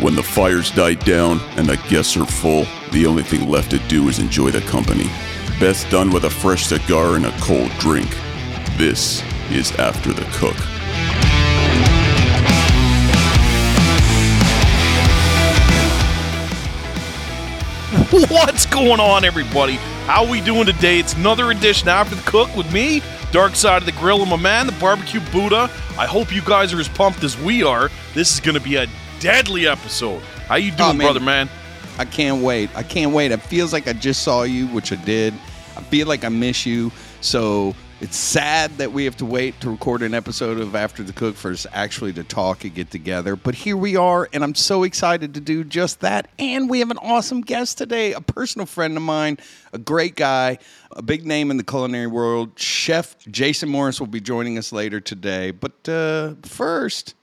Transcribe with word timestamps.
When 0.00 0.14
the 0.16 0.22
fires 0.22 0.70
died 0.70 1.00
down 1.00 1.40
and 1.58 1.66
the 1.66 1.76
guests 1.90 2.16
are 2.16 2.24
full, 2.24 2.64
the 2.90 3.04
only 3.04 3.22
thing 3.22 3.50
left 3.50 3.70
to 3.72 3.78
do 3.80 4.08
is 4.08 4.18
enjoy 4.18 4.50
the 4.50 4.62
company. 4.62 5.04
Best 5.60 5.90
done 5.90 6.10
with 6.10 6.24
a 6.24 6.30
fresh 6.30 6.64
cigar 6.64 7.16
and 7.16 7.26
a 7.26 7.38
cold 7.40 7.70
drink. 7.72 8.08
This 8.78 9.22
is 9.50 9.72
After 9.72 10.14
the 10.14 10.24
Cook. 10.32 10.56
What's 18.30 18.64
going 18.64 19.00
on, 19.00 19.26
everybody? 19.26 19.74
How 20.06 20.26
we 20.26 20.40
doing 20.40 20.64
today? 20.64 20.98
It's 20.98 21.12
another 21.12 21.50
edition 21.50 21.90
After 21.90 22.14
the 22.14 22.22
Cook 22.22 22.56
with 22.56 22.72
me, 22.72 23.02
Dark 23.32 23.54
Side 23.54 23.82
of 23.82 23.86
the 23.86 23.92
Grill, 23.92 24.22
and 24.22 24.30
my 24.30 24.36
man, 24.36 24.64
the 24.64 24.72
Barbecue 24.72 25.20
Buddha. 25.30 25.70
I 25.98 26.06
hope 26.06 26.34
you 26.34 26.40
guys 26.40 26.72
are 26.72 26.80
as 26.80 26.88
pumped 26.88 27.22
as 27.22 27.38
we 27.38 27.62
are. 27.62 27.90
This 28.14 28.32
is 28.32 28.40
going 28.40 28.56
to 28.56 28.62
be 28.62 28.76
a 28.76 28.86
deadly 29.20 29.68
episode. 29.68 30.20
How 30.48 30.56
you 30.56 30.70
doing, 30.72 30.90
Oh, 30.90 30.92
man. 30.94 31.06
brother, 31.06 31.20
man? 31.20 31.48
I 31.98 32.04
can't 32.04 32.42
wait. 32.42 32.70
I 32.74 32.82
can't 32.82 33.12
wait. 33.12 33.30
It 33.30 33.42
feels 33.42 33.72
like 33.72 33.86
I 33.86 33.92
just 33.92 34.22
saw 34.22 34.42
you, 34.42 34.66
which 34.68 34.92
I 34.92 34.96
did. 34.96 35.34
I 35.76 35.82
feel 35.82 36.06
like 36.06 36.24
I 36.24 36.30
miss 36.30 36.64
you. 36.64 36.90
So 37.20 37.74
it's 38.00 38.16
sad 38.16 38.70
that 38.78 38.92
we 38.92 39.04
have 39.04 39.18
to 39.18 39.26
wait 39.26 39.60
to 39.60 39.70
record 39.70 40.00
an 40.00 40.14
episode 40.14 40.58
of 40.58 40.74
After 40.74 41.02
the 41.02 41.12
Cook 41.12 41.36
for 41.36 41.50
us 41.50 41.66
actually 41.72 42.14
to 42.14 42.24
talk 42.24 42.64
and 42.64 42.74
get 42.74 42.90
together. 42.90 43.36
But 43.36 43.54
here 43.54 43.76
we 43.76 43.94
are, 43.96 44.26
and 44.32 44.42
I'm 44.42 44.54
so 44.54 44.84
excited 44.84 45.34
to 45.34 45.40
do 45.40 45.62
just 45.64 46.00
that. 46.00 46.28
And 46.38 46.70
we 46.70 46.78
have 46.78 46.90
an 46.90 46.96
awesome 46.98 47.42
guest 47.42 47.76
today, 47.76 48.14
a 48.14 48.22
personal 48.22 48.64
friend 48.64 48.96
of 48.96 49.02
mine, 49.02 49.36
a 49.74 49.78
great 49.78 50.16
guy, 50.16 50.56
a 50.92 51.02
big 51.02 51.26
name 51.26 51.50
in 51.50 51.58
the 51.58 51.64
culinary 51.64 52.06
world. 52.06 52.58
Chef 52.58 53.16
Jason 53.30 53.68
Morse 53.68 54.00
will 54.00 54.06
be 54.06 54.20
joining 54.22 54.56
us 54.56 54.72
later 54.72 54.98
today. 55.00 55.50
But 55.50 55.86
uh, 55.86 56.36
first, 56.42 57.14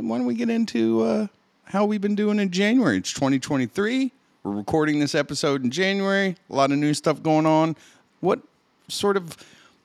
why 0.00 0.16
don't 0.18 0.26
we 0.26 0.34
get 0.34 0.48
into 0.50 1.02
uh, 1.02 1.26
how 1.64 1.84
we've 1.84 2.00
been 2.00 2.14
doing 2.14 2.38
in 2.38 2.50
January? 2.50 2.96
It's 2.96 3.12
2023. 3.12 4.10
We're 4.42 4.50
recording 4.52 4.98
this 4.98 5.14
episode 5.14 5.62
in 5.62 5.70
January. 5.70 6.36
A 6.50 6.54
lot 6.54 6.72
of 6.72 6.78
new 6.78 6.94
stuff 6.94 7.22
going 7.22 7.46
on. 7.46 7.76
What 8.20 8.40
sort 8.88 9.16
of 9.16 9.36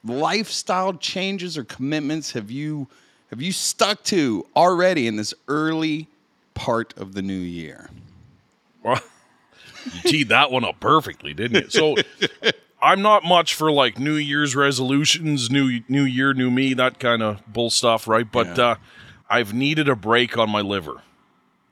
lifestyle 0.04 0.94
changes 0.94 1.58
or 1.58 1.64
commitments 1.64 2.32
have 2.32 2.50
you 2.50 2.88
have 3.30 3.42
you 3.42 3.52
stuck 3.52 4.04
to 4.06 4.46
already 4.56 5.06
in 5.08 5.18
this 5.18 5.34
early 5.50 6.08
part 6.54 6.98
of 6.98 7.14
the 7.14 7.22
new 7.22 7.34
year? 7.38 7.90
Well, 8.84 9.02
you 9.94 10.10
teed 10.10 10.30
that 10.30 10.50
one 10.52 10.64
up 10.64 10.80
perfectly, 10.80 11.34
didn't 11.34 11.64
you? 11.66 11.70
So 11.70 11.96
I'm 12.82 13.02
not 13.02 13.26
much 13.26 13.54
for 13.54 13.72
like 13.72 14.00
New 14.00 14.16
Year's 14.16 14.56
resolutions, 14.56 15.52
new 15.52 15.82
New 15.90 16.04
Year, 16.04 16.34
new 16.34 16.50
me, 16.50 16.74
that 16.76 17.00
kind 17.00 17.22
of 17.22 17.42
bull 17.52 17.70
stuff, 17.70 18.08
right? 18.08 18.32
But 18.32 18.58
Yeah. 18.58 18.64
uh, 18.66 18.76
I've 19.30 19.54
needed 19.54 19.90
a 19.90 19.96
break 19.96 20.38
on 20.38 20.50
my 20.50 20.62
liver. 20.62 21.02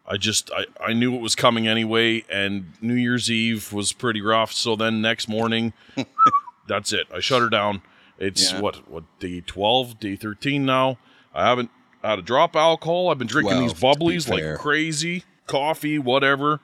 I 0.07 0.17
just 0.17 0.51
I, 0.51 0.65
I 0.83 0.93
knew 0.93 1.15
it 1.15 1.21
was 1.21 1.35
coming 1.35 1.67
anyway, 1.67 2.23
and 2.29 2.73
New 2.81 2.93
Year's 2.93 3.31
Eve 3.31 3.73
was 3.73 3.91
pretty 3.91 4.21
rough. 4.21 4.51
So 4.53 4.75
then 4.75 5.01
next 5.01 5.27
morning, 5.27 5.73
that's 6.67 6.93
it. 6.93 7.07
I 7.13 7.19
shut 7.19 7.41
her 7.41 7.49
down. 7.49 7.81
It's 8.19 8.51
Yeah. 8.51 8.61
what 8.61 8.89
what 8.89 9.03
day 9.19 9.41
twelve, 9.41 9.99
day 9.99 10.15
thirteen 10.15 10.65
now. 10.65 10.97
I 11.33 11.45
haven't 11.47 11.71
had 12.03 12.19
a 12.19 12.21
drop 12.21 12.51
of 12.55 12.59
alcohol. 12.59 13.09
I've 13.09 13.17
been 13.17 13.27
drinking 13.27 13.59
these 13.59 13.73
12, 13.73 13.97
to 13.97 13.99
bubblies 13.99 14.29
like 14.29 14.59
crazy, 14.59 15.23
coffee, 15.47 15.97
whatever. 15.99 16.59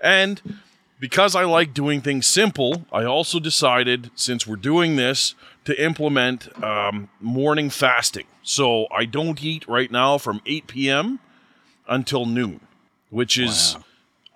And 0.00 0.40
because 1.00 1.34
I 1.34 1.44
like 1.44 1.74
doing 1.74 2.00
things 2.00 2.26
simple, 2.26 2.86
I 2.92 3.04
also 3.04 3.38
decided 3.40 4.10
since 4.14 4.46
we're 4.46 4.56
doing 4.56 4.96
this 4.96 5.34
to 5.66 5.84
implement 5.84 6.48
um, 6.64 7.08
morning 7.20 7.70
fasting. 7.70 8.26
So 8.42 8.86
I 8.90 9.04
don't 9.04 9.42
eat 9.42 9.66
right 9.68 9.90
now 9.90 10.18
from 10.18 10.40
8 10.46 10.66
p.m. 10.66 11.18
until 11.88 12.26
noon, 12.26 12.60
which 13.10 13.38
is 13.38 13.74
Wow. 13.76 13.84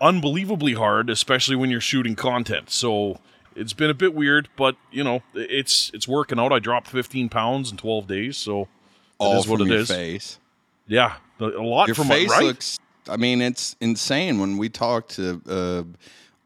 unbelievably 0.08 0.74
hard, 0.74 1.10
especially 1.10 1.56
when 1.56 1.70
you're 1.70 1.80
shooting 1.80 2.14
content. 2.16 2.70
So 2.70 3.18
it's 3.56 3.72
been 3.72 3.90
a 3.90 3.94
bit 3.94 4.14
weird, 4.14 4.48
but 4.56 4.76
you 4.90 5.02
know 5.04 5.22
it's 5.34 5.90
it's 5.94 6.06
working 6.08 6.38
out. 6.38 6.52
I 6.52 6.58
dropped 6.58 6.88
15 6.88 7.28
pounds 7.28 7.70
in 7.70 7.76
12 7.76 8.06
days, 8.06 8.36
so 8.36 8.68
All 9.18 9.34
it 9.36 9.38
is 9.40 9.48
what 9.48 9.58
from 9.58 9.68
it 9.68 9.72
your 9.72 9.80
is. 9.82 9.88
face. 9.88 10.38
Yeah, 10.86 11.16
a 11.40 11.44
a 11.44 11.62
lot 11.62 11.86
Your 11.88 11.94
from 11.94 12.08
face 12.08 12.28
my 12.28 12.34
right. 12.36 12.44
looks. 12.46 12.78
I 13.08 13.16
mean, 13.16 13.40
it's 13.40 13.76
insane 13.80 14.38
when 14.40 14.58
we 14.58 14.68
talked 14.68 15.12
to, 15.12 15.40
uh, 15.48 15.82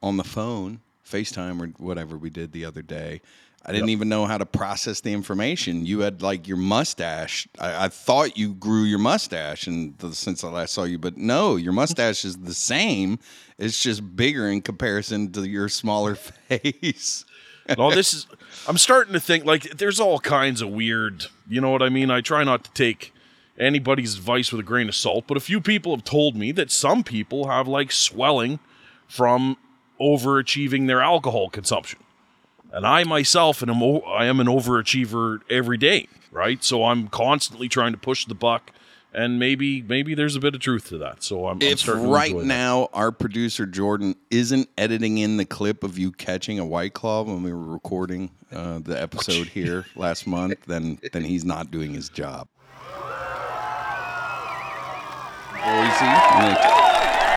on 0.07 0.17
the 0.19 0.25
phone, 0.25 0.81
FaceTime 1.07 1.61
or 1.61 1.67
whatever 1.83 2.17
we 2.17 2.31
did 2.31 2.53
the 2.53 2.65
other 2.65 2.81
day. 2.83 3.21
I 3.67 3.73
didn't 3.73 3.89
even 3.89 4.11
know 4.11 4.27
how 4.27 4.37
to 4.37 4.45
process 4.45 5.01
the 5.01 5.13
information. 5.13 5.87
You 5.87 6.01
had 6.01 6.21
like 6.21 6.47
your 6.47 6.59
mustache. 6.59 7.49
I, 7.59 7.87
I 7.87 7.89
thought 7.89 8.37
you 8.37 8.53
grew 8.53 8.83
your 8.83 8.99
mustache, 8.99 9.67
and 9.67 9.97
the, 9.99 10.15
since 10.15 10.45
I 10.45 10.49
last 10.49 10.75
saw 10.75 10.85
you, 10.85 10.99
but 10.99 11.17
no, 11.17 11.57
your 11.57 11.73
mustache 11.73 12.27
is 12.27 12.37
the 12.37 12.53
same. 12.53 13.19
It's 13.57 13.83
just 13.83 14.17
bigger 14.17 14.49
in 14.49 14.61
comparison 14.61 15.33
to 15.33 15.49
your 15.49 15.71
smaller 15.71 16.15
face. 16.49 17.25
no, 17.79 17.91
this 17.91 18.13
is. 18.13 18.27
I'm 18.69 18.77
starting 18.77 19.15
to 19.15 19.21
think 19.21 19.47
like 19.47 19.79
there's 19.79 19.99
all 19.99 20.21
kinds 20.21 20.61
of 20.61 20.69
weird. 20.69 21.27
You 21.49 21.63
know 21.63 21.71
what 21.71 21.83
I 21.83 21.89
mean? 21.89 22.11
I 22.11 22.21
try 22.21 22.45
not 22.45 22.65
to 22.65 22.73
take 22.73 23.15
anybody's 23.59 24.15
advice 24.17 24.53
with 24.53 24.61
a 24.61 24.65
grain 24.65 24.89
of 24.89 24.95
salt, 24.95 25.25
but 25.27 25.39
a 25.39 25.41
few 25.41 25.61
people 25.61 25.95
have 25.97 26.05
told 26.05 26.37
me 26.37 26.53
that 26.53 26.71
some 26.71 27.03
people 27.03 27.49
have 27.49 27.67
like 27.67 27.93
swelling 27.93 28.59
from 29.09 29.57
overachieving 30.01 30.87
their 30.87 31.01
alcohol 31.01 31.49
consumption. 31.49 32.01
And 32.75 32.85
I 32.85 33.05
myself 33.05 33.63
am 33.63 33.81
I 33.81 34.25
am 34.25 34.41
an 34.41 34.49
overachiever 34.49 35.43
every 35.49 35.79
day, 35.79 36.09
right? 36.33 36.63
So 36.65 36.85
I'm 36.87 37.07
constantly 37.07 37.69
trying 37.69 37.93
to 37.93 37.99
push 37.99 38.27
the 38.27 38.35
buck, 38.35 38.73
and 39.13 39.39
maybe 39.39 39.81
maybe 39.81 40.17
there's 40.17 40.35
a 40.35 40.41
bit 40.41 40.57
of 40.57 40.61
truth 40.61 40.89
to 40.89 40.99
that. 40.99 41.23
So 41.23 41.47
I'm, 41.47 41.59
I'm 41.59 41.63
if 41.63 41.85
to 41.85 41.95
right 41.95 42.33
enjoy 42.33 42.41
that. 42.41 42.47
now 42.47 42.89
our 42.93 43.13
producer 43.13 43.65
Jordan 43.65 44.17
isn't 44.29 44.69
editing 44.77 45.19
in 45.19 45.37
the 45.37 45.45
clip 45.45 45.85
of 45.85 45.99
you 45.99 46.11
catching 46.11 46.59
a 46.59 46.67
white 46.67 46.95
claw 46.95 47.23
when 47.23 47.45
we 47.45 47.53
were 47.53 47.63
recording 47.63 48.33
uh, 48.51 48.81
the 48.81 49.01
episode 49.01 49.47
here 49.55 49.87
last 49.95 50.27
month, 50.27 50.65
then 50.67 50.99
then 51.13 51.23
he's 51.23 51.45
not 51.45 51.71
doing 51.71 51.95
his 51.95 52.09
job. 52.09 52.49
Boise. 55.53 56.84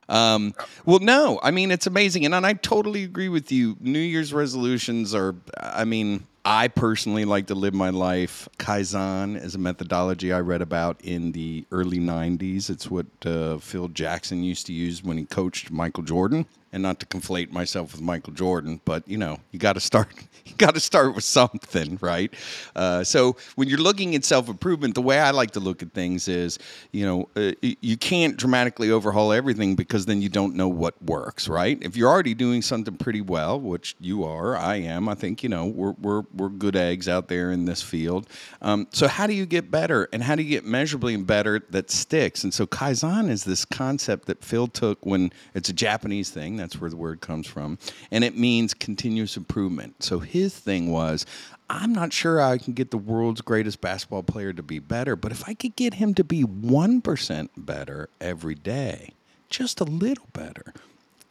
Um, 0.09 0.53
well, 0.85 0.99
no, 0.99 1.39
I 1.43 1.51
mean, 1.51 1.71
it's 1.71 1.87
amazing. 1.87 2.25
And, 2.25 2.33
and 2.33 2.45
I 2.45 2.53
totally 2.53 3.03
agree 3.03 3.29
with 3.29 3.51
you. 3.51 3.75
New 3.79 3.99
Year's 3.99 4.33
resolutions 4.33 5.13
are, 5.13 5.35
I 5.57 5.85
mean, 5.85 6.25
I 6.45 6.69
personally 6.69 7.25
like 7.25 7.47
to 7.47 7.55
live 7.55 7.73
my 7.73 7.89
life. 7.89 8.47
Kaizen 8.57 9.41
is 9.41 9.55
a 9.55 9.57
methodology 9.57 10.31
I 10.31 10.39
read 10.39 10.61
about 10.61 11.01
in 11.01 11.33
the 11.33 11.65
early 11.71 11.99
90s. 11.99 12.69
It's 12.69 12.89
what 12.89 13.07
uh, 13.25 13.57
Phil 13.57 13.89
Jackson 13.89 14.43
used 14.43 14.65
to 14.67 14.73
use 14.73 15.03
when 15.03 15.17
he 15.17 15.25
coached 15.25 15.71
Michael 15.71 16.03
Jordan. 16.03 16.45
And 16.71 16.83
not 16.83 16.99
to 16.99 17.05
conflate 17.05 17.51
myself 17.51 17.93
with 17.93 18.01
Michael 18.01 18.33
Jordan, 18.33 18.81
but 18.83 19.07
you 19.07 19.17
know, 19.17 19.39
you 19.51 19.59
got 19.59 19.73
to 19.73 19.79
start. 19.79 20.09
You 20.47 20.55
got 20.55 20.75
to 20.75 20.79
start 20.79 21.13
with 21.13 21.25
something, 21.25 21.99
right? 21.99 22.33
Uh, 22.73 23.03
so 23.03 23.35
when 23.55 23.67
you're 23.67 23.81
looking 23.81 24.15
at 24.15 24.23
self 24.23 24.47
improvement, 24.47 24.95
the 24.95 25.01
way 25.01 25.19
I 25.19 25.31
like 25.31 25.51
to 25.51 25.59
look 25.59 25.83
at 25.83 25.91
things 25.91 26.29
is, 26.29 26.57
you 26.93 27.05
know, 27.05 27.27
uh, 27.35 27.51
you 27.61 27.97
can't 27.97 28.37
dramatically 28.37 28.89
overhaul 28.89 29.33
everything 29.33 29.75
because 29.75 30.05
then 30.05 30.21
you 30.21 30.29
don't 30.29 30.55
know 30.55 30.69
what 30.69 31.03
works, 31.03 31.49
right? 31.49 31.77
If 31.81 31.97
you're 31.97 32.09
already 32.09 32.33
doing 32.33 32.61
something 32.61 32.95
pretty 32.95 33.19
well, 33.19 33.59
which 33.59 33.95
you 33.99 34.23
are, 34.23 34.55
I 34.55 34.77
am. 34.77 35.09
I 35.09 35.15
think 35.15 35.43
you 35.43 35.49
know 35.49 35.65
we're 35.65 35.95
we're 35.99 36.23
we're 36.33 36.49
good 36.49 36.75
eggs 36.75 37.07
out 37.07 37.27
there 37.27 37.51
in 37.51 37.65
this 37.65 37.81
field. 37.81 38.27
Um, 38.61 38.87
so 38.91 39.07
how 39.07 39.27
do 39.27 39.33
you 39.33 39.45
get 39.45 39.69
better, 39.69 40.07
and 40.13 40.23
how 40.23 40.35
do 40.35 40.43
you 40.43 40.49
get 40.49 40.65
measurably 40.65 41.17
better 41.17 41.61
that 41.71 41.91
sticks? 41.91 42.43
And 42.43 42.53
so 42.53 42.65
kaizen 42.65 43.29
is 43.29 43.43
this 43.43 43.65
concept 43.65 44.27
that 44.27 44.43
Phil 44.43 44.67
took 44.67 45.05
when 45.05 45.31
it's 45.53 45.69
a 45.69 45.73
Japanese 45.73 46.29
thing. 46.29 46.57
That's 46.67 46.81
where 46.81 46.89
the 46.89 46.97
word 46.97 47.21
comes 47.21 47.47
from, 47.47 47.77
and 48.11 48.23
it 48.23 48.37
means 48.37 48.73
continuous 48.73 49.37
improvement. 49.37 50.03
So 50.03 50.19
his 50.19 50.57
thing 50.57 50.91
was. 50.91 51.25
I'm 51.69 51.91
not 51.91 52.13
sure 52.13 52.41
I 52.41 52.57
can 52.57 52.71
get 52.71 52.91
the 52.91 52.97
world's 52.97 53.41
greatest 53.41 53.81
basketball 53.81 54.23
player 54.23 54.53
to 54.53 54.63
be 54.63 54.79
better, 54.79 55.17
but 55.17 55.33
if 55.33 55.47
I 55.49 55.53
could 55.53 55.75
get 55.75 55.95
him 55.95 56.13
to 56.13 56.23
be 56.23 56.43
1% 56.43 57.49
better 57.57 58.07
every 58.21 58.55
day, 58.55 59.11
just 59.49 59.81
a 59.81 59.83
little 59.83 60.27
better, 60.31 60.73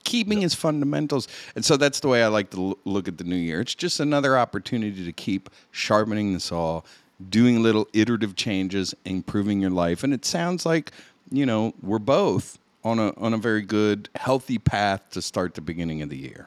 keeping 0.05 0.43
his 0.43 0.55
fundamentals. 0.55 1.27
And 1.55 1.65
so 1.65 1.79
that's 1.79 2.01
the 2.01 2.09
way 2.09 2.23
I 2.23 2.27
like 2.27 2.51
to 2.51 2.79
look 2.85 3.09
at 3.09 3.17
the 3.17 3.25
new 3.25 3.37
year. 3.37 3.63
It's 3.63 3.75
just 3.75 3.99
another 3.99 4.37
opportunity 4.37 5.07
to 5.07 5.13
keep 5.13 5.49
sharpening 5.71 6.35
the 6.35 6.41
saw, 6.41 6.83
doing 7.31 7.63
little 7.63 7.89
iterative 7.95 8.37
changes, 8.37 8.95
improving 9.07 9.63
your 9.63 9.71
life. 9.71 10.05
And 10.05 10.13
it 10.13 10.27
sounds 10.27 10.67
like, 10.67 10.93
you 11.31 11.47
know, 11.47 11.73
we're 11.83 11.99
both 11.99 12.59
on 12.87 13.01
a 13.01 13.13
on 13.17 13.35
a 13.35 13.37
very 13.37 13.63
good, 13.63 14.09
healthy 14.15 14.59
path 14.59 15.11
to 15.11 15.21
start 15.21 15.55
the 15.55 15.61
beginning 15.61 16.03
of 16.03 16.09
the 16.09 16.17
year. 16.17 16.47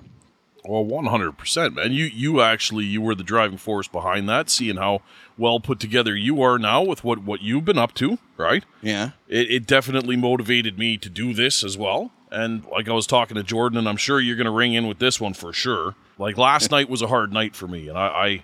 Well, 0.63 0.85
one 0.85 1.05
hundred 1.05 1.37
percent, 1.37 1.75
man. 1.75 1.91
You 1.91 2.05
you 2.05 2.41
actually 2.41 2.85
you 2.85 3.01
were 3.01 3.13
the 3.13 3.23
driving 3.23 3.57
force 3.57 3.87
behind 3.87 4.29
that. 4.29 4.49
Seeing 4.49 4.77
how 4.77 5.01
well 5.37 5.59
put 5.59 5.79
together 5.79 6.15
you 6.15 6.41
are 6.41 6.57
now 6.57 6.81
with 6.81 7.03
what 7.03 7.19
what 7.19 7.41
you've 7.41 7.65
been 7.65 7.77
up 7.77 7.93
to, 7.95 8.19
right? 8.37 8.63
Yeah. 8.81 9.11
It, 9.27 9.51
it 9.51 9.67
definitely 9.67 10.15
motivated 10.15 10.79
me 10.79 10.97
to 10.97 11.09
do 11.09 11.33
this 11.33 11.63
as 11.63 11.77
well. 11.77 12.11
And 12.31 12.63
like 12.65 12.87
I 12.87 12.93
was 12.93 13.07
talking 13.07 13.35
to 13.35 13.43
Jordan, 13.43 13.77
and 13.77 13.89
I'm 13.89 13.97
sure 13.97 14.19
you're 14.21 14.37
going 14.37 14.45
to 14.45 14.51
ring 14.51 14.73
in 14.73 14.87
with 14.87 14.99
this 14.99 15.19
one 15.19 15.33
for 15.33 15.51
sure. 15.51 15.95
Like 16.17 16.37
last 16.37 16.71
night 16.71 16.89
was 16.89 17.01
a 17.01 17.07
hard 17.07 17.33
night 17.33 17.55
for 17.55 17.67
me, 17.67 17.89
and 17.89 17.97
I, 17.97 18.07
I 18.07 18.43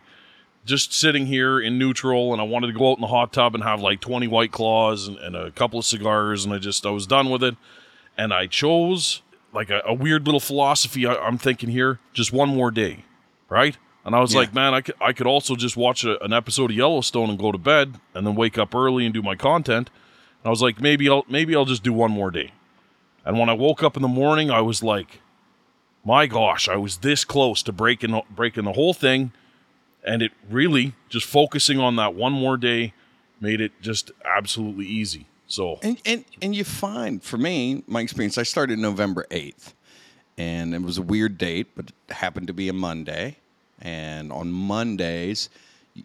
just 0.66 0.92
sitting 0.92 1.28
here 1.28 1.60
in 1.60 1.78
neutral, 1.78 2.34
and 2.34 2.42
I 2.42 2.46
wanted 2.46 2.68
to 2.68 2.74
go 2.74 2.92
out 2.92 2.98
in 2.98 3.02
the 3.02 3.08
hot 3.08 3.32
tub 3.32 3.54
and 3.54 3.64
have 3.64 3.82
like 3.82 4.02
20 4.02 4.28
white 4.28 4.52
claws 4.52 5.08
and, 5.08 5.18
and 5.18 5.36
a 5.36 5.52
couple 5.52 5.80
of 5.80 5.86
cigars, 5.86 6.44
and 6.44 6.54
I 6.54 6.58
just 6.58 6.86
I 6.86 6.90
was 6.90 7.06
done 7.06 7.30
with 7.30 7.44
it. 7.44 7.56
And 8.18 8.34
I 8.34 8.48
chose 8.48 9.22
like 9.54 9.70
a, 9.70 9.82
a 9.86 9.94
weird 9.94 10.26
little 10.26 10.40
philosophy. 10.40 11.06
I, 11.06 11.16
I'm 11.16 11.38
thinking 11.38 11.70
here, 11.70 12.00
just 12.14 12.34
one 12.34 12.50
more 12.50 12.72
day, 12.72 13.06
right? 13.50 13.78
And 14.04 14.14
I 14.16 14.20
was 14.20 14.34
Yeah. 14.34 14.42
like, 14.42 14.54
man, 14.54 14.74
I 14.74 14.82
could, 14.82 14.96
I 15.02 15.14
could 15.14 15.28
also 15.28 15.56
just 15.56 15.76
watch 15.78 16.04
a, 16.04 16.22
an 16.24 16.34
episode 16.34 16.72
of 16.72 16.78
Yellowstone 16.78 17.30
and 17.30 17.40
go 17.40 17.52
to 17.52 17.58
bed, 17.58 18.00
and 18.14 18.26
then 18.28 18.36
wake 18.36 18.58
up 18.58 18.76
early 18.76 19.06
and 19.06 19.14
do 19.14 19.22
my 19.24 19.36
content. 19.36 19.90
And 20.44 20.48
I 20.48 20.50
was 20.50 20.62
like, 20.62 20.80
maybe 20.80 21.10
I'll 21.10 21.26
maybe 21.28 21.56
I'll 21.56 21.66
just 21.66 21.84
do 21.84 21.94
one 21.94 22.12
more 22.12 22.32
day. 22.32 22.52
And 23.24 23.40
when 23.40 23.50
I 23.50 23.54
woke 23.54 23.82
up 23.82 23.96
in 23.96 24.04
the 24.04 24.08
morning, 24.08 24.52
I 24.52 24.62
was 24.62 24.84
like, 24.84 25.20
my 26.04 26.28
gosh, 26.28 26.70
I 26.70 26.76
was 26.76 26.98
this 26.98 27.26
close 27.26 27.64
to 27.64 27.72
breaking 27.72 28.22
breaking 28.30 28.66
the 28.66 28.74
whole 28.74 28.94
thing, 28.94 29.32
and 30.04 30.22
it 30.22 30.32
really 30.50 30.94
just 31.10 31.26
focusing 31.26 31.80
on 31.80 31.96
that 31.96 32.14
one 32.14 32.34
more 32.34 32.58
day 32.58 32.94
made 33.42 33.60
it 33.60 33.72
just 33.82 34.12
absolutely 34.24 34.86
easy. 34.86 35.26
So 35.56 35.80
And, 35.82 35.98
and 36.06 36.26
and 36.42 36.54
you 36.54 36.66
find 36.66 37.24
for 37.24 37.38
me, 37.38 37.84
my 37.88 38.02
experience, 38.02 38.38
I 38.38 38.44
started 38.44 38.78
November 38.78 39.26
eighth, 39.32 39.74
and 40.38 40.76
it 40.76 40.82
was 40.82 40.98
a 40.98 41.02
weird 41.02 41.38
date, 41.38 41.68
but 41.76 41.92
it 42.10 42.14
happened 42.14 42.48
to 42.48 42.54
be 42.54 42.68
a 42.68 42.74
Monday. 42.74 43.38
And 43.82 44.34
on 44.34 44.52
Mondays, 44.52 45.50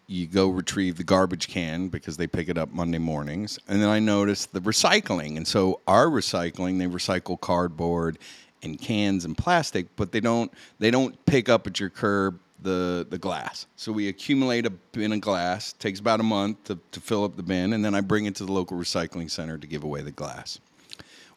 you 0.07 0.27
go 0.27 0.47
retrieve 0.47 0.95
the 0.95 1.03
garbage 1.03 1.49
can 1.49 1.89
because 1.89 2.15
they 2.15 2.27
pick 2.27 2.47
it 2.47 2.57
up 2.57 2.71
Monday 2.71 2.97
mornings. 2.97 3.59
And 3.67 3.81
then 3.81 3.89
I 3.89 3.99
noticed 3.99 4.53
the 4.53 4.61
recycling, 4.61 5.35
and 5.35 5.45
so 5.45 5.81
our 5.85 6.07
recycling, 6.07 6.79
they 6.79 6.87
recycle 6.87 7.37
cardboard 7.39 8.19
and 8.63 8.79
cans 8.79 9.25
and 9.25 9.37
plastic, 9.37 9.93
but 9.97 10.13
they 10.13 10.21
don't 10.21 10.49
they 10.79 10.91
don't 10.91 11.25
pick 11.25 11.49
up 11.49 11.67
at 11.67 11.77
your 11.77 11.89
curb 11.89 12.39
the 12.61 13.05
the 13.09 13.17
glass. 13.17 13.67
So 13.75 13.91
we 13.91 14.07
accumulate 14.07 14.65
a 14.65 14.69
bin 14.69 15.13
of 15.13 15.21
glass. 15.21 15.73
Takes 15.73 15.99
about 15.99 16.19
a 16.19 16.23
month 16.23 16.63
to, 16.65 16.79
to 16.91 16.99
fill 16.99 17.23
up 17.23 17.35
the 17.35 17.43
bin, 17.43 17.73
and 17.73 17.83
then 17.83 17.95
I 17.95 18.01
bring 18.01 18.25
it 18.25 18.35
to 18.35 18.45
the 18.45 18.51
local 18.51 18.77
recycling 18.77 19.29
center 19.29 19.57
to 19.57 19.67
give 19.67 19.83
away 19.83 20.01
the 20.01 20.11
glass. 20.11 20.59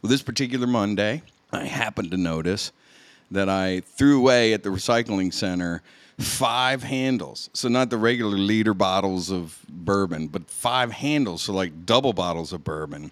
Well, 0.02 0.10
this 0.10 0.22
particular 0.22 0.66
Monday, 0.66 1.22
I 1.52 1.64
happened 1.64 2.10
to 2.10 2.16
notice 2.16 2.72
that 3.30 3.48
I 3.48 3.80
threw 3.80 4.18
away 4.18 4.52
at 4.52 4.62
the 4.62 4.68
recycling 4.68 5.32
center 5.32 5.82
five 6.18 6.82
handles. 6.82 7.50
So 7.54 7.68
not 7.68 7.90
the 7.90 7.96
regular 7.96 8.36
liter 8.36 8.74
bottles 8.74 9.30
of 9.30 9.58
bourbon, 9.68 10.28
but 10.28 10.48
five 10.48 10.92
handles, 10.92 11.42
so 11.42 11.52
like 11.52 11.86
double 11.86 12.12
bottles 12.12 12.52
of 12.52 12.62
bourbon 12.62 13.10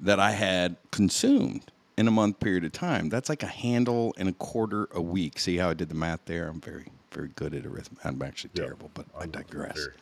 that 0.00 0.20
I 0.20 0.32
had 0.32 0.76
consumed 0.90 1.70
in 1.96 2.08
a 2.08 2.10
month 2.10 2.40
period 2.40 2.64
of 2.64 2.72
time. 2.72 3.08
That's 3.08 3.28
like 3.28 3.42
a 3.42 3.46
handle 3.46 4.14
and 4.18 4.28
a 4.28 4.32
quarter 4.32 4.88
a 4.92 5.00
week. 5.00 5.38
See 5.38 5.56
how 5.56 5.70
I 5.70 5.74
did 5.74 5.88
the 5.88 5.94
math 5.94 6.24
there? 6.24 6.48
I'm 6.48 6.60
very, 6.60 6.86
very 7.12 7.28
good 7.36 7.54
at 7.54 7.64
arithmetic. 7.66 8.04
I'm 8.04 8.22
actually 8.22 8.50
terrible, 8.54 8.90
but 8.94 9.06
I 9.18 9.26
digress. 9.26 9.76
very- 9.76 9.94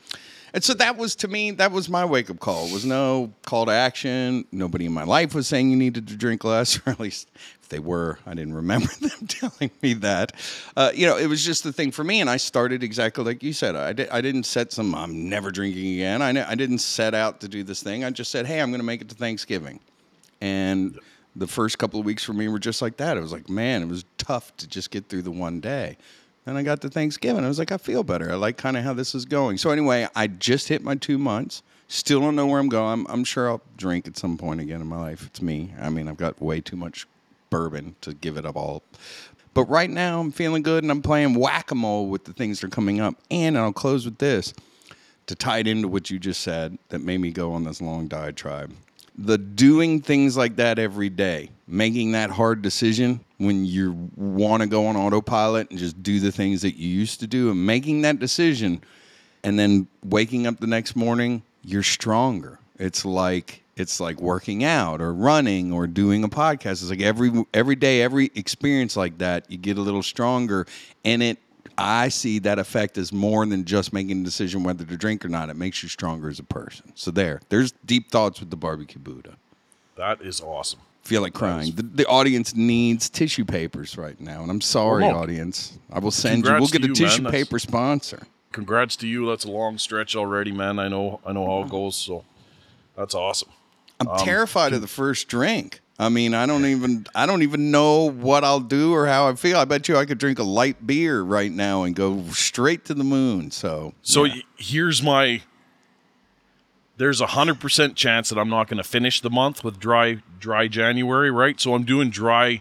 And 0.52 0.64
so 0.64 0.74
that 0.74 0.96
was 0.96 1.14
to 1.16 1.28
me, 1.28 1.52
that 1.52 1.70
was 1.72 1.88
my 1.88 2.04
wake 2.04 2.28
up 2.30 2.40
call. 2.40 2.66
It 2.66 2.72
was 2.72 2.84
no 2.84 3.32
call 3.46 3.66
to 3.66 3.72
action. 3.72 4.44
Nobody 4.52 4.86
in 4.86 4.92
my 4.92 5.04
life 5.04 5.34
was 5.34 5.46
saying 5.46 5.70
you 5.70 5.76
needed 5.76 6.08
to 6.08 6.16
drink 6.16 6.42
less, 6.44 6.78
or 6.86 6.90
at 6.90 7.00
least 7.00 7.28
if 7.62 7.68
they 7.68 7.78
were, 7.78 8.18
I 8.26 8.34
didn't 8.34 8.54
remember 8.54 8.88
them 9.00 9.26
telling 9.28 9.70
me 9.82 9.94
that. 9.94 10.32
Uh, 10.76 10.90
you 10.94 11.06
know, 11.06 11.16
it 11.16 11.26
was 11.26 11.44
just 11.44 11.62
the 11.64 11.72
thing 11.72 11.90
for 11.92 12.02
me. 12.04 12.20
And 12.20 12.28
I 12.30 12.36
started 12.36 12.82
exactly 12.82 13.22
like 13.24 13.42
you 13.42 13.52
said. 13.52 13.76
I, 13.76 13.92
di- 13.92 14.08
I 14.08 14.20
didn't 14.20 14.44
set 14.44 14.72
some, 14.72 14.94
I'm 14.94 15.28
never 15.28 15.50
drinking 15.50 15.94
again. 15.94 16.20
I, 16.22 16.32
ne- 16.32 16.42
I 16.42 16.54
didn't 16.56 16.78
set 16.78 17.14
out 17.14 17.40
to 17.42 17.48
do 17.48 17.62
this 17.62 17.82
thing. 17.82 18.02
I 18.04 18.10
just 18.10 18.30
said, 18.30 18.46
hey, 18.46 18.60
I'm 18.60 18.70
going 18.70 18.80
to 18.80 18.86
make 18.86 19.00
it 19.02 19.08
to 19.10 19.14
Thanksgiving. 19.14 19.78
And 20.40 20.98
the 21.36 21.46
first 21.46 21.78
couple 21.78 22.00
of 22.00 22.06
weeks 22.06 22.24
for 22.24 22.32
me 22.32 22.48
were 22.48 22.58
just 22.58 22.82
like 22.82 22.96
that. 22.96 23.16
It 23.16 23.20
was 23.20 23.32
like, 23.32 23.48
man, 23.48 23.82
it 23.82 23.88
was 23.88 24.04
tough 24.18 24.56
to 24.56 24.66
just 24.66 24.90
get 24.90 25.08
through 25.08 25.22
the 25.22 25.30
one 25.30 25.60
day. 25.60 25.96
Then 26.44 26.56
I 26.56 26.62
got 26.62 26.80
to 26.82 26.88
Thanksgiving. 26.88 27.44
I 27.44 27.48
was 27.48 27.58
like, 27.58 27.72
I 27.72 27.76
feel 27.76 28.02
better. 28.02 28.32
I 28.32 28.34
like 28.34 28.56
kind 28.56 28.76
of 28.76 28.84
how 28.84 28.94
this 28.94 29.14
is 29.14 29.24
going. 29.24 29.58
So 29.58 29.70
anyway, 29.70 30.08
I 30.14 30.26
just 30.26 30.68
hit 30.68 30.82
my 30.82 30.94
two 30.94 31.18
months. 31.18 31.62
Still 31.88 32.20
don't 32.20 32.36
know 32.36 32.46
where 32.46 32.60
I'm 32.60 32.68
going. 32.68 33.00
I'm, 33.00 33.06
I'm 33.08 33.24
sure 33.24 33.48
I'll 33.48 33.62
drink 33.76 34.06
at 34.06 34.16
some 34.16 34.38
point 34.38 34.60
again 34.60 34.80
in 34.80 34.86
my 34.86 34.98
life. 34.98 35.26
It's 35.26 35.42
me. 35.42 35.74
I 35.80 35.90
mean, 35.90 36.08
I've 36.08 36.16
got 36.16 36.40
way 36.40 36.60
too 36.60 36.76
much 36.76 37.06
bourbon 37.50 37.96
to 38.00 38.14
give 38.14 38.36
it 38.36 38.46
up 38.46 38.56
all. 38.56 38.82
But 39.52 39.64
right 39.64 39.90
now, 39.90 40.20
I'm 40.20 40.30
feeling 40.30 40.62
good 40.62 40.84
and 40.84 40.90
I'm 40.90 41.02
playing 41.02 41.34
whack 41.34 41.70
a 41.72 41.74
mole 41.74 42.06
with 42.06 42.24
the 42.24 42.32
things 42.32 42.60
that 42.60 42.68
are 42.68 42.70
coming 42.70 43.00
up. 43.00 43.16
And 43.30 43.58
I'll 43.58 43.72
close 43.72 44.04
with 44.04 44.18
this 44.18 44.54
to 45.26 45.34
tie 45.34 45.58
it 45.58 45.66
into 45.66 45.88
what 45.88 46.10
you 46.10 46.18
just 46.18 46.40
said 46.40 46.78
that 46.88 47.00
made 47.00 47.18
me 47.18 47.32
go 47.32 47.52
on 47.52 47.64
this 47.64 47.80
long 47.80 48.06
diatribe. 48.06 48.72
The 49.18 49.36
doing 49.36 50.00
things 50.00 50.36
like 50.36 50.56
that 50.56 50.78
every 50.78 51.10
day, 51.10 51.50
making 51.66 52.12
that 52.12 52.30
hard 52.30 52.62
decision 52.62 53.20
when 53.40 53.64
you 53.64 54.10
want 54.16 54.62
to 54.62 54.68
go 54.68 54.86
on 54.86 54.96
autopilot 54.96 55.70
and 55.70 55.78
just 55.78 56.02
do 56.02 56.20
the 56.20 56.30
things 56.30 56.60
that 56.60 56.76
you 56.76 56.88
used 56.88 57.20
to 57.20 57.26
do, 57.26 57.50
and 57.50 57.66
making 57.66 58.02
that 58.02 58.18
decision, 58.18 58.82
and 59.42 59.58
then 59.58 59.88
waking 60.04 60.46
up 60.46 60.60
the 60.60 60.66
next 60.66 60.94
morning, 60.94 61.42
you're 61.64 61.82
stronger. 61.82 62.58
It's 62.78 63.04
like 63.04 63.62
it's 63.76 63.98
like 63.98 64.20
working 64.20 64.62
out 64.62 65.00
or 65.00 65.14
running 65.14 65.72
or 65.72 65.86
doing 65.86 66.22
a 66.22 66.28
podcast. 66.28 66.82
It's 66.82 66.90
like 66.90 67.00
every 67.00 67.32
every 67.54 67.76
day, 67.76 68.02
every 68.02 68.30
experience 68.34 68.94
like 68.94 69.16
that, 69.18 69.50
you 69.50 69.56
get 69.56 69.78
a 69.78 69.80
little 69.80 70.02
stronger, 70.02 70.66
and 71.02 71.22
it 71.22 71.38
I 71.78 72.10
see 72.10 72.40
that 72.40 72.58
effect 72.58 72.98
as 72.98 73.10
more 73.10 73.46
than 73.46 73.64
just 73.64 73.94
making 73.94 74.20
a 74.20 74.24
decision 74.24 74.64
whether 74.64 74.84
to 74.84 74.96
drink 74.98 75.24
or 75.24 75.30
not. 75.30 75.48
It 75.48 75.56
makes 75.56 75.82
you 75.82 75.88
stronger 75.88 76.28
as 76.28 76.38
a 76.38 76.44
person. 76.44 76.92
So 76.94 77.10
there, 77.10 77.40
there's 77.48 77.72
deep 77.86 78.10
thoughts 78.10 78.38
with 78.38 78.50
the 78.50 78.56
barbecue 78.56 79.00
Buddha. 79.00 79.36
that 79.96 80.20
is 80.20 80.42
awesome. 80.42 80.80
Feel 81.02 81.22
like 81.22 81.32
crying. 81.32 81.72
The, 81.74 81.82
the 81.82 82.06
audience 82.06 82.54
needs 82.54 83.08
tissue 83.08 83.44
papers 83.44 83.96
right 83.96 84.20
now, 84.20 84.42
and 84.42 84.50
I'm 84.50 84.60
sorry, 84.60 85.02
Well, 85.04 85.16
audience. 85.16 85.78
I 85.92 85.98
will 85.98 86.10
send 86.10 86.44
you. 86.44 86.52
We'll 86.52 86.68
get 86.68 86.84
a 86.84 86.88
you, 86.88 86.94
tissue 86.94 87.22
man. 87.22 87.32
Paper 87.32 87.58
sponsor. 87.58 88.22
Congrats 88.52 88.96
to 88.96 89.06
you. 89.08 89.26
That's 89.26 89.44
a 89.44 89.50
long 89.50 89.78
stretch 89.78 90.14
already, 90.14 90.52
man. 90.52 90.78
I 90.78 90.88
know 90.88 91.20
I 91.26 91.32
know 91.32 91.46
how 91.46 91.62
it 91.62 91.70
goes. 91.70 91.96
So 91.96 92.24
that's 92.96 93.14
awesome. 93.14 93.48
I'm 93.98 94.08
Um, 94.08 94.18
terrified 94.18 94.72
of 94.72 94.80
the 94.82 94.86
first 94.88 95.28
drink. 95.28 95.80
I 95.98 96.08
mean, 96.08 96.32
I 96.34 96.46
don't 96.46 96.64
even 96.64 97.06
I 97.14 97.26
don't 97.26 97.42
even 97.42 97.70
know 97.70 98.10
what 98.10 98.42
I'll 98.44 98.60
do 98.60 98.92
or 98.92 99.06
how 99.06 99.28
I 99.28 99.34
feel. 99.34 99.56
I 99.58 99.64
bet 99.66 99.88
you 99.88 99.96
I 99.96 100.04
could 100.04 100.18
drink 100.18 100.38
a 100.38 100.42
light 100.42 100.86
beer 100.86 101.22
right 101.22 101.52
now 101.52 101.82
and 101.84 101.94
go 101.94 102.24
straight 102.30 102.84
to 102.86 102.94
the 102.94 103.04
moon. 103.04 103.50
So 103.50 103.94
So 104.02 104.24
yeah. 104.24 104.34
y- 104.34 104.42
here's 104.58 105.02
my. 105.02 105.42
There's 107.00 107.22
a 107.22 107.28
hundred 107.28 107.60
percent 107.60 107.96
chance 107.96 108.28
that 108.28 108.38
I'm 108.38 108.50
not 108.50 108.68
going 108.68 108.76
to 108.76 108.86
finish 108.86 109.22
the 109.22 109.30
month 109.30 109.64
with 109.64 109.80
dry 109.80 110.18
dry 110.38 110.68
January, 110.68 111.30
right? 111.30 111.58
So 111.58 111.72
I'm 111.72 111.84
doing 111.84 112.10
dry 112.10 112.60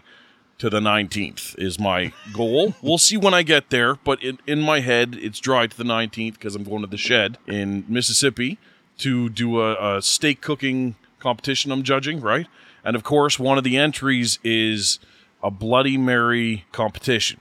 to 0.56 0.70
the 0.70 0.80
19th 0.80 1.58
is 1.58 1.78
my 1.78 2.14
goal. 2.32 2.74
we'll 2.82 2.96
see 2.96 3.18
when 3.18 3.34
I 3.34 3.42
get 3.42 3.68
there, 3.68 3.96
but 3.96 4.22
in, 4.22 4.38
in 4.46 4.62
my 4.62 4.80
head 4.80 5.14
it's 5.20 5.40
dry 5.40 5.66
to 5.66 5.76
the 5.76 5.84
19th 5.84 6.32
because 6.34 6.54
I'm 6.54 6.64
going 6.64 6.80
to 6.80 6.86
the 6.86 6.96
shed 6.96 7.36
in 7.46 7.84
Mississippi 7.86 8.56
to 9.00 9.28
do 9.28 9.60
a, 9.60 9.98
a 9.98 10.00
steak 10.00 10.40
cooking 10.40 10.94
competition. 11.18 11.70
I'm 11.70 11.82
judging, 11.82 12.22
right? 12.22 12.46
And 12.82 12.96
of 12.96 13.04
course, 13.04 13.38
one 13.38 13.58
of 13.58 13.64
the 13.64 13.76
entries 13.76 14.38
is 14.42 15.00
a 15.42 15.50
Bloody 15.50 15.98
Mary 15.98 16.64
competition. 16.72 17.40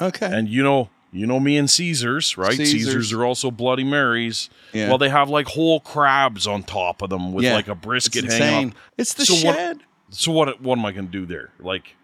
okay. 0.00 0.26
And 0.26 0.48
you 0.48 0.64
know, 0.64 0.90
you 1.12 1.26
know 1.26 1.38
me 1.38 1.56
and 1.58 1.70
Caesars, 1.70 2.36
right? 2.38 2.54
Caesars. 2.56 2.72
Caesars, 2.72 3.12
are 3.12 3.24
also 3.24 3.50
Bloody 3.50 3.84
Marys. 3.84 4.48
Yeah. 4.72 4.88
Well, 4.88 4.98
they 4.98 5.10
have 5.10 5.28
like 5.28 5.46
whole 5.46 5.78
crabs 5.80 6.46
on 6.46 6.62
top 6.62 7.02
of 7.02 7.10
them 7.10 7.32
with 7.32 7.44
Yeah. 7.44 7.54
like 7.54 7.68
a 7.68 7.74
brisket 7.74 8.24
hanging 8.24 8.70
up. 8.70 8.74
It's 8.98 9.14
the 9.14 9.26
So 9.26 9.46
what- 9.46 9.54
shed. 9.56 9.80
So 10.10 10.32
what? 10.32 10.60
What 10.60 10.78
am 10.78 10.84
I 10.84 10.92
going 10.92 11.06
to 11.06 11.12
do 11.12 11.24
there? 11.24 11.50
Like, 11.58 11.94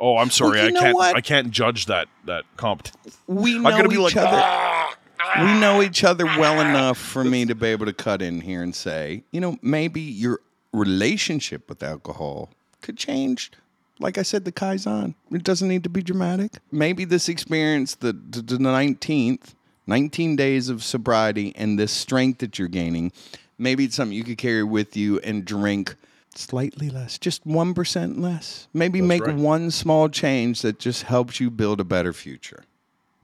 oh, 0.00 0.16
I'm 0.16 0.30
sorry, 0.30 0.60
you 0.60 0.68
I 0.68 0.72
can't. 0.72 0.94
what? 0.94 1.16
I 1.16 1.20
can't 1.20 1.50
judge 1.50 1.86
that 1.86 2.08
that 2.26 2.44
competition. 2.56 2.98
we 3.26 3.58
know 3.58 3.70
going 3.70 3.82
to 3.82 3.88
be 3.88 3.96
each 3.96 4.14
like, 4.14 4.16
other. 4.16 4.40
"Ah, 4.42 4.96
we 5.40 5.60
know 5.60 5.82
each 5.82 6.02
other 6.04 6.24
well 6.24 6.60
enough 6.60 6.96
for 6.96 7.24
me 7.24 7.44
to 7.44 7.54
be 7.54 7.66
able 7.68 7.84
to 7.86 7.92
cut 7.92 8.22
in 8.22 8.40
here 8.40 8.62
and 8.62 8.74
say, 8.74 9.22
you 9.32 9.40
know, 9.40 9.58
maybe 9.60 10.00
your 10.00 10.40
relationship 10.72 11.68
with 11.68 11.82
alcohol 11.82 12.50
could 12.80 12.96
change. 12.96 13.50
Like 14.00 14.18
I 14.18 14.22
said, 14.22 14.44
the 14.44 14.52
Kaizen. 14.52 15.14
It 15.32 15.42
doesn't 15.44 15.68
need 15.68 15.82
to 15.84 15.88
be 15.90 16.02
dramatic. 16.02 16.52
Maybe 16.70 17.04
this 17.04 17.28
experience, 17.28 17.94
the, 17.96 18.12
the, 18.12 18.42
the 18.42 18.56
19th, 18.58 19.54
19 19.86 20.36
days 20.36 20.68
of 20.68 20.84
sobriety 20.84 21.52
and 21.56 21.78
this 21.78 21.92
strength 21.92 22.38
that 22.38 22.58
you're 22.58 22.68
gaining, 22.68 23.12
maybe 23.58 23.84
it's 23.84 23.96
something 23.96 24.16
you 24.16 24.24
could 24.24 24.38
carry 24.38 24.62
with 24.62 24.96
you 24.96 25.18
and 25.20 25.44
drink 25.44 25.96
slightly 26.34 26.90
less, 26.90 27.18
just 27.18 27.46
1% 27.46 28.20
less. 28.20 28.68
Maybe 28.72 29.00
make 29.00 29.26
right. 29.26 29.34
one 29.34 29.70
small 29.70 30.08
change 30.08 30.62
that 30.62 30.78
just 30.78 31.02
helps 31.04 31.40
you 31.40 31.50
build 31.50 31.80
a 31.80 31.84
better 31.84 32.12
future. 32.12 32.64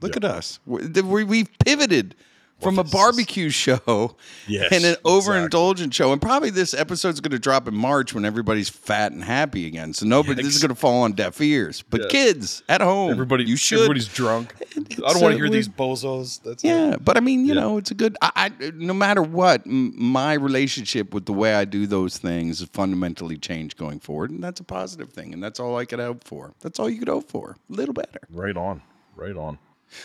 Look 0.01 0.17
at 0.17 0.25
us. 0.25 0.59
We- 0.65 0.87
we- 1.01 1.23
We've 1.23 1.49
pivoted 1.59 2.15
from 2.61 2.79
a 2.79 2.83
barbecue 2.83 3.49
show 3.49 4.15
Yes, 4.47 4.71
and 4.71 4.83
an 4.85 4.91
exactly. 4.91 5.11
overindulgent 5.11 5.93
show. 5.93 6.13
And 6.13 6.21
probably 6.21 6.49
this 6.49 6.73
episode's 6.73 7.19
going 7.19 7.31
to 7.31 7.39
drop 7.39 7.67
in 7.67 7.75
March 7.75 8.13
when 8.13 8.23
everybody's 8.25 8.69
fat 8.69 9.11
and 9.11 9.23
happy 9.23 9.67
again. 9.67 9.93
So 9.93 10.05
nobody, 10.05 10.41
this 10.41 10.55
is 10.55 10.61
going 10.61 10.69
to 10.69 10.75
fall 10.75 11.03
on 11.03 11.11
deaf 11.13 11.39
ears. 11.41 11.83
But 11.89 12.09
kids 12.09 12.63
at 12.69 12.81
home, 12.81 13.11
Everybody, 13.11 13.43
you 13.43 13.57
should. 13.57 13.79
Everybody's 13.79 14.07
drunk. 14.07 14.53
I 14.77 15.13
don't 15.13 15.21
want 15.21 15.33
to 15.33 15.37
hear 15.37 15.49
these 15.49 15.67
bozos. 15.67 16.41
That's 16.43 16.63
it. 16.63 16.67
Yeah, 16.67 16.95
but 16.99 17.17
I 17.17 17.19
mean, 17.19 17.41
you 17.45 17.53
Yeah. 17.53 17.61
know, 17.61 17.77
it's 17.77 17.91
a 17.91 17.95
good. 17.95 18.17
I, 18.21 18.31
I 18.61 18.71
no 18.75 18.93
matter 18.93 19.21
what, 19.21 19.65
m- 19.67 19.93
my 20.01 20.33
relationship 20.33 21.13
with 21.13 21.25
the 21.25 21.33
way 21.33 21.53
I 21.55 21.65
do 21.65 21.85
those 21.87 22.17
things 22.17 22.61
is 22.61 22.69
fundamentally 22.69 23.37
changed 23.37 23.77
going 23.77 23.99
forward, 23.99 24.31
and 24.31 24.43
that's 24.43 24.59
a 24.59 24.63
positive 24.63 25.09
thing, 25.11 25.33
and 25.33 25.43
that's 25.43 25.59
all 25.59 25.77
I 25.77 25.85
could 25.85 25.99
hope 25.99 26.23
for. 26.23 26.53
That's 26.61 26.79
all 26.79 26.89
you 26.89 26.99
could 26.99 27.09
hope 27.09 27.29
for. 27.29 27.57
A 27.69 27.73
little 27.73 27.93
better. 27.93 28.19
Right 28.31 28.55
on. 28.57 28.81
Right 29.15 29.35
on. 29.35 29.59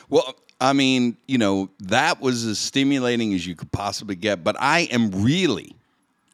Well, 0.09 0.37
I 0.61 0.75
mean, 0.75 1.17
you 1.27 1.39
know, 1.39 1.71
that 1.81 2.21
was 2.21 2.45
as 2.45 2.59
stimulating 2.59 3.33
as 3.33 3.47
you 3.47 3.55
could 3.55 3.73
possibly 3.73 4.15
get, 4.15 4.45
but 4.45 4.57
I 4.61 4.81
am 4.91 5.11
really 5.11 5.75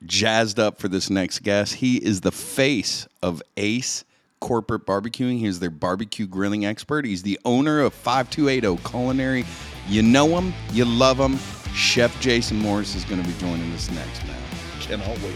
jazzed 0.04 0.59
up 0.59 0.80
for 0.80 0.88
this 0.88 1.09
next 1.11 1.40
guest. 1.45 1.75
He 1.75 1.97
is 1.97 2.23
the 2.23 2.33
face 2.33 3.06
of 3.23 3.40
Ace 3.56 4.04
corporate 4.40 4.85
barbecuing. 4.85 5.38
He's 5.38 5.61
their 5.61 5.71
barbecue 5.71 6.26
grilling 6.26 6.66
expert. 6.66 7.04
He's 7.04 7.23
the 7.23 7.38
owner 7.45 7.80
of 7.80 7.95
5280 7.95 8.83
Culinary. 8.88 9.45
You 9.88 10.02
know 10.02 10.26
him, 10.26 10.52
you 10.73 10.85
love 10.85 11.18
him. 11.18 11.38
Chef 11.73 12.18
Jason 12.21 12.59
Morse 12.59 12.97
is 12.97 13.04
going 13.04 13.23
to 13.23 13.28
be 13.28 13.35
joining 13.38 13.73
us 13.75 13.90
next, 13.92 14.26
man. 14.26 14.42
Cannot 14.80 15.06
wait. 15.23 15.35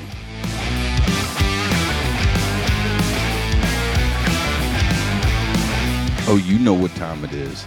Oh, 6.32 6.40
you 6.44 6.58
know 6.58 6.74
what 6.74 6.94
time 6.96 7.24
it 7.24 7.32
is. 7.32 7.64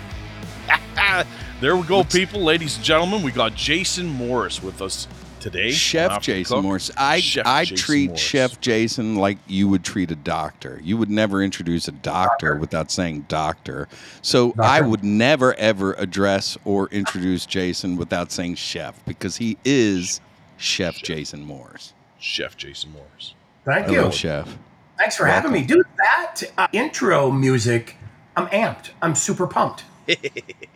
There 1.62 1.76
we 1.76 1.84
go, 1.84 2.04
people, 2.04 2.42
ladies 2.42 2.76
and 2.76 2.86
gentlemen. 2.86 3.22
We 3.24 3.32
got 3.32 3.56
Jason 3.56 4.08
Morse 4.08 4.62
with 4.62 4.82
us 4.82 5.08
today. 5.40 5.72
Chef 5.72 6.22
Jason 6.22 6.56
Cook. 6.58 6.64
Morse. 6.64 6.92
I 6.98 7.20
Chef 7.20 7.46
I 7.46 7.66
Jason 7.66 7.86
treat 7.86 8.08
Morse. 8.10 8.20
Chef 8.20 8.62
Jason 8.62 9.16
like 9.16 9.38
you 9.48 9.68
would 9.68 9.84
treat 9.84 10.10
a 10.12 10.16
doctor. 10.16 10.80
You 10.84 10.98
would 10.98 11.10
never 11.10 11.44
introduce 11.44 11.88
a 11.88 11.92
doctor 11.92 12.56
without 12.56 12.90
saying 12.92 13.26
doctor. 13.28 13.88
So 14.22 14.54
I 14.60 14.82
would 14.82 15.04
never 15.04 15.54
ever 15.56 15.94
address 15.94 16.58
or 16.66 16.88
introduce 16.90 17.46
Jason 17.46 17.98
without 17.98 18.32
saying 18.32 18.56
chef 18.56 19.00
because 19.06 19.38
he 19.38 19.58
is 19.64 20.22
Chef 20.58 20.96
Jason 20.96 21.44
Morse. 21.44 21.94
Chef 22.20 22.56
Jason 22.58 22.92
Morse. 22.92 23.36
Thank 23.66 23.88
Hello, 23.88 24.06
you. 24.06 24.12
chef. 24.12 24.58
Thanks 24.98 25.16
for 25.18 25.26
having 25.26 25.52
me, 25.52 25.64
dude. 25.64 25.86
That 25.98 26.42
uh, 26.58 26.68
intro 26.72 27.32
music, 27.32 27.98
I'm 28.36 28.48
amped. 28.48 28.90
I'm 29.02 29.16
super 29.16 29.48
pumped. 29.48 29.84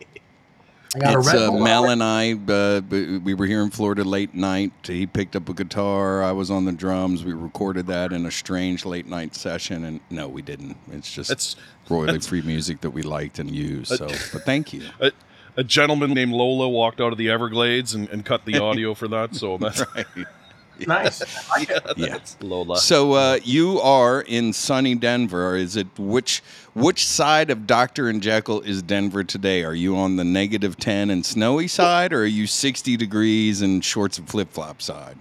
I 0.96 0.98
got 1.00 1.18
It's 1.18 1.28
a 1.28 1.32
Red 1.32 1.42
uh, 1.42 1.50
Bull 1.50 1.60
Mel 1.60 1.84
already. 1.84 1.92
and 1.92 2.02
I. 2.02 2.52
Uh, 2.52 3.20
we 3.22 3.34
were 3.34 3.46
here 3.46 3.62
in 3.62 3.70
Florida 3.70 4.04
late 4.04 4.34
night. 4.34 4.72
He 4.84 5.06
picked 5.06 5.36
up 5.36 5.48
a 5.48 5.54
guitar. 5.54 6.22
I 6.22 6.32
was 6.32 6.50
on 6.50 6.64
the 6.64 6.72
drums. 6.72 7.24
We 7.24 7.32
recorded 7.34 7.86
that 7.88 8.12
in 8.12 8.24
a 8.26 8.30
strange 8.30 8.84
late 8.86 9.06
night 9.06 9.34
session. 9.34 9.84
And 9.84 10.00
no, 10.10 10.28
we 10.28 10.40
didn't. 10.42 10.76
It's 10.90 11.12
just 11.12 11.28
That's- 11.28 11.56
royally 11.90 12.20
free 12.20 12.42
music 12.42 12.80
that 12.82 12.90
we 12.90 13.02
liked 13.02 13.38
and 13.38 13.50
used. 13.54 13.88
So, 13.96 14.06
but 14.06 14.44
thank 14.44 14.72
you. 14.72 14.82
A, 15.00 15.12
a 15.56 15.64
gentleman 15.64 16.12
named 16.14 16.32
Lola 16.32 16.68
walked 16.68 17.00
out 17.00 17.10
of 17.12 17.18
the 17.18 17.30
Everglades 17.30 17.94
and, 17.94 18.08
and 18.10 18.24
cut 18.24 18.44
the 18.44 18.58
audio 18.58 18.94
for 18.94 19.08
that. 19.08 19.34
So 19.34 19.58
that's 19.58 19.82
Nice. 20.86 21.22
I 21.50 21.58
like. 21.58 21.70
Yeah. 21.96 22.18
Lola. 22.40 22.78
So 22.78 23.14
uh, 23.14 23.38
you 23.42 23.80
are 23.80 24.20
in 24.20 24.52
sunny 24.52 24.94
Denver. 24.94 25.56
Is 25.56 25.74
it 25.74 25.88
which 25.98 26.40
which 26.78 27.06
side 27.06 27.50
of 27.50 27.66
Doctor 27.66 28.08
and 28.08 28.22
Jekyll 28.22 28.60
is 28.60 28.82
Denver 28.82 29.24
today? 29.24 29.64
Are 29.64 29.74
you 29.74 29.96
on 29.96 30.16
the 30.16 30.24
negative 30.24 30.76
ten 30.76 31.10
and 31.10 31.24
snowy 31.24 31.68
side, 31.68 32.12
or 32.12 32.22
are 32.22 32.26
you 32.26 32.46
sixty 32.46 32.96
degrees 32.96 33.60
and 33.62 33.84
shorts 33.84 34.18
and 34.18 34.28
flip 34.28 34.50
flop 34.52 34.80
side? 34.80 35.18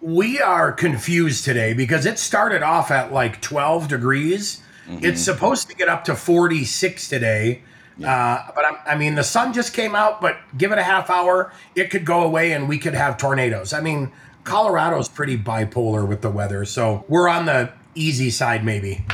We 0.00 0.40
are 0.40 0.72
confused 0.72 1.44
today 1.44 1.72
because 1.72 2.06
it 2.06 2.18
started 2.18 2.62
off 2.62 2.90
at 2.90 3.12
like 3.12 3.40
12 3.40 3.88
degrees. 3.88 4.62
Mm-hmm. 4.86 5.04
It's 5.04 5.20
supposed 5.20 5.68
to 5.68 5.74
get 5.74 5.88
up 5.88 6.04
to 6.04 6.14
46 6.14 7.08
today. 7.08 7.62
Uh, 8.04 8.50
but 8.54 8.64
I'm, 8.64 8.76
I 8.86 8.94
mean, 8.96 9.14
the 9.14 9.24
sun 9.24 9.52
just 9.52 9.72
came 9.72 9.94
out, 9.94 10.20
but 10.20 10.36
give 10.56 10.70
it 10.70 10.78
a 10.78 10.82
half 10.82 11.08
hour, 11.08 11.50
it 11.74 11.90
could 11.90 12.04
go 12.04 12.22
away 12.22 12.52
and 12.52 12.68
we 12.68 12.78
could 12.78 12.94
have 12.94 13.16
tornadoes. 13.16 13.72
I 13.72 13.80
mean, 13.80 14.12
Colorado's 14.44 15.08
pretty 15.08 15.38
bipolar 15.38 16.06
with 16.06 16.20
the 16.20 16.30
weather. 16.30 16.64
So 16.66 17.04
we're 17.08 17.28
on 17.28 17.46
the 17.46 17.72
easy 17.94 18.30
side, 18.30 18.64
maybe. 18.64 19.04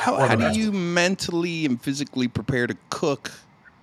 How, 0.00 0.16
how 0.16 0.34
do 0.34 0.58
you 0.58 0.72
mentally 0.72 1.66
and 1.66 1.78
physically 1.78 2.26
prepare 2.26 2.66
to 2.66 2.74
cook 2.88 3.32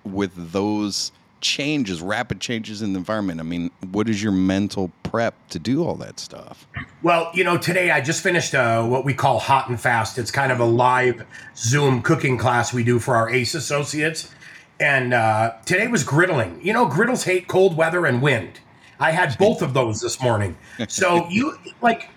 with 0.02 0.32
those 0.34 1.12
changes, 1.40 2.02
rapid 2.02 2.40
changes 2.40 2.82
in 2.82 2.92
the 2.92 2.98
environment? 2.98 3.38
I 3.38 3.44
mean, 3.44 3.70
what 3.92 4.08
is 4.08 4.20
your 4.20 4.32
mental 4.32 4.90
prep 5.04 5.34
to 5.50 5.60
do 5.60 5.84
all 5.84 5.94
that 5.94 6.18
stuff? 6.18 6.66
Well, 7.04 7.30
you 7.34 7.44
know, 7.44 7.56
today 7.56 7.92
I 7.92 8.00
just 8.00 8.20
finished 8.20 8.52
uh, 8.52 8.84
what 8.84 9.04
we 9.04 9.14
call 9.14 9.38
Hot 9.38 9.68
and 9.68 9.80
Fast. 9.80 10.18
It's 10.18 10.32
kind 10.32 10.50
of 10.50 10.58
a 10.58 10.64
live 10.64 11.24
Zoom 11.54 12.02
cooking 12.02 12.36
class 12.36 12.72
we 12.72 12.82
do 12.82 12.98
for 12.98 13.14
our 13.14 13.30
ACE 13.30 13.54
associates. 13.54 14.34
And 14.80 15.14
uh, 15.14 15.52
today 15.66 15.86
was 15.86 16.02
griddling. 16.02 16.64
You 16.64 16.72
know, 16.72 16.86
griddles 16.86 17.22
hate 17.22 17.46
cold 17.46 17.76
weather 17.76 18.06
and 18.06 18.20
wind. 18.20 18.58
I 18.98 19.12
had 19.12 19.38
both 19.38 19.62
of 19.62 19.72
those 19.72 20.00
this 20.00 20.20
morning. 20.20 20.58
So 20.88 21.28
you 21.28 21.56
like, 21.80 22.10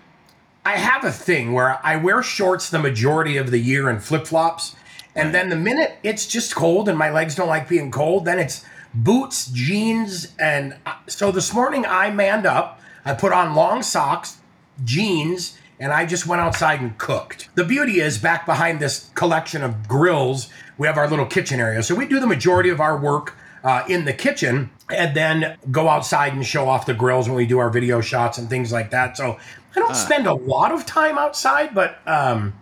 I 0.64 0.76
have 0.76 1.04
a 1.04 1.10
thing 1.10 1.52
where 1.52 1.84
I 1.84 1.96
wear 1.96 2.22
shorts 2.22 2.70
the 2.70 2.78
majority 2.78 3.36
of 3.36 3.50
the 3.50 3.58
year 3.58 3.88
and 3.88 4.02
flip 4.02 4.26
flops. 4.26 4.76
And 5.14 5.34
then 5.34 5.48
the 5.48 5.56
minute 5.56 5.98
it's 6.02 6.26
just 6.26 6.54
cold 6.54 6.88
and 6.88 6.96
my 6.96 7.10
legs 7.10 7.34
don't 7.34 7.48
like 7.48 7.68
being 7.68 7.90
cold, 7.90 8.24
then 8.24 8.38
it's 8.38 8.64
boots, 8.94 9.46
jeans. 9.48 10.32
And 10.38 10.76
uh, 10.86 10.94
so 11.08 11.32
this 11.32 11.52
morning 11.52 11.84
I 11.84 12.10
manned 12.10 12.46
up. 12.46 12.80
I 13.04 13.14
put 13.14 13.32
on 13.32 13.54
long 13.56 13.82
socks, 13.82 14.38
jeans, 14.84 15.58
and 15.80 15.92
I 15.92 16.06
just 16.06 16.26
went 16.26 16.40
outside 16.40 16.80
and 16.80 16.96
cooked. 16.96 17.48
The 17.56 17.64
beauty 17.64 17.98
is 17.98 18.18
back 18.18 18.46
behind 18.46 18.78
this 18.78 19.10
collection 19.14 19.64
of 19.64 19.88
grills, 19.88 20.48
we 20.78 20.86
have 20.86 20.96
our 20.96 21.08
little 21.08 21.26
kitchen 21.26 21.58
area. 21.58 21.82
So 21.82 21.94
we 21.96 22.06
do 22.06 22.20
the 22.20 22.26
majority 22.26 22.70
of 22.70 22.80
our 22.80 22.96
work 22.96 23.36
uh, 23.64 23.84
in 23.88 24.04
the 24.04 24.12
kitchen 24.12 24.70
and 24.88 25.16
then 25.16 25.56
go 25.70 25.88
outside 25.88 26.32
and 26.32 26.44
show 26.44 26.68
off 26.68 26.86
the 26.86 26.94
grills 26.94 27.28
when 27.28 27.36
we 27.36 27.46
do 27.46 27.58
our 27.58 27.70
video 27.70 28.00
shots 28.00 28.38
and 28.38 28.48
things 28.48 28.72
like 28.72 28.90
that. 28.90 29.16
So 29.16 29.38
I 29.74 29.80
don't 29.80 29.94
spend 29.94 30.26
a 30.26 30.34
lot 30.34 30.72
of 30.72 30.84
time 30.86 31.18
outside, 31.18 31.74
but 31.74 31.98
um, 32.06 32.52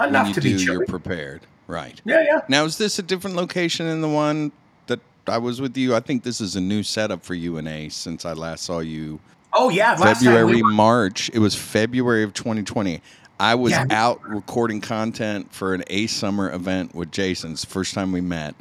enough 0.00 0.34
to 0.34 0.40
do, 0.40 0.56
be 0.56 0.64
chilly. 0.64 0.76
you're 0.78 0.86
prepared, 0.86 1.42
right? 1.66 2.00
Yeah, 2.04 2.22
yeah. 2.22 2.40
Now, 2.48 2.64
is 2.64 2.78
this 2.78 2.98
a 2.98 3.02
different 3.02 3.36
location 3.36 3.86
than 3.86 4.00
the 4.00 4.08
one 4.08 4.52
that 4.86 5.00
I 5.26 5.38
was 5.38 5.60
with 5.60 5.76
you? 5.76 5.94
I 5.94 6.00
think 6.00 6.22
this 6.22 6.40
is 6.40 6.56
a 6.56 6.60
new 6.60 6.82
setup 6.82 7.24
for 7.24 7.34
you 7.34 7.56
and 7.56 7.66
Ace 7.66 7.94
since 7.94 8.24
I 8.24 8.32
last 8.34 8.64
saw 8.64 8.80
you 8.80 9.18
Oh 9.58 9.70
yeah, 9.70 9.92
last 9.92 10.00
time 10.22 10.34
February, 10.34 10.56
we 10.56 10.62
were, 10.62 10.70
March. 10.70 11.30
It 11.32 11.38
was 11.38 11.54
February 11.54 12.22
of 12.22 12.34
2020. 12.34 13.00
I 13.40 13.54
was 13.54 13.72
Yeah. 13.72 13.86
out 13.90 14.22
recording 14.28 14.80
content 14.82 15.52
for 15.52 15.72
an 15.74 15.82
Ace 15.88 16.12
Summer 16.14 16.52
event 16.52 16.94
with 16.94 17.10
Jason. 17.10 17.52
It's 17.52 17.62
the 17.62 17.70
first 17.70 17.94
time 17.94 18.12
we 18.12 18.20
met. 18.20 18.54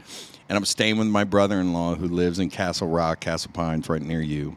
And 0.48 0.58
I'm 0.58 0.65
staying 0.65 0.98
with 0.98 1.08
my 1.08 1.24
brother 1.24 1.60
in 1.60 1.74
law 1.74 1.96
who 1.96 2.08
lives 2.08 2.39
in 2.39 2.50
Castle 2.50 2.88
Rock, 2.88 3.20
Castle 3.20 3.51
Pines, 3.53 3.89
right 3.89 4.01
near 4.01 4.22
you. 4.22 4.55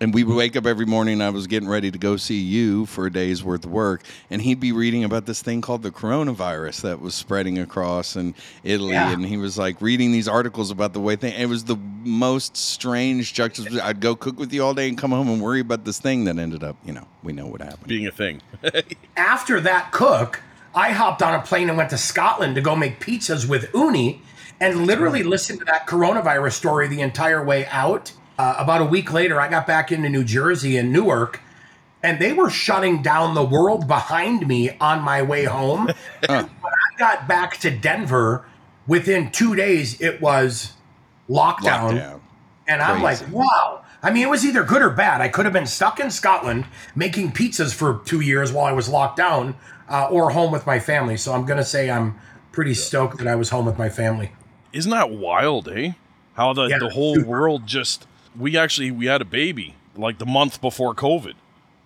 And 0.00 0.14
we 0.14 0.22
would 0.22 0.36
wake 0.36 0.56
up 0.56 0.64
every 0.64 0.86
morning 0.86 1.14
and 1.14 1.22
I 1.22 1.30
was 1.30 1.46
getting 1.48 1.68
ready 1.68 1.90
to 1.90 1.98
go 1.98 2.16
see 2.16 2.38
you 2.38 2.86
for 2.86 3.06
a 3.06 3.12
day's 3.12 3.42
worth 3.42 3.64
of 3.64 3.72
work. 3.72 4.02
And 4.30 4.40
he'd 4.40 4.60
be 4.60 4.70
reading 4.70 5.02
about 5.02 5.26
this 5.26 5.42
thing 5.42 5.60
called 5.60 5.82
the 5.82 5.90
coronavirus 5.90 6.82
that 6.82 7.00
was 7.00 7.14
spreading 7.14 7.58
across 7.58 8.14
in 8.14 8.34
Italy. 8.62 8.92
Yeah. 8.92 9.12
And 9.12 9.24
he 9.24 9.36
was 9.36 9.58
like 9.58 9.80
reading 9.82 10.12
these 10.12 10.28
articles 10.28 10.70
about 10.70 10.92
the 10.92 11.00
way 11.00 11.16
thing. 11.16 11.34
It 11.34 11.46
was 11.46 11.64
the 11.64 11.76
most 11.76 12.56
strange 12.56 13.34
juxtaposition. 13.34 13.80
I'd 13.80 14.00
go 14.00 14.14
cook 14.14 14.38
with 14.38 14.52
you 14.52 14.64
all 14.64 14.74
day 14.74 14.88
and 14.88 14.96
come 14.96 15.10
home 15.10 15.28
and 15.28 15.42
worry 15.42 15.60
about 15.60 15.84
this 15.84 15.98
thing 15.98 16.24
that 16.24 16.38
ended 16.38 16.62
up, 16.62 16.76
you 16.84 16.92
know, 16.92 17.08
we 17.24 17.32
know 17.32 17.46
what 17.46 17.60
happened. 17.60 17.88
being 17.88 18.06
a 18.06 18.12
thing. 18.12 18.40
after 19.16 19.60
that 19.60 19.90
cook, 19.90 20.42
I 20.74 20.92
hopped 20.92 21.22
on 21.22 21.34
a 21.34 21.42
plane 21.42 21.68
and 21.68 21.76
went 21.76 21.90
to 21.90 21.98
Scotland 21.98 22.54
to 22.54 22.60
go 22.60 22.76
make 22.76 23.00
pizzas 23.00 23.48
with 23.48 23.72
Ooni 23.72 24.20
and 24.60 24.86
literally 24.86 25.22
listened 25.22 25.60
to 25.60 25.64
that 25.64 25.86
coronavirus 25.86 26.52
story 26.52 26.88
the 26.88 27.00
entire 27.00 27.42
way 27.42 27.66
out. 27.66 28.12
Uh, 28.38 28.54
about 28.58 28.80
a 28.80 28.84
week 28.84 29.12
later, 29.12 29.40
I 29.40 29.48
got 29.48 29.66
back 29.66 29.90
into 29.90 30.08
New 30.08 30.22
Jersey 30.22 30.76
and 30.76 30.92
Newark, 30.92 31.40
and 32.02 32.20
they 32.20 32.32
were 32.32 32.48
shutting 32.48 33.02
down 33.02 33.34
the 33.34 33.44
world 33.44 33.88
behind 33.88 34.46
me 34.46 34.76
on 34.80 35.02
my 35.02 35.22
way 35.22 35.44
home. 35.44 35.90
When 36.28 36.48
I 36.72 36.98
got 36.98 37.28
back 37.28 37.58
to 37.58 37.70
Denver, 37.70 38.44
within 38.86 39.30
two 39.30 39.54
days, 39.54 40.00
it 40.00 40.20
was 40.20 40.72
lockdown. 41.28 41.92
Lockdown. 41.92 42.20
And 42.66 42.82
I'm 42.82 43.02
like, 43.02 43.20
wow. 43.32 43.82
I 44.02 44.10
mean, 44.12 44.22
it 44.24 44.30
was 44.30 44.44
either 44.44 44.62
good 44.62 44.82
or 44.82 44.90
bad. 44.90 45.20
I 45.20 45.28
could 45.28 45.44
have 45.46 45.52
been 45.52 45.66
stuck 45.66 45.98
in 46.00 46.10
Scotland 46.10 46.66
making 46.94 47.32
pizzas 47.32 47.72
for 47.74 48.00
two 48.04 48.20
years 48.20 48.52
while 48.52 48.66
I 48.66 48.72
was 48.72 48.88
locked 48.88 49.16
down, 49.16 49.56
uh, 49.88 50.08
or 50.10 50.30
home 50.30 50.52
with 50.52 50.66
my 50.66 50.78
family. 50.78 51.16
So 51.16 51.32
I'm 51.32 51.46
gonna 51.46 51.64
say 51.64 51.90
I'm 51.90 52.18
pretty 52.52 52.74
stoked 52.74 53.18
that 53.18 53.26
I 53.26 53.36
was 53.36 53.50
home 53.50 53.64
with 53.66 53.78
my 53.78 53.88
family. 53.88 54.32
Isn't 54.72 54.90
that 54.90 55.10
wild, 55.10 55.68
eh? 55.68 55.92
How 56.34 56.52
the, 56.52 56.66
Yeah, 56.66 56.78
the 56.78 56.90
whole 56.90 57.14
super. 57.14 57.26
world 57.28 57.66
just 57.66 58.06
we 58.38 58.56
actually 58.56 58.90
we 58.90 59.06
had 59.06 59.20
a 59.20 59.24
baby 59.26 59.74
like 59.96 60.18
the 60.18 60.26
month 60.26 60.60
before 60.60 60.94
COVID. 60.94 61.34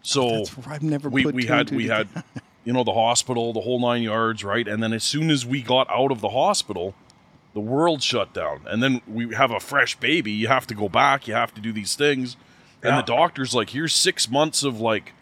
So 0.02 0.28
oh, 0.28 0.37
That's. 0.44 0.66
I've 0.68 0.82
never 0.82 1.09
we, 1.09 1.25
put 1.25 1.35
we 1.35 1.47
had 1.47 1.71
we 1.71 1.88
had 1.88 2.09
you 2.64 2.73
know 2.73 2.85
the 2.85 2.92
hospital, 2.92 3.52
the 3.52 3.61
whole 3.61 3.80
nine 3.80 4.02
yards, 4.02 4.44
right? 4.44 4.66
And 4.66 4.82
then 4.82 4.92
as 4.92 5.04
soon 5.04 5.30
as 5.30 5.47
we 5.47 5.62
got 5.62 5.88
out 5.90 6.11
of 6.12 6.21
the 6.21 6.30
hospital, 6.30 6.94
the 7.54 7.61
world 7.61 8.02
shut 8.02 8.32
down. 8.32 8.62
And 8.66 8.82
then 8.82 9.00
we 9.06 9.35
have 9.35 9.50
a 9.50 9.61
fresh 9.61 9.97
baby, 9.97 10.32
you 10.32 10.49
have 10.49 10.66
to 10.68 10.75
go 10.75 10.88
back, 10.88 11.28
you 11.28 11.35
have 11.35 11.54
to 11.54 11.61
do 11.61 11.73
these 11.73 11.94
things. 11.97 12.37
And 12.82 12.90
Yeah. 12.94 12.97
the 12.97 13.06
doctor's 13.06 13.54
like, 13.54 13.71
here's 13.71 13.94
six 13.94 14.28
months 14.28 14.62
of 14.62 14.80
like 14.80 15.12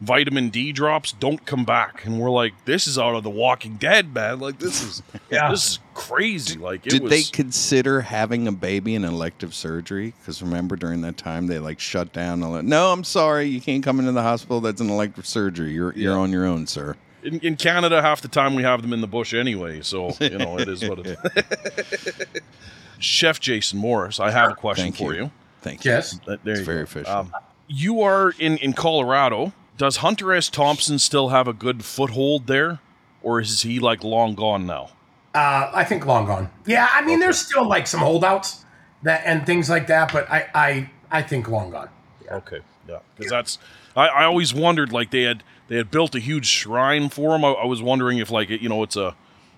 vitamin 0.00 0.48
D 0.50 0.72
drops, 0.72 1.12
don't 1.12 1.44
come 1.44 1.64
back. 1.64 2.04
And 2.04 2.18
we're 2.20 2.30
like, 2.30 2.54
this 2.64 2.86
is 2.86 2.98
out 2.98 3.14
of 3.14 3.22
the 3.22 3.30
walking 3.30 3.74
dead, 3.76 4.14
man. 4.14 4.40
Like 4.40 4.58
this 4.58 4.82
is 4.82 5.02
Yeah. 5.30 5.50
this 5.50 5.66
is 5.72 5.78
crazy. 5.94 6.58
Like 6.58 6.86
it 6.86 6.90
Did 6.90 7.02
was 7.02 7.10
they 7.10 7.22
consider 7.22 8.00
having 8.00 8.48
a 8.48 8.52
baby 8.52 8.94
an 8.94 9.04
elective 9.04 9.54
surgery? 9.54 10.14
Because 10.18 10.42
remember, 10.42 10.76
during 10.76 11.02
that 11.02 11.16
time, 11.16 11.46
they 11.46 11.58
like 11.58 11.80
shut 11.80 12.12
down. 12.12 12.42
ele- 12.42 12.62
No, 12.62 12.92
I'm 12.92 13.04
sorry, 13.04 13.44
you 13.46 13.60
can't 13.60 13.84
come 13.84 13.98
into 14.00 14.12
the 14.12 14.22
hospital. 14.22 14.60
That's 14.60 14.80
an 14.80 14.90
elective 14.90 15.26
surgery. 15.26 15.72
You're 15.72 15.92
you're 15.94 16.16
on 16.18 16.30
your 16.32 16.46
own, 16.46 16.66
sir. 16.66 16.96
in, 17.22 17.38
in 17.40 17.56
Canada, 17.56 18.00
half 18.00 18.22
the 18.22 18.28
time 18.28 18.54
we 18.54 18.62
have 18.62 18.80
them 18.82 18.92
in 18.94 19.02
the 19.02 19.06
bush 19.06 19.34
anyway, 19.34 19.82
so 19.82 20.10
you 20.20 20.38
know 20.38 20.58
it 20.58 20.68
is 20.68 20.88
what 20.88 21.00
it 21.00 21.18
is. 21.34 22.14
Chef 22.98 23.40
Jason 23.40 23.78
Morse, 23.78 24.20
I 24.20 24.30
have 24.30 24.52
a 24.52 24.54
question 24.54 24.84
Thank 24.86 24.96
for 24.96 25.14
you. 25.14 25.24
you. 25.24 25.30
Thank 25.62 25.84
you. 25.84 25.90
Yes. 25.90 26.18
There 26.26 26.38
It's 26.44 26.60
you 26.60 26.64
very 26.64 26.78
go. 26.78 26.82
official. 26.84 27.12
Um, 27.12 27.32
you 27.68 28.00
are 28.02 28.30
in 28.38 28.56
in 28.58 28.72
Colorado. 28.72 29.52
Does 29.80 29.96
Hunter 29.96 30.34
S. 30.34 30.50
Thompson 30.50 30.98
still 30.98 31.30
have 31.30 31.48
a 31.48 31.54
good 31.54 31.84
foothold 31.84 32.46
there? 32.46 32.80
or 33.22 33.40
is 33.40 33.62
he 33.62 33.78
like 33.78 34.02
long 34.04 34.34
gone 34.34 34.66
now? 34.66 34.90
Uh, 35.34 35.70
I 35.72 35.84
think 35.84 36.06
long 36.06 36.26
gone. 36.26 36.50
Yeah, 36.66 36.88
I 36.92 37.02
mean, 37.02 37.20
there's 37.20 37.38
still 37.38 37.66
like 37.66 37.86
some 37.86 38.00
holdouts 38.00 38.64
that 39.02 39.22
and 39.24 39.46
things 39.46 39.70
like 39.70 39.86
that, 39.86 40.12
but 40.12 40.30
I 40.30 40.48
I 40.54 40.90
I 41.10 41.22
think 41.22 41.48
long 41.48 41.70
gone. 41.70 41.88
Okay, 42.30 42.60
yeah, 42.88 42.98
because 43.16 43.30
that's 43.30 43.58
I, 43.94 44.08
I 44.08 44.24
always 44.24 44.52
wondered 44.52 44.92
like 44.92 45.10
they 45.10 45.22
had 45.22 45.42
they 45.68 45.76
had 45.76 45.90
built 45.90 46.14
a 46.14 46.18
huge 46.18 46.46
shrine 46.46 47.08
for 47.08 47.36
him. 47.36 47.44
I, 47.44 47.50
I 47.52 47.66
was 47.66 47.80
wondering 47.82 48.18
if 48.18 48.30
like 48.30 48.50
it, 48.50 48.60
you 48.60 48.68
know 48.68 48.82
it's 48.82 48.96
a 48.96 49.14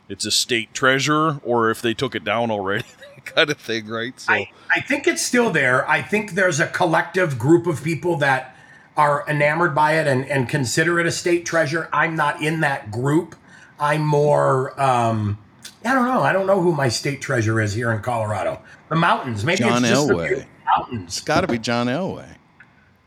it's 0.08 0.26
a 0.26 0.30
state 0.30 0.74
treasure 0.74 1.40
or 1.42 1.70
if 1.70 1.80
they 1.80 1.94
took 1.94 2.14
it 2.14 2.24
down 2.24 2.50
already, 2.50 2.84
kind 3.24 3.48
of 3.48 3.58
thing, 3.58 3.86
right? 3.86 4.18
So 4.20 4.34
I, 4.34 4.50
I 4.70 4.80
think 4.80 5.06
it's 5.06 5.22
still 5.22 5.50
there. 5.50 5.88
I 5.88 6.02
think 6.02 6.32
there's 6.32 6.60
a 6.60 6.66
collective 6.66 7.38
group 7.38 7.66
of 7.66 7.82
people 7.82 8.16
that 8.16 8.51
are 8.96 9.24
enamored 9.28 9.74
by 9.74 9.94
it 9.98 10.06
and, 10.06 10.24
and 10.26 10.48
consider 10.48 10.98
it 11.00 11.06
a 11.06 11.10
state 11.12 11.46
treasure. 11.46 11.88
I'm 11.92 12.16
not 12.16 12.42
in 12.42 12.60
that 12.60 12.90
group. 12.90 13.34
I'm 13.80 14.06
more, 14.06 14.78
um, 14.80 15.38
I 15.84 15.94
don't 15.94 16.06
know. 16.06 16.22
I 16.22 16.32
don't 16.32 16.46
know 16.46 16.60
who 16.62 16.72
my 16.72 16.88
state 16.88 17.20
treasure 17.20 17.60
is 17.60 17.72
here 17.74 17.90
in 17.92 18.02
Colorado. 18.02 18.60
The 18.88 18.96
mountains. 18.96 19.44
Maybe 19.44 19.58
John 19.58 19.84
it's 19.84 19.88
just 19.90 20.08
the 20.08 20.14
Elway. 20.14 20.28
beautiful 20.28 20.50
mountains. 20.76 21.16
It's 21.16 21.20
got 21.20 21.40
to 21.42 21.46
be 21.48 21.58
John 21.58 21.86
Elway. 21.88 22.26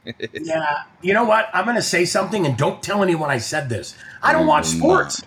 Yeah. 0.34 0.84
You 1.01 1.13
know 1.15 1.24
what? 1.24 1.50
I'm 1.54 1.65
going 1.65 1.77
to 1.77 1.82
say 1.82 2.06
something 2.06 2.46
and 2.46 2.56
don't 2.58 2.84
tell 2.84 3.01
anyone 3.01 3.32
I 3.32 3.39
said 3.39 3.70
this. 3.70 3.96
I 4.22 4.34
don't 4.34 4.46
watch 4.48 4.65
sports. 4.65 5.24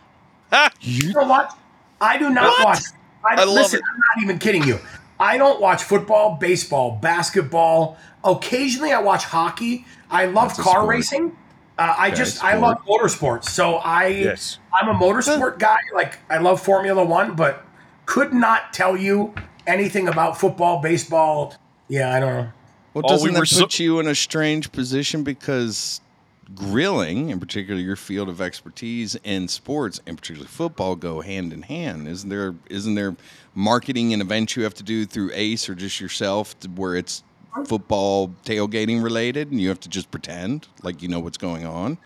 You 0.80 1.12
know 1.12 1.24
what? 1.26 1.56
I 2.00 2.16
do 2.18 2.30
not 2.30 2.44
What? 2.58 2.64
watch. 2.64 2.78
I, 3.28 3.42
I 3.42 3.44
listen, 3.44 3.80
it. 3.80 3.84
I'm 3.92 3.98
not 3.98 4.22
even 4.24 4.38
kidding 4.38 4.62
you. 4.62 4.78
I 5.18 5.36
don't 5.36 5.60
watch 5.60 5.82
football, 5.82 6.36
baseball, 6.36 6.92
basketball. 7.02 7.98
Occasionally, 8.24 8.92
I 8.92 9.00
watch 9.00 9.24
hockey. 9.24 9.84
I 10.10 10.26
love 10.26 10.48
That's 10.56 10.60
car 10.68 10.86
racing. 10.86 11.36
Uh, 11.78 11.94
I 11.96 12.08
Okay, 12.08 12.16
just 12.16 12.42
I 12.42 12.56
love 12.56 12.78
motorsports. 12.86 13.44
So 13.44 13.76
I 13.76 14.06
Yes. 14.08 14.58
I'm 14.72 14.88
a 14.88 14.94
motorsport 14.98 15.58
guy. 15.58 15.76
Like 15.94 16.18
I 16.28 16.38
love 16.38 16.60
Formula 16.60 17.04
One, 17.04 17.34
but 17.36 17.64
could 18.06 18.32
not 18.32 18.72
tell 18.72 18.96
you 18.96 19.34
anything 19.66 20.08
about 20.08 20.38
football, 20.40 20.80
baseball. 20.80 21.54
Yeah, 21.88 22.14
I 22.14 22.20
don't 22.20 22.34
know. 22.34 22.48
Well, 22.94 23.04
Oh, 23.06 23.08
doesn't 23.08 23.28
we 23.28 23.34
were 23.34 23.40
that 23.40 23.46
so- 23.46 23.60
put 23.62 23.78
you 23.78 24.00
in 24.00 24.08
a 24.08 24.14
strange 24.14 24.72
position 24.72 25.22
because 25.22 26.00
grilling, 26.54 27.28
in 27.28 27.38
particular 27.38 27.78
your 27.80 27.94
field 27.96 28.28
of 28.28 28.40
expertise, 28.40 29.16
and 29.24 29.48
sports, 29.50 30.00
and 30.06 30.16
particularly 30.16 30.48
football, 30.48 30.96
go 30.96 31.20
hand 31.20 31.52
in 31.52 31.62
hand? 31.62 32.08
Isn't 32.08 32.28
there 32.30 32.54
isn't 32.70 32.94
there 32.96 33.14
marketing 33.54 34.12
and 34.12 34.20
events 34.22 34.56
you 34.56 34.64
have 34.64 34.74
to 34.74 34.82
do 34.82 35.04
through 35.06 35.30
Ace 35.34 35.68
or 35.68 35.74
just 35.76 36.00
yourself 36.00 36.58
to, 36.60 36.68
where 36.68 36.96
it's 36.96 37.22
football 37.66 38.28
tailgating 38.44 39.02
related, 39.02 39.50
and 39.50 39.60
you 39.60 39.68
have 39.68 39.80
to 39.80 39.88
just 39.88 40.10
pretend 40.10 40.68
like 40.82 41.02
you 41.02 41.08
know 41.08 41.20
what's 41.20 41.38
going 41.38 41.66
on? 41.66 41.98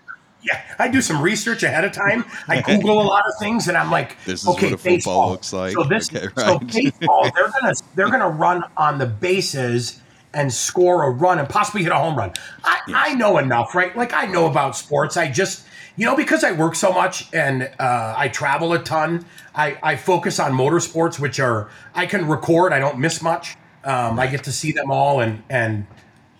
Yeah, 0.45 0.61
I 0.79 0.89
do 0.89 1.01
some 1.01 1.23
research 1.23 1.63
ahead 1.63 1.85
of 1.85 1.93
time. 1.93 2.25
I 2.49 2.61
Google 2.63 3.01
a 3.01 3.05
lot 3.05 3.27
of 3.29 3.35
things, 3.39 3.69
and 3.69 3.77
I'm 3.77 3.91
like, 3.93 4.17
This 4.25 4.43
is 4.43 4.49
okay, 4.49 4.67
what 4.67 4.75
a 4.75 4.77
football 4.79 4.93
baseball. 4.95 5.31
looks 5.31 5.53
like. 5.53 5.73
So 5.75 5.85
this, 5.85 6.11
Okay, 6.15 6.27
so 6.37 6.59
right. 6.59 6.67
baseball, 6.67 7.31
they're 7.35 7.49
gonna 7.61 7.75
they're 7.95 8.11
gonna 8.11 8.29
run 8.29 8.65
on 8.77 8.99
the 8.99 9.07
bases 9.07 10.01
and 10.35 10.53
score 10.53 11.05
a 11.05 11.11
run 11.11 11.39
and 11.39 11.49
possibly 11.49 11.83
hit 11.83 11.93
a 11.93 11.97
home 11.97 12.17
run. 12.17 12.33
I, 12.65 12.81
I 12.93 13.15
know 13.15 13.39
enough, 13.39 13.75
right? 13.75 13.97
Like 13.97 14.13
I 14.15 14.27
know 14.27 14.47
about 14.47 14.77
sports. 14.77 15.17
I 15.17 15.31
just 15.31 15.65
you 15.97 16.07
know 16.07 16.17
because 16.17 16.43
I 16.43 16.53
work 16.53 16.75
so 16.75 16.93
much 16.93 17.29
and 17.33 17.71
uh, 17.79 18.15
I 18.17 18.29
travel 18.29 18.73
a 18.73 18.83
ton. 18.83 19.25
I, 19.55 19.79
I 19.83 19.95
focus 19.97 20.41
on 20.41 20.53
motorsports, 20.53 21.21
which 21.21 21.39
are 21.39 21.71
I 21.95 22.07
can 22.07 22.27
record. 22.27 22.73
I 22.73 22.79
don't 22.81 22.99
miss 22.99 23.23
much. 23.23 23.57
Um, 23.85 24.19
I 24.19 24.27
get 24.27 24.45
to 24.45 24.53
see 24.53 24.73
them 24.73 24.91
all, 24.91 25.21
and 25.21 25.43
and 25.51 25.87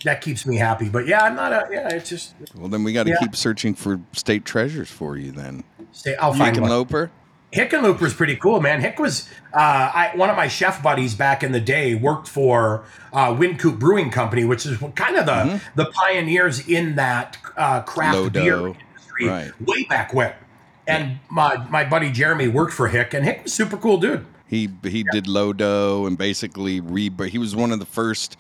that 0.05 0.21
keeps 0.21 0.47
me 0.47 0.57
happy. 0.57 0.89
But 0.89 1.07
yeah, 1.07 1.23
I'm 1.25 1.35
not 1.37 1.53
a 1.53 1.67
yeah. 1.71 1.89
It's 1.95 2.09
just 2.09 2.35
Well, 2.55 2.69
then 2.69 2.85
we 2.85 2.93
got 2.93 3.05
to 3.05 3.11
Yeah. 3.11 3.17
keep 3.21 3.37
searching 3.37 3.75
for 3.75 4.01
state 4.13 4.45
treasures 4.45 4.91
for 4.91 5.17
you. 5.17 5.33
Then 5.33 5.65
stay. 5.93 6.17
I'll 6.17 6.33
find 6.35 6.57
one. 6.61 6.71
Hickenlooper. 6.71 7.11
Hickenlooper's 7.53 8.15
pretty 8.15 8.37
cool, 8.37 8.63
man. 8.63 8.81
Hick 8.81 8.99
was 8.99 9.29
uh, 9.53 9.59
I, 9.59 10.13
one 10.15 10.31
of 10.31 10.37
my 10.37 10.49
chef 10.49 10.83
buddies 10.83 11.15
back 11.15 11.43
in 11.43 11.53
the 11.53 11.61
day. 11.61 11.95
Worked 11.95 12.27
for 12.27 12.85
uh, 13.13 13.35
Wynkoop 13.35 13.79
Brewing 13.79 14.11
Company, 14.11 14.45
which 14.45 14.65
is 14.65 14.79
kind 14.95 15.17
of 15.17 15.27
the 15.27 15.61
the 15.75 15.91
pioneers 15.93 16.67
in 16.67 16.95
that 16.97 17.37
uh, 17.57 17.83
craft 17.83 18.17
Low 18.17 18.31
beer 18.31 18.57
industry 18.69 19.29
Right. 19.29 19.53
way 19.61 19.85
back 19.85 20.15
when. 20.15 20.33
And 20.87 21.19
my 21.29 21.57
my 21.69 21.85
buddy 21.85 22.11
Jeremy 22.11 22.49
worked 22.49 22.73
for 22.73 22.89
Hick, 22.89 23.13
and 23.15 23.25
Hick 23.25 23.43
was 23.45 23.53
super 23.53 23.77
cool 23.77 23.99
dude. 23.99 24.25
He 24.53 24.69
he 24.83 25.03
did 25.13 25.25
Lodo 25.25 26.07
and 26.07 26.19
basically 26.19 26.79
re. 26.79 27.11
He 27.31 27.39
was 27.39 27.57
one 27.57 27.73
of 27.73 27.79
the 27.79 27.87
first 27.87 28.37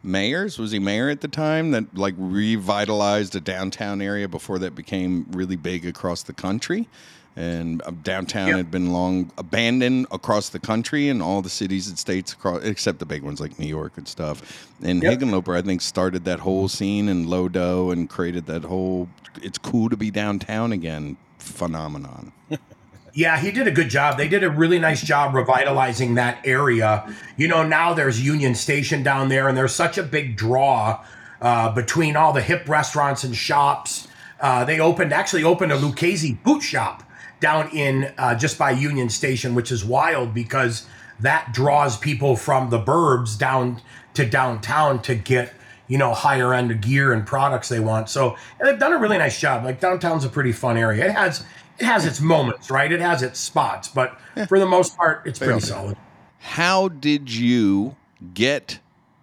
mayors. 0.00 0.60
Was 0.60 0.70
he 0.70 0.78
mayor 0.78 1.08
at 1.10 1.22
the 1.22 1.28
time 1.28 1.72
that 1.72 1.92
like 1.98 2.14
revitalized 2.16 3.34
a 3.34 3.40
downtown 3.40 4.00
area 4.00 4.28
before 4.28 4.60
that 4.60 4.76
became 4.76 5.26
really 5.32 5.56
big 5.56 5.84
across 5.84 6.22
the 6.22 6.32
country. 6.32 6.88
And 7.34 7.82
uh, 7.82 7.90
downtown 8.04 8.46
Yep. 8.48 8.56
had 8.56 8.70
been 8.70 8.92
long 8.92 9.32
abandoned 9.36 10.06
across 10.12 10.50
the 10.50 10.60
country 10.60 11.08
and 11.08 11.20
all 11.20 11.42
the 11.42 11.50
cities 11.50 11.88
and 11.88 11.98
states 11.98 12.32
across, 12.32 12.62
except 12.62 13.00
the 13.00 13.04
big 13.04 13.24
ones 13.24 13.40
like 13.40 13.58
New 13.58 13.66
York 13.66 13.98
and 13.98 14.06
stuff. 14.06 14.70
And 14.82 15.02
Yep. 15.02 15.12
I 15.56 15.62
think, 15.62 15.82
started 15.82 16.24
that 16.26 16.38
whole 16.40 16.68
scene 16.68 17.08
in 17.08 17.26
Lodo 17.26 17.92
and 17.92 18.08
created 18.08 18.46
that 18.46 18.62
whole 18.62 19.08
"it's 19.42 19.58
cool 19.58 19.88
to 19.90 19.96
be 19.96 20.12
downtown 20.12 20.70
again" 20.70 21.16
phenomenon. 21.38 22.30
Yeah, 23.16 23.38
he 23.38 23.50
did 23.50 23.66
a 23.66 23.70
good 23.70 23.88
job. 23.88 24.18
They 24.18 24.28
did 24.28 24.44
a 24.44 24.50
really 24.50 24.78
nice 24.78 25.02
job 25.02 25.34
revitalizing 25.34 26.16
that 26.16 26.38
area. 26.44 27.10
You 27.38 27.48
know, 27.48 27.66
now 27.66 27.94
there's 27.94 28.22
Union 28.22 28.54
Station 28.54 29.02
down 29.02 29.30
there, 29.30 29.48
and 29.48 29.56
there's 29.56 29.74
such 29.74 29.96
a 29.96 30.02
big 30.02 30.36
draw 30.36 31.02
uh, 31.40 31.74
between 31.74 32.14
all 32.14 32.34
the 32.34 32.42
hip 32.42 32.68
restaurants 32.68 33.24
and 33.24 33.34
shops. 33.34 34.06
Uh, 34.38 34.66
they 34.66 34.78
opened, 34.80 35.14
actually 35.14 35.44
opened 35.44 35.72
a 35.72 35.76
Lucchese 35.76 36.34
boot 36.34 36.62
shop 36.62 37.04
down 37.40 37.70
in 37.70 38.12
uh, 38.18 38.34
just 38.34 38.58
by 38.58 38.70
Union 38.70 39.08
Station, 39.08 39.54
which 39.54 39.72
is 39.72 39.82
wild 39.82 40.34
because 40.34 40.86
that 41.18 41.54
draws 41.54 41.96
people 41.96 42.36
from 42.36 42.68
the 42.68 42.78
burbs 42.78 43.38
down 43.38 43.80
to 44.12 44.26
downtown 44.26 45.00
to 45.00 45.14
get 45.14 45.54
you 45.88 45.96
know 45.96 46.12
higher 46.12 46.52
end 46.52 46.82
gear 46.82 47.14
and 47.14 47.26
products 47.26 47.70
they 47.70 47.80
want. 47.80 48.10
So 48.10 48.36
they've 48.62 48.78
done 48.78 48.92
a 48.92 48.98
really 48.98 49.16
nice 49.16 49.40
job. 49.40 49.64
Like 49.64 49.80
downtown's 49.80 50.26
a 50.26 50.28
pretty 50.28 50.52
fun 50.52 50.76
area. 50.76 51.06
It 51.06 51.12
has 51.12 51.44
it 51.78 51.84
has 51.84 52.04
its 52.06 52.20
moments, 52.20 52.70
right? 52.70 52.90
It 52.90 53.00
has 53.00 53.22
its 53.22 53.38
spots, 53.38 53.88
but 53.88 54.18
for 54.48 54.58
the 54.58 54.66
most 54.66 54.96
part, 54.96 55.22
it's 55.26 55.40
all 55.40 55.46
pretty 55.48 55.60
solid. 55.60 55.96
How 56.38 56.88
did 56.88 57.32
you 57.32 57.96
get 58.34 58.80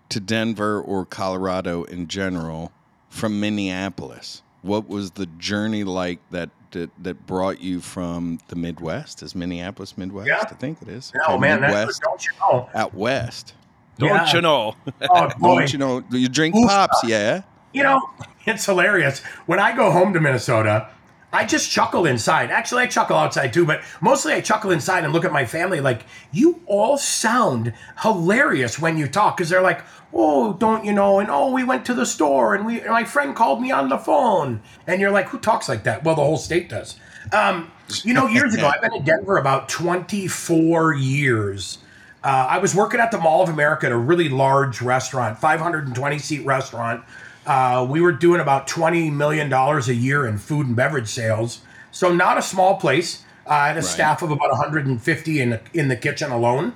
to 0.09 0.19
Denver 0.19 0.79
or 0.81 1.05
Colorado 1.05 1.83
in 1.83 2.07
general 2.07 2.71
from 3.09 3.39
Minneapolis? 3.39 4.41
What 4.61 4.87
was 4.87 5.11
the 5.11 5.25
journey 5.25 5.83
like 5.83 6.19
that 6.31 6.49
that, 6.71 6.89
that 7.03 7.25
brought 7.27 7.59
you 7.61 7.81
from 7.81 8.39
the 8.47 8.55
Midwest? 8.55 9.21
Is 9.21 9.35
Minneapolis 9.35 9.97
Midwest? 9.97 10.27
Yeah. 10.27 10.39
I 10.41 10.53
think 10.55 10.81
it 10.81 10.87
is. 10.87 11.11
Oh 11.27 11.33
Okay, 11.33 11.41
man, 11.41 11.61
that's 11.61 11.73
Midwest 11.73 12.01
don't 12.01 12.25
you 12.25 12.31
know? 12.39 12.69
out 12.73 12.93
west. 12.95 13.53
Don't 13.99 14.09
Yeah. 14.09 14.33
you 14.33 14.41
know? 14.41 14.75
Oh 15.01 15.29
boy, 15.39 15.55
Don't 15.59 15.73
you 15.73 15.79
know? 15.79 16.03
You 16.11 16.27
drink 16.29 16.55
Oof. 16.55 16.67
pops, 16.67 17.03
yeah. 17.03 17.43
You 17.73 17.83
know, 17.83 18.09
it's 18.45 18.65
hilarious. 18.65 19.19
When 19.45 19.59
I 19.59 19.75
go 19.75 19.91
home 19.91 20.13
to 20.13 20.19
Minnesota, 20.19 20.89
I 21.33 21.45
just 21.45 21.71
chuckle 21.71 22.05
inside. 22.05 22.51
Actually, 22.51 22.83
I 22.83 22.87
chuckle 22.87 23.17
outside 23.17 23.51
too, 23.51 23.65
but 23.65 23.81
mostly 24.01 24.33
I 24.33 24.41
chuckle 24.41 24.69
inside 24.69 25.03
and 25.03 25.11
look 25.11 25.25
at 25.25 25.33
my 25.33 25.45
family 25.45 25.81
like, 25.81 26.05
you 26.31 26.61
all 26.67 26.97
sound 26.97 27.73
hilarious 28.01 28.77
when 28.79 28.97
you 28.97 29.07
talk 29.07 29.35
because 29.35 29.49
they're 29.49 29.61
like, 29.61 29.81
oh, 30.13 30.53
don't 30.53 30.85
you 30.85 30.93
know? 30.93 31.19
And 31.19 31.31
oh, 31.31 31.51
we 31.51 31.63
went 31.63 31.85
to 31.85 31.95
the 31.95 32.05
store 32.05 32.53
and 32.53 32.67
we, 32.67 32.81
and 32.81 32.91
my 32.91 33.03
friend 33.03 33.35
called 33.35 33.61
me 33.61 33.71
on 33.71 33.89
the 33.89 33.97
phone. 33.97 34.61
And 34.85 35.01
you're 35.01 35.11
like, 35.11 35.27
who 35.29 35.39
talks 35.39 35.67
like 35.67 35.83
that? 35.85 36.03
Well, 36.03 36.15
the 36.15 36.23
whole 36.23 36.37
state 36.37 36.69
does. 36.69 36.99
Um, 37.31 37.71
you 38.03 38.13
know, 38.13 38.27
years 38.27 38.53
ago, 38.53 38.67
I've 38.73 38.81
been 38.81 38.93
in 38.93 39.03
Denver 39.03 39.37
about 39.37 39.69
24 39.69 40.93
years. 40.93 41.79
Uh, 42.23 42.47
I 42.51 42.59
was 42.59 42.75
working 42.75 42.99
at 42.99 43.09
the 43.11 43.17
Mall 43.17 43.41
of 43.41 43.49
America 43.49 43.87
at 43.87 43.91
a 43.91 43.97
really 43.97 44.29
large 44.29 44.81
restaurant, 44.81 45.39
520 45.39 46.19
seat 46.19 46.45
restaurant. 46.45 47.03
Uh, 47.45 47.85
we 47.89 48.01
were 48.01 48.11
doing 48.11 48.39
about 48.39 48.67
$20 48.67 49.11
million 49.11 49.51
a 49.51 49.91
year 49.91 50.25
in 50.25 50.37
food 50.37 50.67
and 50.67 50.75
beverage 50.75 51.09
sales. 51.09 51.61
So, 51.91 52.13
not 52.13 52.37
a 52.37 52.41
small 52.41 52.77
place. 52.77 53.23
Uh, 53.45 53.49
I 53.49 53.67
had 53.67 53.77
a 53.77 53.81
staff 53.81 54.21
of 54.21 54.31
about 54.31 54.49
150 54.49 55.41
in 55.41 55.49
the, 55.49 55.61
in 55.73 55.89
the 55.89 55.95
kitchen 55.95 56.31
alone. 56.31 56.73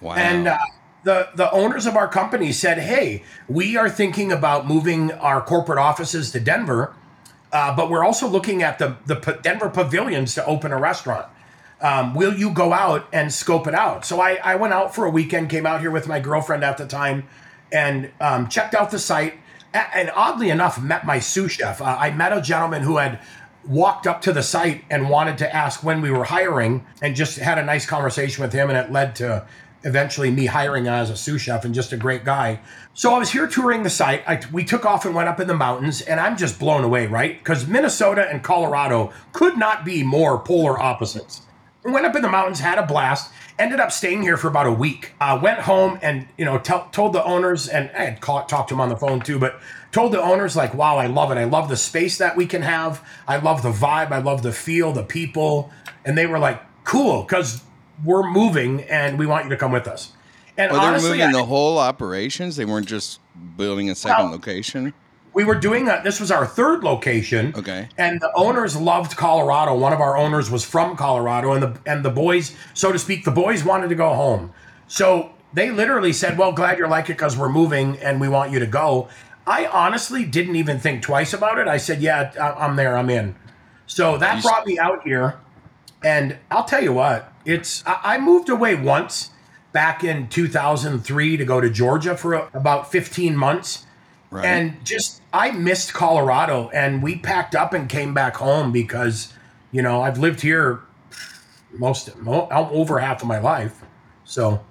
Wow. 0.00 0.14
And 0.14 0.48
uh, 0.48 0.58
the 1.06 1.28
the 1.34 1.50
owners 1.52 1.86
of 1.86 1.96
our 1.96 2.08
company 2.08 2.52
said, 2.52 2.78
"Hey, 2.78 3.22
we 3.48 3.76
are 3.76 3.88
thinking 3.88 4.30
about 4.30 4.66
moving 4.66 5.12
our 5.12 5.40
corporate 5.40 5.78
offices 5.78 6.30
to 6.32 6.40
Denver, 6.40 6.94
uh, 7.52 7.74
but 7.74 7.88
we're 7.88 8.04
also 8.04 8.28
looking 8.28 8.62
at 8.62 8.78
the 8.78 8.96
the 9.06 9.38
Denver 9.42 9.70
pavilions 9.70 10.34
to 10.34 10.44
open 10.44 10.72
a 10.72 10.78
restaurant. 10.78 11.26
Um, 11.80 12.14
will 12.14 12.34
you 12.34 12.50
go 12.50 12.72
out 12.72 13.06
and 13.12 13.32
scope 13.32 13.66
it 13.66 13.74
out?" 13.74 14.04
So 14.04 14.20
I 14.20 14.38
I 14.42 14.56
went 14.56 14.74
out 14.74 14.94
for 14.94 15.06
a 15.06 15.10
weekend, 15.10 15.48
came 15.48 15.64
out 15.64 15.80
here 15.80 15.90
with 15.90 16.06
my 16.06 16.20
girlfriend 16.20 16.64
at 16.64 16.76
the 16.76 16.86
time, 16.86 17.24
and 17.72 18.10
um, 18.20 18.48
checked 18.48 18.74
out 18.74 18.90
the 18.90 18.98
site. 18.98 19.34
And 19.76 20.10
oddly 20.14 20.50
enough, 20.50 20.80
met 20.80 21.06
my 21.06 21.18
sous 21.18 21.52
chef. 21.52 21.80
Uh, 21.80 21.96
I 21.98 22.10
met 22.10 22.32
a 22.32 22.40
gentleman 22.40 22.82
who 22.82 22.96
had 22.96 23.20
walked 23.64 24.06
up 24.06 24.22
to 24.22 24.32
the 24.32 24.42
site 24.42 24.84
and 24.90 25.10
wanted 25.10 25.38
to 25.38 25.54
ask 25.54 25.82
when 25.82 26.00
we 26.00 26.10
were 26.10 26.24
hiring 26.24 26.86
and 27.02 27.16
just 27.16 27.38
had 27.38 27.58
a 27.58 27.64
nice 27.64 27.84
conversation 27.84 28.42
with 28.42 28.52
him 28.52 28.70
and 28.70 28.78
it 28.78 28.92
led 28.92 29.16
to 29.16 29.44
eventually 29.82 30.30
me 30.30 30.46
hiring 30.46 30.86
as 30.86 31.10
a 31.10 31.16
sous 31.16 31.42
chef 31.42 31.64
and 31.64 31.74
just 31.74 31.92
a 31.92 31.96
great 31.96 32.24
guy 32.24 32.58
so 32.94 33.12
i 33.12 33.18
was 33.18 33.30
here 33.30 33.46
touring 33.46 33.82
the 33.82 33.90
site 33.90 34.22
I, 34.26 34.40
we 34.52 34.64
took 34.64 34.84
off 34.84 35.04
and 35.04 35.14
went 35.14 35.28
up 35.28 35.38
in 35.38 35.48
the 35.48 35.54
mountains 35.54 36.00
and 36.00 36.18
i'm 36.18 36.36
just 36.36 36.58
blown 36.58 36.82
away 36.82 37.06
right 37.06 37.38
because 37.38 37.66
minnesota 37.66 38.26
and 38.28 38.42
colorado 38.42 39.12
could 39.32 39.56
not 39.58 39.84
be 39.84 40.02
more 40.02 40.38
polar 40.38 40.80
opposites 40.80 41.42
went 41.92 42.06
up 42.06 42.16
in 42.16 42.22
the 42.22 42.28
mountains, 42.28 42.60
had 42.60 42.78
a 42.78 42.86
blast. 42.86 43.30
Ended 43.58 43.80
up 43.80 43.90
staying 43.90 44.20
here 44.22 44.36
for 44.36 44.48
about 44.48 44.66
a 44.66 44.72
week. 44.72 45.12
Uh, 45.18 45.38
went 45.42 45.60
home 45.60 45.98
and 46.02 46.28
you 46.36 46.44
know 46.44 46.58
tell, 46.58 46.88
told 46.92 47.14
the 47.14 47.24
owners, 47.24 47.68
and 47.68 47.90
I 47.96 48.04
had 48.04 48.20
call, 48.20 48.44
talked 48.44 48.68
to 48.68 48.74
them 48.74 48.82
on 48.82 48.90
the 48.90 48.96
phone 48.96 49.20
too, 49.20 49.38
but 49.38 49.58
told 49.92 50.12
the 50.12 50.20
owners 50.20 50.56
like, 50.56 50.74
"Wow, 50.74 50.98
I 50.98 51.06
love 51.06 51.30
it. 51.30 51.38
I 51.38 51.44
love 51.44 51.70
the 51.70 51.76
space 51.76 52.18
that 52.18 52.36
we 52.36 52.46
can 52.46 52.60
have. 52.60 53.02
I 53.26 53.38
love 53.38 53.62
the 53.62 53.72
vibe. 53.72 54.10
I 54.12 54.18
love 54.18 54.42
the 54.42 54.52
feel, 54.52 54.92
the 54.92 55.02
people." 55.02 55.70
And 56.04 56.18
they 56.18 56.26
were 56.26 56.38
like, 56.38 56.60
"Cool," 56.84 57.22
because 57.22 57.62
we're 58.04 58.28
moving 58.28 58.82
and 58.82 59.18
we 59.18 59.24
want 59.24 59.44
you 59.44 59.50
to 59.50 59.56
come 59.56 59.72
with 59.72 59.88
us. 59.88 60.12
And 60.58 60.70
Oh, 60.70 60.78
they're 60.78 61.00
moving 61.00 61.22
I- 61.22 61.32
the 61.32 61.44
whole 61.44 61.78
operations. 61.78 62.56
They 62.56 62.66
weren't 62.66 62.86
just 62.86 63.20
building 63.56 63.88
a 63.88 63.94
second 63.94 64.24
Well- 64.24 64.32
location. 64.32 64.92
We 65.36 65.44
were 65.44 65.54
doing 65.54 65.86
a, 65.86 66.00
this 66.02 66.18
was 66.18 66.30
our 66.30 66.46
third 66.46 66.82
location. 66.82 67.52
Okay. 67.54 67.90
and 67.98 68.20
the 68.22 68.32
owners 68.34 68.74
loved 68.74 69.16
colorado. 69.18 69.76
One 69.76 69.92
of 69.92 70.00
our 70.00 70.16
owners 70.16 70.50
was 70.50 70.64
from 70.64 70.96
colorado 70.96 71.52
and 71.52 71.62
the 71.62 71.78
and 71.84 72.02
the 72.02 72.10
boys 72.10 72.56
so 72.72 72.90
to 72.90 72.98
speak 72.98 73.24
the 73.26 73.30
boys 73.30 73.62
wanted 73.62 73.88
to 73.88 73.94
go 73.94 74.14
home. 74.14 74.52
So 74.88 75.30
they 75.52 75.70
literally 75.70 76.14
said 76.14 76.38
well 76.38 76.52
glad 76.52 76.78
you're 76.78 76.88
like 76.88 77.10
it 77.10 77.18
because 77.18 77.36
we're 77.36 77.50
moving 77.50 77.98
and 77.98 78.18
we 78.18 78.28
want 78.28 78.50
you 78.50 78.58
to 78.60 78.66
go. 78.66 79.08
I 79.46 79.66
honestly 79.66 80.24
didn't 80.24 80.56
even 80.56 80.80
think 80.80 81.02
twice 81.02 81.32
about 81.34 81.58
it. 81.58 81.68
I 81.68 81.76
said 81.76 82.00
yeah 82.00 82.32
I- 82.40 82.64
i'm 82.64 82.76
there. 82.76 82.96
I'm 82.96 83.10
in. 83.10 83.36
So 83.86 84.16
that 84.18 84.36
You 84.36 84.42
brought 84.42 84.66
me 84.66 84.78
out 84.78 85.02
here. 85.04 85.36
And 86.02 86.38
i'll 86.50 86.64
tell 86.64 86.82
you 86.82 86.92
what 86.94 87.30
it's 87.44 87.82
i, 87.86 88.00
I 88.14 88.18
moved 88.18 88.48
away 88.48 88.74
once 88.74 89.30
back 89.72 90.02
in 90.02 90.28
2003 90.28 91.36
to 91.36 91.44
go 91.44 91.60
to 91.60 91.68
georgia 91.70 92.16
for 92.16 92.34
a, 92.34 92.48
about 92.54 92.90
15 92.92 93.36
months 93.36 93.85
Right. 94.36 94.44
and 94.44 94.84
just 94.84 95.22
I 95.32 95.50
missed 95.52 95.94
Colorado 95.94 96.68
and 96.74 97.02
we 97.02 97.16
packed 97.16 97.54
up 97.54 97.72
and 97.72 97.88
came 97.88 98.12
back 98.14 98.36
home 98.36 98.70
because 98.72 99.32
you 99.72 99.82
know 99.82 100.02
I've 100.02 100.18
lived 100.18 100.40
here 100.42 100.80
most 101.72 102.16
mo- 102.18 102.48
over 102.50 102.98
half 102.98 103.22
of 103.22 103.28
my 103.28 103.38
life. 103.38 103.82
So 104.24 104.62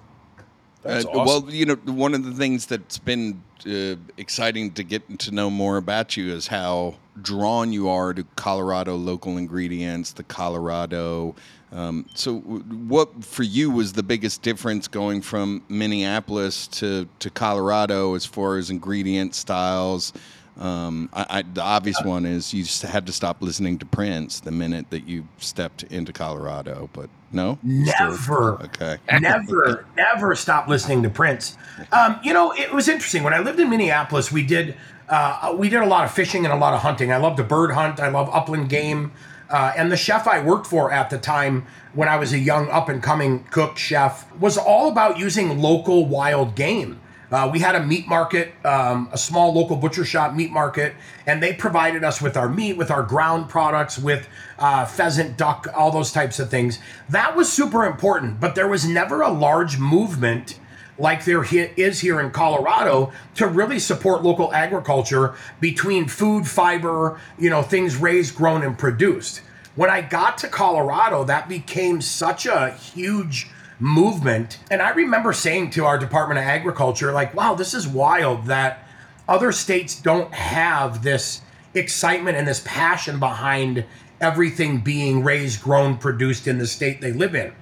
That's 0.82 1.04
Uh, 1.04 1.08
awesome. 1.10 1.24
Well, 1.44 1.54
you 1.54 1.66
know, 1.66 1.74
one 1.86 2.14
of 2.14 2.24
the 2.24 2.32
things 2.32 2.66
that's 2.66 2.98
been 2.98 3.42
uh, 3.66 3.96
exciting 4.16 4.72
to 4.74 4.84
get 4.84 5.18
to 5.20 5.30
know 5.32 5.50
more 5.50 5.78
about 5.78 6.16
you 6.16 6.32
is 6.32 6.46
how 6.46 6.94
drawn 7.22 7.72
you 7.72 7.88
are 7.88 8.14
to 8.14 8.24
Colorado 8.36 8.94
local 8.94 9.36
ingredients, 9.36 10.12
the 10.12 10.22
Colorado. 10.22 11.34
Um, 11.72 12.06
so, 12.14 12.40
w- 12.40 12.62
what 12.62 13.24
for 13.24 13.42
you 13.42 13.70
was 13.70 13.92
the 13.92 14.02
biggest 14.02 14.42
difference 14.42 14.86
going 14.88 15.20
from 15.20 15.62
Minneapolis 15.68 16.68
to, 16.68 17.08
to 17.18 17.30
Colorado 17.30 18.14
as 18.14 18.24
far 18.24 18.56
as 18.56 18.70
ingredient 18.70 19.34
styles? 19.34 20.12
Um, 20.58 21.10
I, 21.12 21.26
I, 21.28 21.42
the 21.42 21.60
obvious 21.62 22.00
one 22.02 22.24
is 22.24 22.54
you 22.54 22.62
just 22.62 22.80
had 22.82 23.04
to 23.06 23.12
stop 23.12 23.42
listening 23.42 23.78
to 23.80 23.84
Prince 23.86 24.40
the 24.40 24.52
minute 24.52 24.88
that 24.90 25.06
you 25.06 25.28
stepped 25.38 25.82
into 25.84 26.12
Colorado, 26.14 26.88
but 26.94 27.10
no, 27.32 27.58
Still- 27.62 28.10
never, 28.10 28.52
okay. 28.64 28.96
never, 29.20 29.84
never 29.96 30.34
stop 30.34 30.68
listening 30.68 31.02
to 31.02 31.10
Prince. 31.10 31.58
Um, 31.92 32.18
you 32.22 32.32
know, 32.32 32.52
it 32.52 32.72
was 32.72 32.88
interesting 32.88 33.22
when 33.22 33.34
I 33.34 33.40
lived 33.40 33.60
in 33.60 33.68
Minneapolis. 33.68 34.32
We 34.32 34.46
did 34.46 34.76
uh, 35.08 35.54
we 35.56 35.68
did 35.68 35.82
a 35.82 35.86
lot 35.86 36.04
of 36.04 36.12
fishing 36.12 36.44
and 36.44 36.52
a 36.52 36.56
lot 36.56 36.74
of 36.74 36.80
hunting. 36.80 37.12
I 37.12 37.18
love 37.18 37.36
to 37.36 37.44
bird 37.44 37.72
hunt. 37.72 38.00
I 38.00 38.08
love 38.08 38.28
upland 38.32 38.68
game. 38.70 39.12
Uh, 39.48 39.72
and 39.76 39.92
the 39.92 39.96
chef 39.96 40.26
I 40.26 40.42
worked 40.42 40.66
for 40.66 40.90
at 40.92 41.10
the 41.10 41.18
time, 41.18 41.66
when 41.94 42.08
I 42.08 42.16
was 42.16 42.32
a 42.32 42.38
young 42.38 42.68
up 42.68 42.88
and 42.88 43.02
coming 43.02 43.44
cook 43.50 43.78
chef, 43.78 44.30
was 44.36 44.58
all 44.58 44.90
about 44.90 45.18
using 45.18 45.60
local 45.60 46.06
wild 46.06 46.54
game. 46.54 47.00
Uh, 47.30 47.50
we 47.52 47.58
had 47.58 47.74
a 47.74 47.84
meat 47.84 48.06
market, 48.06 48.52
um, 48.64 49.08
a 49.12 49.18
small 49.18 49.52
local 49.52 49.76
butcher 49.76 50.04
shop 50.04 50.34
meat 50.34 50.52
market, 50.52 50.94
and 51.26 51.42
they 51.42 51.52
provided 51.52 52.04
us 52.04 52.22
with 52.22 52.36
our 52.36 52.48
meat, 52.48 52.76
with 52.76 52.90
our 52.90 53.02
ground 53.02 53.48
products, 53.48 53.98
with 53.98 54.28
uh, 54.58 54.84
pheasant, 54.84 55.36
duck, 55.36 55.66
all 55.74 55.90
those 55.90 56.12
types 56.12 56.38
of 56.38 56.48
things. 56.48 56.78
That 57.08 57.34
was 57.34 57.52
super 57.52 57.84
important, 57.84 58.38
but 58.38 58.54
there 58.54 58.68
was 58.68 58.86
never 58.86 59.22
a 59.22 59.30
large 59.30 59.78
movement 59.78 60.60
like 60.98 61.24
there 61.24 61.44
is 61.44 62.00
here 62.00 62.20
in 62.20 62.30
Colorado 62.30 63.12
to 63.34 63.46
really 63.46 63.78
support 63.78 64.22
local 64.22 64.52
agriculture 64.52 65.34
between 65.60 66.08
food, 66.08 66.46
fiber, 66.46 67.20
you 67.38 67.50
know, 67.50 67.62
things 67.62 67.96
raised, 67.96 68.34
grown, 68.34 68.62
and 68.62 68.78
produced. 68.78 69.42
When 69.74 69.90
I 69.90 70.00
got 70.00 70.38
to 70.38 70.48
Colorado, 70.48 71.24
that 71.24 71.48
became 71.48 72.00
such 72.00 72.46
a 72.46 72.70
huge 72.70 73.48
movement. 73.78 74.58
And 74.70 74.80
I 74.80 74.90
remember 74.90 75.32
saying 75.34 75.70
to 75.70 75.84
our 75.84 75.98
Department 75.98 76.38
of 76.38 76.46
Agriculture, 76.46 77.12
like, 77.12 77.34
wow, 77.34 77.54
this 77.54 77.74
is 77.74 77.86
wild 77.86 78.46
that 78.46 78.82
other 79.28 79.52
states 79.52 80.00
don't 80.00 80.32
have 80.32 81.02
this 81.02 81.42
excitement 81.74 82.38
and 82.38 82.48
this 82.48 82.62
passion 82.64 83.18
behind 83.20 83.84
everything 84.20 84.80
being 84.80 85.22
raised, 85.22 85.62
grown, 85.62 85.98
produced 85.98 86.46
in 86.46 86.58
the 86.58 86.66
state 86.66 87.02
they 87.02 87.12
live 87.12 87.34
in. 87.34 87.52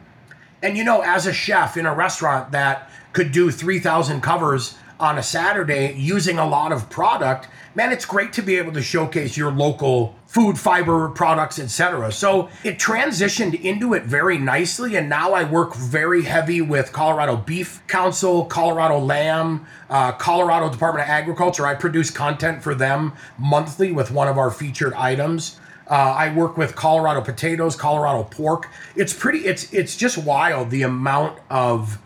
And 0.62 0.79
you 0.79 0.85
know, 0.85 1.01
as 1.01 1.27
a 1.27 1.33
chef 1.33 1.77
in 1.77 1.85
a 1.85 1.94
restaurant 1.94 2.53
that 2.53 2.90
could 3.14 3.33
do 3.33 3.50
3,000 3.50 4.20
covers 4.20 4.77
on 5.00 5.18
a 5.18 5.22
Saturday 5.22 5.94
using 5.96 6.38
a 6.38 6.46
lot 6.46 6.72
of 6.72 6.88
product, 6.90 7.48
man, 7.74 7.92
it's 7.92 8.05
great 8.05 8.33
to 8.33 8.42
be 8.42 8.57
able 8.57 8.72
to 8.72 8.83
showcase 8.83 9.37
your 9.37 9.50
local 9.50 10.14
food, 10.27 10.59
fiber 10.59 11.09
products, 11.09 11.59
etc. 11.59 12.12
So 12.12 12.48
it 12.62 12.79
transitioned 12.79 13.61
into 13.61 13.94
it 13.94 14.05
very 14.05 14.38
nicely, 14.38 14.96
and 14.96 15.09
now 15.09 15.33
I 15.33 15.44
work 15.44 15.74
very 15.74 16.22
heavy 16.22 16.61
with 16.61 16.92
Colorado 16.92 17.37
Beef 17.37 17.85
Council, 17.87 18.44
Colorado 18.44 18.98
Lamb, 18.98 19.66
uh, 19.90 20.12
Colorado 20.12 20.68
Department 20.70 21.09
of 21.09 21.11
Agriculture. 21.11 21.66
I 21.66 21.74
produce 21.74 22.11
content 22.11 22.62
for 22.62 22.74
them 22.74 23.12
monthly 23.38 23.92
with 23.92 24.11
one 24.11 24.29
of 24.29 24.38
our 24.38 24.50
featured 24.50 24.92
items. 24.94 25.59
Uh, 25.88 25.94
I 25.94 26.33
work 26.35 26.57
with 26.57 26.74
Colorado 26.74 27.20
potatoes, 27.20 27.77
Colorado 27.77 28.24
pork. 28.24 28.70
It's 28.96 29.12
pretty. 29.12 29.40
It's 29.40 29.72
it's 29.72 29.96
just 29.96 30.16
wild 30.16 30.70
the 30.70 30.83
amount 30.83 31.38
of 31.50 31.98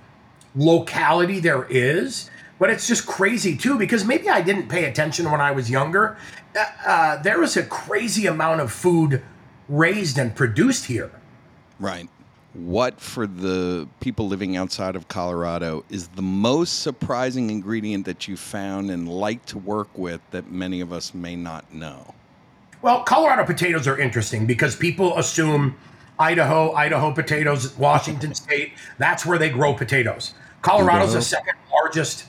locality 0.54 1.40
there 1.40 1.66
is, 1.68 2.30
but 2.58 2.70
it's 2.70 2.87
just 2.87 3.06
crazy 3.06 3.56
too 3.56 3.78
because 3.78 4.04
maybe 4.04 4.28
I 4.28 4.40
didn't 4.42 4.68
pay 4.68 4.84
attention 4.84 5.30
when 5.30 5.40
I 5.40 5.50
was 5.52 5.70
younger. 5.70 6.16
Uh, 6.56 6.64
uh, 6.87 7.22
there 7.22 7.42
is 7.42 7.56
a 7.56 7.62
crazy 7.62 8.26
amount 8.26 8.61
of 8.61 8.72
food 8.72 9.22
raised 9.68 10.18
and 10.18 10.34
produced 10.34 10.87
here. 10.87 11.11
Right. 11.78 12.08
What 12.54 13.00
for 13.00 13.26
the 13.26 13.87
people 14.00 14.26
living 14.26 14.56
outside 14.56 14.96
of 14.96 15.06
Colorado 15.06 15.84
is 15.90 16.08
the 16.08 16.22
most 16.22 16.80
surprising 16.80 17.50
ingredient 17.50 18.06
that 18.06 18.26
you 18.26 18.37
found 18.37 18.90
and 18.90 19.08
like 19.08 19.44
to 19.46 19.58
work 19.58 19.96
with 19.96 20.20
that 20.30 20.50
many 20.50 20.80
of 20.80 20.92
us 20.92 21.14
may 21.14 21.37
not 21.37 21.72
know? 21.72 22.14
Well, 22.80 23.02
Colorado 23.04 23.44
potatoes 23.44 23.87
are 23.87 23.98
interesting 23.98 24.46
because 24.46 24.74
people 24.74 25.18
assume 25.18 25.76
Idaho, 26.18 26.72
Idaho 26.72 27.12
potatoes, 27.12 27.76
Washington 27.76 28.35
State, 28.35 28.72
that's 28.98 29.24
where 29.24 29.38
they 29.38 29.50
grow 29.50 29.74
potatoes. 29.74 30.35
Colorado's 30.62 31.12
the 31.12 31.22
second 31.22 31.54
largest 31.72 32.26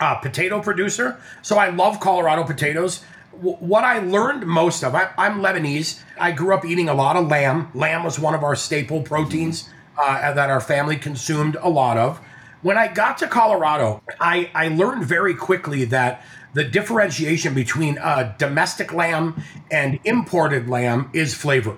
uh, 0.00 0.16
potato 0.16 0.60
producer. 0.60 1.20
So 1.42 1.58
I 1.58 1.70
love 1.70 2.00
Colorado 2.00 2.44
potatoes. 2.44 3.04
W- 3.32 3.56
what 3.58 3.84
I 3.84 4.00
learned 4.00 4.46
most 4.46 4.82
of, 4.82 4.94
I, 4.94 5.10
I'm 5.16 5.40
Lebanese. 5.40 6.02
I 6.18 6.32
grew 6.32 6.54
up 6.54 6.64
eating 6.64 6.88
a 6.88 6.94
lot 6.94 7.16
of 7.16 7.28
lamb. 7.28 7.70
Lamb 7.74 8.04
was 8.04 8.18
one 8.18 8.34
of 8.34 8.42
our 8.42 8.56
staple 8.56 9.02
proteins 9.02 9.68
uh, 9.98 10.32
that 10.32 10.50
our 10.50 10.60
family 10.60 10.96
consumed 10.96 11.56
a 11.60 11.68
lot 11.68 11.96
of. 11.96 12.18
When 12.62 12.76
I 12.76 12.88
got 12.88 13.18
to 13.18 13.28
Colorado, 13.28 14.02
I, 14.20 14.50
I 14.54 14.68
learned 14.68 15.04
very 15.04 15.34
quickly 15.34 15.84
that 15.86 16.24
the 16.52 16.64
differentiation 16.64 17.54
between 17.54 17.98
uh, 17.98 18.34
domestic 18.38 18.92
lamb 18.92 19.42
and 19.70 20.00
imported 20.04 20.68
lamb 20.68 21.10
is 21.12 21.34
flavor 21.34 21.76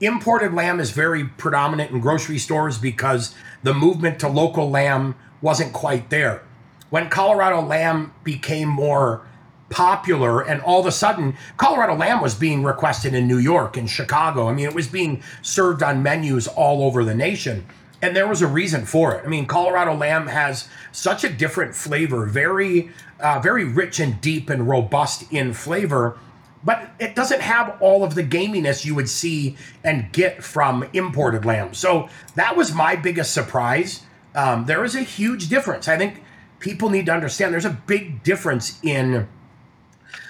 imported 0.00 0.52
lamb 0.52 0.80
is 0.80 0.90
very 0.90 1.24
predominant 1.24 1.90
in 1.90 2.00
grocery 2.00 2.38
stores 2.38 2.78
because 2.78 3.34
the 3.62 3.74
movement 3.74 4.20
to 4.20 4.28
local 4.28 4.70
lamb 4.70 5.14
wasn't 5.40 5.72
quite 5.72 6.10
there. 6.10 6.42
When 6.90 7.08
Colorado 7.08 7.60
lamb 7.60 8.12
became 8.22 8.68
more 8.68 9.26
popular 9.70 10.40
and 10.40 10.60
all 10.62 10.80
of 10.80 10.86
a 10.86 10.92
sudden 10.92 11.36
Colorado 11.56 11.94
lamb 11.94 12.20
was 12.20 12.34
being 12.34 12.62
requested 12.62 13.14
in 13.14 13.26
New 13.26 13.38
York 13.38 13.76
and 13.76 13.90
Chicago. 13.90 14.48
I 14.48 14.54
mean, 14.54 14.66
it 14.66 14.74
was 14.74 14.88
being 14.88 15.22
served 15.42 15.82
on 15.82 16.02
menus 16.02 16.46
all 16.46 16.84
over 16.84 17.04
the 17.04 17.14
nation. 17.14 17.66
And 18.02 18.14
there 18.14 18.28
was 18.28 18.42
a 18.42 18.46
reason 18.46 18.84
for 18.84 19.14
it. 19.14 19.24
I 19.24 19.28
mean, 19.28 19.46
Colorado 19.46 19.94
lamb 19.94 20.26
has 20.28 20.68
such 20.92 21.24
a 21.24 21.28
different 21.28 21.74
flavor, 21.74 22.26
very, 22.26 22.90
uh, 23.18 23.40
very 23.40 23.64
rich 23.64 23.98
and 23.98 24.20
deep 24.20 24.50
and 24.50 24.68
robust 24.68 25.32
in 25.32 25.54
flavor 25.54 26.18
but 26.66 26.90
it 26.98 27.14
doesn't 27.14 27.40
have 27.40 27.80
all 27.80 28.02
of 28.02 28.16
the 28.16 28.24
gaminess 28.24 28.84
you 28.84 28.94
would 28.96 29.08
see 29.08 29.56
and 29.84 30.12
get 30.12 30.42
from 30.42 30.86
imported 30.92 31.44
lamb. 31.44 31.72
So 31.72 32.08
that 32.34 32.56
was 32.56 32.74
my 32.74 32.96
biggest 32.96 33.32
surprise. 33.32 34.02
Um, 34.34 34.66
there 34.66 34.84
is 34.84 34.96
a 34.96 35.02
huge 35.02 35.48
difference. 35.48 35.86
I 35.86 35.96
think 35.96 36.22
people 36.58 36.90
need 36.90 37.06
to 37.06 37.12
understand 37.12 37.54
there's 37.54 37.64
a 37.64 37.80
big 37.86 38.24
difference 38.24 38.80
in 38.82 39.28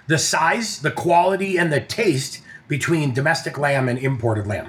the 0.07 0.19
size, 0.19 0.81
the 0.81 0.91
quality, 0.91 1.57
and 1.57 1.73
the 1.73 1.81
taste 1.81 2.43
between 2.69 3.15
domestic 3.15 3.57
lamb 3.57 3.89
and 3.89 3.99
imported 3.99 4.47
lamb. 4.47 4.69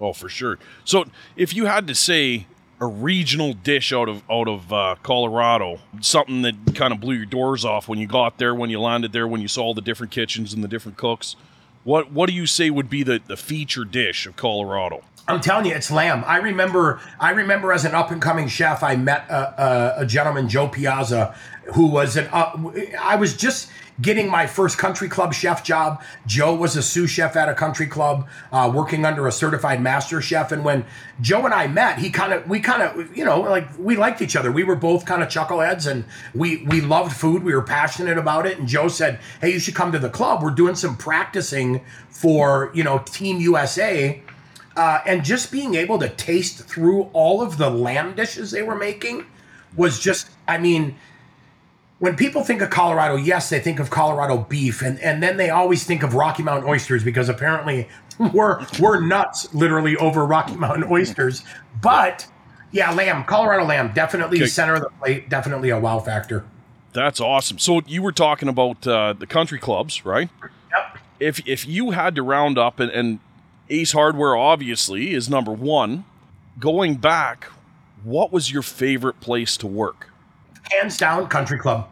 Oh, 0.00 0.12
for 0.12 0.28
sure. 0.28 0.58
So, 0.84 1.06
if 1.36 1.52
you 1.52 1.66
had 1.66 1.88
to 1.88 1.94
say 1.96 2.46
a 2.80 2.86
regional 2.86 3.52
dish 3.54 3.92
out 3.92 4.08
of 4.08 4.22
out 4.30 4.48
of 4.48 4.72
uh, 4.72 4.96
Colorado, 5.02 5.80
something 6.00 6.42
that 6.42 6.74
kind 6.74 6.92
of 6.92 7.00
blew 7.00 7.14
your 7.14 7.26
doors 7.26 7.64
off 7.64 7.88
when 7.88 7.98
you 7.98 8.06
got 8.06 8.38
there, 8.38 8.54
when 8.54 8.70
you 8.70 8.80
landed 8.80 9.12
there, 9.12 9.26
when 9.26 9.40
you 9.40 9.48
saw 9.48 9.64
all 9.64 9.74
the 9.74 9.80
different 9.80 10.12
kitchens 10.12 10.52
and 10.52 10.62
the 10.62 10.68
different 10.68 10.96
cooks, 10.96 11.36
What 11.84 12.12
what 12.12 12.28
do 12.28 12.34
you 12.34 12.46
say 12.46 12.70
would 12.70 12.88
be 12.88 13.02
the, 13.02 13.20
the 13.26 13.36
feature 13.36 13.84
dish 13.84 14.26
of 14.26 14.36
Colorado? 14.36 15.02
I'm 15.28 15.42
telling 15.42 15.66
you, 15.66 15.74
it's 15.74 15.90
lamb. 15.90 16.24
I 16.26 16.38
remember, 16.38 17.00
I 17.20 17.30
remember 17.30 17.70
as 17.70 17.84
an 17.84 17.94
up 17.94 18.10
and 18.10 18.20
coming 18.20 18.48
chef, 18.48 18.82
I 18.82 18.96
met 18.96 19.28
a, 19.28 19.62
a, 19.62 19.94
a, 19.98 20.06
gentleman, 20.06 20.48
Joe 20.48 20.68
Piazza, 20.68 21.34
who 21.74 21.86
was 21.86 22.16
an. 22.16 22.28
Uh, 22.32 22.72
I 22.98 23.16
was 23.16 23.36
just 23.36 23.68
getting 24.00 24.30
my 24.30 24.46
first 24.46 24.78
country 24.78 25.08
club 25.08 25.34
chef 25.34 25.64
job. 25.64 26.02
Joe 26.26 26.54
was 26.54 26.76
a 26.76 26.82
sous 26.82 27.10
chef 27.10 27.36
at 27.36 27.48
a 27.48 27.54
country 27.54 27.86
club, 27.86 28.28
uh, 28.52 28.70
working 28.72 29.04
under 29.04 29.26
a 29.26 29.32
certified 29.32 29.80
master 29.80 30.20
chef. 30.20 30.52
And 30.52 30.64
when 30.64 30.84
Joe 31.20 31.44
and 31.44 31.54
I 31.54 31.66
met, 31.66 31.98
he 31.98 32.10
kind 32.10 32.32
of, 32.32 32.48
we 32.48 32.60
kind 32.60 32.82
of, 32.82 33.16
you 33.16 33.24
know, 33.24 33.40
like 33.40 33.66
we 33.78 33.96
liked 33.96 34.22
each 34.22 34.36
other. 34.36 34.52
We 34.52 34.64
were 34.64 34.76
both 34.76 35.04
kind 35.04 35.22
of 35.22 35.28
chuckleheads, 35.28 35.90
and 35.90 36.04
we 36.34 36.64
we 36.64 36.80
loved 36.80 37.12
food. 37.14 37.42
We 37.42 37.54
were 37.54 37.62
passionate 37.62 38.18
about 38.18 38.46
it. 38.46 38.58
And 38.58 38.68
Joe 38.68 38.88
said, 38.88 39.20
"Hey, 39.40 39.52
you 39.52 39.58
should 39.58 39.74
come 39.74 39.92
to 39.92 39.98
the 39.98 40.10
club. 40.10 40.42
We're 40.42 40.50
doing 40.50 40.74
some 40.74 40.96
practicing 40.96 41.84
for 42.08 42.70
you 42.74 42.84
know 42.84 42.98
Team 42.98 43.40
USA." 43.40 44.22
Uh, 44.76 45.00
and 45.06 45.24
just 45.24 45.50
being 45.50 45.74
able 45.74 45.98
to 45.98 46.08
taste 46.08 46.64
through 46.68 47.10
all 47.12 47.42
of 47.42 47.58
the 47.58 47.68
lamb 47.68 48.14
dishes 48.14 48.52
they 48.52 48.62
were 48.62 48.76
making 48.76 49.26
was 49.76 49.98
just, 49.98 50.30
I 50.46 50.58
mean, 50.58 50.94
when 51.98 52.16
people 52.16 52.44
think 52.44 52.62
of 52.62 52.70
Colorado, 52.70 53.16
yes, 53.16 53.50
they 53.50 53.58
think 53.60 53.80
of 53.80 53.90
Colorado 53.90 54.38
beef, 54.38 54.82
and, 54.82 55.00
and 55.00 55.22
then 55.22 55.36
they 55.36 55.50
always 55.50 55.84
think 55.84 56.02
of 56.02 56.14
Rocky 56.14 56.42
Mountain 56.42 56.68
oysters 56.70 57.02
because 57.02 57.28
apparently 57.28 57.88
we're 58.32 58.64
we're 58.80 59.00
nuts 59.04 59.52
literally 59.54 59.96
over 59.96 60.24
Rocky 60.24 60.56
Mountain 60.56 60.84
oysters. 60.90 61.42
But 61.82 62.26
yeah, 62.70 62.92
lamb, 62.92 63.24
Colorado 63.24 63.64
lamb, 63.64 63.92
definitely 63.94 64.38
Okay. 64.38 64.46
center 64.46 64.74
of 64.74 64.82
the 64.82 64.90
plate, 65.00 65.28
definitely 65.28 65.70
a 65.70 65.78
wow 65.80 65.98
factor. 66.00 66.44
That's 66.92 67.20
awesome. 67.20 67.58
So 67.58 67.82
you 67.86 68.02
were 68.02 68.12
talking 68.12 68.48
about 68.48 68.86
uh, 68.86 69.12
the 69.12 69.26
country 69.26 69.58
clubs, 69.58 70.04
right? 70.04 70.28
Yep. 70.42 70.98
If 71.20 71.48
if 71.48 71.66
you 71.66 71.90
had 71.92 72.14
to 72.14 72.22
round 72.22 72.58
up 72.58 72.80
and, 72.80 72.90
and 72.90 73.18
Ace 73.70 73.92
Hardware 73.92 74.36
obviously 74.36 75.12
is 75.14 75.28
number 75.28 75.52
one. 75.52 76.04
Going 76.58 76.96
back, 76.96 77.44
what 78.02 78.32
was 78.32 78.50
your 78.50 78.62
favorite 78.62 79.20
place 79.20 79.56
to 79.58 79.66
work? 79.66 80.07
Hands 80.70 80.96
down 80.96 81.26
country 81.28 81.58
club. 81.58 81.88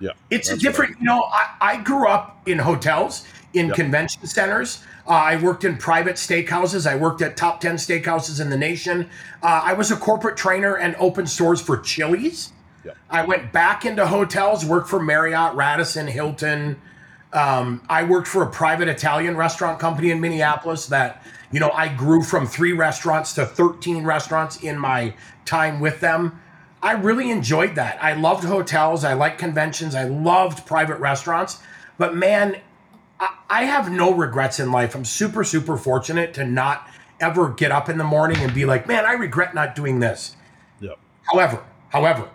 Yeah, 0.00 0.10
it's 0.30 0.50
a 0.50 0.56
different 0.56 0.98
you 0.98 1.06
know 1.06 1.24
I, 1.24 1.50
I 1.60 1.76
grew 1.82 2.08
up 2.08 2.46
in 2.46 2.58
hotels 2.58 3.24
in 3.54 3.66
Yep. 3.68 3.76
convention 3.76 4.26
centers. 4.26 4.82
Uh, 5.06 5.10
i 5.10 5.36
worked 5.36 5.64
in 5.64 5.76
private 5.76 6.16
steakhouses. 6.16 6.90
I 6.90 6.96
worked 6.96 7.22
at 7.22 7.36
top 7.36 7.60
10 7.60 7.76
steakhouses 7.76 8.40
in 8.40 8.50
the 8.50 8.56
nation. 8.56 9.08
Uh, 9.42 9.60
i 9.64 9.72
was 9.74 9.90
a 9.90 9.96
corporate 9.96 10.36
trainer 10.36 10.76
and 10.76 10.96
opened 10.98 11.28
stores 11.28 11.60
for 11.60 11.76
chili's. 11.78 12.52
Yep. 12.84 12.96
i 13.10 13.24
went 13.24 13.52
back 13.52 13.84
into 13.84 14.06
hotels 14.06 14.64
worked 14.64 14.88
for 14.88 15.00
marriott 15.00 15.54
radisson 15.54 16.06
hilton. 16.08 16.80
Um, 17.32 17.80
I 17.88 18.02
worked 18.04 18.28
for 18.28 18.42
a 18.42 18.50
private 18.50 18.88
Italian 18.88 19.36
restaurant 19.36 19.78
company 19.78 20.10
in 20.10 20.20
Minneapolis 20.20 20.86
that, 20.86 21.22
you 21.50 21.60
know, 21.60 21.70
I 21.70 21.88
grew 21.88 22.22
from 22.22 22.46
three 22.46 22.72
restaurants 22.74 23.32
to 23.34 23.46
13 23.46 24.04
restaurants 24.04 24.62
in 24.62 24.78
my 24.78 25.14
time 25.46 25.80
with 25.80 26.00
them. 26.00 26.41
I 26.82 26.92
really 26.92 27.30
enjoyed 27.30 27.76
that. 27.76 28.02
I 28.02 28.14
loved 28.14 28.44
hotels. 28.44 29.04
I 29.04 29.14
liked 29.14 29.38
conventions. 29.38 29.94
I 29.94 30.04
loved 30.04 30.66
private 30.66 30.98
restaurants. 30.98 31.60
But 31.96 32.16
man, 32.16 32.60
I, 33.20 33.36
I 33.48 33.64
have 33.64 33.90
no 33.90 34.12
regrets 34.12 34.58
in 34.58 34.72
life. 34.72 34.94
I'm 34.94 35.04
super, 35.04 35.44
super 35.44 35.76
fortunate 35.76 36.34
to 36.34 36.44
not 36.44 36.88
ever 37.20 37.50
get 37.50 37.70
up 37.70 37.88
in 37.88 37.98
the 37.98 38.04
morning 38.04 38.38
and 38.38 38.52
be 38.52 38.64
like, 38.64 38.88
man, 38.88 39.06
I 39.06 39.12
regret 39.12 39.54
not 39.54 39.76
doing 39.76 40.00
this. 40.00 40.34
Yep. 40.80 40.98
However, 41.30 41.64
however, 41.90 42.28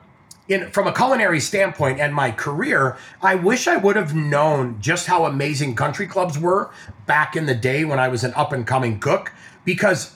in 0.47 0.71
from 0.71 0.87
a 0.87 0.93
culinary 0.93 1.41
standpoint 1.41 1.99
and 1.99 2.15
my 2.15 2.31
career, 2.31 2.97
I 3.21 3.35
wish 3.35 3.67
I 3.67 3.75
would 3.75 3.97
have 3.97 4.15
known 4.15 4.79
just 4.79 5.07
how 5.07 5.25
amazing 5.25 5.75
country 5.75 6.07
clubs 6.07 6.39
were 6.39 6.71
back 7.05 7.35
in 7.35 7.47
the 7.47 7.55
day 7.55 7.83
when 7.83 7.99
I 7.99 8.07
was 8.07 8.23
an 8.23 8.33
up 8.33 8.53
and 8.53 8.65
coming 8.65 8.99
cook 8.99 9.33
because 9.65 10.13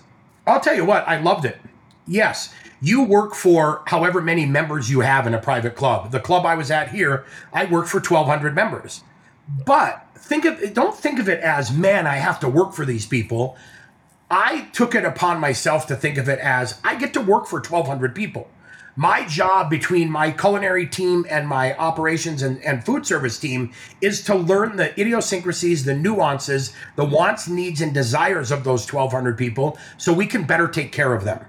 I'll 0.48 0.62
tell 0.62 0.76
you 0.76 0.86
what, 0.86 1.06
I 1.08 1.20
loved 1.20 1.44
it. 1.44 1.60
Yes, 2.08 2.54
you 2.82 3.04
work 3.04 3.36
for 3.36 3.84
however 3.86 4.22
many 4.22 4.46
members 4.46 4.89
you 4.89 5.02
have 5.02 5.28
in 5.28 5.34
a 5.34 5.39
private 5.39 5.76
club. 5.76 6.12
The 6.12 6.20
club 6.20 6.46
I 6.46 6.56
was 6.56 6.72
at 6.72 6.89
here, 6.89 7.24
I 7.54 7.65
worked 7.65 7.89
for 7.89 8.00
1200 8.00 8.56
members. 8.56 9.04
But 9.65 10.08
think 10.15 10.46
of 10.46 10.74
don't 10.74 10.96
think 10.96 11.20
of 11.20 11.30
it 11.30 11.39
as 11.41 11.72
man, 11.72 12.08
I 12.08 12.15
have 12.15 12.39
to 12.41 12.50
work 12.50 12.74
for 12.74 12.86
these 12.86 13.06
people. 13.06 13.56
I 14.30 14.70
took 14.72 14.96
it 14.96 15.04
upon 15.04 15.39
myself 15.39 15.88
to 15.88 15.96
think 15.96 16.17
of 16.17 16.30
it 16.30 16.39
as 16.39 16.80
I 16.84 16.96
get 16.96 17.13
to 17.13 17.22
work 17.22 17.48
for 17.48 17.60
1,200 17.60 18.15
people. 18.15 18.50
My 18.96 19.26
job 19.26 19.70
between 19.70 20.12
my 20.12 20.32
culinary 20.32 20.86
team 20.86 21.26
and 21.30 21.48
my 21.48 21.76
operations 21.78 22.41
and, 22.41 22.62
and 22.63 22.86
food 22.86 23.06
service 23.06 23.39
team 23.39 23.72
is 24.02 24.24
to 24.26 24.36
learn 24.36 24.76
the 24.76 24.91
idiosyncrasies, 25.00 25.86
the 25.86 25.96
nuances, 25.96 26.74
the 26.96 27.06
wants, 27.06 27.48
needs, 27.48 27.82
and 27.82 27.94
desires 27.94 28.52
of 28.52 28.63
those 28.63 28.91
1,200 28.91 29.38
people 29.38 29.78
so 29.98 30.12
we 30.12 30.26
can 30.26 30.44
better 30.44 30.67
take 30.67 30.91
care 30.91 31.13
of 31.13 31.24
them. 31.24 31.46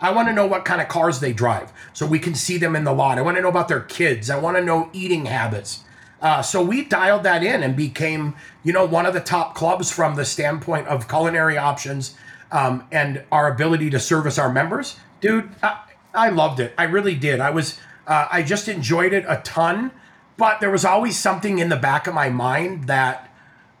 I 0.00 0.10
want 0.12 0.28
to 0.28 0.34
know 0.34 0.46
what 0.46 0.64
kind 0.64 0.80
of 0.80 0.88
cars 0.88 1.20
they 1.20 1.32
drive 1.32 1.72
so 1.92 2.06
we 2.06 2.18
can 2.18 2.34
see 2.34 2.58
them 2.58 2.74
in 2.74 2.84
the 2.84 2.92
lot. 2.92 3.18
I 3.18 3.22
want 3.22 3.36
to 3.36 3.42
know 3.42 3.48
about 3.48 3.68
their 3.68 3.80
kids. 3.80 4.30
I 4.30 4.38
want 4.38 4.56
to 4.56 4.64
know 4.64 4.88
eating 4.92 5.26
habits. 5.26 5.84
Uh, 6.22 6.42
so 6.42 6.62
we 6.62 6.84
dialed 6.84 7.22
that 7.22 7.42
in 7.42 7.62
and 7.62 7.76
became, 7.76 8.34
you 8.62 8.72
know, 8.72 8.84
one 8.84 9.06
of 9.06 9.14
the 9.14 9.20
top 9.20 9.54
clubs 9.54 9.90
from 9.90 10.16
the 10.16 10.24
standpoint 10.24 10.86
of 10.86 11.08
culinary 11.08 11.56
options 11.56 12.14
um, 12.52 12.86
and 12.90 13.24
our 13.30 13.52
ability 13.52 13.90
to 13.90 13.98
service 14.00 14.38
our 14.38 14.52
members. 14.52 14.96
Dude, 15.20 15.50
I, 15.62 15.80
I 16.14 16.28
loved 16.30 16.60
it. 16.60 16.74
I 16.76 16.84
really 16.84 17.14
did. 17.14 17.40
I 17.40 17.50
was, 17.50 17.78
uh, 18.06 18.28
I 18.30 18.42
just 18.42 18.68
enjoyed 18.68 19.12
it 19.12 19.24
a 19.28 19.40
ton. 19.44 19.92
But 20.36 20.60
there 20.60 20.70
was 20.70 20.86
always 20.86 21.18
something 21.18 21.58
in 21.58 21.68
the 21.68 21.76
back 21.76 22.06
of 22.06 22.14
my 22.14 22.30
mind 22.30 22.84
that, 22.84 23.30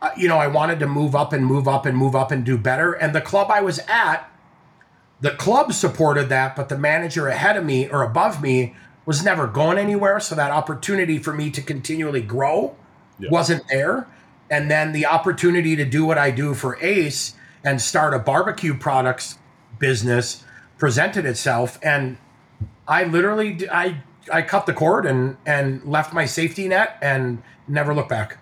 uh, 0.02 0.10
you 0.14 0.28
know, 0.28 0.36
I 0.36 0.46
wanted 0.46 0.78
to 0.80 0.86
move 0.86 1.16
up 1.16 1.32
and 1.32 1.44
move 1.46 1.66
up 1.66 1.86
and 1.86 1.96
move 1.96 2.14
up 2.14 2.30
and 2.30 2.44
do 2.44 2.58
better. 2.58 2.92
And 2.92 3.14
the 3.14 3.22
club 3.22 3.50
I 3.50 3.62
was 3.62 3.80
at, 3.88 4.29
the 5.20 5.30
club 5.32 5.72
supported 5.72 6.28
that, 6.30 6.56
but 6.56 6.68
the 6.68 6.78
manager 6.78 7.28
ahead 7.28 7.56
of 7.56 7.64
me 7.64 7.88
or 7.88 8.02
above 8.02 8.42
me 8.42 8.74
was 9.06 9.24
never 9.24 9.46
going 9.46 9.78
anywhere. 9.78 10.20
So 10.20 10.34
that 10.34 10.50
opportunity 10.50 11.18
for 11.18 11.32
me 11.32 11.50
to 11.50 11.60
continually 11.62 12.22
grow 12.22 12.76
wasn't 13.30 13.64
there. 13.68 14.06
And 14.48 14.70
then 14.70 14.92
the 14.92 15.06
opportunity 15.06 15.76
to 15.76 15.84
do 15.84 16.04
what 16.04 16.18
I 16.18 16.30
do 16.30 16.54
for 16.54 16.76
Ace 16.82 17.34
and 17.62 17.80
start 17.80 18.14
a 18.14 18.18
barbecue 18.18 18.74
products 18.76 19.38
business 19.78 20.44
presented 20.78 21.26
itself. 21.26 21.78
And 21.82 22.16
I 22.88 23.04
literally, 23.04 23.68
I, 23.70 24.02
I 24.32 24.42
cut 24.42 24.66
the 24.66 24.72
cord 24.72 25.06
and, 25.06 25.36
and 25.44 25.84
left 25.84 26.12
my 26.12 26.24
safety 26.24 26.66
net 26.68 26.96
and 27.02 27.42
never 27.68 27.94
looked 27.94 28.08
back. 28.08 28.38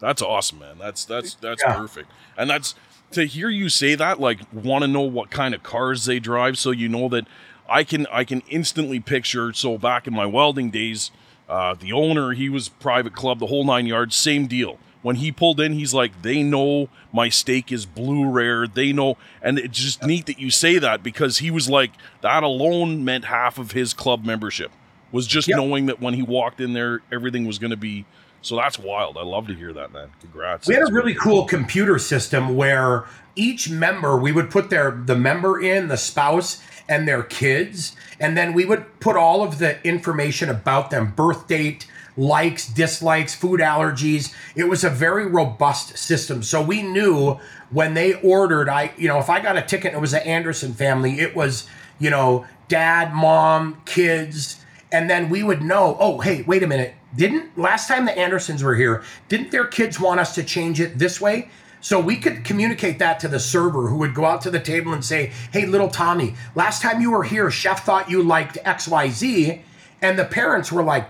That's 0.00 0.20
awesome, 0.22 0.58
man. 0.58 0.76
That's 0.78 1.04
that's 1.06 1.34
that's 1.36 1.62
Yeah. 1.62 1.76
perfect. 1.76 2.10
And 2.36 2.50
that's 2.50 2.74
to 3.12 3.24
hear 3.26 3.48
you 3.48 3.68
say 3.68 3.94
that, 3.94 4.20
like 4.20 4.40
want 4.52 4.82
to 4.82 4.88
know 4.88 5.02
what 5.02 5.30
kind 5.30 5.54
of 5.54 5.62
cars 5.62 6.04
they 6.04 6.18
drive, 6.18 6.58
so 6.58 6.70
you 6.70 6.88
know 6.88 7.08
that 7.10 7.26
I 7.68 7.84
can 7.84 8.06
I 8.12 8.24
can 8.24 8.42
instantly 8.48 9.00
picture. 9.00 9.52
So 9.52 9.78
back 9.78 10.06
in 10.06 10.14
my 10.14 10.26
welding 10.26 10.70
days, 10.70 11.10
uh, 11.48 11.74
the 11.74 11.92
owner 11.92 12.32
he 12.32 12.48
was 12.48 12.68
private 12.68 13.14
club, 13.14 13.38
the 13.38 13.46
whole 13.46 13.64
nine 13.64 13.86
yards, 13.86 14.16
same 14.16 14.46
deal. 14.46 14.78
When 15.02 15.16
he 15.16 15.30
pulled 15.30 15.60
in, 15.60 15.74
he's 15.74 15.92
like, 15.92 16.22
they 16.22 16.42
know 16.42 16.88
my 17.12 17.28
steak 17.28 17.70
is 17.70 17.84
blue 17.84 18.26
rare. 18.30 18.66
They 18.66 18.90
know, 18.90 19.18
and 19.42 19.58
it's 19.58 19.78
just 19.78 20.02
neat 20.02 20.24
that 20.26 20.38
you 20.38 20.50
say 20.50 20.78
that 20.78 21.02
because 21.02 21.38
he 21.38 21.50
was 21.50 21.68
like 21.68 21.92
that 22.22 22.42
alone 22.42 23.04
meant 23.04 23.26
half 23.26 23.58
of 23.58 23.72
his 23.72 23.92
club 23.92 24.24
membership 24.24 24.70
was 25.12 25.26
just 25.26 25.46
Yep. 25.46 25.56
knowing 25.58 25.86
that 25.86 26.00
when 26.00 26.14
he 26.14 26.22
walked 26.22 26.58
in 26.60 26.72
there, 26.72 27.02
everything 27.12 27.44
was 27.46 27.58
going 27.58 27.70
to 27.70 27.76
be. 27.76 28.06
So 28.44 28.56
that's 28.56 28.78
wild. 28.78 29.16
I 29.16 29.22
love 29.22 29.46
to 29.46 29.54
hear 29.54 29.72
that, 29.72 29.90
man. 29.90 30.10
Congrats. 30.20 30.68
We 30.68 30.74
had 30.74 30.82
a 30.82 30.84
That's 30.84 30.94
really 30.94 31.14
cool 31.14 31.46
computer 31.46 31.98
system 31.98 32.56
where 32.56 33.06
each 33.34 33.70
member 33.70 34.18
we 34.18 34.32
would 34.32 34.50
put 34.50 34.68
their 34.68 34.90
the 34.90 35.16
member 35.16 35.58
in, 35.60 35.88
the 35.88 35.96
spouse, 35.96 36.62
and 36.86 37.08
their 37.08 37.22
kids, 37.22 37.96
and 38.20 38.36
then 38.36 38.52
we 38.52 38.66
would 38.66 39.00
put 39.00 39.16
all 39.16 39.42
of 39.42 39.58
the 39.58 39.82
information 39.86 40.50
about 40.50 40.90
them, 40.90 41.14
birth 41.16 41.48
date, 41.48 41.86
likes, 42.18 42.68
dislikes, 42.68 43.34
food 43.34 43.60
allergies. 43.60 44.34
It 44.54 44.64
was 44.64 44.84
a 44.84 44.90
very 44.90 45.26
robust 45.26 45.96
system. 45.96 46.42
So 46.42 46.60
we 46.62 46.82
knew 46.82 47.38
when 47.70 47.94
they 47.94 48.12
ordered, 48.20 48.68
I 48.68 48.92
you 48.98 49.08
know, 49.08 49.18
if 49.18 49.30
I 49.30 49.40
got 49.40 49.56
a 49.56 49.62
ticket 49.62 49.92
and 49.92 49.96
it 49.96 50.00
was 50.02 50.12
an 50.12 50.22
Anderson 50.22 50.74
family, 50.74 51.20
it 51.20 51.34
was, 51.34 51.66
you 51.98 52.10
know, 52.10 52.44
dad, 52.68 53.14
mom, 53.14 53.80
kids, 53.86 54.60
and 54.92 55.08
then 55.08 55.30
we 55.30 55.42
would 55.42 55.62
know, 55.62 55.96
oh, 55.98 56.20
hey, 56.20 56.42
wait 56.42 56.62
a 56.62 56.66
minute. 56.66 56.94
Didn't 57.16 57.56
last 57.56 57.88
time 57.88 58.04
the 58.04 58.18
Andersons 58.18 58.62
were 58.62 58.74
here, 58.74 59.02
didn't 59.28 59.50
their 59.50 59.66
kids 59.66 60.00
want 60.00 60.20
us 60.20 60.34
to 60.34 60.42
change 60.42 60.80
it 60.80 60.98
this 60.98 61.20
way? 61.20 61.48
So 61.80 62.00
we 62.00 62.16
could 62.16 62.44
communicate 62.44 62.98
that 63.00 63.20
to 63.20 63.28
the 63.28 63.38
server 63.38 63.88
who 63.88 63.98
would 63.98 64.14
go 64.14 64.24
out 64.24 64.40
to 64.42 64.50
the 64.50 64.58
table 64.58 64.94
and 64.94 65.04
say, 65.04 65.32
hey, 65.52 65.66
little 65.66 65.90
Tommy, 65.90 66.34
last 66.54 66.80
time 66.80 67.02
you 67.02 67.10
were 67.10 67.24
here, 67.24 67.50
chef 67.50 67.84
thought 67.84 68.10
you 68.10 68.22
liked 68.22 68.56
XYZ. 68.64 69.60
And 70.00 70.18
the 70.18 70.24
parents 70.24 70.72
were 70.72 70.82
like, 70.82 71.06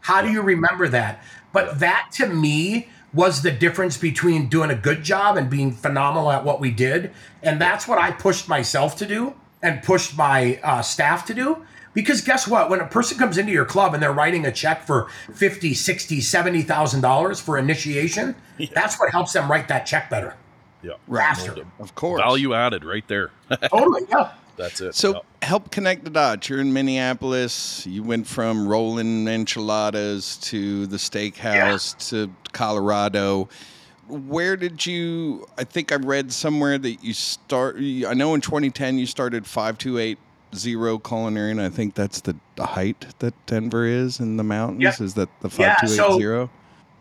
how 0.00 0.20
do 0.20 0.32
you 0.32 0.42
remember 0.42 0.88
that? 0.88 1.22
But 1.52 1.78
that 1.78 2.08
to 2.14 2.26
me 2.26 2.88
was 3.12 3.42
the 3.42 3.50
difference 3.52 3.96
between 3.96 4.48
doing 4.48 4.70
a 4.70 4.74
good 4.74 5.04
job 5.04 5.36
and 5.36 5.48
being 5.48 5.72
phenomenal 5.72 6.30
at 6.30 6.44
what 6.44 6.60
we 6.60 6.70
did. 6.70 7.12
And 7.42 7.60
that's 7.60 7.86
what 7.86 7.98
I 7.98 8.10
pushed 8.10 8.48
myself 8.48 8.96
to 8.96 9.06
do 9.06 9.34
and 9.62 9.82
pushed 9.82 10.16
my 10.16 10.58
uh, 10.62 10.82
staff 10.82 11.24
to 11.26 11.34
do. 11.34 11.64
Because 11.94 12.20
guess 12.20 12.46
what? 12.46 12.70
When 12.70 12.80
a 12.80 12.86
person 12.86 13.18
comes 13.18 13.38
into 13.38 13.52
your 13.52 13.64
club 13.64 13.94
and 13.94 14.02
they're 14.02 14.12
writing 14.12 14.46
a 14.46 14.52
check 14.52 14.86
for 14.86 15.08
50, 15.34 15.74
60, 15.74 16.20
70,000 16.20 17.00
dollars 17.00 17.40
for 17.40 17.58
initiation, 17.58 18.34
that's 18.72 18.98
what 19.00 19.10
helps 19.10 19.32
them 19.32 19.50
write 19.50 19.68
that 19.68 19.86
check 19.86 20.10
better. 20.10 20.34
Yeah. 20.82 20.92
Faster. 21.12 21.66
Of 21.80 21.94
course. 21.94 22.20
Value 22.20 22.54
added 22.54 22.84
right 22.84 23.06
there. 23.08 23.30
totally, 23.70 24.02
yeah. 24.08 24.32
That's 24.56 24.80
it. 24.80 24.94
So 24.94 25.14
Yeah. 25.14 25.20
help 25.42 25.70
connect 25.70 26.04
the 26.04 26.10
dots. 26.10 26.48
You're 26.48 26.60
in 26.60 26.72
Minneapolis. 26.72 27.84
You 27.86 28.02
went 28.02 28.26
from 28.26 28.68
rolling 28.68 29.26
enchiladas 29.26 30.36
to 30.38 30.86
the 30.86 30.96
steakhouse 30.96 31.96
to 32.10 32.32
Colorado. 32.52 33.48
Where 34.08 34.56
did 34.56 34.86
you? 34.86 35.46
I 35.58 35.64
think 35.64 35.92
I 35.92 35.96
read 35.96 36.32
somewhere 36.32 36.78
that 36.78 37.04
you 37.04 37.12
start. 37.12 37.76
I 37.76 38.14
know 38.14 38.34
in 38.34 38.40
2010 38.40 38.98
you 38.98 39.06
started 39.06 39.46
5280 40.52 41.02
Culinary, 41.08 41.50
and 41.50 41.60
I 41.60 41.68
think 41.68 41.94
that's 41.94 42.20
the, 42.20 42.36
the 42.56 42.66
height 42.66 43.06
that 43.18 43.34
Denver 43.46 43.84
is 43.84 44.20
in 44.20 44.36
the 44.36 44.44
mountains. 44.44 44.82
Yeah. 44.82 45.04
Is 45.04 45.14
that 45.14 45.28
the 45.40 45.48
Yeah, 45.58 45.76
so- 45.86 46.18
5280? 46.18 46.50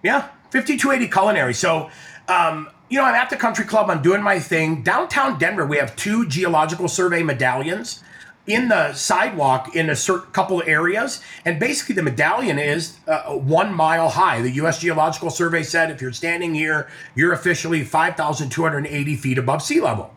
Yeah, 0.04 0.28
5280 0.52 1.08
Culinary. 1.12 1.54
So, 1.54 1.90
um, 2.28 2.70
you 2.90 2.98
know, 3.00 3.06
I'm 3.06 3.16
at 3.16 3.30
the 3.30 3.36
country 3.36 3.66
club. 3.66 3.90
I'm 3.90 4.02
doing 4.02 4.22
my 4.22 4.40
thing. 4.40 4.84
Downtown 4.84 5.38
Denver, 5.40 5.66
we 5.66 5.78
have 5.78 5.96
two 5.96 6.28
geological 6.28 6.88
survey 6.88 7.24
medallions 7.24 8.04
in 8.46 8.70
the 8.70 8.94
sidewalk 8.94 9.76
in 9.76 9.90
a 9.90 9.96
certain 9.96 10.32
couple 10.32 10.62
of 10.62 10.68
areas. 10.70 11.22
And 11.44 11.60
basically, 11.60 11.96
the 11.96 12.04
medallion 12.04 12.58
is 12.58 12.98
uh, 13.08 13.34
one 13.34 13.74
mile 13.74 14.08
high. 14.08 14.42
The 14.42 14.52
U.S. 14.52 14.80
Geological 14.80 15.30
Survey 15.30 15.64
said 15.64 15.92
if 15.92 16.02
you're 16.02 16.14
standing 16.14 16.56
here, 16.56 16.88
you're 17.14 17.34
officially 17.34 17.84
5,280 17.84 19.16
feet 19.18 19.38
above 19.38 19.62
sea 19.62 19.82
level. 19.82 20.14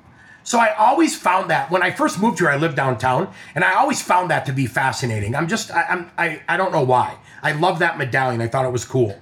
So 0.51 0.59
I 0.59 0.75
always 0.75 1.17
found 1.17 1.49
that 1.51 1.71
when 1.71 1.81
I 1.81 1.93
first 1.93 2.21
moved 2.21 2.41
here, 2.41 2.49
I 2.49 2.57
lived 2.57 2.75
downtown, 2.75 3.33
and 3.55 3.63
I 3.63 3.75
always 3.75 4.03
found 4.03 4.33
that 4.33 4.47
to 4.47 4.53
be 4.53 4.67
fascinating. 4.67 5.37
I'm 5.37 5.47
just, 5.47 5.71
I, 5.71 5.83
I'm, 5.83 6.11
I, 6.19 6.43
I 6.49 6.57
don't 6.57 6.73
know 6.73 6.83
why. 6.83 7.19
I 7.41 7.53
love 7.53 7.79
that 7.79 7.99
medallion. 7.99 8.41
I 8.41 8.49
thought 8.49 8.65
it 8.65 8.73
was 8.73 8.85
cool. 8.85 9.17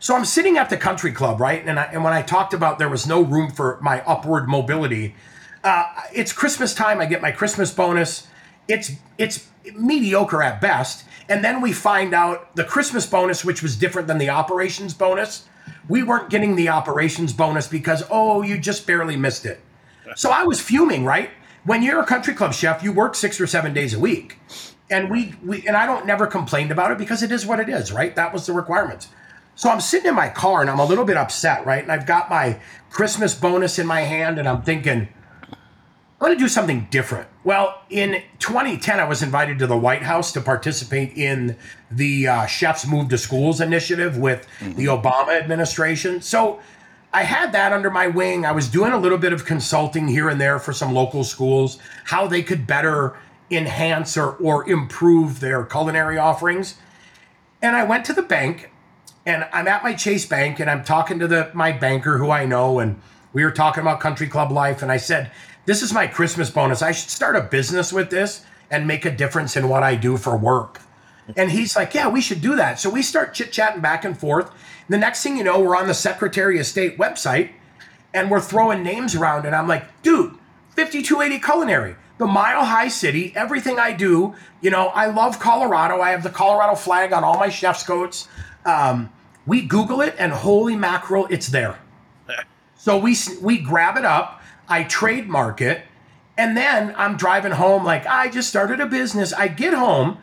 So 0.00 0.16
I'm 0.16 0.24
sitting 0.24 0.56
at 0.56 0.70
the 0.70 0.78
country 0.78 1.12
club, 1.12 1.40
right? 1.40 1.62
And 1.62 1.78
I, 1.78 1.82
and 1.92 2.02
when 2.02 2.14
I 2.14 2.22
talked 2.22 2.54
about 2.54 2.78
there 2.78 2.88
was 2.88 3.06
no 3.06 3.20
room 3.20 3.50
for 3.50 3.78
my 3.82 4.00
upward 4.06 4.48
mobility, 4.48 5.14
uh, 5.62 5.92
it's 6.14 6.32
Christmas 6.32 6.72
time. 6.72 7.02
I 7.02 7.04
get 7.04 7.20
my 7.20 7.32
Christmas 7.32 7.70
bonus. 7.70 8.26
It's 8.66 8.92
it's 9.18 9.48
mediocre 9.76 10.42
at 10.42 10.62
best. 10.62 11.04
And 11.28 11.44
then 11.44 11.60
we 11.60 11.74
find 11.74 12.14
out 12.14 12.56
the 12.56 12.64
Christmas 12.64 13.04
bonus, 13.04 13.44
which 13.44 13.62
was 13.62 13.76
different 13.76 14.08
than 14.08 14.16
the 14.16 14.30
operations 14.30 14.94
bonus. 14.94 15.44
We 15.86 16.02
weren't 16.02 16.30
getting 16.30 16.56
the 16.56 16.70
operations 16.70 17.34
bonus 17.34 17.68
because 17.68 18.04
oh, 18.10 18.40
you 18.40 18.56
just 18.56 18.86
barely 18.86 19.16
missed 19.16 19.44
it. 19.44 19.60
So 20.16 20.30
I 20.30 20.44
was 20.44 20.60
fuming, 20.60 21.04
right? 21.04 21.30
When 21.64 21.82
you're 21.82 22.00
a 22.00 22.06
country 22.06 22.34
club 22.34 22.54
chef, 22.54 22.82
you 22.82 22.92
work 22.92 23.14
six 23.14 23.40
or 23.40 23.46
seven 23.46 23.72
days 23.72 23.94
a 23.94 24.00
week. 24.00 24.38
And 24.90 25.10
we, 25.10 25.34
we 25.44 25.66
and 25.66 25.76
I 25.76 25.86
don't 25.86 26.06
never 26.06 26.26
complained 26.26 26.70
about 26.70 26.90
it 26.90 26.98
because 26.98 27.22
it 27.22 27.32
is 27.32 27.46
what 27.46 27.60
it 27.60 27.68
is, 27.68 27.92
right? 27.92 28.14
That 28.14 28.32
was 28.32 28.46
the 28.46 28.52
requirements. 28.52 29.08
So 29.54 29.70
I'm 29.70 29.80
sitting 29.80 30.08
in 30.08 30.14
my 30.14 30.28
car 30.28 30.60
and 30.60 30.70
I'm 30.70 30.78
a 30.78 30.84
little 30.84 31.04
bit 31.04 31.16
upset, 31.16 31.64
right? 31.66 31.82
And 31.82 31.92
I've 31.92 32.06
got 32.06 32.30
my 32.30 32.60
Christmas 32.90 33.34
bonus 33.34 33.78
in 33.78 33.86
my 33.86 34.00
hand 34.00 34.38
and 34.38 34.48
I'm 34.48 34.62
thinking, 34.62 35.08
I 36.22 36.26
want 36.26 36.38
to 36.38 36.44
do 36.44 36.48
something 36.48 36.86
different. 36.90 37.28
Well, 37.42 37.82
in 37.90 38.22
2010, 38.38 39.00
I 39.00 39.04
was 39.04 39.22
invited 39.22 39.58
to 39.58 39.66
the 39.66 39.76
White 39.76 40.02
House 40.02 40.30
to 40.32 40.40
participate 40.40 41.16
in 41.16 41.56
the 41.90 42.28
uh, 42.28 42.46
Chefs 42.46 42.86
Move 42.86 43.08
to 43.08 43.18
Schools 43.18 43.60
initiative 43.60 44.16
with 44.16 44.46
the 44.60 44.86
Obama 44.86 45.36
administration. 45.36 46.20
So 46.22 46.60
I 47.12 47.24
had 47.24 47.52
that 47.52 47.72
under 47.72 47.90
my 47.90 48.06
wing. 48.06 48.46
I 48.46 48.52
was 48.52 48.68
doing 48.68 48.92
a 48.92 48.98
little 48.98 49.18
bit 49.18 49.32
of 49.32 49.44
consulting 49.44 50.08
here 50.08 50.28
and 50.28 50.40
there 50.40 50.58
for 50.58 50.72
some 50.72 50.94
local 50.94 51.24
schools, 51.24 51.78
how 52.04 52.26
they 52.26 52.42
could 52.42 52.66
better 52.66 53.16
enhance 53.50 54.16
or, 54.16 54.36
or 54.36 54.68
improve 54.68 55.40
their 55.40 55.64
culinary 55.64 56.16
offerings. 56.16 56.76
And 57.60 57.76
I 57.76 57.84
went 57.84 58.06
to 58.06 58.14
the 58.14 58.22
bank 58.22 58.70
and 59.26 59.46
I'm 59.52 59.68
at 59.68 59.84
my 59.84 59.92
Chase 59.92 60.26
Bank 60.26 60.58
and 60.58 60.70
I'm 60.70 60.82
talking 60.84 61.18
to 61.18 61.28
the 61.28 61.50
my 61.54 61.70
banker 61.70 62.18
who 62.18 62.30
I 62.30 62.46
know 62.46 62.78
and 62.78 63.00
we 63.32 63.44
were 63.44 63.50
talking 63.50 63.82
about 63.82 64.00
country 64.00 64.26
club 64.26 64.50
life 64.50 64.82
and 64.82 64.90
I 64.90 64.96
said, 64.96 65.30
"This 65.66 65.82
is 65.82 65.92
my 65.92 66.06
Christmas 66.06 66.50
bonus. 66.50 66.82
I 66.82 66.92
should 66.92 67.10
start 67.10 67.36
a 67.36 67.42
business 67.42 67.92
with 67.92 68.10
this 68.10 68.44
and 68.70 68.86
make 68.86 69.04
a 69.04 69.10
difference 69.10 69.56
in 69.56 69.68
what 69.68 69.82
I 69.82 69.94
do 69.94 70.16
for 70.16 70.36
work." 70.36 70.80
And 71.36 71.50
he's 71.50 71.76
like, 71.76 71.94
"Yeah, 71.94 72.08
we 72.08 72.20
should 72.20 72.40
do 72.40 72.56
that." 72.56 72.80
So 72.80 72.90
we 72.90 73.02
start 73.02 73.32
chit-chatting 73.32 73.80
back 73.80 74.04
and 74.04 74.18
forth. 74.18 74.50
The 74.92 74.98
next 74.98 75.22
thing 75.22 75.38
you 75.38 75.42
know, 75.42 75.58
we're 75.58 75.74
on 75.74 75.86
the 75.86 75.94
Secretary 75.94 76.60
of 76.60 76.66
State 76.66 76.98
website 76.98 77.52
and 78.12 78.30
we're 78.30 78.42
throwing 78.42 78.82
names 78.82 79.14
around 79.14 79.46
and 79.46 79.56
I'm 79.56 79.66
like, 79.66 79.86
"Dude, 80.02 80.34
5280 80.76 81.38
Culinary, 81.42 81.96
the 82.18 82.26
Mile 82.26 82.66
High 82.66 82.88
City, 82.88 83.32
everything 83.34 83.78
I 83.78 83.94
do, 83.94 84.34
you 84.60 84.68
know, 84.68 84.88
I 84.88 85.06
love 85.06 85.38
Colorado. 85.38 86.02
I 86.02 86.10
have 86.10 86.22
the 86.22 86.28
Colorado 86.28 86.74
flag 86.74 87.14
on 87.14 87.24
all 87.24 87.38
my 87.38 87.48
chef's 87.48 87.82
coats. 87.84 88.28
Um, 88.66 89.10
we 89.46 89.62
Google 89.62 90.02
it, 90.02 90.14
and 90.18 90.30
holy 90.30 90.76
mackerel, 90.76 91.26
it's 91.30 91.48
there. 91.48 91.78
so 92.76 92.98
we 92.98 93.16
we 93.40 93.56
grab 93.56 93.96
it 93.96 94.04
up, 94.04 94.42
I 94.68 94.84
trademark 94.84 95.62
it, 95.62 95.84
and 96.36 96.54
then 96.54 96.94
I'm 96.98 97.16
driving 97.16 97.52
home 97.52 97.82
like 97.82 98.06
I 98.06 98.28
just 98.28 98.50
started 98.50 98.78
a 98.78 98.86
business. 98.86 99.32
I 99.32 99.48
get 99.48 99.72
home, 99.72 100.18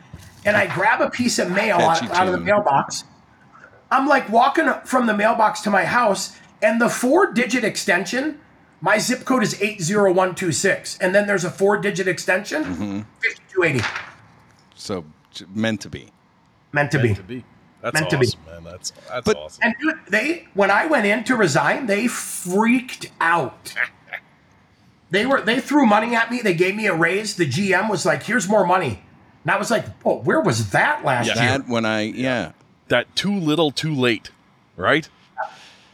and 0.46 0.56
I 0.56 0.68
grab 0.68 1.02
a 1.02 1.10
piece 1.10 1.40
of 1.40 1.50
mail 1.50 1.78
out, 1.78 2.04
out 2.12 2.28
of 2.28 2.34
the 2.34 2.40
mailbox. 2.40 3.04
I'm 3.92 4.08
like 4.08 4.30
walking 4.30 4.72
from 4.86 5.08
the 5.08 5.16
mailbox 5.16 5.62
to 5.62 5.70
my 5.70 5.86
house, 5.86 6.38
and 6.62 6.80
the 6.82 6.90
four-digit 6.90 7.64
extension. 7.64 8.40
My 8.82 8.98
zip 8.98 9.26
code 9.26 9.44
is 9.44 9.62
80126. 9.62 11.00
And 11.00 11.14
then 11.14 11.28
there's 11.28 11.44
a 11.44 11.50
four 11.52 11.78
digit 11.78 12.08
extension, 12.08 12.64
mm-hmm. 12.64 13.00
5280. 13.22 13.84
So 14.76 15.04
meant 15.54 15.82
to 15.82 15.90
be. 15.90 16.08
Meant 16.72 16.92
to 16.92 16.98
be. 17.00 17.08
Meant 17.10 17.18
to 17.18 17.24
be. 17.24 17.44
That's 17.82 17.94
Meant 17.94 18.10
to 18.12 18.18
be. 18.18 18.28
awesome, 18.28 18.46
man. 18.46 18.64
That's 18.64 18.92
that's 19.10 19.26
But- 19.26 19.36
awesome. 19.38 19.62
And 19.64 19.76
dude, 19.82 20.00
they 20.10 20.48
when 20.54 20.72
I 20.72 20.86
went 20.86 21.06
in 21.06 21.24
to 21.26 21.36
resign, 21.36 21.88
they 21.88 22.08
freaked 22.08 23.12
out. 23.20 23.74
They 25.12 25.26
were 25.26 25.42
they 25.42 25.60
threw 25.60 25.88
money 25.88 26.16
at 26.16 26.30
me. 26.30 26.42
They 26.42 26.54
gave 26.54 26.76
me 26.76 26.86
a 26.86 26.94
raise. 26.94 27.36
The 27.36 27.48
GM 27.48 27.90
was 27.90 28.06
like, 28.06 28.22
"Here's 28.22 28.48
more 28.48 28.64
money," 28.64 29.02
and 29.44 29.52
I 29.52 29.58
was 29.58 29.72
like, 29.72 29.86
"Oh, 30.06 30.18
where 30.20 30.40
was 30.40 30.70
that 30.70 31.04
last 31.04 31.26
Yeah. 31.28 31.42
year?" 31.42 31.58
That 31.58 31.68
when 31.68 31.84
I 31.84 32.02
yeah. 32.02 32.52
That 32.90 33.16
too 33.16 33.34
little, 33.34 33.72
too 33.72 33.94
late, 33.94 34.30
right? 34.76 35.08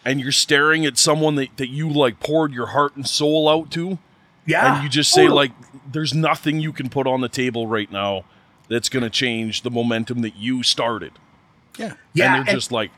And 0.03 0.19
you're 0.19 0.31
staring 0.31 0.85
at 0.85 0.97
someone 0.97 1.35
that, 1.35 1.55
that 1.57 1.69
you 1.69 1.89
like 1.89 2.19
poured 2.19 2.53
your 2.53 2.67
heart 2.67 2.95
and 2.95 3.07
soul 3.07 3.47
out 3.49 3.71
to, 3.71 3.97
Yeah, 4.45 4.75
and 4.75 4.83
you 4.83 4.89
just 4.89 5.11
say 5.11 5.27
like, 5.27 5.51
"There's 5.91 6.13
nothing 6.13 6.59
you 6.59 6.71
can 6.73 6.89
put 6.89 7.07
on 7.07 7.21
the 7.21 7.29
table 7.29 7.65
right 7.67 7.91
now 7.91 8.25
that's 8.69 8.89
going 8.89 9.03
to 9.03 9.09
change 9.09 9.61
the 9.63 9.71
momentum 9.71 10.21
that 10.21 10.35
you 10.35 10.61
started." 10.63 11.13
Yeah. 11.77 11.93
yeah, 12.13 12.25
and 12.25 12.35
and- 12.35 12.47
they're 12.47 12.53
just 12.55 12.71
like, 12.71 12.91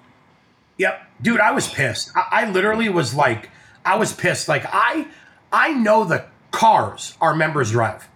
Yep, 0.78 1.02
dude, 1.22 1.40
I 1.40 1.52
was 1.52 1.68
pissed. 1.68 2.12
I, 2.16 2.44
I 2.44 2.52
literally 2.52 2.88
was 2.90 3.16
like, 3.16 3.50
I 3.84 3.96
was 3.96 4.14
pissed. 4.14 4.48
Like 4.48 4.64
I, 4.72 5.08
I 5.52 5.74
know 5.74 6.04
the 6.04 6.26
cars 6.52 7.16
our 7.22 7.34
members 7.36 7.72
drive, 7.72 8.08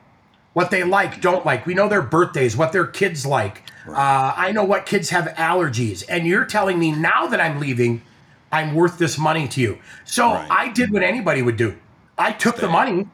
what 0.54 0.72
they 0.72 0.84
like, 0.84 1.22
don't 1.22 1.46
like. 1.46 1.66
We 1.66 1.74
know 1.74 1.88
their 1.88 2.02
birthdays, 2.02 2.58
what 2.58 2.72
their 2.72 2.86
kids 2.86 3.26
like. 3.26 3.64
Uh, 3.88 4.34
I 4.36 4.52
know 4.52 4.64
what 4.64 4.86
kids 4.86 5.10
have 5.10 5.26
allergies, 5.38 6.04
and 6.08 6.28
you're 6.28 6.46
telling 6.46 6.78
me 6.78 6.92
now 6.92 7.26
that 7.28 7.40
I'm 7.42 7.60
leaving, 7.60 8.02
I'm 8.52 8.76
worth 8.76 8.98
this 8.98 9.18
money 9.18 9.48
to 9.50 9.62
you. 9.62 9.80
So 10.06 10.34
Right. 10.34 10.48
I 10.52 10.68
did 10.70 10.92
what 10.92 11.04
anybody 11.04 11.42
would 11.42 11.58
do. 11.58 11.78
I 12.18 12.32
took 12.34 12.58
the 12.58 12.68
money 12.70 13.08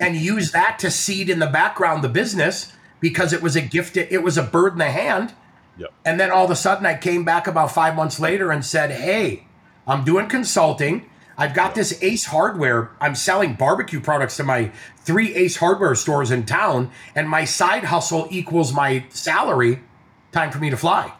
and 0.00 0.16
used 0.16 0.52
that 0.52 0.78
to 0.80 0.90
seed 0.90 1.28
in 1.28 1.40
the 1.40 1.46
background 1.46 2.02
the 2.02 2.08
business 2.08 2.72
because 3.00 3.32
it 3.32 3.42
was 3.42 3.56
a 3.56 3.60
gift. 3.60 3.96
It 3.96 4.22
was 4.22 4.38
a 4.38 4.42
bird 4.42 4.72
in 4.74 4.78
the 4.78 4.90
hand. 4.90 5.34
"Yep, 5.76 5.90
And 6.04 6.18
then 6.20 6.30
all 6.30 6.44
of 6.44 6.50
a 6.50 6.56
sudden, 6.56 6.86
I 6.86 6.94
came 6.94 7.24
back 7.24 7.46
about 7.46 7.72
five 7.72 7.94
months 7.96 8.18
later 8.20 8.50
and 8.50 8.64
said, 8.64 8.92
Hey, 8.92 9.44
I'm 9.86 10.04
doing 10.04 10.28
consulting. 10.28 11.04
I've 11.36 11.54
got 11.54 11.74
this 11.74 11.98
Ace 12.02 12.24
Hardware. 12.24 12.90
I'm 13.00 13.14
selling 13.14 13.54
barbecue 13.54 14.00
products 14.00 14.36
to 14.36 14.44
my 14.44 14.70
three 14.98 15.34
Ace 15.34 15.56
Hardware 15.56 15.94
stores 15.94 16.30
in 16.30 16.46
town, 16.46 16.90
and 17.14 17.28
my 17.28 17.44
side 17.44 17.84
hustle 17.84 18.28
equals 18.30 18.72
my 18.72 19.04
salary. 19.10 19.80
Time 20.32 20.50
for 20.50 20.58
me 20.58 20.70
to 20.70 20.76
fly. 20.76 21.12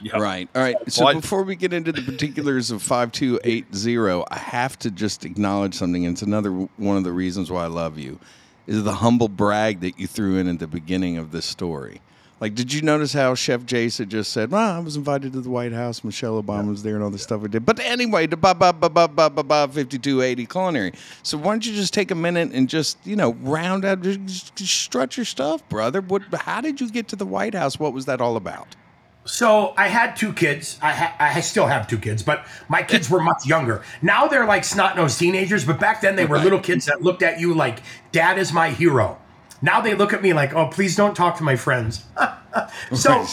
yep. 0.00 0.14
Right. 0.14 0.48
All 0.54 0.62
right. 0.62 0.76
So 0.88 1.04
Well, 1.04 1.20
before 1.20 1.42
we 1.42 1.56
get 1.56 1.72
into 1.72 1.92
the 1.92 2.02
particulars 2.02 2.70
of 2.70 2.82
5280, 2.82 4.24
I 4.30 4.38
have 4.38 4.78
to 4.80 4.90
just 4.90 5.24
acknowledge 5.24 5.74
something. 5.74 6.04
And 6.04 6.14
it's 6.14 6.22
another 6.22 6.50
one 6.50 6.96
of 6.96 7.04
the 7.04 7.12
reasons 7.12 7.50
why 7.50 7.64
I 7.64 7.68
love 7.68 7.98
you 7.98 8.18
is 8.66 8.84
the 8.84 8.94
humble 8.94 9.28
brag 9.28 9.80
that 9.80 9.98
you 9.98 10.06
threw 10.06 10.36
in 10.36 10.48
at 10.48 10.58
the 10.58 10.66
beginning 10.66 11.16
of 11.16 11.32
this 11.32 11.46
story. 11.46 12.02
Like, 12.40 12.54
did 12.54 12.72
you 12.72 12.82
notice 12.82 13.12
how 13.12 13.34
Chef 13.34 13.66
Jason 13.66 14.08
just 14.08 14.32
said, 14.32 14.52
well, 14.52 14.76
I 14.76 14.78
was 14.78 14.96
invited 14.96 15.32
to 15.32 15.40
the 15.40 15.50
White 15.50 15.72
House. 15.72 16.04
Michelle 16.04 16.40
Obama 16.40 16.68
was 16.68 16.84
there 16.84 16.94
and 16.94 17.02
all 17.02 17.10
the 17.10 17.18
stuff 17.18 17.40
we 17.40 17.48
did. 17.48 17.66
But 17.66 17.80
anyway, 17.80 18.26
the 18.26 18.36
ba 18.36 18.54
ba 18.54 18.72
ba 18.72 18.88
ba 18.88 19.08
ba 19.08 19.28
ba 19.28 19.42
ba 19.42 19.66
5280 19.66 20.46
culinary. 20.46 20.92
So 21.24 21.36
why 21.36 21.52
don't 21.52 21.66
you 21.66 21.74
just 21.74 21.92
take 21.92 22.12
a 22.12 22.14
minute 22.14 22.52
and 22.52 22.68
just, 22.68 22.96
you 23.04 23.16
know, 23.16 23.32
round 23.40 23.84
out, 23.84 24.02
just, 24.02 24.54
just 24.54 24.72
strut 24.72 25.16
your 25.16 25.26
stuff, 25.26 25.68
brother? 25.68 26.00
What, 26.00 26.22
how 26.32 26.60
did 26.60 26.80
you 26.80 26.88
get 26.90 27.08
to 27.08 27.16
the 27.16 27.26
White 27.26 27.54
House? 27.54 27.80
What 27.80 27.92
was 27.92 28.04
that 28.06 28.20
all 28.20 28.36
about? 28.36 28.76
So 29.24 29.74
I 29.76 29.88
had 29.88 30.16
two 30.16 30.32
kids. 30.32 30.78
I 30.80 30.92
ha- 30.92 31.16
I 31.18 31.40
still 31.42 31.66
have 31.66 31.86
two 31.86 31.98
kids, 31.98 32.22
but 32.22 32.46
my 32.68 32.82
kids 32.82 33.10
were 33.10 33.20
much 33.20 33.44
younger. 33.44 33.82
Now 34.00 34.26
they're 34.26 34.46
like 34.46 34.64
snot 34.64 34.96
nosed 34.96 35.18
teenagers, 35.18 35.66
but 35.66 35.78
back 35.78 36.00
then 36.00 36.16
they 36.16 36.24
were 36.24 36.38
little 36.38 36.60
kids 36.60 36.86
that 36.86 37.02
looked 37.02 37.22
at 37.22 37.38
you 37.38 37.52
like, 37.52 37.82
"Dad 38.10 38.38
is 38.38 38.54
my 38.54 38.70
hero." 38.70 39.18
Now 39.60 39.80
they 39.80 39.94
look 39.94 40.12
at 40.12 40.22
me 40.22 40.32
like, 40.32 40.54
"Oh, 40.54 40.68
please 40.68 40.94
don't 40.94 41.14
talk 41.16 41.36
to 41.38 41.42
my 41.42 41.56
friends." 41.56 42.04
so, 42.94 43.24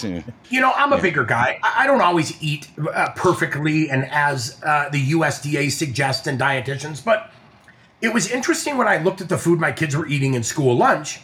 you 0.50 0.60
know, 0.62 0.72
I'm 0.76 0.92
a 0.92 1.02
bigger 1.02 1.24
guy. 1.24 1.60
I, 1.64 1.84
I 1.84 1.88
don't 1.88 2.02
always 2.02 2.42
eat 2.42 2.68
uh, 2.94 3.10
perfectly 3.16 3.90
and 3.90 4.06
as 4.06 4.62
uh, 4.64 4.90
the 4.90 5.12
USDA 5.12 5.72
suggests 5.72 6.28
and 6.28 6.40
dietitians, 6.40 7.04
but 7.04 7.32
it 8.02 8.14
was 8.14 8.30
interesting 8.30 8.78
when 8.78 8.88
I 8.88 8.98
looked 9.02 9.22
at 9.22 9.30
the 9.30 9.38
food 9.38 9.60
my 9.60 9.72
kids 9.72 9.96
were 9.96 10.08
eating 10.08 10.34
in 10.34 10.44
school 10.44 10.76
lunch 10.76 11.20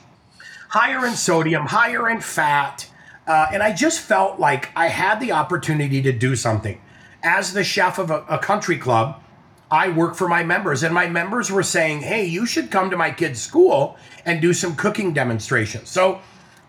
higher 0.72 1.06
in 1.06 1.16
sodium, 1.16 1.66
higher 1.66 2.10
in 2.10 2.22
fat. 2.22 2.90
Uh, 3.28 3.48
and 3.52 3.62
I 3.62 3.74
just 3.74 4.00
felt 4.00 4.40
like 4.40 4.70
I 4.76 4.88
had 4.88 5.20
the 5.20 5.34
opportunity 5.34 6.02
to 6.02 6.14
do 6.14 6.36
something. 6.36 6.82
As 7.24 7.54
the 7.54 7.64
chef 7.64 8.00
of 8.00 8.10
a, 8.10 8.24
a 8.30 8.40
country 8.40 8.78
club, 8.78 9.22
I 9.72 9.90
work 9.90 10.16
for 10.16 10.28
my 10.28 10.44
members, 10.44 10.84
and 10.84 10.94
my 10.94 11.08
members 11.08 11.50
were 11.50 11.64
saying, 11.64 12.02
Hey, 12.02 12.26
you 12.26 12.46
should 12.46 12.70
come 12.70 12.90
to 12.90 12.98
my 12.98 13.12
kids' 13.12 13.42
school 13.42 13.98
and 14.26 14.42
do 14.42 14.54
some 14.54 14.76
cooking 14.76 15.14
demonstrations. 15.14 15.90
So 15.90 16.20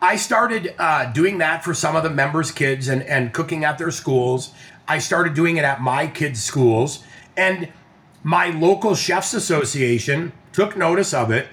I 0.01 0.17
started 0.17 0.75
uh, 0.79 1.13
doing 1.13 1.39
that 1.39 1.65
for 1.65 1.75
some 1.75 1.97
of 1.97 2.05
the 2.05 2.11
members' 2.11 2.53
kids 2.53 2.89
and, 2.89 3.03
and 3.03 3.33
cooking 3.33 3.65
at 3.65 3.77
their 3.77 3.91
schools. 3.91 4.55
I 4.87 4.99
started 4.99 5.35
doing 5.35 5.57
it 5.57 5.65
at 5.65 5.81
my 5.81 6.07
kids' 6.07 6.43
schools. 6.43 7.05
And 7.37 7.73
my 8.23 8.51
local 8.51 8.95
chefs 8.95 9.35
association 9.35 10.33
took 10.53 10.77
notice 10.77 11.13
of 11.13 11.31
it 11.31 11.49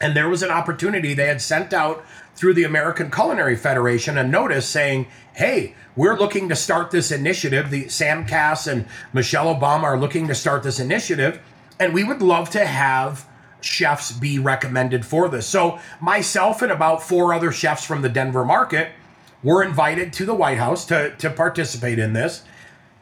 and 0.00 0.16
there 0.16 0.28
was 0.28 0.42
an 0.42 0.50
opportunity 0.50 1.12
they 1.14 1.26
had 1.26 1.42
sent 1.42 1.72
out 1.72 2.04
through 2.40 2.54
the 2.54 2.64
American 2.64 3.10
Culinary 3.10 3.54
Federation 3.54 4.16
a 4.16 4.24
notice 4.24 4.66
saying, 4.66 5.06
"Hey, 5.34 5.74
we're 5.94 6.16
looking 6.16 6.48
to 6.48 6.56
start 6.56 6.90
this 6.90 7.10
initiative. 7.10 7.68
The 7.68 7.86
Sam 7.90 8.24
Kass 8.24 8.66
and 8.66 8.86
Michelle 9.12 9.54
Obama 9.54 9.82
are 9.82 9.98
looking 9.98 10.26
to 10.26 10.34
start 10.34 10.62
this 10.62 10.80
initiative, 10.80 11.38
and 11.78 11.92
we 11.92 12.02
would 12.02 12.22
love 12.22 12.48
to 12.50 12.64
have 12.64 13.26
chefs 13.60 14.10
be 14.10 14.38
recommended 14.38 15.04
for 15.04 15.28
this." 15.28 15.46
So, 15.46 15.80
myself 16.00 16.62
and 16.62 16.72
about 16.72 17.02
four 17.02 17.34
other 17.34 17.52
chefs 17.52 17.84
from 17.84 18.00
the 18.00 18.08
Denver 18.08 18.44
market 18.44 18.88
were 19.42 19.62
invited 19.62 20.10
to 20.14 20.24
the 20.24 20.34
White 20.34 20.58
House 20.58 20.86
to 20.86 21.10
to 21.10 21.28
participate 21.28 21.98
in 21.98 22.14
this. 22.14 22.42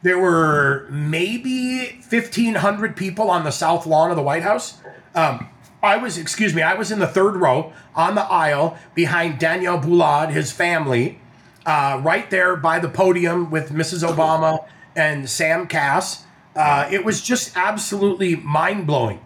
There 0.03 0.18
were 0.18 0.89
maybe 0.91 2.01
1,500 2.09 2.97
people 2.97 3.30
on 3.30 3.45
the 3.45 3.53
south 3.53 3.86
lawn 3.86 4.11
of 4.11 4.16
the 4.16 4.22
White 4.22 4.43
House. 4.43 4.78
Um, 5.14 5.49
I 5.83 5.97
was, 5.97 6.18
excuse 6.18 6.55
me, 6.55 6.62
I 6.62 6.74
was 6.74 6.91
in 6.91 6.99
the 6.99 7.07
third 7.07 7.37
row 7.37 7.72
on 7.95 8.14
the 8.14 8.24
aisle 8.24 8.76
behind 8.95 9.39
Daniel 9.39 9.79
Boulud, 9.79 10.31
his 10.31 10.51
family, 10.51 11.20
uh, 11.66 12.01
right 12.03 12.29
there 12.31 12.57
by 12.57 12.79
the 12.79 12.89
podium 12.89 13.51
with 13.51 13.70
Mrs. 13.70 14.07
Obama 14.09 14.66
and 14.97 15.29
Sam 15.29 15.66
Kass. 15.66 16.24
Uh, 16.57 16.89
it 16.91 17.05
was 17.05 17.22
just 17.22 17.57
absolutely 17.57 18.35
mind 18.37 18.87
blowing. 18.87 19.20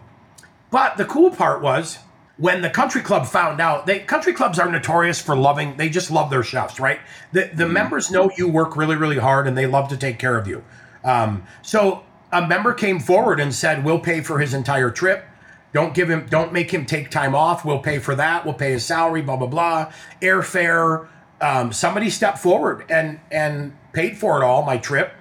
But 0.69 0.97
the 0.97 1.05
cool 1.05 1.31
part 1.31 1.61
was 1.61 1.99
when 2.37 2.61
the 2.61 2.69
country 2.69 3.01
club 3.01 3.25
found 3.25 3.59
out, 3.59 3.85
they 3.85 3.99
country 3.99 4.33
clubs 4.33 4.59
are 4.59 4.69
notorious 4.69 5.21
for 5.21 5.35
loving, 5.35 5.77
they 5.77 5.89
just 5.89 6.11
love 6.11 6.29
their 6.29 6.43
chefs, 6.43 6.79
right? 6.79 6.99
The, 7.31 7.49
the 7.53 7.67
members 7.67 8.11
know 8.11 8.31
you 8.37 8.47
work 8.47 8.75
really, 8.75 8.95
really 8.95 9.19
hard 9.19 9.47
and 9.47 9.57
they 9.57 9.65
love 9.65 9.89
to 9.89 9.97
take 9.97 10.19
care 10.19 10.37
of 10.37 10.47
you. 10.47 10.63
Um, 11.03 11.43
so 11.61 12.03
a 12.31 12.45
member 12.45 12.73
came 12.73 12.99
forward 12.99 13.39
and 13.39 13.53
said, 13.53 13.83
We'll 13.83 13.99
pay 13.99 14.21
for 14.21 14.39
his 14.39 14.53
entire 14.53 14.89
trip. 14.89 15.25
Don't 15.73 15.93
give 15.93 16.09
him, 16.09 16.27
don't 16.29 16.53
make 16.53 16.71
him 16.71 16.85
take 16.85 17.09
time 17.09 17.33
off. 17.35 17.65
We'll 17.65 17.79
pay 17.79 17.99
for 17.99 18.15
that. 18.15 18.45
We'll 18.45 18.53
pay 18.53 18.73
his 18.73 18.85
salary, 18.85 19.21
blah, 19.21 19.37
blah, 19.37 19.47
blah. 19.47 19.91
Airfare. 20.21 21.07
Um, 21.41 21.73
somebody 21.73 22.09
stepped 22.09 22.37
forward 22.37 22.85
and, 22.89 23.19
and 23.31 23.75
paid 23.91 24.17
for 24.17 24.41
it 24.41 24.45
all, 24.45 24.63
my 24.63 24.77
trip. 24.77 25.11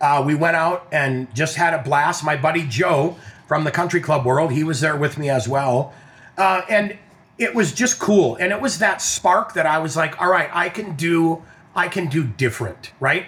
Uh, 0.00 0.22
we 0.26 0.34
went 0.34 0.56
out 0.56 0.88
and 0.90 1.32
just 1.34 1.56
had 1.56 1.74
a 1.74 1.82
blast. 1.82 2.24
My 2.24 2.36
buddy 2.36 2.66
Joe 2.66 3.16
from 3.46 3.64
the 3.64 3.70
country 3.70 4.00
club 4.00 4.24
world, 4.24 4.52
he 4.52 4.64
was 4.64 4.80
there 4.80 4.96
with 4.96 5.18
me 5.18 5.28
as 5.28 5.46
well. 5.46 5.92
Uh, 6.38 6.62
and 6.68 6.96
it 7.36 7.54
was 7.54 7.72
just 7.72 7.98
cool. 7.98 8.36
And 8.36 8.52
it 8.52 8.60
was 8.60 8.78
that 8.78 9.02
spark 9.02 9.54
that 9.54 9.66
I 9.66 9.78
was 9.78 9.96
like, 9.96 10.20
all 10.20 10.30
right, 10.30 10.48
I 10.52 10.70
can 10.70 10.96
do, 10.96 11.42
I 11.74 11.88
can 11.88 12.08
do 12.08 12.24
different, 12.24 12.92
right? 13.00 13.26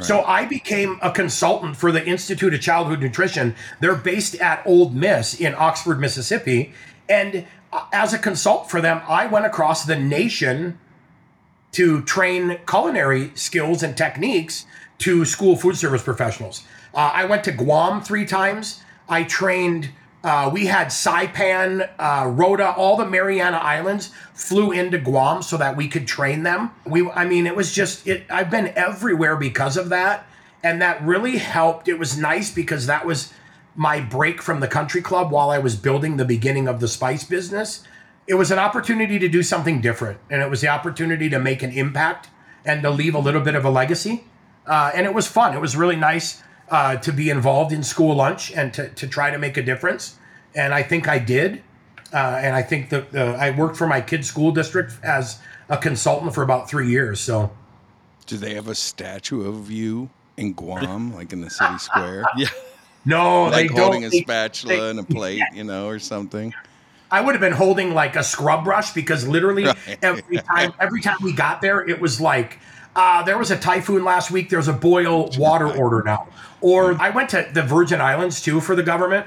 So 0.00 0.22
I 0.22 0.46
became 0.46 0.98
a 1.02 1.10
consultant 1.10 1.76
for 1.76 1.92
the 1.92 2.04
Institute 2.04 2.54
of 2.54 2.60
Childhood 2.60 3.00
Nutrition. 3.00 3.54
They're 3.80 3.94
based 3.94 4.34
at 4.36 4.66
Ole 4.66 4.88
Miss 4.90 5.38
in 5.38 5.54
Oxford, 5.54 6.00
Mississippi. 6.00 6.72
And 7.08 7.46
uh, 7.72 7.84
as 7.92 8.14
a 8.14 8.18
consultant 8.18 8.70
for 8.70 8.80
them, 8.80 9.02
I 9.06 9.26
went 9.26 9.44
across 9.44 9.84
the 9.84 9.96
nation 9.98 10.78
to 11.72 12.02
train 12.02 12.58
culinary 12.66 13.32
skills 13.34 13.82
and 13.82 13.96
techniques 13.96 14.66
to 14.98 15.24
school 15.24 15.56
food 15.56 15.76
service 15.76 16.02
professionals. 16.02 16.64
Uh, 16.94 17.10
I 17.12 17.24
went 17.24 17.44
to 17.44 17.52
Guam 17.52 18.02
three 18.02 18.24
times. 18.24 18.82
I 19.08 19.24
trained. 19.24 19.90
Uh, 20.24 20.48
we 20.52 20.66
had 20.66 20.88
Saipan, 20.88 21.88
uh, 21.98 22.28
Rota, 22.28 22.72
all 22.74 22.96
the 22.96 23.04
Mariana 23.04 23.56
Islands 23.56 24.10
flew 24.34 24.70
into 24.70 24.98
Guam 24.98 25.42
so 25.42 25.56
that 25.56 25.76
we 25.76 25.88
could 25.88 26.06
train 26.06 26.44
them. 26.44 26.70
We, 26.86 27.10
I 27.10 27.24
mean, 27.24 27.46
it 27.46 27.56
was 27.56 27.72
just 27.72 28.06
it. 28.06 28.24
I've 28.30 28.50
been 28.50 28.72
everywhere 28.76 29.36
because 29.36 29.76
of 29.76 29.88
that, 29.88 30.26
and 30.62 30.80
that 30.80 31.02
really 31.02 31.38
helped. 31.38 31.88
It 31.88 31.98
was 31.98 32.16
nice 32.16 32.52
because 32.52 32.86
that 32.86 33.04
was 33.04 33.32
my 33.74 34.00
break 34.00 34.40
from 34.40 34.60
the 34.60 34.68
country 34.68 35.02
club 35.02 35.32
while 35.32 35.50
I 35.50 35.58
was 35.58 35.74
building 35.74 36.16
the 36.16 36.24
beginning 36.24 36.68
of 36.68 36.78
the 36.78 36.88
spice 36.88 37.24
business. 37.24 37.82
It 38.28 38.34
was 38.34 38.52
an 38.52 38.60
opportunity 38.60 39.18
to 39.18 39.28
do 39.28 39.42
something 39.42 39.80
different, 39.80 40.18
and 40.30 40.40
it 40.40 40.48
was 40.48 40.60
the 40.60 40.68
opportunity 40.68 41.28
to 41.30 41.40
make 41.40 41.64
an 41.64 41.72
impact 41.72 42.28
and 42.64 42.82
to 42.82 42.90
leave 42.90 43.16
a 43.16 43.18
little 43.18 43.40
bit 43.40 43.56
of 43.56 43.64
a 43.64 43.70
legacy. 43.70 44.24
Uh, 44.66 44.92
and 44.94 45.04
it 45.04 45.14
was 45.14 45.26
fun. 45.26 45.52
It 45.52 45.60
was 45.60 45.74
really 45.74 45.96
nice 45.96 46.40
uh, 46.72 46.96
to 46.96 47.12
be 47.12 47.30
involved 47.30 47.70
in 47.72 47.82
school 47.84 48.16
lunch 48.16 48.50
and 48.50 48.72
to, 48.74 48.88
to 48.88 49.06
try 49.06 49.30
to 49.30 49.38
make 49.38 49.56
a 49.56 49.62
difference. 49.62 50.16
And 50.56 50.74
I 50.74 50.82
think 50.82 51.06
I 51.06 51.18
did. 51.20 51.62
Uh, 52.12 52.40
and 52.42 52.56
I 52.56 52.62
think 52.62 52.88
that 52.90 53.14
uh, 53.14 53.36
I 53.38 53.50
worked 53.52 53.76
for 53.76 53.86
my 53.86 54.00
kids' 54.00 54.26
school 54.26 54.50
district 54.52 54.94
as 55.04 55.38
a 55.68 55.76
consultant 55.78 56.34
for 56.34 56.42
about 56.42 56.68
three 56.68 56.88
years. 56.90 57.20
So 57.20 57.50
Do 58.26 58.36
they 58.36 58.54
have 58.54 58.68
a 58.68 58.74
statue 58.74 59.46
of 59.48 59.70
you 59.70 60.10
in 60.36 60.52
Guam, 60.54 61.14
like 61.14 61.32
in 61.32 61.40
the 61.40 61.50
city 61.50 61.78
square? 61.78 62.24
Yeah. 62.36 62.48
no, 63.04 63.44
like 63.44 63.68
they 63.70 63.74
holding 63.80 64.02
don't. 64.02 64.12
a 64.14 64.16
spatula 64.18 64.74
they- 64.76 64.90
and 64.90 64.98
a 65.00 65.02
plate, 65.04 65.42
you 65.54 65.64
know, 65.64 65.86
or 65.88 65.98
something. 65.98 66.52
I 67.10 67.20
would 67.20 67.34
have 67.34 67.40
been 67.42 67.52
holding 67.52 67.92
like 67.92 68.16
a 68.16 68.22
scrub 68.24 68.64
brush 68.64 68.92
because 68.92 69.28
literally 69.28 69.64
Right. 69.86 69.98
every 70.02 70.38
time 70.38 70.72
every 70.80 71.02
time 71.02 71.16
we 71.22 71.32
got 71.34 71.60
there, 71.60 71.86
it 71.86 72.00
was 72.00 72.20
like 72.20 72.58
uh, 72.94 73.22
there 73.22 73.38
was 73.38 73.50
a 73.50 73.58
typhoon 73.58 74.04
last 74.04 74.30
week. 74.30 74.50
There's 74.50 74.68
a 74.68 74.72
boil 74.72 75.30
water 75.38 75.70
order 75.70 76.02
now. 76.02 76.28
Or 76.60 77.00
I 77.00 77.10
went 77.10 77.30
to 77.30 77.48
the 77.52 77.62
Virgin 77.62 78.00
Islands 78.00 78.40
too 78.40 78.60
for 78.60 78.76
the 78.76 78.82
government, 78.82 79.26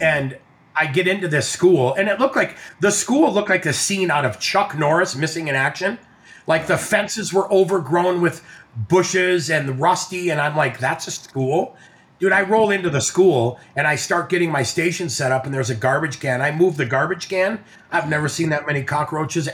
and 0.00 0.38
I 0.76 0.86
get 0.86 1.08
into 1.08 1.26
this 1.26 1.48
school, 1.48 1.94
and 1.94 2.08
it 2.08 2.20
looked 2.20 2.36
like 2.36 2.56
the 2.80 2.90
school 2.90 3.32
looked 3.32 3.48
like 3.50 3.62
the 3.62 3.72
scene 3.72 4.10
out 4.10 4.24
of 4.24 4.38
Chuck 4.38 4.76
Norris 4.76 5.16
Missing 5.16 5.48
in 5.48 5.54
Action. 5.54 5.98
Like 6.46 6.66
the 6.66 6.78
fences 6.78 7.32
were 7.32 7.50
overgrown 7.52 8.20
with 8.20 8.44
bushes 8.76 9.50
and 9.50 9.80
rusty, 9.80 10.30
and 10.30 10.40
I'm 10.40 10.56
like, 10.56 10.78
that's 10.78 11.06
a 11.06 11.10
school. 11.10 11.76
Dude, 12.18 12.32
I 12.32 12.42
roll 12.42 12.70
into 12.70 12.90
the 12.90 13.00
school 13.00 13.58
and 13.74 13.86
I 13.86 13.96
start 13.96 14.28
getting 14.28 14.52
my 14.52 14.62
station 14.62 15.08
set 15.08 15.32
up, 15.32 15.46
and 15.46 15.54
there's 15.54 15.70
a 15.70 15.74
garbage 15.74 16.20
can. 16.20 16.42
I 16.42 16.50
move 16.50 16.76
the 16.76 16.86
garbage 16.86 17.28
can. 17.28 17.64
I've 17.90 18.08
never 18.08 18.28
seen 18.28 18.50
that 18.50 18.66
many 18.66 18.82
cockroaches 18.82 19.48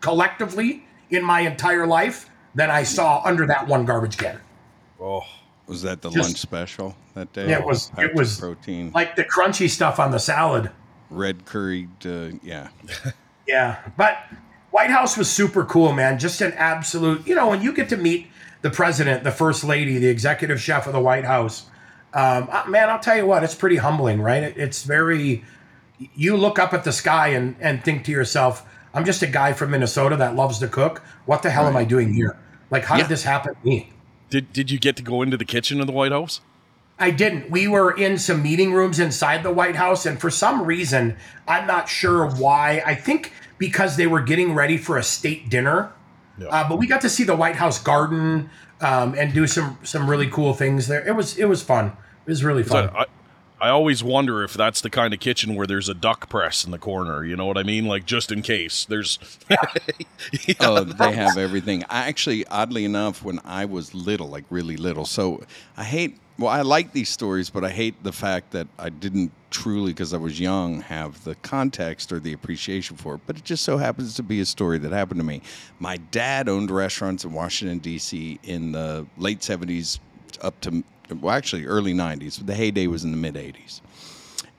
collectively 0.00 0.86
in 1.10 1.24
my 1.24 1.40
entire 1.40 1.86
life 1.86 2.28
than 2.54 2.70
I 2.70 2.82
saw 2.84 3.22
under 3.24 3.46
that 3.46 3.66
one 3.66 3.84
garbage 3.84 4.16
can. 4.16 4.38
Oh, 5.00 5.22
Was 5.66 5.82
that 5.82 6.02
the 6.02 6.10
Just- 6.10 6.28
lunch 6.28 6.38
special 6.40 6.94
that 7.14 7.32
day? 7.32 7.48
Yeah, 7.48 7.58
it 7.60 7.66
was- 7.66 7.88
Packed 7.90 8.10
it 8.10 8.14
was 8.14 8.38
protein, 8.38 8.90
Like 8.94 9.16
the 9.16 9.24
crunchy 9.24 9.68
stuff 9.68 9.98
on 9.98 10.10
the 10.10 10.18
salad. 10.18 10.70
red 11.10 11.44
curried. 11.46 11.90
Uh, 12.04 12.36
yeah, 12.42 12.68
Yeah, 13.46 13.76
but 13.96 14.18
White 14.70 14.90
House 14.90 15.16
was 15.16 15.30
super 15.30 15.64
cool, 15.64 15.92
man. 15.92 16.18
Just 16.18 16.40
an 16.40 16.52
absolute, 16.54 17.26
you 17.26 17.34
know, 17.34 17.48
when 17.48 17.60
you 17.62 17.72
get 17.72 17.88
to 17.90 17.96
meet 17.96 18.28
the 18.62 18.70
president, 18.70 19.22
the 19.24 19.30
first 19.30 19.64
lady, 19.64 19.98
the 19.98 20.06
executive 20.08 20.60
chef 20.60 20.86
of 20.86 20.92
the 20.94 21.00
White 21.00 21.24
House, 21.24 21.66
um, 22.14 22.48
uh, 22.50 22.64
man, 22.68 22.88
I'll 22.88 22.98
tell 22.98 23.16
you 23.16 23.26
what, 23.26 23.44
it's 23.44 23.54
pretty 23.54 23.76
humbling, 23.76 24.20
right? 24.22 24.42
It's 24.56 24.82
very, 24.84 25.44
you 26.14 26.36
look 26.36 26.58
up 26.58 26.72
at 26.72 26.84
the 26.84 26.92
sky 26.92 27.28
and, 27.28 27.54
and 27.60 27.82
think 27.84 28.04
to 28.04 28.12
yourself, 28.12 28.66
I'm 28.94 29.04
just 29.04 29.22
a 29.22 29.26
guy 29.26 29.52
from 29.52 29.70
Minnesota 29.72 30.16
that 30.16 30.36
loves 30.36 30.58
to 30.60 30.68
cook. 30.68 31.02
What 31.26 31.42
the 31.42 31.50
hell 31.50 31.66
am 31.66 31.76
I 31.76 31.84
doing 31.84 32.12
here? 32.14 32.36
Like, 32.74 32.84
how 32.86 32.96
Yeah. 32.96 33.02
did 33.02 33.10
this 33.10 33.22
happen 33.22 33.54
to 33.54 33.66
me? 33.66 33.90
did 34.30 34.52
did 34.52 34.68
you 34.68 34.80
get 34.80 34.96
to 34.96 35.02
go 35.02 35.22
into 35.22 35.36
the 35.36 35.44
kitchen 35.44 35.80
of 35.80 35.86
the 35.86 35.92
White 35.92 36.10
House? 36.10 36.40
I 36.98 37.10
didn't. 37.12 37.50
We 37.52 37.68
were 37.68 37.92
in 37.92 38.18
some 38.18 38.42
meeting 38.42 38.72
rooms 38.72 38.98
inside 38.98 39.44
the 39.44 39.52
White 39.52 39.76
House, 39.76 40.06
and 40.06 40.20
for 40.20 40.28
some 40.28 40.64
reason, 40.64 41.16
I'm 41.46 41.68
not 41.68 41.88
sure 41.88 42.26
why. 42.28 42.82
I 42.84 42.96
think 42.96 43.32
because 43.58 43.96
they 43.96 44.08
were 44.08 44.20
getting 44.20 44.52
ready 44.54 44.76
for 44.76 44.98
a 44.98 45.04
state 45.04 45.48
dinner. 45.48 45.92
Yeah. 46.36 46.48
Uh, 46.48 46.68
but 46.68 46.78
we 46.78 46.88
got 46.88 47.00
to 47.02 47.08
see 47.08 47.22
the 47.22 47.36
White 47.36 47.54
House 47.54 47.80
garden 47.80 48.50
um, 48.80 49.14
and 49.16 49.32
do 49.32 49.46
some 49.46 49.78
some 49.84 50.10
really 50.10 50.28
cool 50.28 50.52
things 50.52 50.88
there. 50.88 51.06
It 51.06 51.14
was 51.14 51.38
it 51.38 51.44
was 51.44 51.62
fun. 51.62 51.86
It 52.26 52.30
was 52.30 52.42
really 52.42 52.64
So 52.64 52.70
fun. 52.74 52.90
I, 52.96 53.04
I 53.60 53.68
always 53.68 54.02
wonder 54.02 54.42
if 54.42 54.54
that's 54.54 54.80
the 54.80 54.90
kind 54.90 55.14
of 55.14 55.20
kitchen 55.20 55.54
where 55.54 55.66
there's 55.66 55.88
a 55.88 55.94
duck 55.94 56.28
press 56.28 56.64
in 56.64 56.70
the 56.70 56.78
corner. 56.78 57.24
You 57.24 57.36
know 57.36 57.46
what 57.46 57.56
I 57.56 57.62
mean? 57.62 57.86
Like 57.86 58.04
just 58.04 58.32
in 58.32 58.42
case 58.42 58.84
there's. 58.84 59.18
Yeah, 60.46 60.54
oh, 60.60 60.84
they 60.84 61.12
have 61.12 61.36
everything. 61.36 61.84
I 61.88 62.08
actually, 62.08 62.46
oddly 62.46 62.84
enough, 62.84 63.22
when 63.22 63.40
I 63.44 63.66
was 63.66 63.94
little, 63.94 64.28
like 64.28 64.44
really 64.50 64.76
little, 64.76 65.04
so 65.04 65.44
I 65.76 65.84
hate. 65.84 66.18
Well, 66.38 66.50
I 66.50 66.62
like 66.62 66.92
these 66.92 67.08
stories, 67.08 67.50
but 67.50 67.62
I 67.62 67.70
hate 67.70 68.02
the 68.02 68.10
fact 68.12 68.50
that 68.52 68.66
I 68.78 68.88
didn't 68.88 69.30
truly, 69.50 69.92
because 69.92 70.12
I 70.12 70.16
was 70.16 70.40
young, 70.40 70.80
have 70.80 71.22
the 71.22 71.36
context 71.36 72.10
or 72.10 72.18
the 72.18 72.32
appreciation 72.32 72.96
for 72.96 73.14
it. 73.14 73.20
But 73.26 73.36
it 73.36 73.44
just 73.44 73.64
so 73.64 73.76
happens 73.76 74.14
to 74.14 74.22
be 74.22 74.40
a 74.40 74.46
story 74.46 74.78
that 74.78 74.90
happened 74.90 75.20
to 75.20 75.24
me. 75.24 75.42
My 75.78 75.98
dad 76.10 76.48
owned 76.48 76.70
restaurants 76.70 77.24
in 77.24 77.32
Washington 77.32 77.78
D.C. 77.78 78.40
in 78.42 78.72
the 78.72 79.06
late 79.16 79.40
'70s 79.40 80.00
up 80.40 80.60
to 80.62 80.82
well, 81.10 81.34
actually 81.34 81.66
early 81.66 81.94
90s. 81.94 82.44
The 82.44 82.54
heyday 82.54 82.86
was 82.86 83.04
in 83.04 83.10
the 83.10 83.16
mid 83.16 83.34
80s. 83.34 83.80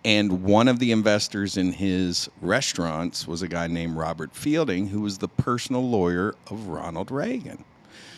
And 0.04 0.44
one 0.44 0.68
of 0.68 0.78
the 0.78 0.92
investors 0.92 1.58
in 1.58 1.72
his 1.72 2.30
restaurants 2.40 3.28
was 3.28 3.42
a 3.42 3.48
guy 3.48 3.66
named 3.66 3.98
Robert 3.98 4.36
Fielding, 4.36 4.88
who 4.88 5.02
was 5.02 5.18
the 5.18 5.28
personal 5.28 5.88
lawyer 5.90 6.36
of 6.52 6.68
Ronald 6.68 7.10
Reagan. 7.10 7.64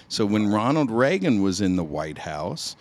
So 0.09 0.25
when 0.25 0.47
Ronald 0.47 0.91
Reagan 0.91 1.41
was 1.41 1.61
in 1.61 1.77
the 1.77 1.83
White 1.83 2.17
House, 2.17 2.75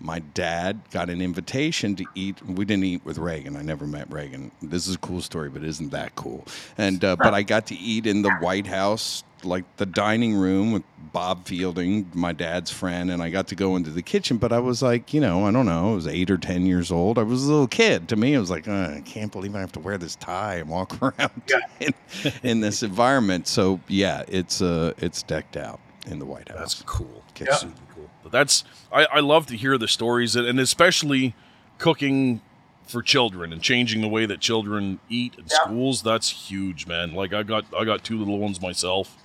my 0.00 0.20
dad 0.20 0.80
got 0.90 1.10
an 1.10 1.20
invitation 1.20 1.96
to 1.96 2.04
eat. 2.14 2.40
We 2.46 2.64
didn't 2.64 2.84
eat 2.84 3.04
with 3.04 3.18
Reagan. 3.18 3.56
I 3.56 3.62
never 3.62 3.86
met 3.86 4.10
Reagan. 4.12 4.50
This 4.62 4.86
is 4.86 4.94
a 4.94 4.98
cool 4.98 5.20
story, 5.20 5.48
but 5.50 5.64
isn't 5.64 5.90
that 5.90 6.14
cool? 6.16 6.46
And 6.76 7.04
uh, 7.04 7.16
but 7.16 7.34
I 7.34 7.42
got 7.42 7.66
to 7.68 7.74
eat 7.74 8.06
in 8.06 8.22
the 8.22 8.30
White 8.34 8.66
House, 8.66 9.24
like 9.42 9.64
the 9.76 9.86
dining 9.86 10.34
room 10.34 10.72
with 10.72 10.82
Bob 11.12 11.46
Fielding, 11.46 12.10
my 12.14 12.32
dad's 12.32 12.70
friend, 12.70 13.10
and 13.10 13.22
I 13.22 13.30
got 13.30 13.48
to 13.48 13.54
go 13.54 13.76
into 13.76 13.90
the 13.90 14.02
kitchen. 14.02 14.36
But 14.38 14.52
I 14.52 14.58
was 14.60 14.82
like, 14.82 15.12
you 15.14 15.20
know, 15.20 15.46
I 15.46 15.50
don't 15.50 15.66
know, 15.66 15.92
I 15.92 15.94
was 15.94 16.06
eight 16.06 16.30
or 16.30 16.38
ten 16.38 16.64
years 16.66 16.92
old. 16.92 17.18
I 17.18 17.22
was 17.22 17.44
a 17.44 17.50
little 17.50 17.66
kid. 17.68 18.08
To 18.10 18.16
me, 18.16 18.34
it 18.34 18.38
was 18.38 18.50
like, 18.50 18.68
uh, 18.68 18.92
I 18.96 19.02
can't 19.04 19.32
believe 19.32 19.56
I 19.56 19.60
have 19.60 19.72
to 19.72 19.80
wear 19.80 19.98
this 19.98 20.14
tie 20.16 20.56
and 20.56 20.68
walk 20.68 20.96
around 21.02 21.42
Yeah. 21.48 21.58
in, 21.80 21.94
in 22.42 22.60
this 22.60 22.82
environment. 22.82 23.48
So 23.48 23.80
yeah, 23.88 24.22
it's 24.28 24.62
uh, 24.62 24.92
it's 24.98 25.22
decked 25.22 25.56
out 25.56 25.80
in 26.06 26.18
the 26.18 26.26
White 26.26 26.48
House. 26.48 26.58
That's 26.58 26.82
cool. 26.82 27.24
Kitchen. 27.34 27.54
Super 27.54 27.72
cool. 27.72 27.72
But 27.72 27.87
that's 28.30 28.64
I, 28.92 29.06
I 29.06 29.20
love 29.20 29.46
to 29.46 29.56
hear 29.56 29.78
the 29.78 29.88
stories 29.88 30.36
and, 30.36 30.58
especially 30.60 31.34
cooking 31.78 32.40
for 32.86 33.02
children 33.02 33.52
and 33.52 33.60
changing 33.62 34.00
the 34.00 34.08
way 34.08 34.24
that 34.26 34.40
children 34.40 34.98
eat 35.08 35.34
in 35.36 35.44
Yeah. 35.50 35.64
schools. 35.64 36.02
That's 36.02 36.30
huge, 36.50 36.86
man. 36.86 37.14
Like 37.14 37.32
I 37.32 37.42
got 37.42 37.64
I 37.76 37.84
got 37.84 38.04
two 38.04 38.18
little 38.18 38.38
ones 38.38 38.60
myself, 38.60 39.16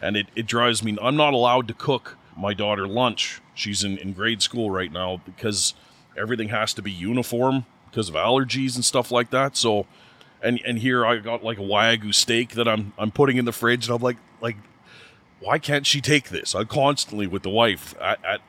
and 0.00 0.16
it, 0.16 0.26
it 0.34 0.46
drives 0.46 0.82
me. 0.82 0.96
I'm 1.00 1.16
not 1.16 1.32
allowed 1.32 1.68
to 1.68 1.74
cook 1.74 2.16
my 2.36 2.54
daughter 2.54 2.86
lunch. 2.88 3.40
She's 3.54 3.84
in, 3.84 3.98
in 3.98 4.12
grade 4.12 4.42
school 4.42 4.70
right 4.70 4.90
now 4.90 5.20
because 5.24 5.74
everything 6.16 6.48
has 6.48 6.74
to 6.74 6.82
be 6.82 6.90
uniform 6.90 7.64
because 7.90 8.08
of 8.08 8.14
allergies 8.14 8.74
and 8.74 8.84
stuff 8.84 9.10
like 9.10 9.30
that. 9.30 9.56
So 9.56 9.86
and 10.42 10.60
and 10.66 10.78
here 10.78 11.06
I 11.06 11.18
got 11.18 11.44
like 11.44 11.58
a 11.58 11.62
wagyu 11.62 12.14
steak 12.14 12.50
that 12.54 12.66
I'm 12.66 12.92
I'm 12.98 13.10
putting 13.12 13.36
in 13.36 13.44
the 13.44 13.52
fridge 13.52 13.86
and 13.86 13.94
I'm 13.94 14.02
like 14.02 14.16
like 14.40 14.56
why 15.40 15.58
can't 15.58 15.86
she 15.86 16.00
take 16.00 16.28
this? 16.28 16.54
I'm 16.54 16.66
constantly 16.66 17.26
with 17.26 17.42
the 17.42 17.50
wife 17.50 17.94
at, 18.00 18.24
at 18.24 18.40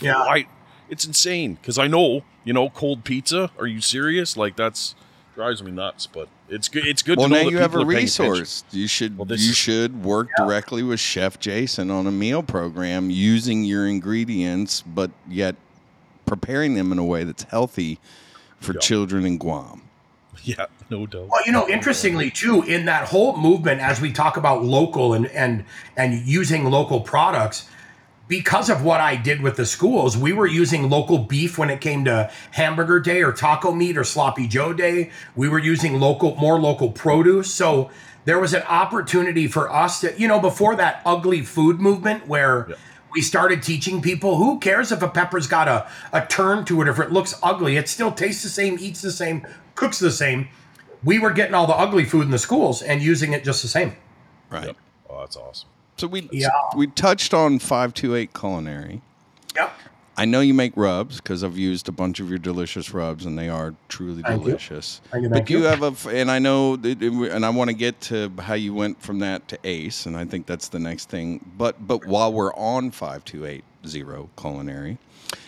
Yeah. 0.00 0.18
why 0.26 0.46
it's 0.90 1.04
insane 1.04 1.54
because 1.54 1.78
I 1.78 1.86
know 1.86 2.22
you 2.44 2.52
know 2.52 2.68
cold 2.70 3.04
pizza. 3.04 3.50
Are 3.58 3.66
you 3.66 3.80
serious? 3.80 4.36
Like 4.36 4.56
that's 4.56 4.94
drives 5.34 5.62
me 5.62 5.70
nuts. 5.72 6.06
But 6.06 6.28
it's 6.48 6.68
good. 6.68 6.86
It's 6.86 7.02
good 7.02 7.18
Well, 7.18 7.28
to 7.28 7.32
know 7.34 7.38
now 7.40 7.44
that 7.46 7.50
you 7.50 7.58
have 7.58 7.74
a 7.74 7.78
people 7.78 7.90
are 7.90 7.94
paying 7.94 8.06
attention. 8.06 8.30
resource. 8.32 8.64
You 8.70 8.86
should 8.86 9.18
Well, 9.18 9.26
you 9.28 9.34
is- 9.34 9.56
should 9.56 10.04
work 10.04 10.28
directly 10.36 10.82
with 10.82 11.00
Chef 11.00 11.40
Jason 11.40 11.90
on 11.90 12.06
a 12.06 12.12
meal 12.12 12.42
program 12.42 13.10
using 13.10 13.64
your 13.64 13.86
ingredients, 13.86 14.82
but 14.82 15.10
yet 15.28 15.56
preparing 16.26 16.74
them 16.74 16.92
in 16.92 16.98
a 16.98 17.04
way 17.04 17.24
that's 17.24 17.42
healthy 17.44 17.98
for 18.60 18.72
Yeah. 18.74 18.80
children 18.80 19.26
in 19.26 19.38
Guam. 19.38 19.80
Yeah, 20.42 20.66
no 20.90 21.06
doubt. 21.06 21.28
Well, 21.28 21.40
you 21.46 21.52
know, 21.52 21.66
interestingly 21.68 22.30
too, 22.30 22.62
in 22.64 22.84
that 22.84 23.08
whole 23.08 23.36
movement, 23.38 23.80
as 23.80 24.00
we 24.00 24.12
talk 24.12 24.36
about 24.36 24.62
local 24.62 25.14
and 25.14 25.26
and 25.28 25.64
and 25.96 26.26
using 26.26 26.64
local 26.70 27.00
products, 27.00 27.66
because 28.26 28.70
of 28.70 28.82
what 28.82 29.00
I 29.00 29.16
did 29.16 29.42
with 29.42 29.56
the 29.56 29.66
schools, 29.66 30.16
we 30.16 30.32
were 30.32 30.46
using 30.46 30.88
local 30.88 31.18
beef 31.18 31.58
when 31.58 31.70
it 31.70 31.80
came 31.80 32.04
to 32.06 32.30
hamburger 32.52 33.00
day 33.00 33.22
or 33.22 33.32
taco 33.32 33.72
meat 33.72 33.98
or 33.98 34.04
sloppy 34.04 34.46
Joe 34.46 34.72
day. 34.72 35.10
We 35.36 35.48
were 35.48 35.58
using 35.58 36.00
local, 36.00 36.34
more 36.36 36.58
local 36.58 36.90
produce. 36.90 37.52
So 37.52 37.90
there 38.24 38.38
was 38.38 38.54
an 38.54 38.62
opportunity 38.62 39.46
for 39.46 39.70
us 39.70 40.00
to, 40.00 40.18
you 40.18 40.26
know, 40.26 40.40
before 40.40 40.76
that 40.76 41.02
ugly 41.04 41.42
food 41.42 41.80
movement 41.80 42.26
where 42.26 42.68
we 43.12 43.20
started 43.20 43.62
teaching 43.62 44.00
people 44.00 44.36
who 44.36 44.58
cares 44.58 44.90
if 44.90 45.02
a 45.02 45.08
pepper's 45.08 45.46
got 45.46 45.68
a, 45.68 45.86
a 46.12 46.26
turn 46.26 46.64
to 46.64 46.80
it, 46.80 46.88
if 46.88 46.98
it 46.98 47.12
looks 47.12 47.38
ugly, 47.42 47.76
it 47.76 47.88
still 47.88 48.10
tastes 48.10 48.42
the 48.42 48.48
same, 48.48 48.78
eats 48.80 49.02
the 49.02 49.12
same, 49.12 49.46
cooks 49.74 49.98
the 49.98 50.10
same. 50.10 50.48
We 51.04 51.18
were 51.18 51.30
getting 51.30 51.54
all 51.54 51.66
the 51.66 51.74
ugly 51.74 52.04
food 52.04 52.22
in 52.22 52.30
the 52.30 52.38
schools 52.38 52.80
and 52.80 53.02
using 53.02 53.34
it 53.34 53.44
just 53.44 53.60
the 53.60 53.68
same. 53.68 53.94
Right. 54.50 54.66
Yep. 54.66 54.76
Oh, 55.10 55.20
that's 55.20 55.36
awesome. 55.36 55.68
So 55.96 56.06
we 56.08 56.28
Yeah. 56.32 56.48
we 56.76 56.86
touched 56.88 57.32
on 57.34 57.58
528 57.58 58.34
culinary. 58.34 59.00
Yep. 59.56 59.72
I 60.16 60.24
know 60.26 60.40
you 60.40 60.54
make 60.54 60.76
rubs 60.76 61.16
because 61.16 61.42
I've 61.42 61.58
used 61.58 61.88
a 61.88 61.92
bunch 61.92 62.20
of 62.20 62.28
your 62.28 62.38
delicious 62.38 62.94
rubs, 62.94 63.26
and 63.26 63.36
they 63.36 63.48
are 63.48 63.74
truly 63.88 64.22
Thank 64.22 64.42
you. 64.42 64.46
delicious. 64.50 65.00
Thank 65.10 65.24
you, 65.24 65.28
but 65.28 65.50
you 65.50 65.64
have 65.64 65.82
a, 65.82 66.08
and 66.10 66.30
I 66.30 66.38
know, 66.38 66.76
that 66.76 67.02
it- 67.02 67.12
and 67.32 67.44
I 67.44 67.50
want 67.50 67.68
to 67.70 67.74
get 67.74 68.00
to 68.02 68.30
how 68.40 68.54
you 68.54 68.72
went 68.74 69.02
from 69.02 69.18
that 69.20 69.48
to 69.48 69.58
Ace, 69.64 70.06
and 70.06 70.16
I 70.16 70.24
think 70.24 70.46
that's 70.46 70.68
the 70.68 70.78
next 70.78 71.08
thing. 71.08 71.44
But 71.58 71.86
but 71.88 72.06
while 72.06 72.32
we're 72.32 72.54
on 72.54 72.92
five 72.92 73.24
two 73.24 73.44
eight 73.44 73.64
zero 73.86 74.30
culinary, 74.40 74.98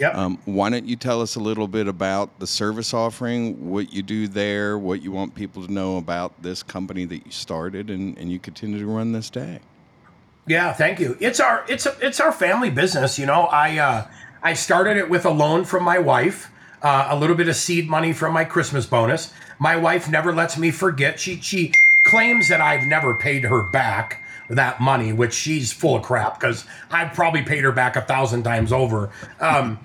Yep. 0.01 0.15
um, 0.17 0.39
why 0.47 0.69
don't 0.71 0.87
you 0.87 0.97
tell 0.97 1.21
us 1.23 1.37
a 1.37 1.41
little 1.41 1.69
bit 1.69 1.87
about 1.87 2.37
the 2.41 2.47
service 2.47 2.93
offering, 2.93 3.71
what 3.71 3.93
you 3.93 4.03
do 4.03 4.27
there, 4.27 4.77
what 4.79 5.01
you 5.01 5.13
want 5.13 5.35
people 5.37 5.65
to 5.65 5.73
know 5.73 5.97
about 5.97 6.43
this 6.43 6.65
company 6.65 7.05
that 7.05 7.25
you 7.25 7.31
started, 7.31 7.89
and, 7.89 8.19
and 8.19 8.33
you 8.33 8.39
continue 8.41 8.79
to 8.81 8.87
run 8.87 9.13
this 9.13 9.31
day. 9.31 9.61
Yeah, 10.47 10.73
thank 10.73 11.01
you. 11.01 11.17
It's 11.21 11.41
our 11.41 11.65
it's 11.69 11.87
a, 11.87 11.97
it's 12.01 12.21
our 12.21 12.33
family 12.33 12.71
business. 12.71 13.19
You 13.19 13.27
know, 13.27 13.43
I 13.43 13.79
uh, 13.79 14.07
I 14.43 14.55
started 14.55 14.97
it 14.97 15.11
with 15.11 15.25
a 15.25 15.31
loan 15.31 15.65
from 15.65 15.83
my 15.83 15.99
wife, 15.99 16.51
uh, 16.83 17.09
a 17.11 17.19
little 17.19 17.37
bit 17.37 17.49
of 17.49 17.57
seed 17.57 17.89
money 17.89 18.13
from 18.13 18.33
my 18.33 18.45
Christmas 18.45 18.87
bonus. 18.87 19.33
My 19.59 19.77
wife 19.77 20.09
never 20.09 20.33
lets 20.33 20.57
me 20.57 20.71
forget. 20.71 21.19
She 21.19 21.41
she 21.41 21.73
claims 22.05 22.49
that 22.49 22.61
I've 22.61 22.85
never 22.85 23.15
paid 23.15 23.45
her 23.45 23.63
back 23.63 24.23
that 24.49 24.81
money, 24.81 25.13
which 25.13 25.35
she's 25.35 25.73
full 25.73 25.97
of 25.97 26.03
crap 26.03 26.39
because 26.39 26.65
I've 26.91 27.13
probably 27.13 27.43
paid 27.43 27.65
her 27.65 27.73
back 27.73 27.97
a 27.97 28.03
thousand 28.03 28.45
times 28.45 28.73
over. 28.73 29.11
Um, 29.41 29.81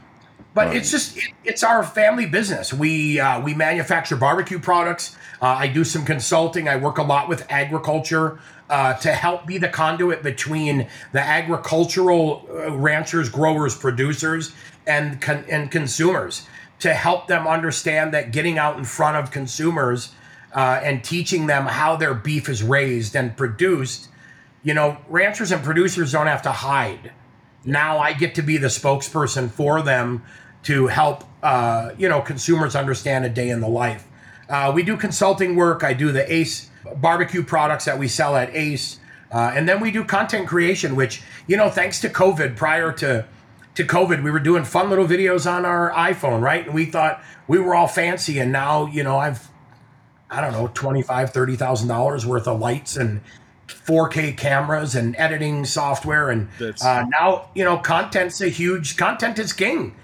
but 0.53 0.75
it's 0.75 0.91
just 0.91 1.17
it, 1.17 1.33
it's 1.43 1.63
our 1.63 1.83
family 1.83 2.25
business. 2.25 2.73
We 2.73 3.19
uh, 3.19 3.41
we 3.41 3.53
manufacture 3.53 4.15
barbecue 4.15 4.59
products. 4.59 5.15
Uh, 5.41 5.47
I 5.47 5.67
do 5.67 5.83
some 5.83 6.05
consulting. 6.05 6.67
I 6.67 6.75
work 6.75 6.97
a 6.97 7.03
lot 7.03 7.27
with 7.27 7.45
agriculture 7.49 8.39
uh, 8.69 8.93
to 8.95 9.11
help 9.11 9.45
be 9.45 9.57
the 9.57 9.67
conduit 9.67 10.23
between 10.23 10.87
the 11.11 11.19
agricultural 11.19 12.47
uh, 12.49 12.71
ranchers, 12.77 13.29
growers, 13.29 13.75
producers, 13.75 14.53
and 14.85 15.19
con- 15.21 15.45
and 15.49 15.71
consumers 15.71 16.47
to 16.79 16.93
help 16.93 17.27
them 17.27 17.47
understand 17.47 18.13
that 18.13 18.31
getting 18.31 18.57
out 18.57 18.77
in 18.77 18.83
front 18.83 19.17
of 19.17 19.31
consumers 19.31 20.13
uh, 20.55 20.79
and 20.83 21.03
teaching 21.03 21.47
them 21.47 21.65
how 21.65 21.95
their 21.95 22.13
beef 22.13 22.49
is 22.49 22.63
raised 22.63 23.15
and 23.15 23.35
produced. 23.35 24.09
You 24.63 24.73
know, 24.73 24.97
ranchers 25.09 25.51
and 25.51 25.63
producers 25.63 26.11
don't 26.11 26.27
have 26.27 26.41
to 26.43 26.51
hide 26.51 27.11
now 27.65 27.99
I 27.99 28.13
get 28.13 28.35
to 28.35 28.41
be 28.41 28.57
the 28.57 28.67
spokesperson 28.67 29.49
for 29.49 29.81
them 29.81 30.23
to 30.63 30.87
help 30.87 31.23
uh, 31.43 31.91
you 31.97 32.07
know 32.07 32.21
consumers 32.21 32.75
understand 32.75 33.25
a 33.25 33.29
day 33.29 33.49
in 33.49 33.61
the 33.61 33.67
life. 33.67 34.07
Uh, 34.51 34.71
we 34.75 34.83
do 34.83 34.97
consulting 34.97 35.55
work. 35.55 35.83
I 35.83 35.93
do 35.93 36.11
the 36.11 36.31
Ace 36.31 36.69
barbecue 36.97 37.41
products 37.41 37.85
that 37.85 37.97
we 37.97 38.09
sell 38.09 38.35
at 38.35 38.53
Ace, 38.53 38.99
uh, 39.31 39.53
and 39.55 39.67
then 39.67 39.79
we 39.79 39.91
do 39.91 40.03
content 40.03 40.47
creation. 40.47 40.95
Which 40.95 41.23
you 41.47 41.55
know, 41.55 41.69
thanks 41.69 42.01
to 42.01 42.09
COVID, 42.09 42.57
prior 42.57 42.91
to 42.93 43.25
to 43.75 43.83
COVID, 43.85 44.23
we 44.23 44.29
were 44.29 44.39
doing 44.39 44.65
fun 44.65 44.89
little 44.89 45.07
videos 45.07 45.49
on 45.49 45.65
our 45.65 45.91
iPhone, 45.91 46.41
right? 46.41 46.65
And 46.65 46.75
we 46.75 46.85
thought 46.85 47.23
we 47.47 47.59
were 47.59 47.73
all 47.73 47.87
fancy, 47.87 48.39
and 48.39 48.51
now 48.51 48.87
you 48.87 49.03
know 49.03 49.17
I've 49.17 49.49
I 50.29 50.41
don't 50.41 50.51
know, 50.51 50.67
twenty-five, 50.73 51.31
thirty 51.31 51.55
thousand 51.55 51.87
dollars 51.87 52.25
worth 52.25 52.47
of 52.47 52.59
lights 52.59 52.97
and 52.97 53.21
4K 53.67 54.35
cameras 54.37 54.95
and 54.95 55.15
editing 55.17 55.63
software, 55.63 56.29
and 56.29 56.49
uh, 56.81 57.05
now 57.09 57.49
you 57.55 57.63
know 57.63 57.77
content's 57.77 58.41
a 58.41 58.49
huge 58.49 58.97
content 58.97 59.39
is 59.39 59.53
king. 59.53 59.95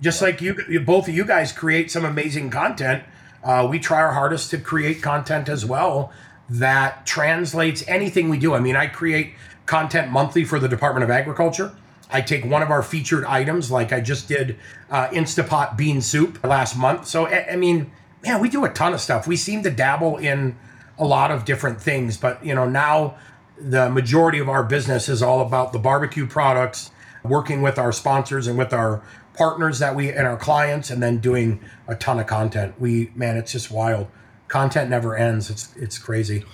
Just 0.00 0.20
like 0.20 0.40
you, 0.40 0.56
you 0.68 0.80
both 0.80 1.08
of 1.08 1.14
you 1.14 1.24
guys 1.24 1.52
create 1.52 1.90
some 1.90 2.04
amazing 2.04 2.50
content. 2.50 3.04
Uh, 3.44 3.66
we 3.70 3.78
try 3.78 4.00
our 4.00 4.12
hardest 4.12 4.50
to 4.50 4.58
create 4.58 5.02
content 5.02 5.48
as 5.48 5.64
well 5.64 6.12
that 6.48 7.06
translates 7.06 7.84
anything 7.86 8.28
we 8.28 8.38
do. 8.38 8.54
I 8.54 8.60
mean, 8.60 8.76
I 8.76 8.86
create 8.86 9.34
content 9.66 10.10
monthly 10.10 10.44
for 10.44 10.58
the 10.58 10.68
Department 10.68 11.04
of 11.04 11.10
Agriculture. 11.10 11.72
I 12.10 12.20
take 12.20 12.44
one 12.44 12.62
of 12.62 12.70
our 12.70 12.82
featured 12.82 13.24
items, 13.24 13.70
like 13.70 13.92
I 13.92 14.00
just 14.00 14.28
did 14.28 14.58
uh, 14.90 15.08
Instapot 15.08 15.76
bean 15.76 16.00
soup 16.00 16.42
last 16.44 16.76
month. 16.76 17.06
So, 17.06 17.26
I, 17.26 17.52
I 17.52 17.56
mean, 17.56 17.90
man, 18.22 18.40
we 18.40 18.48
do 18.48 18.64
a 18.64 18.68
ton 18.68 18.92
of 18.92 19.00
stuff. 19.00 19.26
We 19.26 19.36
seem 19.36 19.62
to 19.62 19.70
dabble 19.70 20.18
in 20.18 20.56
a 20.98 21.04
lot 21.04 21.30
of 21.30 21.44
different 21.44 21.80
things, 21.80 22.16
but 22.16 22.44
you 22.44 22.54
know, 22.54 22.68
now 22.68 23.16
the 23.58 23.90
majority 23.90 24.38
of 24.38 24.48
our 24.48 24.62
business 24.62 25.08
is 25.08 25.22
all 25.22 25.40
about 25.40 25.72
the 25.72 25.78
barbecue 25.78 26.26
products, 26.26 26.90
working 27.22 27.62
with 27.62 27.78
our 27.78 27.92
sponsors 27.92 28.46
and 28.46 28.58
with 28.58 28.72
our 28.72 29.02
partners 29.34 29.78
that 29.80 29.94
we 29.94 30.10
and 30.10 30.26
our 30.26 30.36
clients, 30.36 30.90
and 30.90 31.02
then 31.02 31.18
doing 31.18 31.60
a 31.88 31.94
ton 31.94 32.18
of 32.20 32.26
content. 32.26 32.74
We 32.80 33.10
man, 33.14 33.36
it's 33.36 33.52
just 33.52 33.70
wild. 33.70 34.06
Content 34.48 34.90
never 34.90 35.16
ends. 35.16 35.50
It's 35.50 35.74
it's 35.76 35.98
crazy. 35.98 36.44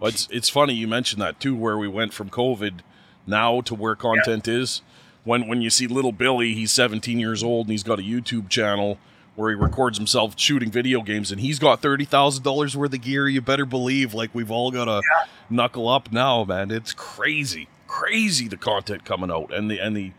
Well, 0.00 0.08
it's 0.08 0.28
it's 0.30 0.48
funny 0.48 0.74
you 0.74 0.88
mentioned 0.88 1.20
that 1.22 1.40
too, 1.40 1.54
where 1.56 1.76
we 1.78 1.88
went 1.88 2.12
from 2.14 2.30
COVID 2.30 2.80
now 3.26 3.60
to 3.62 3.74
where 3.74 3.94
content 3.96 4.48
is. 4.48 4.82
When 5.24 5.46
when 5.48 5.60
you 5.60 5.70
see 5.70 5.86
little 5.86 6.12
Billy, 6.12 6.54
he's 6.54 6.70
17 6.72 7.18
years 7.18 7.42
old 7.42 7.66
and 7.66 7.72
he's 7.72 7.82
got 7.82 7.98
a 7.98 8.02
YouTube 8.02 8.48
channel 8.48 8.98
where 9.34 9.50
he 9.50 9.54
records 9.54 9.98
himself 9.98 10.34
shooting 10.36 10.68
video 10.70 11.00
games, 11.02 11.30
and 11.30 11.40
he's 11.40 11.58
got 11.58 11.80
thirty 11.82 12.04
thousand 12.04 12.42
dollars 12.44 12.76
worth 12.76 12.94
of 12.94 13.00
gear. 13.02 13.28
You 13.28 13.40
better 13.40 13.66
believe, 13.66 14.14
like 14.14 14.30
we've 14.34 14.50
all 14.50 14.70
got 14.70 14.86
to 14.86 15.02
Yeah. 15.12 15.26
knuckle 15.50 15.88
up 15.88 16.10
now, 16.10 16.44
man. 16.44 16.70
It's 16.70 16.92
crazy, 16.92 17.68
crazy 17.86 18.48
the 18.48 18.56
content 18.56 19.04
coming 19.04 19.30
out 19.30 19.52
and 19.52 19.70
the 19.70 19.78
and 19.80 19.96
the 19.96 20.12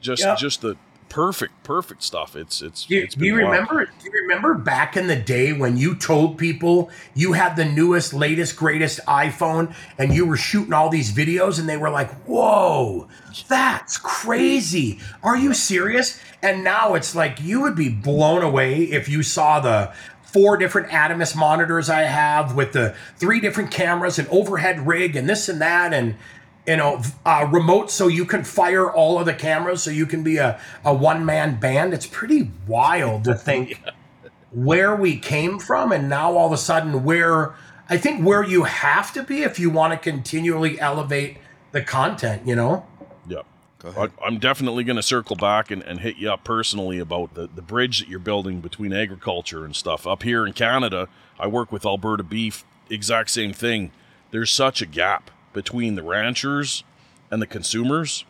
just 0.00 0.22
Yeah. 0.22 0.34
just 0.34 0.60
the 0.62 0.76
perfect 1.08 1.62
perfect 1.64 2.02
stuff. 2.02 2.36
It's 2.36 2.62
it's 2.62 2.84
Do 2.86 2.94
you, 2.96 3.02
it's 3.04 3.14
do 3.14 3.24
you 3.24 3.34
wild. 3.34 3.50
remember? 3.50 3.86
Do 3.86 3.92
you 4.04 4.12
remember 4.22 4.54
back 4.54 4.96
in 4.96 5.06
the 5.06 5.16
day 5.16 5.52
when 5.52 5.76
you 5.76 5.94
told 5.94 6.38
people 6.38 6.90
you 7.14 7.32
had 7.32 7.56
the 7.56 7.64
newest, 7.64 8.12
latest, 8.12 8.56
greatest 8.56 9.00
iPhone, 9.06 9.74
and 9.98 10.14
you 10.14 10.26
were 10.26 10.36
shooting 10.36 10.72
all 10.72 10.88
these 10.88 11.12
videos, 11.12 11.58
and 11.58 11.68
they 11.68 11.76
were 11.76 11.90
like, 11.90 12.10
"Whoa, 12.26 13.08
that's 13.48 13.96
crazy! 13.98 15.00
Are 15.22 15.36
you 15.36 15.54
serious?" 15.54 16.20
And 16.42 16.62
now 16.62 16.94
it's 16.94 17.14
like 17.14 17.40
you 17.40 17.60
would 17.62 17.74
be 17.76 17.88
blown 17.88 18.42
away 18.42 18.82
if 18.84 19.08
you 19.08 19.22
saw 19.22 19.60
the 19.60 19.92
four 20.22 20.56
different 20.58 20.88
Atomos 20.88 21.34
monitors 21.34 21.88
I 21.88 22.02
have 22.02 22.54
with 22.54 22.72
the 22.72 22.94
three 23.16 23.40
different 23.40 23.70
cameras 23.70 24.18
and 24.18 24.28
overhead 24.28 24.86
rig 24.86 25.16
and 25.16 25.28
this 25.28 25.48
and 25.48 25.60
that 25.62 25.94
and 25.94 26.16
you 26.66 26.76
know 26.76 27.00
uh, 27.24 27.48
remote 27.50 27.90
so 27.90 28.08
you 28.08 28.24
can 28.24 28.44
fire 28.44 28.90
all 28.90 29.18
of 29.18 29.26
the 29.26 29.34
cameras 29.34 29.82
so 29.82 29.90
you 29.90 30.06
can 30.06 30.22
be 30.22 30.36
a, 30.38 30.60
a 30.84 30.92
one-man 30.92 31.58
band 31.60 31.94
it's 31.94 32.06
pretty 32.06 32.50
wild 32.66 33.24
to 33.24 33.34
think 33.34 33.80
where 34.50 34.94
we 34.94 35.16
came 35.16 35.58
from 35.58 35.92
and 35.92 36.08
now 36.08 36.36
all 36.36 36.46
of 36.46 36.52
a 36.52 36.56
sudden 36.56 37.04
where 37.04 37.54
i 37.88 37.96
think 37.96 38.24
where 38.24 38.42
you 38.42 38.64
have 38.64 39.12
to 39.12 39.22
be 39.22 39.42
if 39.42 39.58
you 39.58 39.70
want 39.70 39.92
to 39.92 39.98
continually 39.98 40.78
elevate 40.80 41.36
the 41.72 41.82
content 41.82 42.46
you 42.46 42.54
know 42.54 42.86
Yeah. 43.28 43.42
Go 43.78 43.88
ahead. 43.88 44.10
I, 44.22 44.26
I'm 44.26 44.38
definitely 44.38 44.84
going 44.84 44.96
to 44.96 45.02
circle 45.02 45.36
back 45.36 45.70
and, 45.70 45.82
and 45.82 46.00
hit 46.00 46.16
you 46.16 46.30
up 46.30 46.44
personally 46.44 46.98
about 46.98 47.34
the, 47.34 47.46
the 47.54 47.60
bridge 47.60 47.98
that 48.00 48.08
you're 48.08 48.18
building 48.18 48.60
between 48.60 48.92
agriculture 48.92 49.64
and 49.66 49.76
stuff. 49.76 50.06
Up 50.06 50.22
here 50.22 50.46
in 50.46 50.54
Canada, 50.54 51.08
I 51.38 51.46
work 51.46 51.70
with 51.70 51.84
Alberta 51.84 52.22
Beef, 52.22 52.64
exact 52.88 53.30
same 53.30 53.52
thing. 53.52 53.92
There's 54.30 54.50
such 54.50 54.80
a 54.80 54.86
gap 54.86 55.30
between 55.56 55.94
the 55.94 56.02
ranchers 56.02 56.84
and 57.30 57.40
the 57.40 57.46
consumers. 57.46 58.24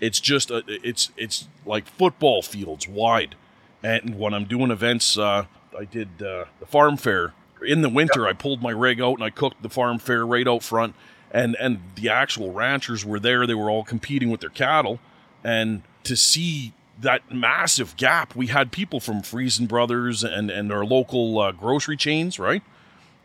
It's 0.00 0.20
just 0.20 0.50
a, 0.50 0.62
it's 0.66 1.10
it's 1.16 1.48
like 1.64 1.86
football 1.86 2.42
fields 2.42 2.86
wide. 2.86 3.36
And 3.82 4.18
when 4.18 4.34
I'm 4.34 4.44
doing 4.44 4.70
events, 4.70 5.16
uh, 5.16 5.46
I 5.78 5.84
did 5.84 6.20
uh, 6.20 6.46
the 6.58 6.66
farm 6.66 6.96
fair 6.96 7.32
in 7.64 7.82
the 7.82 7.88
winter. 7.88 8.26
I 8.26 8.32
pulled 8.32 8.60
my 8.60 8.72
rig 8.72 9.00
out 9.00 9.14
and 9.14 9.22
I 9.22 9.30
cooked 9.30 9.62
the 9.62 9.68
farm 9.70 9.98
fair 9.98 10.26
right 10.26 10.46
out 10.46 10.62
front. 10.62 10.94
And 11.30 11.56
and 11.60 11.78
the 11.94 12.08
actual 12.10 12.52
ranchers 12.52 13.04
were 13.04 13.20
there. 13.20 13.46
They 13.46 13.54
were 13.54 13.70
all 13.70 13.84
competing 13.84 14.30
with 14.30 14.40
their 14.40 14.50
cattle, 14.50 14.98
and 15.42 15.82
to 16.04 16.16
see 16.16 16.74
that 17.00 17.32
massive 17.32 17.96
gap, 17.96 18.36
we 18.36 18.48
had 18.48 18.70
people 18.70 19.00
from 19.00 19.22
Friesen 19.22 19.66
Brothers 19.66 20.22
and 20.22 20.50
and 20.50 20.72
our 20.72 20.84
local 20.84 21.38
uh, 21.40 21.52
grocery 21.52 21.96
chains, 21.96 22.38
right? 22.38 22.62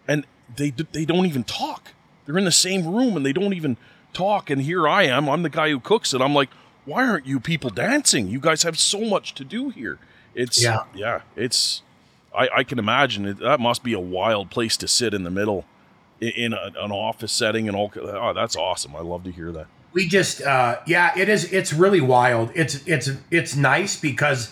And 0.07 0.25
they 0.55 0.69
they 0.69 1.05
don't 1.05 1.25
even 1.25 1.43
talk. 1.43 1.93
They're 2.29 2.37
in 2.37 2.45
the 2.45 2.51
same 2.51 2.85
room 2.85 3.17
and 3.17 3.25
they 3.25 3.33
don't 3.33 3.53
even 3.55 3.75
talk. 4.13 4.51
And 4.51 4.61
here 4.61 4.87
I 4.87 5.03
am. 5.07 5.27
I'm 5.27 5.41
the 5.41 5.49
guy 5.49 5.71
who 5.71 5.79
cooks 5.79 6.13
it. 6.13 6.21
I'm 6.21 6.35
like, 6.35 6.51
why 6.85 7.03
aren't 7.07 7.25
you 7.25 7.39
people 7.39 7.71
dancing? 7.71 8.27
You 8.27 8.39
guys 8.39 8.61
have 8.61 8.77
so 8.77 9.01
much 9.01 9.33
to 9.33 9.43
do 9.43 9.69
here. 9.71 9.97
It's 10.35 10.61
Yeah. 10.61 10.83
yeah. 10.93 11.21
It's 11.35 11.81
I, 12.37 12.47
I 12.57 12.63
can 12.63 12.77
imagine 12.77 13.25
it, 13.25 13.39
that 13.39 13.59
must 13.59 13.83
be 13.83 13.93
a 13.93 13.99
wild 13.99 14.51
place 14.51 14.77
to 14.77 14.87
sit 14.87 15.15
in 15.15 15.23
the 15.23 15.31
middle 15.31 15.65
i- 16.21 16.25
in 16.25 16.53
a, 16.53 16.71
an 16.77 16.91
office 16.91 17.31
setting 17.31 17.67
and 17.67 17.75
all. 17.75 17.91
Oh, 17.99 18.31
that's 18.35 18.55
awesome. 18.55 18.95
I 18.95 18.99
love 18.99 19.23
to 19.23 19.31
hear 19.31 19.51
that. 19.51 19.65
we 19.91 20.07
just 20.07 20.43
uh 20.43 20.77
yeah 20.85 21.11
it 21.17 21.29
is 21.29 21.51
it's 21.51 21.73
really 21.73 21.99
wild 21.99 22.51
it's 22.53 22.85
it's 22.87 23.09
it's 23.31 23.55
nice 23.55 23.99
because 23.99 24.51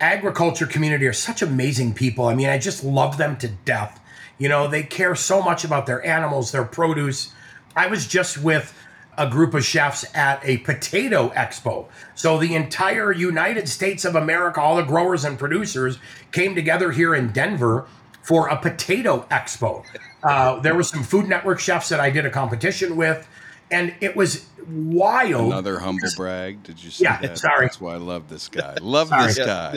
agriculture 0.00 0.66
community 0.66 1.04
are 1.08 1.12
such 1.12 1.42
amazing 1.42 1.92
people 1.92 2.26
i 2.26 2.34
mean 2.36 2.48
i 2.48 2.56
just 2.56 2.84
love 2.84 3.18
them 3.18 3.36
to 3.36 3.48
death 3.48 3.98
you 4.38 4.48
know 4.48 4.68
they 4.68 4.82
care 4.82 5.14
so 5.14 5.42
much 5.42 5.64
about 5.64 5.86
their 5.86 6.04
animals 6.06 6.52
their 6.52 6.64
produce 6.64 7.32
i 7.76 7.86
was 7.86 8.06
just 8.06 8.38
with 8.38 8.74
a 9.16 9.28
group 9.28 9.52
of 9.54 9.64
chefs 9.64 10.04
at 10.14 10.40
a 10.44 10.58
potato 10.58 11.28
expo 11.30 11.86
so 12.14 12.38
the 12.38 12.54
entire 12.54 13.12
united 13.12 13.68
states 13.68 14.04
of 14.04 14.14
america 14.14 14.60
all 14.60 14.76
the 14.76 14.82
growers 14.82 15.24
and 15.24 15.38
producers 15.38 15.98
came 16.32 16.54
together 16.54 16.92
here 16.92 17.14
in 17.14 17.28
denver 17.32 17.86
for 18.22 18.48
a 18.48 18.56
potato 18.56 19.26
expo 19.30 19.84
uh, 20.22 20.58
there 20.60 20.74
were 20.74 20.82
some 20.82 21.02
food 21.02 21.28
network 21.28 21.58
chefs 21.58 21.88
that 21.88 22.00
i 22.00 22.10
did 22.10 22.24
a 22.24 22.30
competition 22.30 22.96
with 22.96 23.28
and 23.70 23.94
it 24.00 24.16
was 24.16 24.46
wild. 24.66 25.52
Another 25.52 25.78
humble 25.78 26.08
brag. 26.16 26.62
Did 26.62 26.82
you 26.82 26.90
see 26.90 27.04
Yeah, 27.04 27.20
that? 27.20 27.36
sorry. 27.38 27.66
That's 27.66 27.78
why 27.78 27.92
I 27.92 27.98
love 27.98 28.28
this 28.30 28.48
guy. 28.48 28.76
Love 28.80 29.08
Sorry. 29.08 29.26
this 29.26 29.38
guy. 29.38 29.76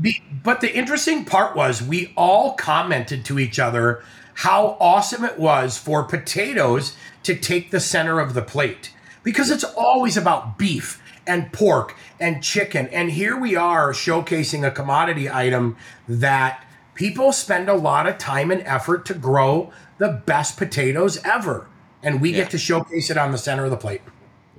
Be, 0.00 0.22
but 0.42 0.60
the 0.60 0.74
interesting 0.74 1.24
part 1.24 1.54
was 1.54 1.82
we 1.82 2.12
all 2.16 2.54
commented 2.54 3.24
to 3.26 3.38
each 3.38 3.58
other 3.58 4.02
how 4.34 4.76
awesome 4.80 5.24
it 5.24 5.38
was 5.38 5.78
for 5.78 6.02
potatoes 6.04 6.96
to 7.22 7.36
take 7.36 7.70
the 7.70 7.80
center 7.80 8.18
of 8.18 8.34
the 8.34 8.42
plate 8.42 8.92
because 9.22 9.50
it's 9.50 9.64
always 9.64 10.16
about 10.16 10.58
beef 10.58 11.00
and 11.26 11.52
pork 11.52 11.94
and 12.18 12.42
chicken. 12.42 12.88
And 12.88 13.10
here 13.12 13.36
we 13.36 13.54
are 13.54 13.92
showcasing 13.92 14.66
a 14.66 14.70
commodity 14.70 15.30
item 15.30 15.76
that 16.08 16.64
people 16.94 17.32
spend 17.32 17.68
a 17.68 17.74
lot 17.74 18.06
of 18.06 18.18
time 18.18 18.50
and 18.50 18.62
effort 18.62 19.06
to 19.06 19.14
grow 19.14 19.70
the 19.98 20.08
best 20.26 20.56
potatoes 20.56 21.20
ever. 21.24 21.68
And 22.02 22.20
we 22.20 22.30
Yeah. 22.30 22.38
get 22.38 22.50
to 22.50 22.58
showcase 22.58 23.10
it 23.10 23.16
on 23.16 23.30
the 23.30 23.38
center 23.38 23.64
of 23.64 23.70
the 23.70 23.76
plate. 23.76 24.02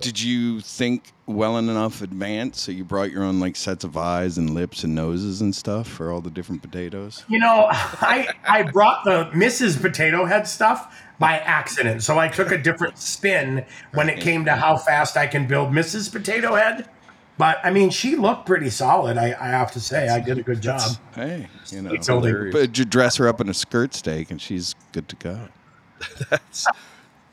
Did 0.03 0.21
you 0.21 0.59
think 0.59 1.13
well 1.25 1.57
enough 1.57 2.01
advance 2.01 2.59
so 2.59 2.73
you 2.73 2.83
brought 2.83 3.09
your 3.09 3.23
own 3.23 3.39
like 3.39 3.55
sets 3.55 3.85
of 3.85 3.95
eyes 3.95 4.37
and 4.37 4.49
lips 4.53 4.83
and 4.83 4.93
noses 4.93 5.39
and 5.39 5.55
stuff 5.55 5.87
for 5.87 6.11
all 6.11 6.19
the 6.19 6.29
different 6.29 6.61
potatoes? 6.61 7.23
You 7.29 7.39
know, 7.39 7.67
I 7.71 8.27
I 8.45 8.63
brought 8.63 9.05
the 9.05 9.25
Mrs. 9.33 9.81
Potato 9.81 10.25
Head 10.25 10.45
stuff 10.47 10.93
by 11.19 11.37
accident. 11.39 12.03
So 12.03 12.19
I 12.19 12.27
took 12.27 12.51
a 12.51 12.57
different 12.57 12.97
spin 12.97 13.65
when 13.93 14.09
it 14.09 14.19
came 14.19 14.43
to 14.43 14.55
how 14.55 14.75
fast 14.75 15.15
I 15.15 15.25
can 15.25 15.47
build 15.47 15.69
Mrs. 15.71 16.11
Potato 16.11 16.55
Head. 16.55 16.89
But 17.37 17.59
I 17.63 17.71
mean, 17.71 17.89
she 17.89 18.17
looked 18.17 18.45
pretty 18.45 18.69
solid. 18.69 19.17
I, 19.17 19.27
I 19.39 19.47
have 19.47 19.71
to 19.71 19.79
say, 19.79 20.09
I 20.09 20.19
did 20.19 20.37
a 20.37 20.43
good 20.43 20.61
job. 20.61 20.81
Hey, 21.15 21.47
you 21.69 21.81
know, 21.81 21.93
It's 21.93 22.07
hilarious. 22.07 22.53
but 22.53 22.77
you 22.77 22.83
dress 22.85 23.15
her 23.15 23.27
up 23.29 23.39
in 23.39 23.47
a 23.47 23.53
skirt 23.53 23.93
steak 23.93 24.29
and 24.31 24.41
she's 24.41 24.75
good 24.91 25.07
to 25.07 25.15
go. 25.15 25.47
That's. 26.29 26.67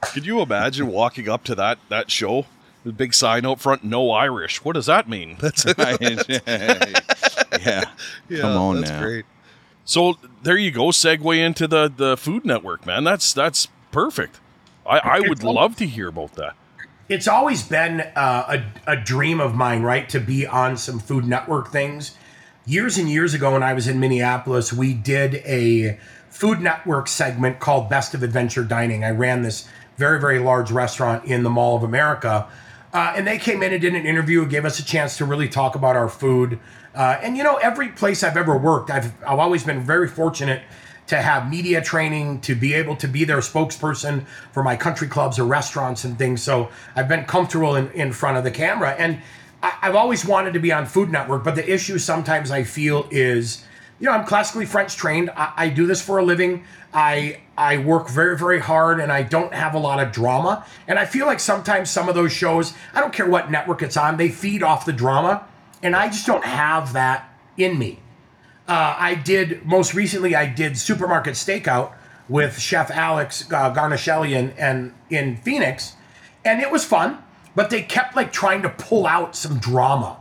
Could 0.02 0.24
you 0.24 0.40
imagine 0.40 0.86
walking 0.86 1.28
up 1.28 1.44
to 1.44 1.54
that 1.56 1.78
that 1.90 2.10
show? 2.10 2.46
The 2.84 2.92
big 2.92 3.12
sign 3.12 3.44
out 3.44 3.60
front, 3.60 3.84
no 3.84 4.10
Irish. 4.10 4.64
What 4.64 4.72
does 4.72 4.86
that 4.86 5.08
mean? 5.08 5.36
That's 5.40 5.64
yeah. 5.76 7.84
yeah. 8.28 8.40
Come 8.40 8.56
on 8.56 8.80
that's 8.80 8.90
now. 8.90 9.22
So 9.84 10.18
there 10.42 10.56
you 10.56 10.70
go. 10.70 10.86
Segue 10.86 11.38
into 11.38 11.66
the 11.66 11.92
the 11.94 12.16
Food 12.16 12.44
Network, 12.44 12.86
man. 12.86 13.04
That's 13.04 13.32
that's 13.32 13.68
perfect. 13.90 14.40
I, 14.86 14.98
I 14.98 15.20
would 15.20 15.42
love 15.42 15.76
to 15.76 15.86
hear 15.86 16.08
about 16.08 16.34
that. 16.34 16.54
It's 17.08 17.26
always 17.26 17.62
been 17.62 18.02
uh, 18.14 18.62
a, 18.86 18.92
a 18.92 18.96
dream 18.96 19.40
of 19.40 19.54
mine, 19.54 19.82
right, 19.82 20.08
to 20.10 20.20
be 20.20 20.46
on 20.46 20.76
some 20.76 21.00
Food 21.00 21.26
Network 21.26 21.72
things. 21.72 22.16
Years 22.66 22.98
and 22.98 23.10
years 23.10 23.34
ago, 23.34 23.52
when 23.52 23.64
I 23.64 23.72
was 23.72 23.88
in 23.88 23.98
Minneapolis, 23.98 24.72
we 24.72 24.94
did 24.94 25.36
a 25.44 25.98
Food 26.30 26.60
Network 26.60 27.08
segment 27.08 27.58
called 27.58 27.90
Best 27.90 28.14
of 28.14 28.22
Adventure 28.22 28.62
Dining. 28.62 29.04
I 29.04 29.10
ran 29.10 29.42
this 29.42 29.68
very, 29.96 30.20
very 30.20 30.38
large 30.38 30.70
restaurant 30.70 31.24
in 31.24 31.42
the 31.42 31.50
Mall 31.50 31.76
of 31.76 31.82
America. 31.82 32.48
Uh, 32.93 33.14
and 33.16 33.26
they 33.26 33.38
came 33.38 33.62
in 33.62 33.72
and 33.72 33.80
did 33.80 33.95
an 33.95 34.05
interview, 34.05 34.43
and 34.43 34.51
gave 34.51 34.64
us 34.64 34.78
a 34.78 34.84
chance 34.84 35.16
to 35.16 35.24
really 35.24 35.49
talk 35.49 35.74
about 35.74 35.97
our 35.97 36.09
food. 36.09 36.59
Uh, 36.95 37.18
and 37.22 37.36
you 37.36 37.45
know, 37.45 37.57
every 37.57 37.88
place 37.88 38.24
I've 38.24 38.36
ever 38.36 38.57
worked, 38.57 38.91
I've 38.91 39.12
I've 39.24 39.38
always 39.38 39.62
been 39.64 39.80
very 39.80 40.09
fortunate 40.09 40.62
to 41.11 41.16
have 41.20 41.51
media 41.51 41.82
training, 41.82 42.41
to 42.41 42.55
be 42.55 42.72
able 42.72 42.95
to 42.97 43.09
be 43.09 43.24
their 43.24 43.38
spokesperson 43.38 44.24
for 44.53 44.62
my 44.62 44.76
country 44.76 45.09
clubs 45.09 45.41
or 45.41 45.45
restaurants 45.45 46.05
and 46.05 46.16
things. 46.16 46.41
So 46.41 46.68
I've 46.95 47.09
been 47.09 47.24
comfortable 47.24 47.74
in, 47.74 47.91
in 47.93 48.12
front 48.12 48.36
of 48.36 48.45
the 48.45 48.51
camera. 48.51 48.95
And 48.97 49.18
I, 49.61 49.72
I've 49.82 49.97
always 49.97 50.24
wanted 50.24 50.53
to 50.55 50.61
be 50.61 50.72
on 50.72 50.86
Food 50.86 51.11
Network, 51.11 51.43
but 51.43 51.57
the 51.57 51.68
issue 51.68 51.99
sometimes 51.99 52.53
I 52.53 52.62
feel 52.62 53.09
is, 53.11 53.64
you 54.01 54.07
know, 54.07 54.12
I'm 54.12 54.24
classically 54.24 54.64
French 54.64 54.96
trained. 54.96 55.30
I, 55.36 55.53
I 55.57 55.68
do 55.68 55.86
this 55.86 56.01
for 56.03 56.18
a 56.18 56.24
living. 56.24 56.64
I 56.92 57.40
I 57.57 57.76
work 57.76 58.09
very 58.09 58.36
very 58.36 58.59
hard, 58.59 58.98
and 58.98 59.12
I 59.12 59.22
don't 59.22 59.53
have 59.53 59.74
a 59.74 59.78
lot 59.78 60.01
of 60.01 60.11
drama. 60.11 60.64
And 60.88 60.98
I 60.98 61.05
feel 61.05 61.26
like 61.26 61.38
sometimes 61.38 61.90
some 61.90 62.09
of 62.09 62.14
those 62.14 62.32
shows, 62.32 62.72
I 62.94 63.01
don't 63.01 63.12
care 63.12 63.28
what 63.28 63.51
network 63.51 63.82
it's 63.82 63.96
on, 63.96 64.16
they 64.16 64.30
feed 64.30 64.62
off 64.62 64.86
the 64.86 64.92
drama, 64.92 65.46
and 65.82 65.94
I 65.94 66.09
just 66.09 66.26
don't 66.26 66.44
have 66.44 66.94
that 66.94 67.28
in 67.57 67.78
me. 67.78 68.01
Uh, 68.66 68.96
I 68.98 69.14
did 69.14 69.66
most 69.66 69.94
recently. 69.94 70.34
I 70.34 70.46
did 70.46 70.78
supermarket 70.78 71.34
stakeout 71.34 71.92
with 72.28 72.59
Chef 72.59 72.90
Alex 72.90 73.44
uh, 73.53 73.74
Guarnaschelli 73.74 74.36
and, 74.36 74.57
and 74.57 74.94
in 75.11 75.36
Phoenix, 75.36 75.96
and 76.44 76.61
it 76.61 76.70
was 76.70 76.84
fun. 76.84 77.18
But 77.57 77.70
they 77.70 77.82
kept 77.82 78.14
like 78.14 78.32
trying 78.32 78.62
to 78.62 78.70
pull 78.70 79.07
out 79.07 79.34
some 79.34 79.59
drama. 79.59 80.19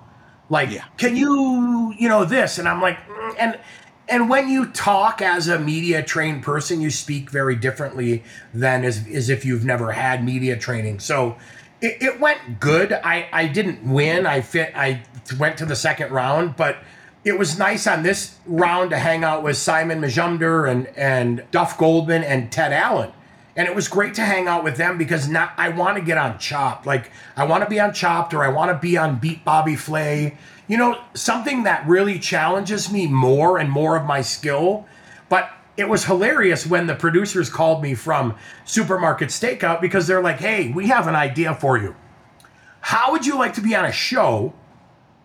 Like, 0.50 0.72
Yeah. 0.72 0.86
can 0.98 1.16
you, 1.16 1.94
you 1.98 2.10
know, 2.10 2.26
this? 2.26 2.58
And 2.58 2.68
I'm 2.68 2.82
like, 2.82 2.98
mm, 3.08 3.36
and 3.40 3.60
and 4.08 4.28
when 4.28 4.50
you 4.50 4.66
talk 4.66 5.22
as 5.22 5.48
a 5.48 5.60
media 5.60 6.02
trained 6.02 6.42
person, 6.42 6.82
you 6.82 6.90
speak 6.90 7.30
very 7.30 7.56
differently 7.56 8.24
than 8.54 8.84
as, 8.84 9.06
as 9.08 9.30
if 9.30 9.46
you've 9.46 9.64
never 9.64 9.92
had 9.92 10.24
media 10.26 10.58
training. 10.58 11.00
So 11.00 11.38
it, 11.80 12.02
it 12.02 12.20
went 12.20 12.60
good. 12.60 12.92
I, 12.92 13.28
I 13.32 13.46
didn't 13.48 13.84
win. 13.84 14.26
I 14.26 14.42
fit. 14.42 14.74
I 14.76 15.04
went 15.38 15.58
to 15.60 15.66
the 15.68 15.76
second 15.76 16.12
round, 16.12 16.56
but 16.56 16.78
it 17.24 17.38
was 17.38 17.60
nice 17.60 17.86
on 17.86 18.02
this 18.02 18.38
round 18.48 18.90
to 18.90 18.98
hang 18.98 19.24
out 19.24 19.44
with 19.44 19.58
Simon 19.58 20.02
Majumdar 20.02 20.70
and 20.72 20.88
and 20.98 21.44
Duff 21.52 21.78
Goldman 21.78 22.24
and 22.24 22.52
Ted 22.52 22.74
Allen. 22.74 23.12
And 23.60 23.68
it 23.68 23.76
was 23.76 23.90
great 23.90 24.14
to 24.14 24.22
hang 24.22 24.48
out 24.48 24.64
with 24.64 24.78
them 24.78 24.98
because 24.98 25.28
now 25.28 25.52
I 25.58 25.68
want 25.68 25.98
to 25.98 26.02
get 26.02 26.18
on 26.18 26.40
Chopped. 26.40 26.86
Like 26.86 27.12
I 27.36 27.44
want 27.44 27.62
to 27.62 27.70
be 27.70 27.78
on 27.78 27.94
Chopped 27.94 28.34
or 28.34 28.42
I 28.42 28.48
want 28.48 28.72
to 28.72 28.78
be 28.78 28.96
on 28.96 29.20
Beat 29.20 29.44
Bobby 29.44 29.76
Flay. 29.76 30.38
You 30.70 30.78
know, 30.78 30.98
something 31.14 31.64
that 31.64 31.86
really 31.86 32.20
challenges 32.20 32.90
me 32.90 33.06
more 33.06 33.58
and 33.58 33.70
more 33.70 33.98
of 33.98 34.06
my 34.06 34.22
skill. 34.22 34.86
But 35.28 35.52
it 35.76 35.90
was 35.90 36.06
hilarious 36.06 36.66
when 36.66 36.88
the 36.88 36.96
producers 36.96 37.50
called 37.50 37.84
me 37.84 37.96
from 37.96 38.34
Supermarket 38.64 39.28
Stakeout 39.28 39.82
because 39.82 40.08
they're 40.08 40.24
like, 40.24 40.40
"Hey, 40.40 40.70
we 40.70 40.88
have 40.88 41.08
an 41.08 41.16
idea 41.16 41.54
for 41.54 41.78
you. 41.78 41.98
How 42.80 43.12
would 43.12 43.26
you 43.26 43.38
like 43.38 43.56
to 43.56 43.62
be 43.62 43.76
on 43.76 43.84
a 43.84 43.92
show 43.92 44.54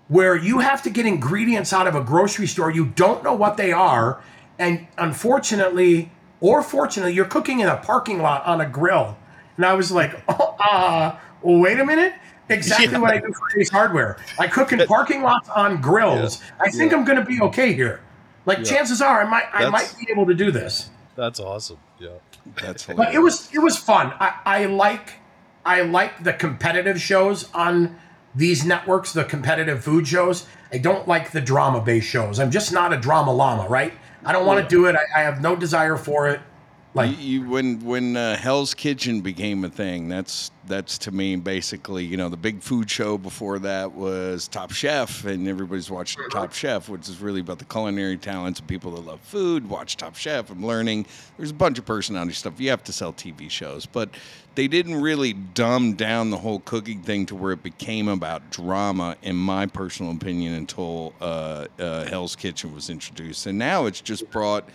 where 0.08 0.34
you 0.34 0.58
have 0.58 0.82
to 0.82 0.90
get 0.90 1.06
ingredients 1.06 1.72
out 1.72 1.86
of 1.86 1.94
a 1.94 2.02
grocery 2.02 2.48
store 2.48 2.72
you 2.72 2.86
don't 2.86 3.22
know 3.22 3.32
what 3.32 3.56
they 3.56 3.72
are 3.72 4.20
and 4.58 4.86
unfortunately 4.98 6.10
or 6.44 6.62
fortunately 6.62 7.12
you're 7.14 7.24
cooking 7.36 7.60
in 7.60 7.68
a 7.68 7.76
parking 7.78 8.20
lot 8.20 8.44
on 8.44 8.60
a 8.60 8.68
grill 8.68 9.16
and 9.56 9.64
i 9.64 9.72
was 9.72 9.90
like 9.90 10.12
oh, 10.28 10.56
uh 10.70 11.16
wait 11.42 11.78
a 11.80 11.84
minute 11.84 12.12
exactly 12.48 12.88
Yeah. 12.88 12.98
what 12.98 13.10
i 13.12 13.18
do 13.18 13.32
for 13.32 13.58
ace 13.58 13.70
hardware 13.70 14.18
i 14.38 14.46
cook 14.46 14.72
in 14.72 14.86
parking 14.86 15.22
lots 15.22 15.48
on 15.48 15.80
grills 15.80 16.42
i 16.60 16.68
think 16.70 16.92
i'm 16.92 17.04
gonna 17.04 17.24
be 17.24 17.40
okay 17.40 17.72
here 17.72 18.00
like 18.46 18.62
chances 18.64 19.00
are 19.00 19.22
i 19.24 19.28
might 19.28 19.44
i 19.52 19.68
might 19.70 19.94
be 19.98 20.06
able 20.12 20.26
to 20.26 20.34
do 20.34 20.50
this 20.50 20.90
That's 21.16 21.40
awesome. 21.40 21.78
Yeah. 21.98 22.08
That's 22.60 22.84
but 22.86 22.96
hilarious. 22.96 23.14
it 23.16 23.22
was 23.22 23.54
it 23.54 23.58
was 23.60 23.76
fun. 23.78 24.12
I, 24.20 24.34
I 24.44 24.58
like 24.66 25.14
I 25.64 25.80
like 25.82 26.24
the 26.24 26.32
competitive 26.34 27.00
shows 27.00 27.48
on 27.54 27.96
these 28.34 28.66
networks, 28.66 29.12
the 29.14 29.24
competitive 29.24 29.82
food 29.82 30.06
shows. 30.08 30.44
I 30.72 30.78
don't 30.78 31.06
like 31.08 31.30
the 31.30 31.40
drama 31.40 31.80
based 31.80 32.08
shows. 32.08 32.38
I'm 32.40 32.50
just 32.50 32.70
not 32.72 32.92
a 32.92 32.98
drama 32.98 33.32
llama, 33.32 33.66
right? 33.68 33.94
I 34.24 34.32
don't 34.32 34.46
want 34.46 34.62
to 34.62 34.68
do 34.68 34.86
it. 34.86 34.96
I, 34.96 35.20
I 35.20 35.22
have 35.22 35.40
no 35.40 35.56
desire 35.56 35.96
for 35.96 36.28
it. 36.28 36.40
Like 36.94 37.10
you, 37.18 37.40
you 37.40 37.48
when 37.48 37.84
when 37.84 38.16
uh, 38.16 38.36
Hell's 38.36 38.72
Kitchen 38.72 39.20
became 39.20 39.64
a 39.64 39.68
thing, 39.68 40.08
that's 40.08 40.52
that's 40.68 40.96
to 40.98 41.10
me 41.10 41.34
basically 41.34 42.04
you 42.04 42.16
know 42.16 42.28
the 42.28 42.36
big 42.36 42.62
food 42.62 42.88
show 42.88 43.18
before 43.18 43.58
that 43.58 43.92
was 43.92 44.46
Top 44.46 44.70
Chef, 44.70 45.24
and 45.24 45.48
everybody's 45.48 45.90
watching 45.90 46.22
Top 46.30 46.52
Chef, 46.52 46.88
which 46.88 47.08
is 47.08 47.20
really 47.20 47.40
about 47.40 47.58
the 47.58 47.64
culinary 47.64 48.16
talents 48.16 48.60
of 48.60 48.68
people 48.68 48.92
that 48.92 49.00
love 49.00 49.18
food. 49.22 49.68
Watch 49.68 49.96
Top 49.96 50.14
Chef. 50.14 50.50
I'm 50.50 50.64
learning. 50.64 51.06
There's 51.36 51.50
a 51.50 51.54
bunch 51.54 51.80
of 51.80 51.84
personality 51.84 52.32
stuff. 52.32 52.60
You 52.60 52.70
have 52.70 52.84
to 52.84 52.92
sell 52.92 53.12
TV 53.12 53.50
shows, 53.50 53.86
but 53.86 54.10
they 54.54 54.68
didn't 54.68 55.00
really 55.00 55.32
dumb 55.32 55.94
down 55.94 56.30
the 56.30 56.38
whole 56.38 56.60
cooking 56.60 57.02
thing 57.02 57.26
to 57.26 57.34
where 57.34 57.52
it 57.52 57.62
became 57.62 58.08
about 58.08 58.50
drama, 58.50 59.16
in 59.22 59.36
my 59.36 59.66
personal 59.66 60.12
opinion, 60.12 60.54
until 60.54 61.14
uh, 61.20 61.66
uh, 61.78 62.04
Hell's 62.04 62.36
Kitchen 62.36 62.74
was 62.74 62.90
introduced, 62.90 63.46
and 63.46 63.58
now 63.58 63.86
it's 63.86 64.00
just 64.00 64.30
brought. 64.30 64.68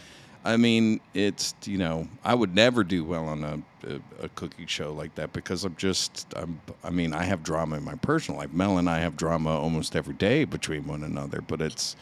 I 0.43 0.55
mean, 0.55 1.01
it's 1.13 1.53
you 1.65 1.77
know, 1.77 2.07
I 2.23 2.33
would 2.33 2.55
never 2.55 2.83
do 2.83 3.03
well 3.03 3.25
on 3.27 3.43
a, 3.43 3.61
a, 3.87 4.25
a 4.25 4.29
cooking 4.29 4.67
show 4.67 4.93
like 4.93 5.15
that 5.15 5.33
because 5.33 5.65
I'm 5.65 5.75
just, 5.75 6.33
I'm, 6.35 6.61
I 6.81 6.91
mean, 6.91 7.13
I 7.13 7.23
have 7.23 7.43
drama 7.43 7.75
in 7.75 7.83
my 7.83 7.95
personal 7.95 8.39
life. 8.39 8.53
Mel 8.53 8.77
and 8.77 8.89
I 8.89 8.99
have 8.99 9.17
drama 9.17 9.49
almost 9.49 9.97
every 9.97 10.13
day 10.13 10.45
between 10.45 10.87
one 10.87 11.03
another, 11.03 11.41
but 11.41 11.61
it's 11.61 11.97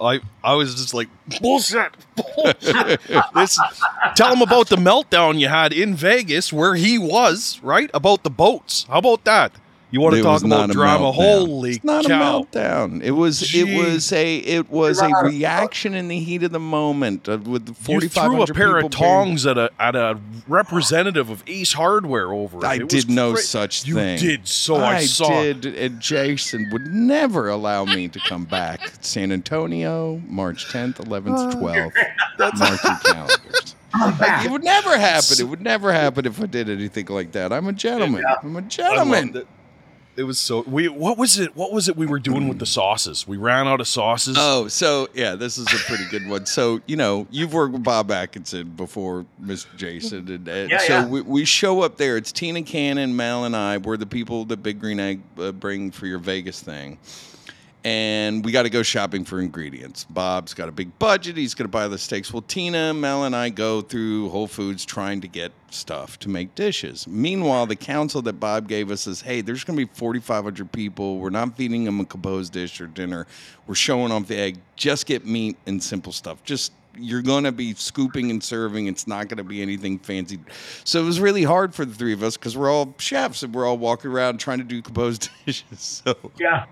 I 0.00 0.20
I 0.42 0.54
was 0.54 0.74
just 0.74 0.94
like, 0.94 1.08
Bullshit. 1.40 1.92
Bullshit. 2.16 3.00
this, 3.34 3.58
tell 4.14 4.32
him 4.34 4.42
about 4.42 4.68
the 4.68 4.76
meltdown 4.76 5.38
you 5.38 5.48
had 5.48 5.72
in 5.72 5.94
Vegas 5.94 6.52
where 6.52 6.74
he 6.74 6.98
was, 6.98 7.60
right? 7.62 7.90
About 7.92 8.22
the 8.22 8.30
boats. 8.30 8.86
How 8.88 8.98
about 8.98 9.24
that? 9.24 9.52
You 9.90 10.02
want 10.02 10.14
to 10.16 10.20
it 10.20 10.22
talk 10.22 10.40
about 10.42 10.48
not 10.66 10.70
a 10.70 10.72
drama? 10.74 11.06
meltdown. 11.06 11.14
Holy 11.14 11.70
it's 11.70 11.82
not 11.84 12.04
cow. 12.04 12.38
a 12.40 12.44
meltdown. 12.44 13.02
It 13.02 13.12
was, 13.12 13.54
it 13.54 13.64
was 13.64 14.12
a, 14.12 14.36
it 14.36 14.68
was 14.68 15.00
a 15.00 15.04
You're 15.04 15.10
not 15.10 15.24
a- 15.24 15.28
reaction 15.28 15.94
in 15.94 16.08
the 16.08 16.18
heat 16.20 16.42
of 16.42 16.50
the 16.52 16.60
moment 16.60 17.26
uh, 17.26 17.38
with 17.38 17.64
the 17.64 17.92
You 17.92 18.00
threw 18.08 18.42
a 18.42 18.46
pair 18.48 18.76
of 18.76 18.82
people 18.82 18.88
being- 18.90 18.90
tongs 18.90 19.46
at 19.46 19.56
a 19.56 19.70
at 19.80 19.96
a 19.96 20.18
representative 20.46 21.30
of 21.30 21.42
Ace 21.46 21.72
Hardware 21.72 22.32
over 22.32 22.58
it. 22.58 22.64
I 22.64 22.74
It 22.74 22.88
did 22.90 23.08
no 23.08 23.32
cra- 23.32 23.40
such 23.42 23.86
you 23.86 23.94
thing. 23.94 24.18
You 24.18 24.28
did 24.36 24.46
so. 24.48 24.76
I, 24.76 25.00
saw. 25.06 25.28
did, 25.28 25.64
and 25.64 26.00
Jason 26.00 26.68
would 26.70 26.86
never 26.88 27.48
allow 27.48 27.84
me 27.86 28.08
to 28.08 28.18
come 28.20 28.44
back. 28.44 28.80
San 29.00 29.32
Antonio, 29.32 30.20
March 30.26 30.66
10th, 30.66 30.96
11th, 30.96 31.54
12th. 31.54 32.58
Mark 32.58 32.82
your 32.84 33.12
calendars. 33.14 33.74
Like, 34.20 34.44
it 34.44 34.50
would 34.50 34.64
never 34.64 34.98
happen. 34.98 35.36
It 35.40 35.44
would 35.48 35.62
never 35.62 35.92
happen 35.92 36.26
if 36.26 36.40
I 36.42 36.46
did 36.46 36.68
anything 36.68 37.06
like 37.06 37.32
that. 37.32 37.52
I'm 37.54 37.66
a 37.68 37.72
gentleman. 37.72 38.22
I'm 38.42 38.54
a 38.54 38.58
I 38.58 38.60
loved 38.60 38.70
gentleman. 38.70 39.46
It. 40.18 40.22
It 40.22 40.24
was 40.24 40.38
so. 40.38 40.62
We 40.62 40.88
what 40.88 41.16
was 41.16 41.38
it? 41.38 41.54
What 41.56 41.72
was 41.72 41.88
it 41.88 41.96
we 41.96 42.06
were 42.06 42.18
doing 42.18 42.48
with 42.48 42.58
the 42.58 42.66
sauces? 42.66 43.26
We 43.26 43.36
ran 43.36 43.68
out 43.68 43.80
of 43.80 43.86
sauces. 43.88 44.36
Oh, 44.38 44.68
so 44.68 45.08
yeah, 45.14 45.34
this 45.34 45.58
is 45.58 45.66
a 45.66 45.76
pretty 45.86 46.04
good 46.10 46.28
one. 46.28 46.46
So 46.46 46.80
you 46.86 46.96
know, 46.96 47.26
you've 47.30 47.52
worked 47.52 47.72
with 47.72 47.84
Bob 47.84 48.10
Atkinson 48.10 48.70
before, 48.70 49.26
Mr. 49.42 49.74
Jason, 49.76 50.28
and, 50.28 50.48
and 50.48 50.70
Yeah, 50.70 50.78
so 50.78 50.92
yeah. 50.92 51.06
We, 51.06 51.20
we 51.22 51.44
show 51.44 51.82
up 51.82 51.96
there. 51.96 52.16
It's 52.16 52.32
Tina 52.32 52.62
Cannon, 52.62 53.16
Mel, 53.16 53.44
and 53.44 53.54
I. 53.54 53.78
We're 53.78 53.96
the 53.96 54.06
people 54.06 54.44
that 54.46 54.62
Big 54.62 54.80
Green 54.80 55.00
Egg 55.00 55.20
uh, 55.38 55.52
bring 55.52 55.90
for 55.90 56.06
your 56.06 56.18
Vegas 56.18 56.60
thing, 56.60 56.98
and 57.88 58.44
we 58.44 58.52
got 58.52 58.64
to 58.64 58.70
go 58.70 58.82
shopping 58.82 59.24
for 59.24 59.40
ingredients. 59.40 60.04
Bob's 60.10 60.52
got 60.52 60.68
a 60.68 60.72
big 60.72 60.98
budget. 60.98 61.38
He's 61.38 61.54
going 61.54 61.64
to 61.64 61.70
buy 61.70 61.88
the 61.88 61.96
steaks. 61.96 62.30
Well, 62.30 62.42
Tina, 62.42 62.92
Mel, 62.92 63.24
and 63.24 63.34
I 63.34 63.48
go 63.48 63.80
through 63.80 64.28
Whole 64.28 64.46
Foods 64.46 64.84
trying 64.84 65.22
to 65.22 65.28
get 65.28 65.52
stuff 65.70 66.18
to 66.18 66.28
make 66.28 66.54
dishes. 66.54 67.08
Meanwhile, 67.08 67.64
the 67.64 67.76
counsel 67.76 68.20
that 68.22 68.34
Bob 68.34 68.68
gave 68.68 68.90
us 68.90 69.06
is, 69.06 69.22
hey, 69.22 69.40
there's 69.40 69.64
going 69.64 69.78
to 69.78 69.86
be 69.86 69.90
4,500 69.94 70.70
people. 70.70 71.18
We're 71.18 71.30
not 71.30 71.56
feeding 71.56 71.84
them 71.84 71.98
a 71.98 72.04
composed 72.04 72.52
dish 72.52 72.78
or 72.78 72.88
dinner. 72.88 73.26
We're 73.66 73.74
showing 73.74 74.12
off 74.12 74.28
the 74.28 74.36
egg. 74.36 74.58
Just 74.76 75.06
get 75.06 75.24
meat 75.24 75.56
and 75.64 75.82
simple 75.82 76.12
stuff. 76.12 76.44
Just 76.44 76.72
you're 76.94 77.22
going 77.22 77.44
to 77.44 77.52
be 77.52 77.72
scooping 77.72 78.30
and 78.30 78.44
serving. 78.44 78.86
It's 78.86 79.06
not 79.06 79.28
going 79.28 79.38
to 79.38 79.44
be 79.44 79.62
anything 79.62 79.98
fancy. 79.98 80.38
So 80.84 81.00
it 81.00 81.06
was 81.06 81.20
really 81.20 81.44
hard 81.44 81.74
for 81.74 81.86
the 81.86 81.94
three 81.94 82.12
of 82.12 82.22
us 82.22 82.36
because 82.36 82.54
we're 82.54 82.70
all 82.70 82.94
chefs 82.98 83.42
and 83.42 83.54
we're 83.54 83.66
all 83.66 83.78
walking 83.78 84.10
around 84.10 84.40
trying 84.40 84.58
to 84.58 84.64
do 84.64 84.82
composed 84.82 85.30
dishes. 85.46 86.02
So 86.04 86.32
yeah. 86.38 86.66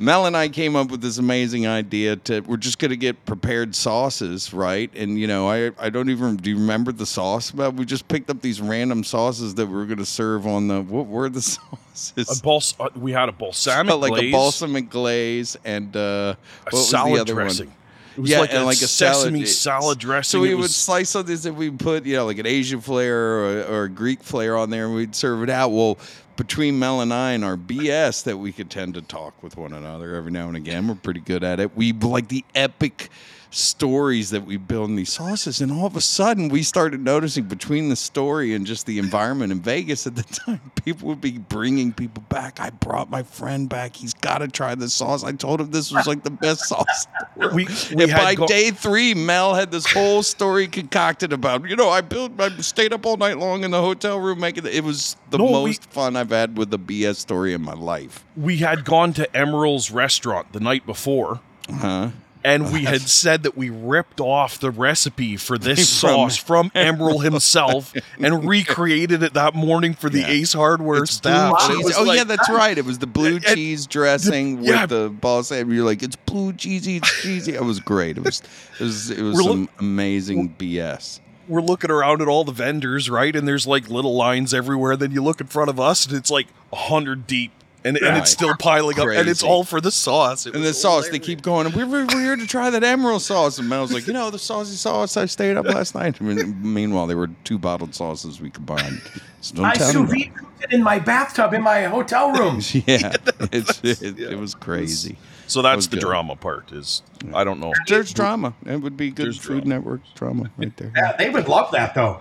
Mel 0.00 0.26
and 0.26 0.36
I 0.36 0.48
came 0.48 0.76
up 0.76 0.92
with 0.92 1.00
this 1.00 1.18
amazing 1.18 1.66
idea 1.66 2.14
to 2.16 2.40
we're 2.40 2.56
just 2.56 2.78
gonna 2.78 2.94
get 2.94 3.24
prepared 3.26 3.74
sauces, 3.74 4.54
right? 4.54 4.90
And 4.94 5.18
you 5.18 5.26
know, 5.26 5.48
I 5.50 5.72
I 5.78 5.90
don't 5.90 6.08
even 6.08 6.36
do 6.36 6.50
you 6.50 6.56
remember 6.56 6.92
the 6.92 7.04
sauce? 7.04 7.50
But 7.50 7.74
we 7.74 7.84
just 7.84 8.06
picked 8.06 8.30
up 8.30 8.40
these 8.40 8.60
random 8.60 9.02
sauces 9.02 9.56
that 9.56 9.66
we 9.66 9.74
were 9.74 9.86
gonna 9.86 10.04
serve 10.06 10.46
on 10.46 10.68
the 10.68 10.82
what 10.82 11.06
were 11.06 11.28
the 11.28 11.42
sauces? 11.94 12.38
a 12.38 12.42
bals- 12.42 12.74
uh, 12.78 12.88
we 12.94 13.10
had 13.10 13.28
a 13.28 13.32
balsamic 13.32 13.96
like 13.96 14.12
glaze, 14.12 14.28
a 14.28 14.32
balsamic 14.32 14.88
glaze 14.88 15.56
and 15.64 15.96
uh, 15.96 16.00
a 16.00 16.36
what 16.64 16.72
was 16.74 16.80
the 16.82 16.86
salad 16.90 17.20
other 17.20 17.34
one? 17.34 17.42
dressing. 17.46 17.74
It 18.16 18.20
was 18.22 18.30
yeah, 18.30 18.40
like, 18.40 18.50
and 18.50 18.62
a 18.62 18.64
like 18.64 18.76
a 18.76 18.88
sesame 18.88 19.44
salad, 19.46 19.82
salad, 19.82 19.98
dressing. 19.98 20.38
So 20.38 20.42
we 20.42 20.50
It 20.50 20.54
would 20.54 20.62
was- 20.62 20.76
slice 20.76 21.10
something 21.10 21.36
that 21.36 21.54
we 21.54 21.70
put, 21.70 22.04
you 22.04 22.16
know, 22.16 22.26
like 22.26 22.38
an 22.38 22.46
Asian 22.46 22.80
flair 22.80 23.16
or, 23.16 23.62
or 23.64 23.82
a 23.84 23.88
Greek 23.88 24.22
flair 24.24 24.56
on 24.56 24.70
there, 24.70 24.86
and 24.86 24.94
we'd 24.96 25.14
serve 25.14 25.42
it 25.44 25.50
out. 25.50 25.70
Well, 25.70 25.98
between 26.38 26.78
Mel 26.78 27.00
and 27.00 27.12
I 27.12 27.32
and 27.32 27.44
our 27.44 27.56
BS 27.56 28.22
that 28.22 28.38
we 28.38 28.52
could 28.52 28.70
tend 28.70 28.94
to 28.94 29.02
talk 29.02 29.42
with 29.42 29.56
one 29.56 29.72
another 29.72 30.14
every 30.14 30.30
now 30.30 30.46
and 30.46 30.56
again, 30.56 30.86
we're 30.86 30.94
pretty 30.94 31.20
good 31.20 31.42
at 31.42 31.58
it. 31.58 31.76
We 31.76 31.92
like 31.92 32.28
the 32.28 32.44
epic 32.54 33.10
stories 33.50 34.30
that 34.30 34.44
we 34.44 34.56
build 34.56 34.90
in 34.90 34.96
these 34.96 35.12
sauces, 35.12 35.60
and 35.60 35.72
all 35.72 35.86
of 35.86 35.96
a 35.96 36.00
sudden 36.00 36.48
we 36.48 36.62
started 36.62 37.00
noticing 37.00 37.44
between 37.44 37.88
the 37.88 37.96
story 37.96 38.54
and 38.54 38.66
just 38.66 38.84
the 38.86 38.98
environment 38.98 39.50
in 39.52 39.60
Vegas 39.60 40.06
at 40.06 40.16
the 40.16 40.22
time, 40.46 40.60
people 40.84 41.08
would 41.08 41.20
be 41.20 41.38
bringing 41.38 41.92
people 41.92 42.22
back. 42.28 42.60
I 42.60 42.70
brought 42.70 43.08
my 43.10 43.22
friend 43.22 43.68
back. 43.68 43.96
He's 43.96 44.12
got 44.14 44.38
to 44.38 44.48
try 44.48 44.74
this 44.74 44.92
sauce. 44.92 45.24
I 45.24 45.32
told 45.32 45.60
him 45.60 45.70
this 45.70 45.90
was 45.90 46.06
like 46.06 46.22
the 46.24 46.30
best 46.30 46.66
sauce. 46.68 47.06
we, 47.36 47.66
we 47.94 48.02
And 48.04 48.12
by 48.12 48.34
go- 48.34 48.46
day 48.46 48.70
three, 48.70 49.14
Mel 49.14 49.54
had 49.54 49.70
this 49.70 49.90
whole 49.90 50.22
story 50.22 50.66
concocted 50.68 51.32
about, 51.32 51.68
you 51.68 51.76
know, 51.76 51.88
I 51.88 52.02
built, 52.02 52.32
I 52.38 52.50
stayed 52.58 52.92
up 52.92 53.06
all 53.06 53.16
night 53.16 53.38
long 53.38 53.64
in 53.64 53.70
the 53.70 53.80
hotel 53.80 54.18
room 54.20 54.40
making 54.40 54.66
it. 54.66 54.74
It 54.74 54.84
was 54.84 55.16
the 55.30 55.38
No, 55.38 55.44
we- 55.46 55.50
most 55.70 55.84
fun 55.90 56.16
I've 56.16 56.30
had 56.30 56.58
with 56.58 56.70
the 56.70 56.78
BS 56.78 57.16
story 57.16 57.54
in 57.54 57.62
my 57.62 57.72
life. 57.74 58.24
we 58.36 58.58
had 58.58 58.84
gone 58.84 59.12
to 59.14 59.26
Emeril's 59.36 59.90
restaurant 59.90 60.52
the 60.52 60.60
night 60.60 60.84
before. 60.86 61.40
Huh? 61.70 62.10
And 62.48 62.72
we 62.72 62.84
had 62.84 63.02
said 63.02 63.42
that 63.44 63.56
we 63.56 63.70
ripped 63.70 64.20
off 64.20 64.58
the 64.58 64.70
recipe 64.70 65.36
for 65.36 65.58
this 65.68 65.88
sauce 65.88 66.36
from 66.36 66.70
Emeril 66.74 67.22
himself 67.22 67.92
and 68.18 68.44
recreated 68.48 69.22
it 69.22 69.34
that 69.34 69.54
morning 69.54 69.94
for 69.94 70.08
the 70.08 70.20
Yeah. 70.20 70.28
Ace 70.28 70.52
Hardware 70.54 71.02
It's 71.02 71.12
staff. 71.12 71.66
blue 71.68 71.82
cheese. 71.82 71.94
Oh 71.98 72.02
like- 72.04 72.16
yeah, 72.18 72.24
that's 72.24 72.48
right. 72.48 72.76
It 72.76 72.84
was 72.84 72.98
the 72.98 73.06
blue 73.06 73.36
And- 73.36 73.44
cheese 73.44 73.86
dressing 73.86 74.62
yeah. 74.64 74.82
with 74.82 74.90
the 74.90 75.08
balsam. 75.10 75.72
You're 75.72 75.84
like, 75.84 76.02
it's 76.02 76.16
blue 76.16 76.52
cheesy, 76.52 76.96
it's 76.96 77.22
cheesy. 77.22 77.54
It 77.54 77.64
was 77.64 77.80
great. 77.80 78.16
It 78.18 78.24
was, 78.24 78.42
it 78.78 78.82
was, 78.84 79.10
it 79.10 79.22
was 79.22 79.34
We're 79.36 79.42
some 79.42 79.60
look- 79.62 79.70
amazing 79.80 80.54
BS. 80.58 81.20
we're 81.48 81.60
looking 81.62 81.90
around 81.90 82.20
at 82.22 82.28
all 82.28 82.44
the 82.44 82.52
vendors, 82.52 83.08
right? 83.10 83.34
And 83.34 83.46
there's 83.48 83.66
like 83.66 83.88
little 83.88 84.14
lines 84.16 84.52
everywhere. 84.54 84.96
Then 84.96 85.10
you 85.12 85.22
look 85.22 85.40
in 85.40 85.46
front 85.46 85.70
of 85.70 85.78
us, 85.80 86.06
and 86.06 86.16
it's 86.16 86.30
like 86.30 86.46
a 86.72 86.76
hundred 86.76 87.26
deep 87.26 87.52
and, 87.88 87.96
and 87.98 88.16
it's 88.18 88.30
still 88.30 88.54
piling 88.56 88.98
up, 88.98 89.06
and 89.08 89.28
it's 89.28 89.40
Crazy. 89.40 89.46
all 89.46 89.64
for 89.64 89.80
the 89.80 89.90
sauce. 89.90 90.46
It 90.46 90.54
And 90.54 90.62
the 90.62 90.68
was 90.68 90.80
sauce, 90.80 91.04
they 91.04 91.18
hilarious. 91.18 91.26
keep 91.26 91.42
going. 91.42 91.72
We're, 91.72 91.86
we're, 91.86 92.06
we're 92.06 92.20
here 92.22 92.36
to 92.36 92.46
try 92.46 92.70
that 92.70 92.82
Emeril 92.82 93.20
sauce. 93.20 93.58
And 93.58 93.68
Mel's 93.68 93.92
like, 93.92 94.06
you 94.06 94.12
know, 94.12 94.30
the 94.30 94.38
saucy 94.38 94.74
sauce. 94.76 95.16
I 95.16 95.26
stayed 95.26 95.56
up 95.56 95.66
last 95.66 95.94
night. 95.94 96.16
I 96.20 96.24
mean, 96.24 96.56
meanwhile, 96.62 97.06
there 97.06 97.16
were 97.16 97.30
two 97.44 97.58
bottled 97.58 97.94
sauces 97.94 98.40
we 98.40 98.50
combined. 98.50 99.00
So 99.40 99.54
don't 99.56 99.64
I 99.66 99.74
tell 99.74 99.92
sous 99.92 100.10
me. 100.10 100.24
vide 100.24 100.34
cooked 100.36 100.64
it 100.64 100.72
in 100.72 100.82
my 100.82 100.98
bathtub 100.98 101.54
in 101.54 101.62
my 101.62 101.84
hotel 101.84 102.32
room. 102.32 102.60
Yeah, 102.86 103.12
it's, 103.52 103.80
it, 103.84 104.18
it 104.18 104.38
was 104.38 104.54
crazy. 104.54 105.16
So 105.46 105.62
that's 105.62 105.76
was 105.76 105.88
the 105.88 105.96
good. 105.96 106.02
drama 106.02 106.36
part. 106.36 106.72
Is 106.72 107.02
I 107.32 107.44
don't 107.44 107.58
know. 107.60 107.72
There's 107.86 108.12
drama. 108.12 108.52
It 108.66 108.76
would 108.82 108.96
be 108.96 109.10
good 109.10 109.26
There's 109.26 109.38
Food 109.38 109.64
drama. 109.64 109.68
Network 109.68 110.00
drama 110.14 110.50
right 110.58 110.76
there. 110.76 110.92
Yeah, 110.94 111.16
they 111.16 111.30
would 111.30 111.48
love 111.48 111.70
that 111.72 111.94
though. 111.94 112.20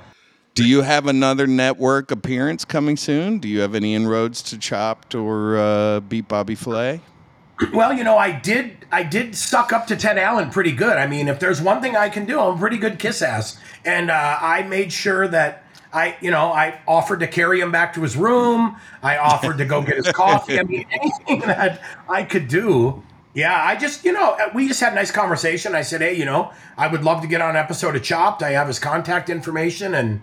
Do 0.58 0.68
you 0.68 0.82
have 0.82 1.06
another 1.06 1.46
network 1.46 2.10
appearance 2.10 2.66
coming 2.66 2.98
soon? 2.98 3.38
Do 3.38 3.48
you 3.48 3.60
have 3.60 3.76
any 3.76 3.94
inroads 3.94 4.42
to 4.42 4.58
Chopped 4.58 5.14
or 5.14 5.56
uh, 5.56 6.00
Beat 6.00 6.28
Bobby 6.28 6.56
Flay? 6.56 7.00
Well, 7.72 7.94
you 7.94 8.04
know, 8.04 8.18
I 8.18 8.32
did 8.32 8.76
I 8.92 9.04
did 9.04 9.36
suck 9.36 9.72
up 9.72 9.86
to 9.86 9.96
Ted 9.96 10.18
Allen 10.18 10.50
pretty 10.50 10.72
good. 10.72 10.98
I 10.98 11.06
mean, 11.06 11.28
if 11.28 11.40
there's 11.40 11.62
one 11.62 11.80
thing 11.80 11.96
I 11.96 12.10
can 12.10 12.26
do, 12.26 12.40
I'm 12.40 12.56
a 12.56 12.60
pretty 12.60 12.80
good 12.80 12.98
kiss 12.98 13.22
ass. 13.22 13.60
And 13.86 14.10
uh, 14.10 14.40
I 14.42 14.64
made 14.64 14.92
sure 14.92 15.28
that 15.28 15.64
I, 15.94 16.18
you 16.22 16.32
know, 16.32 16.52
I 16.52 16.80
offered 16.88 17.20
to 17.20 17.28
carry 17.28 17.60
him 17.60 17.72
back 17.72 17.94
to 17.94 18.02
his 18.02 18.18
room. 18.18 18.78
I 19.04 19.18
offered 19.18 19.60
to 19.60 19.66
go 19.66 19.84
get 19.84 19.98
his 19.98 20.12
coffee. 20.12 20.60
I 20.60 20.64
mean, 20.64 20.88
anything 20.92 21.42
that 21.42 21.84
I 22.10 22.24
could 22.24 22.48
do. 22.48 23.04
Yeah, 23.36 23.64
I 23.64 23.76
just, 23.76 24.04
you 24.04 24.12
know, 24.12 24.36
we 24.56 24.68
just 24.68 24.80
had 24.80 24.94
a 24.94 24.96
nice 24.96 25.12
conversation. 25.12 25.76
I 25.76 25.84
said, 25.84 26.02
hey, 26.02 26.16
you 26.16 26.26
know, 26.26 26.52
I 26.76 26.88
would 26.88 27.04
love 27.04 27.22
to 27.22 27.28
get 27.28 27.42
on 27.42 27.52
an 27.52 27.56
episode 27.56 27.96
of 27.96 28.02
Chopped. 28.02 28.42
I 28.42 28.54
have 28.54 28.66
his 28.66 28.80
contact 28.80 29.30
information 29.30 29.94
and, 29.94 30.22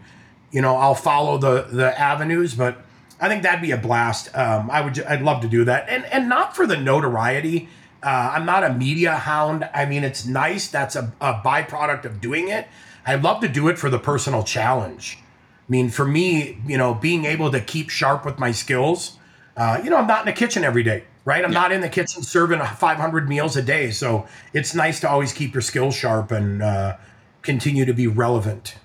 you 0.55 0.62
know, 0.62 0.76
I'll 0.76 0.94
follow 0.94 1.36
the 1.36 1.62
the 1.62 2.00
avenues, 2.00 2.55
but 2.55 2.78
I 3.20 3.28
think 3.28 3.42
that'd 3.42 3.61
be 3.61 3.72
a 3.72 3.76
blast. 3.76 4.34
Um, 4.36 4.70
I 4.70 4.82
would, 4.82 5.02
I'd 5.02 5.20
love 5.20 5.42
to 5.42 5.48
do 5.48 5.64
that, 5.64 5.88
and 5.88 6.05
and 6.07 6.28
not 6.28 6.55
for 6.55 6.64
the 6.64 6.76
notoriety. 6.76 7.68
Uh, 8.05 8.34
I'm 8.34 8.46
not 8.46 8.62
a 8.62 8.72
media 8.72 9.16
hound. 9.16 9.68
I 9.74 9.84
mean, 9.84 10.05
it's 10.05 10.26
nice. 10.26 10.68
That's 10.68 10.94
a, 10.94 11.12
a 11.20 11.40
byproduct 11.44 12.05
of 12.05 12.20
doing 12.20 12.48
it. 12.48 12.68
I 13.05 13.16
love 13.16 13.40
to 13.40 13.48
do 13.48 13.66
it 13.68 13.78
for 13.78 13.90
the 13.90 13.98
personal 13.98 14.44
challenge. 14.44 15.18
I 15.66 15.72
mean, 15.72 15.88
for 15.88 16.05
me, 16.05 16.59
you 16.66 16.78
know, 16.78 16.94
being 16.94 17.24
able 17.24 17.50
to 17.50 17.61
keep 17.61 17.90
sharp 17.90 18.24
with 18.24 18.38
my 18.38 18.52
skills. 18.52 19.18
Uh, 19.57 19.80
you 19.82 19.90
know, 19.90 19.96
I'm 19.96 20.07
not 20.07 20.20
in 20.20 20.26
the 20.26 20.38
kitchen 20.38 20.62
every 20.62 20.82
day, 20.82 21.05
right? 21.24 21.44
I'm 21.44 21.50
not 21.50 21.72
in 21.72 21.80
the 21.80 21.88
kitchen 21.88 22.22
serving 22.22 22.61
500 22.61 23.28
meals 23.28 23.57
a 23.57 23.62
day. 23.62 23.90
So 23.90 24.26
it's 24.52 24.74
nice 24.74 25.00
to 25.00 25.09
always 25.09 25.32
keep 25.32 25.55
your 25.55 25.62
skills 25.62 25.96
sharp 25.96 26.30
and 26.30 26.62
uh, 26.62 26.96
continue 27.42 27.86
to 27.86 27.94
be 27.94 28.07
relevant. 28.07 28.76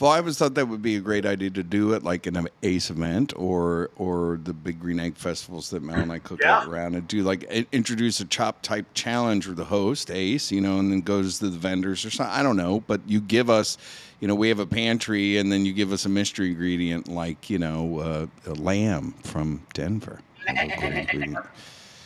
Well, 0.00 0.10
I 0.10 0.18
always 0.18 0.38
thought 0.38 0.54
that 0.54 0.68
would 0.68 0.82
be 0.82 0.96
a 0.96 1.00
great 1.00 1.26
idea 1.26 1.50
to 1.50 1.62
do 1.62 1.92
it 1.92 2.02
like 2.02 2.26
in 2.26 2.36
an 2.36 2.48
ACE 2.62 2.90
event 2.90 3.32
or 3.36 3.90
or 3.96 4.38
the 4.42 4.52
big 4.52 4.80
green 4.80 5.00
egg 5.00 5.16
festivals 5.16 5.70
that 5.70 5.82
Mel 5.82 5.98
and 6.00 6.12
I 6.12 6.18
cook 6.18 6.40
Yeah. 6.42 6.58
out 6.58 6.68
around 6.68 6.94
and 6.94 7.06
do 7.08 7.22
like 7.22 7.44
introduce 7.72 8.20
a 8.20 8.24
chop 8.24 8.62
type 8.62 8.86
challenge 8.94 9.46
with 9.46 9.56
the 9.56 9.64
host 9.64 10.10
Ace, 10.10 10.50
you 10.52 10.60
know, 10.60 10.78
and 10.78 10.90
then 10.92 11.00
goes 11.00 11.38
to 11.40 11.50
the 11.50 11.58
vendors 11.58 12.04
or 12.04 12.10
something. 12.10 12.34
I 12.34 12.42
don't 12.42 12.56
know, 12.56 12.80
but 12.86 13.00
you 13.06 13.20
give 13.20 13.50
us, 13.50 13.76
you 14.20 14.28
know, 14.28 14.34
we 14.34 14.48
have 14.48 14.58
a 14.60 14.66
pantry 14.66 15.36
and 15.38 15.50
then 15.50 15.64
you 15.66 15.72
give 15.72 15.92
us 15.92 16.04
a 16.04 16.08
mystery 16.08 16.48
ingredient 16.48 17.08
like 17.08 17.50
you 17.50 17.58
know 17.58 17.98
uh, 18.00 18.26
a 18.50 18.54
lamb 18.54 19.12
from 19.22 19.62
Denver. 19.74 20.20
A 20.48 20.52
local 20.54 20.84
ingredient. 20.84 21.38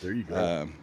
There 0.02 0.12
you 0.12 0.24
go. 0.24 0.62
Um, 0.62 0.74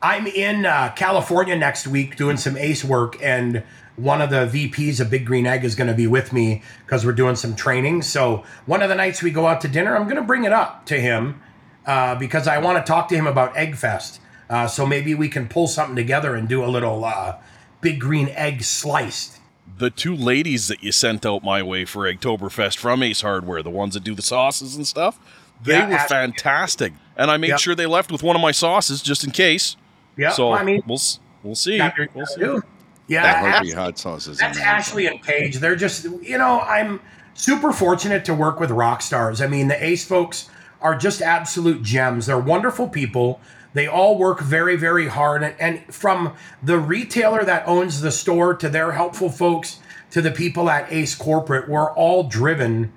I'm 0.00 0.28
in 0.28 0.64
uh, 0.64 0.92
California 0.94 1.56
next 1.56 1.88
week 1.88 2.16
doing 2.16 2.36
some 2.36 2.56
ACE 2.56 2.84
work, 2.84 3.20
and 3.20 3.64
one 3.98 4.22
of 4.22 4.30
the 4.30 4.46
VPs 4.46 5.00
of 5.00 5.10
Big 5.10 5.26
Green 5.26 5.46
Egg 5.46 5.64
is 5.64 5.74
going 5.74 5.88
to 5.88 5.94
be 5.94 6.06
with 6.06 6.32
me 6.32 6.62
because 6.86 7.04
we're 7.04 7.12
doing 7.12 7.36
some 7.36 7.54
training. 7.56 8.02
So 8.02 8.44
one 8.66 8.80
of 8.82 8.88
the 8.88 8.94
nights 8.94 9.22
we 9.22 9.30
go 9.30 9.46
out 9.46 9.60
to 9.62 9.68
dinner, 9.68 9.96
I'm 9.96 10.04
going 10.04 10.16
to 10.16 10.22
bring 10.22 10.44
it 10.44 10.52
up 10.52 10.86
to 10.86 11.00
him 11.00 11.40
uh, 11.86 12.14
because 12.14 12.46
I 12.48 12.58
want 12.58 12.84
to 12.84 12.88
talk 12.90 13.08
to 13.08 13.14
him 13.16 13.26
about 13.26 13.56
Egg 13.56 13.76
Fest. 13.76 14.20
Uh, 14.48 14.66
so 14.66 14.86
maybe 14.86 15.14
we 15.14 15.28
can 15.28 15.48
pull 15.48 15.66
something 15.66 15.96
together 15.96 16.34
and 16.34 16.48
do 16.48 16.64
a 16.64 16.66
little 16.66 17.04
uh, 17.04 17.36
Big 17.80 18.00
Green 18.00 18.28
Egg 18.30 18.62
sliced. 18.62 19.40
the 19.78 19.90
two 19.90 20.14
ladies 20.16 20.68
that 20.68 20.82
you 20.82 20.90
sent 20.92 21.26
out 21.26 21.44
my 21.44 21.62
way 21.62 21.84
for 21.84 22.10
Eggtoberfest 22.12 22.78
from 22.78 23.02
Ace 23.02 23.20
Hardware, 23.20 23.62
the 23.62 23.70
ones 23.70 23.94
that 23.94 24.02
do 24.04 24.14
the 24.14 24.22
sauces 24.22 24.74
and 24.76 24.86
stuff, 24.86 25.18
they 25.62 25.72
Yeah, 25.74 25.90
were 25.90 26.08
fantastic. 26.08 26.92
And 27.16 27.30
I 27.30 27.36
made 27.36 27.48
Yep. 27.48 27.58
sure 27.60 27.74
they 27.74 27.86
left 27.86 28.10
with 28.10 28.22
one 28.22 28.36
of 28.36 28.42
my 28.42 28.52
sauces 28.52 29.02
just 29.02 29.22
in 29.24 29.30
case. 29.32 29.76
Yeah, 30.16 30.30
so 30.30 30.52
I 30.52 30.62
mean, 30.64 30.82
we'll 30.86 30.98
we'll 31.42 31.54
see. 31.54 31.80
We'll 32.14 32.26
see. 32.26 32.60
Yeah, 33.08 33.22
that 33.22 33.52
Heartbeat 33.52 33.74
hot 33.74 33.98
sauce 33.98 34.26
is 34.26 34.38
That's 34.38 34.58
amazing. 34.58 34.72
Ashley 34.72 35.06
and 35.06 35.22
Paige. 35.22 35.56
They're 35.58 35.76
just, 35.76 36.04
you 36.04 36.38
know, 36.38 36.60
I'm 36.60 37.00
super 37.34 37.72
fortunate 37.72 38.24
to 38.26 38.34
work 38.34 38.60
with 38.60 38.70
rock 38.70 39.00
stars. 39.02 39.40
I 39.40 39.46
mean, 39.46 39.68
the 39.68 39.82
Ace 39.82 40.04
folks 40.04 40.50
are 40.80 40.96
just 40.96 41.22
absolute 41.22 41.82
gems. 41.82 42.26
They're 42.26 42.38
wonderful 42.38 42.88
people. 42.88 43.40
They 43.74 43.86
all 43.86 44.18
work 44.18 44.40
very, 44.40 44.76
very 44.76 45.08
hard. 45.08 45.42
And, 45.42 45.54
and 45.58 45.94
from 45.94 46.34
the 46.62 46.78
retailer 46.78 47.44
that 47.44 47.66
owns 47.66 48.00
the 48.00 48.12
store 48.12 48.54
to 48.54 48.68
their 48.68 48.92
helpful 48.92 49.30
folks 49.30 49.80
to 50.10 50.20
the 50.20 50.30
people 50.30 50.70
at 50.70 50.90
Ace 50.92 51.14
Corporate, 51.14 51.68
we're 51.68 51.92
all 51.92 52.24
driven 52.24 52.92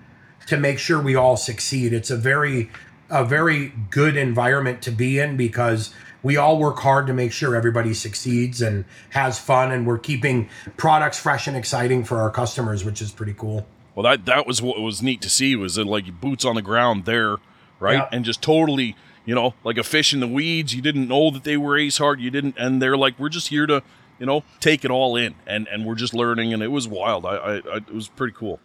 to 0.47 0.57
make 0.57 0.79
sure 0.79 0.99
we 0.99 1.15
all 1.15 1.37
succeed. 1.37 1.93
It's 1.93 2.09
a 2.09 2.17
very, 2.17 2.69
a 3.09 3.23
very 3.23 3.73
good 3.89 4.15
environment 4.17 4.81
to 4.83 4.91
be 4.91 5.19
in 5.19 5.37
because 5.37 5.93
we 6.23 6.37
all 6.37 6.57
work 6.57 6.79
hard 6.79 7.07
to 7.07 7.13
make 7.13 7.31
sure 7.31 7.55
everybody 7.55 7.93
succeeds 7.93 8.61
and 8.61 8.85
has 9.09 9.39
fun, 9.39 9.71
and 9.71 9.87
we're 9.87 9.97
keeping 9.97 10.49
products 10.77 11.19
fresh 11.19 11.47
and 11.47 11.57
exciting 11.57 12.03
for 12.03 12.19
our 12.19 12.29
customers, 12.29 12.85
which 12.85 13.01
is 13.01 13.11
pretty 13.11 13.33
cool. 13.33 13.65
Well, 13.95 14.03
that 14.03 14.25
that 14.25 14.47
was 14.47 14.61
what 14.61 14.79
was 14.79 15.01
neat 15.01 15.21
to 15.21 15.29
see 15.29 15.55
was 15.55 15.75
that 15.75 15.85
like 15.85 16.21
boots 16.21 16.45
on 16.45 16.55
the 16.55 16.61
ground 16.61 17.05
there, 17.05 17.37
right? 17.79 17.97
Yeah. 17.97 18.09
And 18.11 18.23
just 18.23 18.41
totally, 18.41 18.95
you 19.25 19.35
know, 19.35 19.53
like 19.63 19.77
a 19.77 19.83
fish 19.83 20.13
in 20.13 20.19
the 20.19 20.27
weeds. 20.27 20.73
You 20.73 20.81
didn't 20.81 21.07
know 21.07 21.31
that 21.31 21.43
they 21.43 21.57
were 21.57 21.77
Ace 21.77 21.97
Hard. 21.97 22.21
You 22.21 22.31
didn't, 22.31 22.55
and 22.57 22.81
they're 22.81 22.97
like, 22.97 23.19
we're 23.19 23.29
just 23.29 23.49
here 23.49 23.65
to, 23.65 23.83
you 24.19 24.25
know, 24.25 24.43
take 24.59 24.85
it 24.85 24.91
all 24.91 25.15
in, 25.15 25.35
and 25.45 25.67
and 25.67 25.85
we're 25.85 25.95
just 25.95 26.13
learning, 26.13 26.53
and 26.53 26.63
it 26.63 26.69
was 26.69 26.87
wild. 26.87 27.25
I, 27.25 27.35
I, 27.35 27.53
I 27.55 27.75
it 27.77 27.93
was 27.93 28.07
pretty 28.07 28.33
cool, 28.33 28.59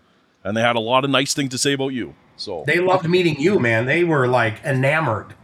and 0.45 0.57
they 0.57 0.61
had 0.61 0.77
a 0.77 0.81
lot 0.81 1.05
of 1.05 1.11
nice 1.11 1.35
things 1.35 1.51
to 1.51 1.59
say 1.59 1.73
about 1.73 1.89
you. 1.89 2.15
So 2.37 2.65
They 2.67 2.79
loved 2.81 3.09
meeting 3.09 3.41
you, 3.41 3.59
man. 3.59 3.87
They 3.87 4.05
were 4.05 4.29
like 4.29 4.63
enamored. 4.65 5.35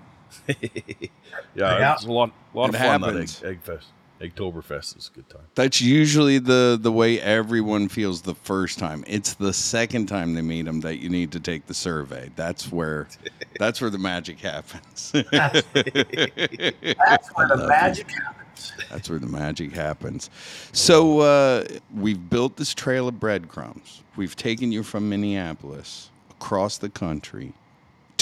yeah, 0.49 1.09
Yeah. 1.55 1.93
it's 1.95 2.05
a 2.05 2.13
lot, 2.13 2.31
lot 2.55 2.69
of 2.71 2.77
fun. 2.77 3.03
happens. 3.03 3.41
That 3.41 3.49
egg, 3.49 3.53
egg 3.57 3.63
fest, 3.63 3.87
Eggtoberfest 4.21 4.97
is 4.99 5.11
a 5.13 5.17
good 5.17 5.29
time. 5.29 5.43
That's 5.57 5.81
usually 5.83 6.39
the 6.39 6.79
the 6.81 6.93
way 6.93 7.21
everyone 7.21 7.89
feels 7.89 8.23
the 8.23 8.37
first 8.37 8.79
time. 8.79 9.03
It's 9.09 9.35
the 9.35 9.53
second 9.53 10.07
time 10.07 10.35
they 10.35 10.43
meet 10.43 10.63
them 10.63 10.81
that 10.83 10.99
you 10.99 11.09
need 11.09 11.33
to 11.33 11.41
take 11.41 11.67
the 11.67 11.75
survey. 11.75 12.31
That's 12.37 12.71
where 12.71 13.09
that's 13.59 13.81
where 13.81 13.91
the 13.91 13.99
magic 13.99 14.39
happens. 14.39 15.11
That's, 15.33 15.63
that's 15.73 17.29
where 17.35 17.49
the 17.49 17.67
magic 17.69 18.11
happens. 18.13 18.73
that's 18.91 19.11
where 19.11 19.19
the 19.19 19.27
magic 19.27 19.73
happens. 19.73 20.31
So 20.73 21.19
uh, 21.21 21.65
we've 21.93 22.31
built 22.31 22.57
this 22.57 22.75
trail 22.75 23.09
of 23.09 23.19
breadcrumbs. 23.19 24.03
We've 24.15 24.37
taken 24.37 24.71
you 24.71 24.85
from 24.85 25.09
Minneapolis 25.09 26.11
across 26.31 26.79
the 26.79 26.91
country 26.91 27.55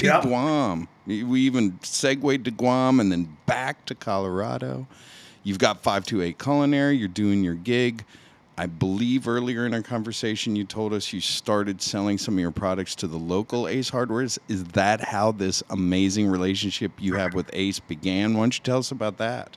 to 0.01 0.07
Yep. 0.07 0.23
Guam. 0.23 0.89
We 1.07 1.41
even 1.41 1.79
segued 1.83 2.45
to 2.45 2.51
Guam 2.51 3.01
and 3.01 3.11
then 3.11 3.37
back 3.47 3.85
to 3.87 3.95
Colorado. 3.95 4.87
You've 5.43 5.59
got 5.59 5.83
528 5.83 6.39
Culinary. 6.39 6.97
You're 6.97 7.09
doing 7.09 7.43
your 7.43 7.55
gig. 7.55 8.05
I 8.59 8.67
believe 8.67 9.27
earlier 9.27 9.65
in 9.65 9.73
our 9.73 9.81
conversation 9.81 10.55
you 10.55 10.65
told 10.65 10.93
us 10.93 11.15
you 11.15 11.21
started 11.21 11.81
selling 11.81 12.19
some 12.19 12.35
of 12.35 12.41
your 12.41 12.51
products 12.51 12.95
to 12.97 13.07
the 13.07 13.17
local 13.17 13.67
Ace 13.67 13.91
Hardwares. 13.91 14.39
Is 14.49 14.65
that 14.65 15.01
how 15.01 15.33
this 15.33 15.63
amazing 15.71 16.29
relationship 16.29 16.93
you 16.99 17.15
have 17.15 17.33
with 17.33 17.49
Ace 17.55 17.81
began? 17.81 18.35
Why 18.35 18.41
don't 18.41 18.59
you 18.59 18.63
tell 18.63 18.79
us 18.79 18.91
about 18.91 19.17
that? 19.17 19.57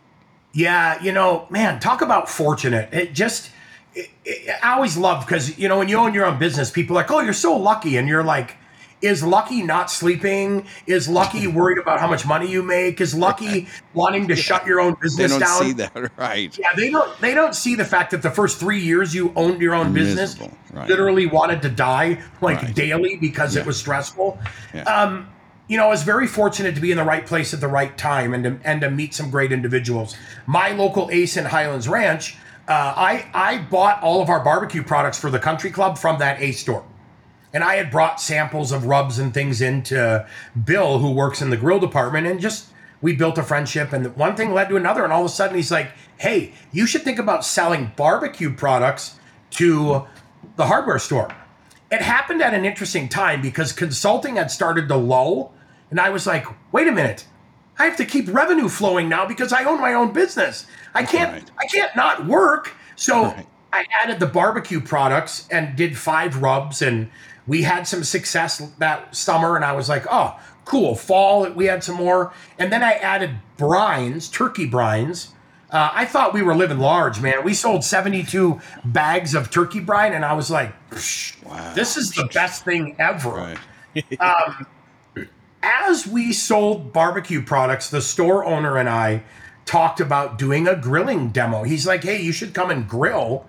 Yeah, 0.54 1.04
you 1.04 1.12
know, 1.12 1.48
man, 1.50 1.82
talk 1.82 2.02
about 2.02 2.30
fortunate. 2.30 2.94
It 2.94 3.14
just, 3.14 3.52
it, 3.94 4.10
it, 4.24 4.56
I 4.64 4.76
always 4.76 4.96
love 4.96 5.26
because, 5.26 5.58
you 5.58 5.68
know, 5.68 5.80
when 5.80 5.90
you 5.90 5.98
own 5.98 6.14
your 6.14 6.26
own 6.26 6.40
business, 6.40 6.72
people 6.72 6.96
are 6.96 7.02
like, 7.02 7.12
oh, 7.12 7.20
you're 7.20 7.34
so 7.34 7.58
lucky. 7.58 7.98
And 7.98 8.08
you're 8.08 8.24
like, 8.24 8.56
is 9.04 9.22
Lucky 9.24 9.62
not 9.62 9.92
sleeping? 9.92 10.66
Is 10.88 11.08
Lucky 11.10 11.46
worried 11.60 11.78
about 11.78 12.00
how 12.00 12.08
much 12.08 12.26
money 12.26 12.50
you 12.50 12.64
make? 12.64 13.02
Is 13.02 13.14
Lucky 13.14 13.68
wanting 13.94 14.28
to 14.30 14.36
shut 14.36 14.66
your 14.66 14.80
own 14.80 14.96
business 15.02 15.32
They 15.32 15.38
business 15.40 15.50
don't 15.50 15.60
down? 15.60 15.92
see 15.94 16.00
that, 16.00 16.12
right? 16.18 16.58
Yeah, 16.58 16.70
they 16.76 16.90
don't. 16.90 17.20
They 17.22 17.34
don't 17.34 17.54
see 17.56 17.76
the 17.76 17.86
fact 17.86 18.12
that 18.12 18.22
the 18.22 18.32
first 18.32 18.60
three 18.60 18.80
years 18.80 19.14
you 19.14 19.32
owned 19.36 19.62
your 19.62 19.76
own 19.76 19.94
business, 19.94 20.40
right. 20.72 20.88
literally 20.90 21.28
wanted 21.28 21.62
to 21.64 21.70
die 21.70 22.20
like 22.42 22.62
Right. 22.62 22.74
daily 22.74 23.18
because 23.18 23.56
Yeah. 23.56 23.62
it 23.62 23.68
was 23.68 23.78
stressful. 23.78 24.40
Yeah. 24.74 24.84
Um, 24.84 25.28
you 25.68 25.78
know, 25.78 25.86
I 25.86 25.90
was 25.90 26.04
very 26.04 26.28
fortunate 26.28 26.76
to 26.76 26.82
be 26.82 26.92
in 26.92 26.98
the 26.98 27.04
right 27.04 27.26
place 27.26 27.54
at 27.54 27.62
the 27.62 27.68
right 27.68 27.98
time 27.98 28.34
and 28.34 28.44
to, 28.44 28.58
and 28.64 28.82
to 28.82 28.90
meet 28.92 29.14
some 29.14 29.30
great 29.30 29.52
individuals. 29.52 30.16
My 30.46 30.72
local 30.72 31.10
Ace 31.12 31.38
in 31.38 31.46
Highlands 31.46 31.88
Ranch, 31.88 32.38
uh, 32.68 32.72
I 32.96 33.26
I 33.34 33.58
bought 33.60 34.02
all 34.02 34.22
of 34.22 34.30
our 34.30 34.42
barbecue 34.44 34.84
products 34.84 35.20
for 35.20 35.30
the 35.30 35.40
country 35.40 35.72
club 35.72 35.98
from 35.98 36.20
that 36.20 36.42
Ace 36.42 36.60
store. 36.62 36.84
And 37.54 37.64
I 37.64 37.76
had 37.76 37.92
brought 37.92 38.20
samples 38.20 38.72
of 38.72 38.86
rubs 38.86 39.20
and 39.20 39.34
things 39.34 39.62
into 39.62 40.26
Bill, 40.66 41.00
who 41.00 41.12
works 41.12 41.42
in 41.42 41.50
the 41.52 41.58
grill 41.58 41.80
department, 41.80 42.26
and 42.28 42.40
just 42.40 42.70
we 43.02 43.16
built 43.16 43.38
a 43.38 43.44
friendship. 43.44 43.94
And 43.94 44.16
one 44.16 44.36
thing 44.36 44.54
led 44.54 44.70
to 44.70 44.76
another, 44.76 45.04
and 45.04 45.14
all 45.14 45.22
of 45.22 45.28
a 45.28 45.30
sudden 45.30 45.56
he's 45.56 45.72
like, 45.72 45.92
"Hey, 46.18 46.54
you 46.72 46.88
should 46.88 47.04
think 47.04 47.20
about 47.20 47.46
selling 47.46 47.92
barbecue 47.96 48.52
products 48.54 49.20
to 49.52 50.08
the 50.56 50.66
hardware 50.66 51.00
store." 51.00 51.30
It 51.92 52.02
happened 52.02 52.42
at 52.42 52.56
an 52.56 52.66
interesting 52.66 53.08
time 53.08 53.40
because 53.42 53.72
consulting 53.72 54.38
had 54.38 54.50
started 54.50 54.88
to 54.88 54.96
lull, 54.96 55.54
And 55.92 56.00
I 56.00 56.10
was 56.10 56.26
like, 56.26 56.48
wait 56.72 56.88
a 56.88 56.92
minute. 56.92 57.26
I 57.78 57.86
have 57.86 57.98
to 57.98 58.06
keep 58.06 58.28
revenue 58.34 58.68
flowing 58.68 59.08
now 59.10 59.28
because 59.28 59.54
I 59.54 59.64
own 59.64 59.80
my 59.80 59.94
own 59.94 60.12
business. 60.12 60.66
I 60.96 61.04
can't 61.04 61.34
Right. 61.34 61.52
I 61.60 61.66
can't 61.68 61.96
not 61.96 62.26
work. 62.26 62.74
So 62.96 63.26
Right. 63.26 63.46
I 63.72 63.86
added 64.04 64.20
the 64.20 64.26
barbecue 64.26 64.82
products 64.82 65.48
and 65.52 65.76
did 65.76 65.96
five 65.96 66.42
rubs 66.42 66.82
and 66.82 67.12
we 67.48 67.64
had 67.64 67.88
some 67.88 68.04
success 68.04 68.60
that 68.78 69.16
summer 69.16 69.56
and 69.56 69.66
I 69.66 69.74
was 69.74 69.90
like, 69.90 70.06
"Oh, 70.10 70.40
cool. 70.66 70.96
Fall 70.96 71.50
we 71.52 71.66
had 71.66 71.84
some 71.84 71.96
more." 71.96 72.34
And 72.58 72.72
then 72.72 72.84
I 72.84 72.94
added 72.94 73.38
brines, 73.58 74.32
turkey 74.32 74.70
brines. 74.70 75.30
Uh, 75.70 75.90
I 75.92 76.06
thought 76.06 76.34
we 76.34 76.44
were 76.44 76.56
living 76.56 76.80
large, 76.80 77.20
man. 77.20 77.44
We 77.44 77.56
sold 77.56 77.84
72 77.84 78.62
bags 78.86 79.34
of 79.34 79.50
turkey 79.50 79.80
brine 79.80 80.14
and 80.14 80.24
I 80.24 80.34
was 80.34 80.52
like, 80.52 80.74
"Psh, 80.92 81.74
"This 81.76 81.98
is 81.98 82.12
the 82.12 82.26
best 82.34 82.64
thing 82.64 82.96
ever." 83.00 83.58
Right. 83.96 84.20
as 85.64 86.08
we 86.08 86.34
sold 86.34 86.94
barbecue 86.94 87.42
products, 87.42 87.90
the 87.90 88.02
store 88.02 88.46
owner 88.46 88.78
and 88.78 88.90
I 88.90 89.24
talked 89.66 90.00
about 90.00 90.38
doing 90.38 90.68
a 90.68 90.76
grilling 90.76 91.30
demo. 91.30 91.64
He's 91.64 91.88
like, 91.88 92.04
"Hey, 92.04 92.22
you 92.22 92.32
should 92.32 92.54
come 92.54 92.70
and 92.70 92.88
grill 92.88 93.46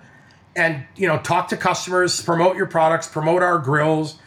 and, 0.56 0.84
you 0.96 1.06
know, 1.06 1.18
talk 1.18 1.48
to 1.48 1.56
customers, 1.56 2.22
promote 2.22 2.56
your 2.56 2.66
products, 2.66 3.06
promote 3.06 3.42
our 3.42 3.58
grills." 3.58 4.18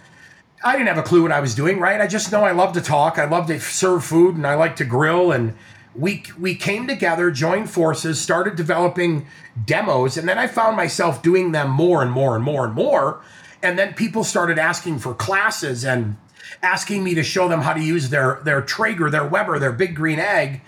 I 0.63 0.73
didn't 0.73 0.87
have 0.87 0.97
a 0.97 1.03
clue 1.03 1.21
what 1.21 1.31
I 1.31 1.39
was 1.39 1.53
doing, 1.53 1.79
right? 1.79 2.01
I 2.01 2.07
just 2.07 2.31
know 2.31 2.43
I 2.43 2.51
love 2.51 2.73
to 2.73 2.81
talk, 2.81 3.19
I 3.19 3.25
love 3.25 3.45
to 3.47 3.59
serve 3.59 4.03
food, 4.03 4.35
and 4.35 4.45
I 4.45 4.55
like 4.55 4.75
to 4.77 4.85
grill 4.85 5.31
and 5.31 5.53
we 5.97 6.23
we 6.39 6.55
came 6.55 6.87
together, 6.87 7.31
joined 7.31 7.69
forces, 7.69 8.21
started 8.21 8.55
developing 8.55 9.25
demos, 9.65 10.15
and 10.15 10.29
then 10.29 10.37
I 10.37 10.47
found 10.47 10.77
myself 10.77 11.21
doing 11.21 11.51
them 11.51 11.71
more 11.71 12.01
and 12.01 12.11
more 12.11 12.35
and 12.35 12.43
more 12.43 12.65
and 12.65 12.73
more. 12.73 13.21
And 13.63 13.77
then 13.79 13.93
people 13.93 14.23
started 14.23 14.59
asking 14.59 14.99
for 14.99 15.13
classes 15.15 15.83
and 15.83 16.17
asking 16.61 17.03
me 17.03 17.15
to 17.15 17.23
show 17.23 17.47
them 17.49 17.61
how 17.61 17.73
to 17.73 17.81
use 17.81 18.09
their 18.09 18.39
their 18.43 18.61
Traeger, 18.61 19.09
their 19.09 19.25
Weber, 19.25 19.57
their 19.57 19.71
Big 19.71 19.95
Green 19.95 20.19
Egg. 20.19 20.61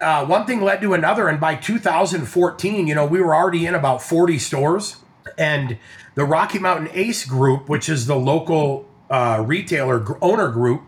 Uh, 0.00 0.26
one 0.26 0.46
thing 0.46 0.60
led 0.60 0.80
to 0.82 0.92
another, 0.92 1.28
and 1.28 1.40
by 1.40 1.54
2014, 1.54 2.86
you 2.86 2.94
know, 2.94 3.06
we 3.06 3.20
were 3.20 3.34
already 3.34 3.66
in 3.66 3.74
about 3.74 4.02
40 4.02 4.38
stores, 4.38 4.96
and 5.38 5.78
the 6.14 6.24
Rocky 6.24 6.58
Mountain 6.58 6.90
Ace 6.92 7.24
Group, 7.24 7.68
which 7.68 7.88
is 7.88 8.06
the 8.06 8.16
local 8.16 8.86
uh, 9.08 9.42
retailer 9.46 10.04
owner 10.22 10.50
group, 10.50 10.82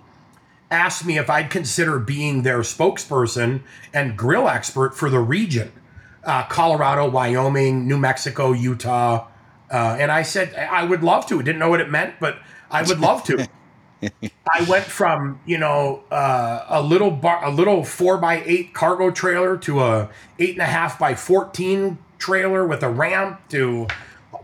asked 0.71 1.07
me 1.07 1.17
if 1.17 1.31
I'd 1.31 1.51
consider 1.51 1.99
being 1.99 2.43
their 2.43 2.61
spokesperson 2.61 3.63
and 3.95 4.17
grill 4.17 4.49
expert 4.49 4.95
for 4.95 5.09
the 5.09 5.21
region 5.21 5.73
uh, 6.25 6.45
Colorado, 6.45 7.09
Wyoming, 7.09 7.89
New 7.89 7.97
Mexico, 7.97 8.53
Utah. 8.53 9.27
Uh, 9.71 9.97
and 9.99 10.13
I 10.13 10.23
said, 10.23 10.55
I 10.55 10.85
would 10.85 11.03
love 11.03 11.27
to. 11.27 11.43
Didn't 11.43 11.59
know 11.59 11.71
what 11.71 11.81
it 11.81 11.91
meant, 11.91 12.15
but 12.21 12.39
I 12.71 12.83
would 12.83 13.01
love 13.01 13.25
to. 13.25 13.49
I 14.03 14.63
went 14.69 14.85
from 14.85 15.41
you 15.47 15.59
know 15.59 16.03
uh, 16.11 16.65
a 16.69 16.83
little 16.83 17.11
bar, 17.11 17.45
a 17.45 17.51
little 17.51 17.85
four 17.85 18.19
by 18.19 18.43
eight 18.45 18.75
cargo 18.75 19.11
trailer 19.11 19.57
to 19.59 19.81
a 19.81 20.11
eight 20.39 20.53
and 20.53 20.63
a 20.63 20.67
half 20.67 20.99
by 20.99 21.15
fourteen 21.15 21.99
trailer 22.19 22.67
with 22.67 22.83
a 22.83 22.91
ramp 22.91 23.41
to 23.51 23.87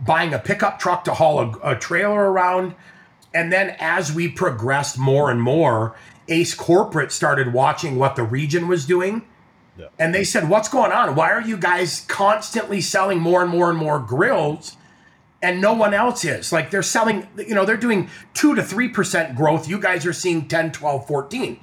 buying 0.04 0.34
a 0.34 0.38
pickup 0.38 0.78
truck 0.78 1.04
to 1.04 1.14
haul 1.14 1.40
a, 1.40 1.72
a 1.72 1.78
trailer 1.78 2.30
around. 2.32 2.74
And 3.32 3.52
then 3.52 3.76
as 3.80 4.12
we 4.12 4.28
progressed 4.28 4.98
more 4.98 5.30
and 5.30 5.42
more, 5.42 5.96
Ace 6.28 6.54
Corporate 6.54 7.12
started 7.12 7.52
watching 7.52 7.96
what 7.96 8.16
the 8.16 8.22
region 8.22 8.68
was 8.68 8.86
doing. 8.86 9.22
And 9.98 10.14
they 10.14 10.24
said, 10.24 10.48
What's 10.48 10.68
going 10.68 10.92
on? 10.92 11.16
Why 11.16 11.30
are 11.32 11.40
you 11.40 11.56
guys 11.56 12.02
constantly 12.02 12.80
selling 12.80 13.18
more 13.18 13.42
and 13.42 13.50
more 13.50 13.70
and 13.70 13.78
more 13.78 13.98
grills? 13.98 14.76
And 15.44 15.60
no 15.60 15.74
one 15.74 15.92
else 15.92 16.24
is. 16.24 16.52
Like 16.52 16.70
they're 16.70 16.82
selling, 16.82 17.28
you 17.36 17.54
know, 17.54 17.66
they're 17.66 17.76
doing 17.76 18.08
2 18.32 18.54
to 18.54 18.62
3% 18.62 19.36
growth. 19.36 19.68
You 19.68 19.78
guys 19.78 20.06
are 20.06 20.12
seeing 20.14 20.48
10, 20.48 20.72
12, 20.72 21.06
14. 21.06 21.60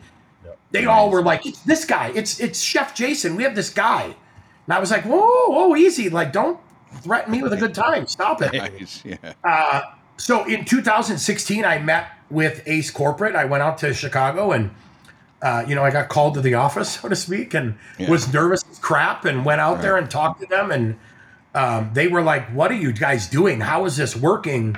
They 0.70 0.86
all 0.86 1.10
were 1.10 1.24
like, 1.24 1.46
It's 1.48 1.62
this 1.62 1.84
guy. 1.84 2.12
It's 2.16 2.40
it's 2.40 2.62
Chef 2.62 2.94
Jason. 2.96 3.36
We 3.36 3.44
have 3.44 3.56
this 3.56 3.72
guy. 3.72 4.04
And 4.04 4.74
I 4.74 4.80
was 4.80 4.92
like, 4.92 5.04
Whoa, 5.04 5.48
whoa, 5.48 5.76
easy. 5.76 6.10
Like, 6.10 6.32
don't 6.32 6.60
threaten 7.02 7.32
me 7.32 7.42
with 7.42 7.54
a 7.54 7.58
good 7.58 7.74
time. 7.74 8.06
Stop 8.08 8.42
it. 8.42 8.54
Nice. 8.62 9.04
Yeah. 9.04 9.34
Uh, 9.44 9.82
so 10.18 10.46
in 10.46 10.66
2016, 10.66 11.66
I 11.66 11.80
met 11.80 12.12
with 12.30 12.62
Ace 12.68 12.92
Corporate. 12.92 13.36
I 13.36 13.46
went 13.46 13.64
out 13.64 13.80
to 13.80 13.94
Chicago 13.94 14.52
and, 14.52 14.70
uh, 15.42 15.66
you 15.68 15.74
know, 15.74 15.84
I 15.84 15.90
got 15.90 16.10
called 16.10 16.36
to 16.36 16.42
the 16.42 16.54
office, 16.54 16.92
so 17.02 17.10
to 17.10 17.16
speak, 17.16 17.56
and 17.56 17.78
was 18.08 18.32
nervous 18.32 18.64
as 18.70 18.78
crap 18.78 19.26
and 19.26 19.44
went 19.44 19.60
out 19.60 19.82
there 19.82 19.98
and 19.98 20.10
talked 20.10 20.42
to 20.42 20.48
them. 20.48 20.70
And 20.72 21.00
um, 21.54 21.92
they 21.94 22.08
were 22.08 22.22
like, 22.22 22.48
What 22.50 22.72
are 22.72 22.76
you 22.76 22.92
guys 22.92 23.28
doing? 23.28 23.60
How 23.60 23.86
is 23.86 23.98
this 23.98 24.16
working? 24.16 24.78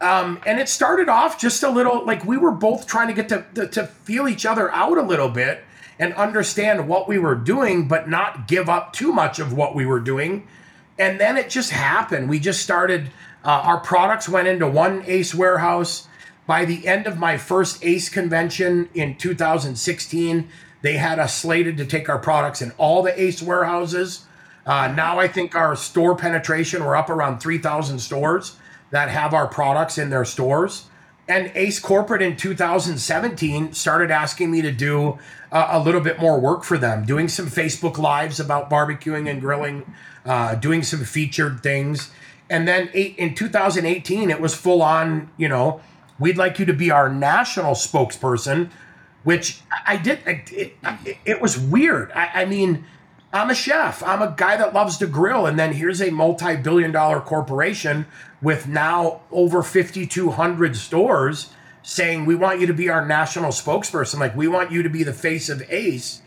Um, 0.00 0.40
and 0.46 0.58
it 0.58 0.68
started 0.68 1.08
off 1.08 1.38
just 1.38 1.62
a 1.62 1.70
little 1.70 2.04
like 2.06 2.24
we 2.24 2.36
were 2.36 2.52
both 2.52 2.86
trying 2.86 3.08
to 3.08 3.14
get 3.14 3.28
to, 3.28 3.44
to, 3.54 3.66
to 3.68 3.86
feel 3.86 4.28
each 4.28 4.46
other 4.46 4.72
out 4.72 4.96
a 4.96 5.02
little 5.02 5.28
bit 5.28 5.62
and 5.98 6.14
understand 6.14 6.88
what 6.88 7.06
we 7.06 7.18
were 7.18 7.34
doing, 7.34 7.86
but 7.86 8.08
not 8.08 8.48
give 8.48 8.70
up 8.70 8.94
too 8.94 9.12
much 9.12 9.38
of 9.38 9.52
what 9.52 9.74
we 9.74 9.84
were 9.84 10.00
doing. 10.00 10.48
And 10.98 11.20
then 11.20 11.36
it 11.36 11.50
just 11.50 11.70
happened. 11.70 12.30
We 12.30 12.40
just 12.40 12.62
started, 12.62 13.10
uh, 13.44 13.48
our 13.48 13.78
products 13.78 14.26
went 14.28 14.48
into 14.48 14.66
one 14.66 15.02
Ace 15.06 15.34
warehouse. 15.34 16.08
By 16.46 16.64
the 16.64 16.86
end 16.86 17.06
of 17.06 17.18
my 17.18 17.36
first 17.36 17.84
Ace 17.84 18.08
convention 18.08 18.88
in 18.94 19.16
2016, 19.18 20.48
they 20.80 20.94
had 20.94 21.18
us 21.18 21.36
slated 21.36 21.76
to 21.76 21.84
take 21.84 22.08
our 22.08 22.18
products 22.18 22.62
in 22.62 22.72
all 22.78 23.02
the 23.02 23.18
Ace 23.20 23.42
warehouses. 23.42 24.24
Uh, 24.70 24.86
now 24.86 25.18
I 25.18 25.26
think 25.26 25.56
our 25.56 25.74
store 25.74 26.14
penetration, 26.14 26.84
we're 26.84 26.94
up 26.94 27.10
around 27.10 27.40
3,000 27.40 27.98
stores 27.98 28.56
that 28.92 29.08
have 29.08 29.34
our 29.34 29.48
products 29.48 29.98
in 29.98 30.10
their 30.10 30.24
stores. 30.24 30.84
And 31.26 31.50
Ace 31.56 31.80
Corporate 31.80 32.22
in 32.22 32.36
2017 32.36 33.72
started 33.72 34.12
asking 34.12 34.48
me 34.52 34.62
to 34.62 34.70
do 34.70 35.18
uh, 35.50 35.70
a 35.72 35.80
little 35.80 36.00
bit 36.00 36.20
more 36.20 36.38
work 36.38 36.62
for 36.62 36.78
them, 36.78 37.04
doing 37.04 37.26
some 37.26 37.46
Facebook 37.46 37.98
Lives 37.98 38.38
about 38.38 38.70
barbecuing 38.70 39.28
and 39.28 39.40
grilling, 39.40 39.92
uh, 40.24 40.54
doing 40.54 40.84
some 40.84 41.02
featured 41.02 41.64
things. 41.64 42.12
And 42.48 42.68
then 42.68 42.90
eight, 42.94 43.16
in 43.18 43.34
2018, 43.34 44.30
it 44.30 44.40
was 44.40 44.54
full 44.54 44.82
on, 44.82 45.32
you 45.36 45.48
know, 45.48 45.80
we'd 46.20 46.38
like 46.38 46.60
you 46.60 46.66
to 46.66 46.74
be 46.74 46.92
our 46.92 47.08
national 47.08 47.74
spokesperson, 47.74 48.70
which 49.24 49.62
I 49.84 49.96
did. 49.96 50.20
It, 50.24 50.52
it, 50.52 51.18
it 51.24 51.40
was 51.40 51.58
weird. 51.58 52.12
I, 52.12 52.42
I 52.42 52.44
mean, 52.44 52.84
I'm 53.32 53.50
a 53.50 53.54
chef. 53.54 54.02
I'm 54.02 54.22
a 54.22 54.34
guy 54.36 54.56
that 54.56 54.74
loves 54.74 54.98
to 54.98 55.06
grill. 55.06 55.46
And 55.46 55.58
then 55.58 55.74
here's 55.74 56.02
a 56.02 56.10
multi 56.10 56.56
billion 56.56 56.92
dollar 56.92 57.20
corporation 57.20 58.06
with 58.42 58.66
now 58.66 59.20
over 59.30 59.62
5,200 59.62 60.76
stores 60.76 61.52
saying, 61.82 62.26
we 62.26 62.34
want 62.34 62.60
you 62.60 62.66
to 62.66 62.74
be 62.74 62.88
our 62.88 63.06
national 63.06 63.50
spokesperson. 63.50 64.18
Like, 64.18 64.36
we 64.36 64.48
want 64.48 64.70
you 64.72 64.82
to 64.82 64.90
be 64.90 65.02
the 65.02 65.12
face 65.12 65.48
of 65.48 65.62
Ace. 65.70 66.22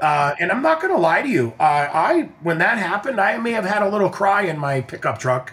Uh, 0.00 0.34
and 0.38 0.50
I'm 0.50 0.62
not 0.62 0.80
going 0.80 0.92
to 0.92 1.00
lie 1.00 1.22
to 1.22 1.28
you. 1.28 1.54
Uh, 1.58 1.62
I 1.92 2.30
when 2.42 2.58
that 2.58 2.78
happened, 2.78 3.20
I 3.20 3.38
may 3.38 3.52
have 3.52 3.64
had 3.64 3.82
a 3.82 3.88
little 3.88 4.08
cry 4.08 4.42
in 4.42 4.58
my 4.58 4.80
pickup 4.80 5.18
truck 5.18 5.52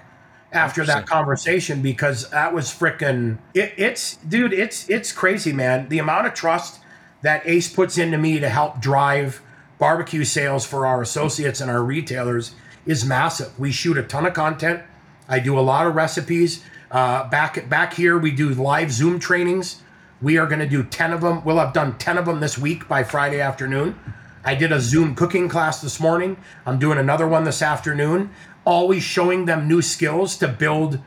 after 0.52 0.84
that 0.86 1.06
conversation 1.06 1.82
because 1.82 2.30
that 2.30 2.54
was 2.54 2.68
freaking. 2.68 3.38
It, 3.54 3.74
it's 3.78 4.16
dude, 4.18 4.54
it's 4.54 4.90
it's 4.90 5.12
crazy, 5.12 5.54
man. 5.54 5.90
The 5.90 6.00
amount 6.00 6.28
of 6.28 6.34
trust 6.34 6.80
that 7.22 7.46
Ace 7.46 7.72
puts 7.72 7.98
into 7.98 8.18
me 8.18 8.40
to 8.40 8.50
help 8.50 8.80
drive 8.80 9.42
barbecue 9.82 10.24
sales 10.24 10.64
for 10.64 10.86
our 10.86 11.02
associates 11.02 11.60
and 11.60 11.72
our 11.72 11.82
retailers 11.82 12.54
is 12.86 13.04
massive. 13.04 13.60
We 13.60 13.72
shoot 13.72 13.98
a 13.98 14.04
ton 14.04 14.28
of 14.28 14.36
content. 14.36 14.84
I 15.28 15.40
do 15.40 15.58
a 15.58 15.62
lot 15.62 15.88
of 15.88 15.96
recipes. 15.96 16.64
Uh, 16.92 17.28
back 17.30 17.68
back 17.68 17.94
here, 17.94 18.16
we 18.20 18.30
do 18.30 18.50
live 18.50 18.92
Zoom 18.92 19.20
trainings. 19.20 19.82
We 20.22 20.38
are 20.38 20.46
going 20.46 20.60
to 20.60 20.70
do 20.70 20.84
10 20.84 21.14
of 21.14 21.22
them. 21.22 21.44
We'll 21.44 21.58
have 21.58 21.74
done 21.74 21.98
10 21.98 22.20
of 22.20 22.28
them 22.28 22.42
this 22.42 22.60
week 22.60 22.88
by 22.88 23.04
Friday 23.04 23.42
afternoon. 23.42 24.00
I 24.46 24.54
did 24.54 24.72
a 24.72 24.80
Zoom 24.80 25.16
cooking 25.16 25.50
class 25.50 25.82
this 25.82 26.00
morning. 26.00 26.38
I'm 26.64 26.78
doing 26.78 27.00
another 27.00 27.28
one 27.28 27.44
this 27.44 27.64
afternoon. 27.64 28.30
Always 28.66 29.02
showing 29.02 29.46
them 29.46 29.68
new 29.68 29.82
skills 29.82 30.38
to 30.38 30.48
build. 30.48 31.00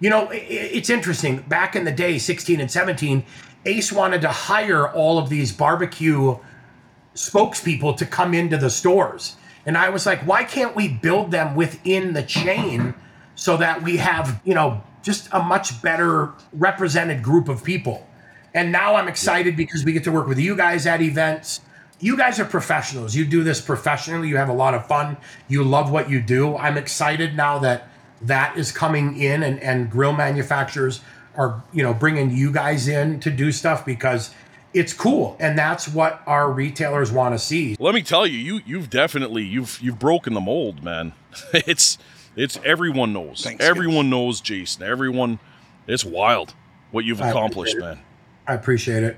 You 0.00 0.10
know, 0.10 0.28
it's 0.30 0.90
interesting. 0.90 1.38
Back 1.48 1.74
in 1.74 1.84
the 1.84 1.92
day, 1.92 2.18
16 2.18 2.60
and 2.60 2.70
17, 2.70 3.24
Ace 3.64 3.90
wanted 3.90 4.20
to 4.20 4.28
hire 4.28 4.86
all 4.86 5.18
of 5.18 5.30
these 5.30 5.50
barbecue 5.50 6.36
spokespeople 7.18 7.96
to 7.96 8.06
come 8.06 8.32
into 8.32 8.56
the 8.56 8.70
stores. 8.70 9.36
And 9.66 9.76
I 9.76 9.88
was 9.88 10.06
like, 10.06 10.20
why 10.20 10.44
can't 10.44 10.76
we 10.76 10.88
build 10.88 11.30
them 11.30 11.56
within 11.56 12.12
the 12.12 12.22
chain 12.22 12.94
so 13.34 13.56
that 13.56 13.82
we 13.82 13.96
have, 13.96 14.40
you 14.44 14.54
know, 14.54 14.82
just 15.02 15.28
a 15.32 15.42
much 15.42 15.82
better 15.82 16.32
represented 16.52 17.22
group 17.22 17.48
of 17.48 17.64
people? 17.64 18.06
And 18.54 18.70
now 18.70 18.94
I'm 18.94 19.08
excited 19.08 19.56
because 19.56 19.84
we 19.84 19.92
get 19.92 20.04
to 20.04 20.12
work 20.12 20.28
with 20.28 20.38
you 20.38 20.56
guys 20.56 20.86
at 20.86 21.02
events. 21.02 21.60
You 22.00 22.16
guys 22.16 22.38
are 22.38 22.44
professionals. 22.44 23.16
You 23.16 23.24
do 23.24 23.42
this 23.42 23.60
professionally. 23.60 24.28
You 24.28 24.36
have 24.36 24.48
a 24.48 24.54
lot 24.54 24.74
of 24.74 24.86
fun. 24.86 25.16
You 25.48 25.64
love 25.64 25.90
what 25.90 26.08
you 26.08 26.22
do. 26.22 26.56
I'm 26.56 26.78
excited 26.78 27.36
now 27.36 27.58
that 27.58 27.88
that 28.22 28.56
is 28.56 28.70
coming 28.70 29.20
in 29.20 29.42
and, 29.42 29.60
and 29.60 29.90
grill 29.90 30.12
manufacturers 30.12 31.00
are, 31.36 31.62
you 31.72 31.82
know, 31.82 31.92
bringing 31.92 32.30
you 32.30 32.52
guys 32.52 32.88
in 32.88 33.20
to 33.20 33.30
do 33.30 33.50
stuff 33.52 33.84
because 33.84 34.30
it's 34.74 34.92
cool. 34.92 35.36
And 35.40 35.58
that's 35.58 35.88
what 35.88 36.22
our 36.26 36.50
retailers 36.52 37.10
want 37.10 37.34
to 37.34 37.38
see. 37.38 37.76
Let 37.78 37.94
me 37.94 38.02
tell 38.02 38.26
you, 38.26 38.38
you 38.38 38.60
you've 38.66 38.90
definitely 38.90 39.44
you've 39.44 39.78
you've 39.80 39.98
broken 39.98 40.34
the 40.34 40.40
mold, 40.40 40.82
man. 40.84 41.12
It's 41.54 41.98
it's 42.36 42.58
everyone 42.64 43.12
knows. 43.12 43.42
Thanks, 43.42 43.64
everyone 43.64 44.10
knows 44.10 44.40
Jason. 44.40 44.82
Everyone 44.82 45.38
it's 45.86 46.04
wild 46.04 46.54
what 46.90 47.04
you've 47.04 47.20
I 47.22 47.30
accomplished, 47.30 47.74
appreciate 47.74 47.92
it. 47.92 47.94
man. 47.96 48.04
I 48.46 48.54
appreciate 48.54 49.02
it. 49.02 49.16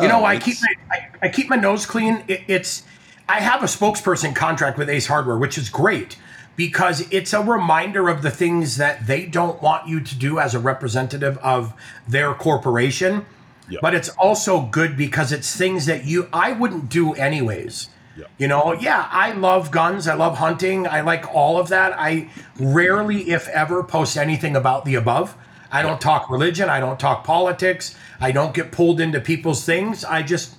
You 0.00 0.08
know, 0.08 0.20
Oh, 0.20 0.24
I 0.24 0.38
keep 0.38 0.56
my 0.60 0.74
I, 0.96 1.08
I 1.22 1.28
keep 1.28 1.48
my 1.48 1.56
nose 1.56 1.86
clean. 1.86 2.24
It, 2.28 2.42
it's 2.48 2.82
I 3.28 3.40
have 3.40 3.62
a 3.62 3.66
spokesperson 3.66 4.34
contract 4.34 4.76
with 4.78 4.88
Ace 4.90 5.06
Hardware, 5.06 5.38
which 5.38 5.56
is 5.56 5.68
great 5.70 6.16
because 6.56 7.10
it's 7.12 7.32
a 7.32 7.42
reminder 7.42 8.08
of 8.08 8.22
the 8.22 8.30
things 8.30 8.76
that 8.76 9.06
they 9.06 9.26
don't 9.26 9.60
want 9.62 9.88
you 9.88 10.00
to 10.00 10.14
do 10.16 10.38
as 10.38 10.54
a 10.54 10.58
representative 10.58 11.36
of 11.38 11.72
their 12.06 12.32
corporation. 12.34 13.24
Yeah. 13.68 13.78
But 13.80 13.94
it's 13.94 14.10
also 14.10 14.62
good 14.62 14.96
because 14.96 15.32
it's 15.32 15.56
things 15.56 15.86
that 15.86 16.04
you 16.04 16.28
I 16.32 16.52
wouldn't 16.52 16.88
do 16.88 17.14
anyways. 17.14 17.88
Yeah. 18.16 18.26
You 18.38 18.46
know, 18.46 18.72
yeah, 18.72 19.08
I 19.10 19.32
love 19.32 19.70
guns. 19.70 20.06
I 20.06 20.14
love 20.14 20.38
hunting. 20.38 20.86
I 20.86 21.00
like 21.00 21.34
all 21.34 21.58
of 21.58 21.68
that. 21.68 21.94
I 21.98 22.28
rarely, 22.60 23.30
if 23.30 23.48
ever, 23.48 23.82
post 23.82 24.16
anything 24.16 24.54
about 24.54 24.84
the 24.84 24.94
above. 24.94 25.36
I 25.72 25.82
don't 25.82 26.00
talk 26.00 26.30
religion. 26.30 26.68
I 26.68 26.78
don't 26.78 27.00
talk 27.00 27.24
politics. 27.24 27.96
I 28.20 28.30
don't 28.30 28.54
get 28.54 28.70
pulled 28.70 29.00
into 29.00 29.20
people's 29.20 29.64
things. 29.64 30.04
I 30.04 30.22
just 30.22 30.54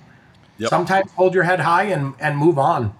Yep. 0.58 0.70
sometimes 0.70 1.10
hold 1.12 1.34
your 1.34 1.44
head 1.44 1.60
high 1.60 1.84
and, 1.84 2.14
and 2.18 2.36
move 2.38 2.58
on. 2.58 2.94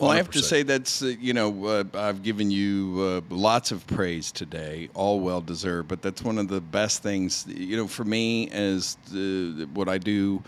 Well, 0.00 0.10
I 0.10 0.16
have 0.16 0.30
to 0.30 0.42
say 0.42 0.62
that's 0.62 1.02
uh, 1.02 1.08
you 1.20 1.34
know 1.34 1.66
uh, 1.66 1.84
I've 1.92 2.22
given 2.22 2.50
you 2.50 3.22
uh, 3.28 3.34
lots 3.34 3.70
of 3.70 3.86
praise 3.86 4.32
today, 4.32 4.88
all 4.94 5.20
well 5.20 5.42
deserved. 5.42 5.88
But 5.88 6.00
that's 6.00 6.22
one 6.22 6.38
of 6.38 6.48
the 6.48 6.60
best 6.60 7.02
things 7.02 7.44
you 7.46 7.76
know 7.76 7.86
for 7.86 8.04
me 8.04 8.48
as 8.50 8.96
the, 9.12 9.68
what 9.74 9.88
I 9.90 9.98
do. 9.98 10.42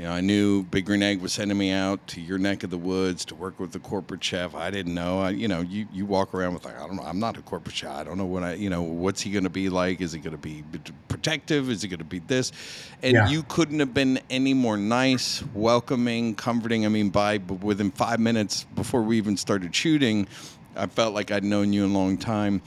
You 0.00 0.06
know, 0.06 0.12
I 0.12 0.22
knew 0.22 0.62
Big 0.62 0.86
Green 0.86 1.02
Egg 1.02 1.20
was 1.20 1.30
sending 1.34 1.58
me 1.58 1.72
out 1.72 2.06
to 2.06 2.22
your 2.22 2.38
neck 2.38 2.62
of 2.62 2.70
the 2.70 2.78
woods 2.78 3.26
to 3.26 3.34
work 3.34 3.60
with 3.60 3.72
the 3.72 3.78
corporate 3.78 4.24
chef. 4.24 4.54
I 4.54 4.70
didn't 4.70 4.94
know. 4.94 5.20
I, 5.20 5.28
you 5.28 5.46
know, 5.46 5.60
you, 5.60 5.86
you 5.92 6.06
walk 6.06 6.32
around 6.32 6.54
with 6.54 6.64
like 6.64 6.80
I 6.80 6.86
don't 6.86 6.96
know. 6.96 7.02
I'm 7.02 7.20
not 7.20 7.36
a 7.36 7.42
corporate 7.42 7.76
chef. 7.76 7.90
I 7.90 8.04
don't 8.04 8.16
know 8.16 8.24
what 8.24 8.42
I. 8.42 8.54
You 8.54 8.70
know, 8.70 8.80
what's 8.80 9.20
he 9.20 9.30
going 9.30 9.44
to 9.44 9.50
be 9.50 9.68
like? 9.68 10.00
Is 10.00 10.12
he 10.12 10.18
going 10.18 10.32
to 10.32 10.38
be 10.38 10.64
protective? 11.08 11.68
Is 11.68 11.82
he 11.82 11.88
going 11.88 11.98
to 11.98 12.04
be 12.04 12.20
this? 12.20 12.50
And 13.02 13.12
Yeah. 13.12 13.28
you 13.28 13.42
couldn't 13.42 13.78
have 13.80 13.92
been 13.92 14.20
any 14.30 14.54
more 14.54 14.78
nice, 14.78 15.44
welcoming, 15.52 16.34
comforting. 16.34 16.86
I 16.86 16.88
mean, 16.88 17.10
by 17.10 17.36
within 17.36 17.90
five 17.90 18.20
minutes 18.20 18.64
before 18.74 19.02
we 19.02 19.18
even 19.18 19.36
started 19.36 19.74
shooting, 19.76 20.28
I 20.76 20.86
felt 20.86 21.12
like 21.12 21.30
I'd 21.30 21.44
known 21.44 21.74
you 21.74 21.84
a 21.84 21.88
long 21.88 22.16
time. 22.16 22.62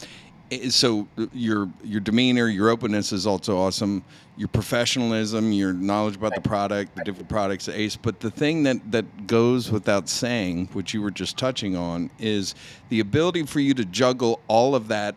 So 0.70 1.08
uh, 1.18 1.28
your 1.34 1.70
your 1.84 2.00
demeanor, 2.00 2.48
your 2.48 2.70
openness 2.70 3.12
is 3.12 3.28
also 3.28 3.58
awesome. 3.58 4.04
Your 4.36 4.48
professionalism, 4.48 5.52
your 5.52 5.74
knowledge 5.74 6.16
about 6.16 6.34
the 6.34 6.42
product, 6.42 6.96
the 6.96 7.04
different 7.04 7.30
products, 7.30 7.70
Ace. 7.70 7.96
But 7.96 8.20
the 8.20 8.32
thing 8.32 8.64
that 8.64 8.92
that 8.92 9.28
goes 9.28 9.72
without 9.72 10.10
saying, 10.10 10.70
which 10.74 10.94
you 10.94 11.02
were 11.02 11.12
just 11.12 11.38
touching 11.38 11.76
on, 11.76 12.10
is 12.20 12.56
the 12.90 13.00
ability 13.00 13.44
for 13.44 13.60
you 13.60 13.74
to 13.76 13.86
juggle 13.86 14.42
all 14.48 14.76
of 14.76 14.88
that 14.88 15.16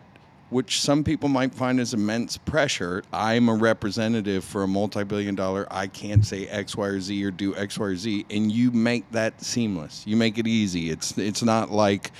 which 0.49 0.79
some 0.79 1.03
people 1.03 1.27
might 1.27 1.53
find 1.53 1.79
as 1.79 1.93
immense 1.93 2.37
pressure. 2.37 3.03
I'm 3.11 3.49
a 3.49 3.53
representative 3.53 4.43
for 4.43 4.63
a 4.63 4.67
multi 4.67 5.03
billion 5.03 5.35
dollar. 5.35 5.67
I 5.69 5.87
can't 5.87 6.25
say 6.25 6.47
X, 6.47 6.75
Y, 6.75 6.87
or 6.87 6.99
Z 7.01 7.25
or 7.25 7.31
do 7.31 7.55
X, 7.55 7.77
Y, 7.77 7.85
or 7.85 7.95
Z. 7.95 8.25
And 8.29 8.51
you 8.51 8.71
make 8.71 9.09
that 9.11 9.41
seamless. 9.41 10.03
You 10.07 10.15
make 10.15 10.37
it 10.37 10.47
easy. 10.47 10.89
It's 10.89 11.17
it's 11.17 11.43
not 11.43 11.71
like 11.71 12.11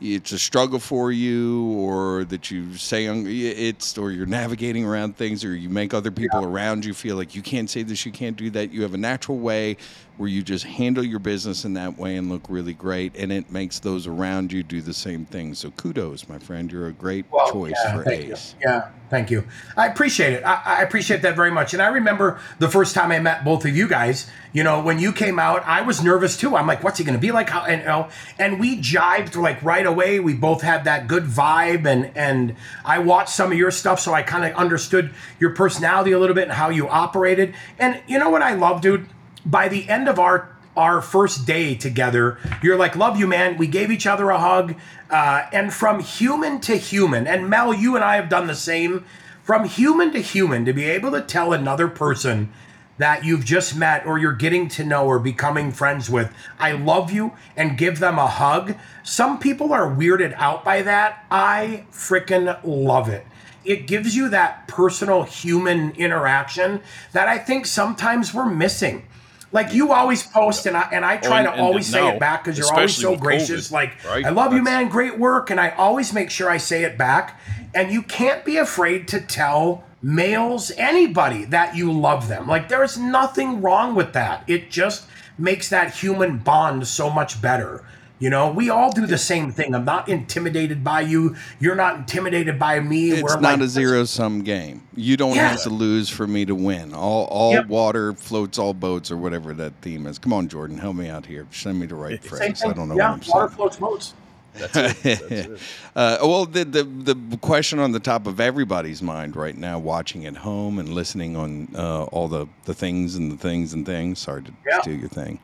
it's 0.00 0.32
a 0.32 0.38
struggle 0.38 0.78
for 0.78 1.10
you 1.10 1.72
or 1.72 2.24
that 2.24 2.50
you 2.50 2.74
say 2.74 3.06
it's 3.06 3.98
or 3.98 4.12
you're 4.12 4.26
navigating 4.26 4.84
around 4.84 5.16
things 5.16 5.44
or 5.44 5.54
you 5.54 5.68
make 5.68 5.92
other 5.92 6.10
people 6.10 6.44
around 6.44 6.84
you 6.84 6.94
feel 6.94 7.16
like 7.16 7.34
you 7.34 7.42
can't 7.42 7.68
say 7.68 7.82
this 7.82 8.06
you 8.06 8.12
can't 8.12 8.36
do 8.36 8.48
that 8.50 8.72
you 8.72 8.82
have 8.82 8.94
a 8.94 8.98
natural 8.98 9.38
way 9.38 9.76
where 10.18 10.28
you 10.28 10.42
just 10.42 10.64
handle 10.64 11.04
your 11.04 11.18
business 11.18 11.64
in 11.64 11.74
that 11.74 11.96
way 11.96 12.16
and 12.16 12.28
look 12.28 12.42
really 12.48 12.74
great 12.74 13.16
and 13.16 13.32
it 13.32 13.50
makes 13.50 13.78
those 13.78 14.06
around 14.06 14.52
you 14.52 14.62
do 14.62 14.80
the 14.82 14.92
same 14.92 15.24
thing 15.24 15.54
so 15.54 15.70
kudos 15.72 16.28
my 16.28 16.38
friend 16.38 16.70
you're 16.70 16.88
a 16.88 16.92
great 16.92 17.24
Well, 17.30 17.50
choice 17.50 17.74
yeah, 17.84 17.94
for 17.94 18.08
ace 18.10 18.54
You. 18.60 18.68
Yeah, 18.68 18.90
thank 19.10 19.30
you. 19.30 19.44
I 19.76 19.86
appreciate 19.86 20.32
it. 20.32 20.42
I, 20.44 20.62
I 20.78 20.82
appreciate 20.82 21.22
that 21.22 21.36
very 21.36 21.50
much. 21.50 21.72
And 21.72 21.82
I 21.82 21.88
remember 21.88 22.40
the 22.58 22.68
first 22.68 22.94
time 22.94 23.12
I 23.12 23.18
met 23.18 23.44
both 23.44 23.64
of 23.64 23.76
you 23.76 23.88
guys. 23.88 24.28
You 24.52 24.64
know, 24.64 24.82
when 24.82 24.98
you 24.98 25.12
came 25.12 25.38
out, 25.38 25.62
I 25.66 25.82
was 25.82 26.02
nervous 26.02 26.36
too. 26.36 26.56
I'm 26.56 26.66
like, 26.66 26.82
what's 26.82 26.98
he 26.98 27.04
going 27.04 27.16
to 27.16 27.20
be 27.20 27.32
like? 27.32 27.48
How 27.48 27.64
and 27.64 27.82
you 27.82 27.86
know, 27.86 28.08
and 28.38 28.58
we 28.58 28.78
jived 28.78 29.36
like 29.36 29.62
right 29.62 29.86
away. 29.86 30.20
We 30.20 30.34
both 30.34 30.62
had 30.62 30.84
that 30.84 31.06
good 31.06 31.24
vibe, 31.24 31.86
and 31.86 32.10
and 32.16 32.56
I 32.84 32.98
watched 32.98 33.30
some 33.30 33.52
of 33.52 33.58
your 33.58 33.70
stuff, 33.70 34.00
so 34.00 34.12
I 34.14 34.22
kind 34.22 34.44
of 34.44 34.56
understood 34.56 35.12
your 35.38 35.50
personality 35.50 36.12
a 36.12 36.18
little 36.18 36.34
bit 36.34 36.44
and 36.44 36.52
how 36.52 36.70
you 36.70 36.88
operated. 36.88 37.54
And 37.78 38.00
you 38.06 38.18
know 38.18 38.30
what 38.30 38.42
I 38.42 38.54
love, 38.54 38.80
dude? 38.80 39.08
By 39.48 39.68
the 39.68 39.88
end 39.88 40.08
of 40.08 40.18
our 40.18 40.54
our 40.76 41.02
first 41.02 41.44
day 41.44 41.74
together, 41.74 42.38
you're 42.62 42.76
like, 42.76 42.94
love 42.94 43.18
you, 43.18 43.26
man. 43.26 43.56
We 43.56 43.66
gave 43.66 43.90
each 43.90 44.06
other 44.06 44.30
a 44.30 44.38
hug. 44.38 44.76
Uh, 45.10 45.46
and 45.52 45.72
from 45.72 45.98
human 45.98 46.60
to 46.60 46.76
human, 46.76 47.26
and 47.26 47.50
Mel, 47.50 47.74
you 47.74 47.96
and 47.96 48.04
I 48.04 48.14
have 48.14 48.28
done 48.28 48.46
the 48.46 48.54
same. 48.54 49.04
From 49.42 49.64
human 49.64 50.12
to 50.12 50.20
human, 50.20 50.64
to 50.66 50.72
be 50.72 50.84
able 50.84 51.10
to 51.12 51.22
tell 51.22 51.52
another 51.52 51.88
person 51.88 52.52
that 52.98 53.24
you've 53.24 53.44
just 53.44 53.74
met 53.74 54.06
or 54.06 54.18
you're 54.18 54.32
getting 54.32 54.68
to 54.68 54.84
know 54.84 55.06
or 55.06 55.18
becoming 55.18 55.72
friends 55.72 56.10
with, 56.10 56.32
I 56.58 56.72
love 56.72 57.10
you, 57.10 57.32
and 57.56 57.78
give 57.78 57.98
them 57.98 58.18
a 58.18 58.26
hug. 58.26 58.76
Some 59.02 59.38
people 59.38 59.72
are 59.72 59.90
weirded 59.90 60.34
out 60.34 60.64
by 60.64 60.82
that. 60.82 61.24
I 61.30 61.86
freaking 61.90 62.60
love 62.62 63.08
it 63.08 63.24
it 63.64 63.86
gives 63.86 64.16
you 64.16 64.30
that 64.30 64.66
personal 64.66 65.24
human 65.24 65.90
interaction 65.90 66.80
that 67.12 67.28
I 67.28 67.36
think 67.36 67.66
sometimes 67.66 68.32
we're 68.32 68.48
missing. 68.48 69.06
Like 69.50 69.72
you 69.72 69.92
always 69.92 70.22
post, 70.22 70.66
and 70.66 70.76
I 70.76 70.88
and 70.92 71.04
I 71.04 71.16
try 71.16 71.40
and- 71.40 71.54
to 71.54 71.60
always 71.60 71.86
say 71.86 72.06
it 72.06 72.20
back 72.20 72.44
because 72.44 72.58
you're 72.58 72.72
always 72.72 72.94
so 72.94 73.16
gracious. 73.16 73.68
COVID, 73.68 73.72
like 73.72 74.04
right? 74.06 74.26
I 74.26 74.30
love 74.30 74.52
you, 74.52 74.62
man, 74.62 74.88
great 74.88 75.18
work, 75.18 75.50
and 75.50 75.58
I 75.60 75.70
always 75.70 76.12
make 76.12 76.30
sure 76.30 76.50
I 76.50 76.58
say 76.58 76.82
it 76.84 76.98
back. 76.98 77.40
And 77.74 77.90
you 77.90 78.02
can't 78.02 78.44
be 78.44 78.56
afraid 78.56 79.08
to 79.08 79.20
tell 79.20 79.84
males, 80.02 80.70
anybody, 80.76 81.44
that 81.46 81.76
you 81.76 81.90
love 81.92 82.28
them. 82.28 82.46
Like 82.46 82.68
there 82.68 82.82
is 82.84 82.98
nothing 82.98 83.60
wrong 83.62 83.94
with 83.94 84.12
that. 84.12 84.44
It 84.46 84.70
just 84.70 85.06
makes 85.38 85.68
that 85.70 85.94
human 85.94 86.38
bond 86.38 86.86
so 86.86 87.08
much 87.10 87.40
better. 87.40 87.84
You 88.20 88.30
know, 88.30 88.50
we 88.50 88.68
all 88.68 88.90
do 88.90 89.06
the 89.06 89.16
same 89.18 89.52
thing. 89.52 89.74
I'm 89.74 89.84
not 89.84 90.08
intimidated 90.08 90.82
by 90.82 91.02
you. 91.02 91.36
You're 91.60 91.76
not 91.76 91.96
intimidated 91.98 92.58
by 92.58 92.80
me. 92.80 93.12
it's 93.12 93.22
We're 93.22 93.34
not 93.40 93.42
like- 93.42 93.60
a 93.60 93.68
zero 93.68 94.04
sum 94.04 94.42
game 94.42 94.82
you 94.96 95.16
don't 95.16 95.36
Yeah. 95.36 95.50
have 95.50 95.62
to 95.62 95.70
lose 95.70 96.08
for 96.08 96.26
me 96.26 96.44
to 96.44 96.56
win 96.56 96.92
all 96.92 97.26
all 97.26 97.52
Yep. 97.52 97.68
water 97.68 98.12
floats 98.14 98.58
all 98.58 98.74
boats 98.74 99.12
or 99.12 99.16
whatever 99.16 99.54
that 99.54 99.72
theme 99.80 100.08
is 100.08 100.18
come 100.18 100.32
on 100.32 100.48
jordan 100.48 100.76
help 100.76 100.96
me 100.96 101.08
out 101.08 101.24
here 101.24 101.46
send 101.52 101.78
me 101.78 101.86
the 101.86 101.94
right 101.94 102.20
Same 102.20 102.28
phrase 102.28 102.60
thing. 102.60 102.70
i 102.72 102.74
don't 102.74 102.88
know 102.88 102.96
yeah, 102.96 103.12
what 103.12 103.22
i'm 103.24 103.30
water 103.32 103.46
saying 103.46 103.56
floats 103.56 103.76
boats. 103.76 104.14
That's 104.54 104.76
it. 105.06 105.28
That's 105.28 105.62
Uh, 105.94 106.18
well, 106.22 106.46
the, 106.46 106.64
the 106.64 106.82
the 106.82 107.36
question 107.36 107.78
on 107.78 107.92
the 107.92 108.00
top 108.00 108.26
of 108.26 108.40
everybody's 108.40 109.00
mind 109.02 109.36
right 109.36 109.56
now, 109.56 109.78
watching 109.78 110.26
at 110.26 110.36
home 110.38 110.80
and 110.80 110.88
listening 110.88 111.36
on 111.36 111.68
uh, 111.76 112.04
all 112.04 112.26
the, 112.28 112.46
the 112.64 112.74
things 112.74 113.14
and 113.14 113.30
the 113.30 113.36
things 113.36 113.72
and 113.72 113.86
things. 113.86 114.18
Sorry 114.18 114.42
to 114.42 114.52
Yeah. 114.68 114.80
steal 114.80 114.96
your 114.96 115.08
thing. 115.08 115.38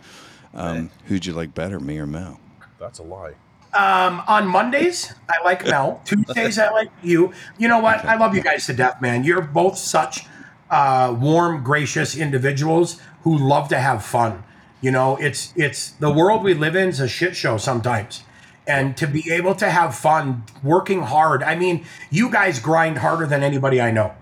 Um, 0.52 0.90
who'd 1.06 1.26
you 1.26 1.32
like 1.32 1.54
better, 1.54 1.78
me 1.78 1.98
or 1.98 2.06
Mel? 2.08 2.40
That's 2.78 2.98
a 2.98 3.02
lie. 3.02 3.34
Um, 3.74 4.22
on 4.28 4.46
Mondays, 4.46 5.14
I 5.28 5.42
like 5.42 5.66
Mel. 5.66 6.00
Tuesdays, 6.04 6.58
I 6.58 6.70
like 6.70 6.90
you. 7.02 7.32
You 7.58 7.66
know 7.66 7.80
what? 7.80 8.04
I 8.04 8.16
love 8.16 8.34
you 8.34 8.42
guys 8.42 8.66
to 8.66 8.72
death, 8.72 9.02
man. 9.02 9.24
You're 9.24 9.42
both 9.42 9.76
such 9.76 10.26
uh, 10.70 11.16
warm, 11.18 11.64
gracious 11.64 12.16
individuals 12.16 13.00
who 13.22 13.36
love 13.36 13.68
to 13.68 13.78
have 13.78 14.04
fun. 14.04 14.44
You 14.80 14.90
know, 14.90 15.16
it's 15.16 15.52
it's 15.56 15.90
the 15.92 16.12
world 16.12 16.44
we 16.44 16.54
live 16.54 16.76
in 16.76 16.88
is 16.88 17.00
a 17.00 17.08
shit 17.08 17.34
show 17.34 17.56
sometimes. 17.56 18.22
And 18.66 18.96
to 18.96 19.06
be 19.06 19.30
able 19.32 19.54
to 19.56 19.68
have 19.68 19.94
fun, 19.94 20.44
working 20.62 21.02
hard. 21.02 21.42
I 21.42 21.54
mean, 21.54 21.84
you 22.10 22.30
guys 22.30 22.60
grind 22.60 22.98
harder 22.98 23.26
than 23.26 23.42
anybody 23.42 23.80
I 23.80 23.90
know. 23.90 24.14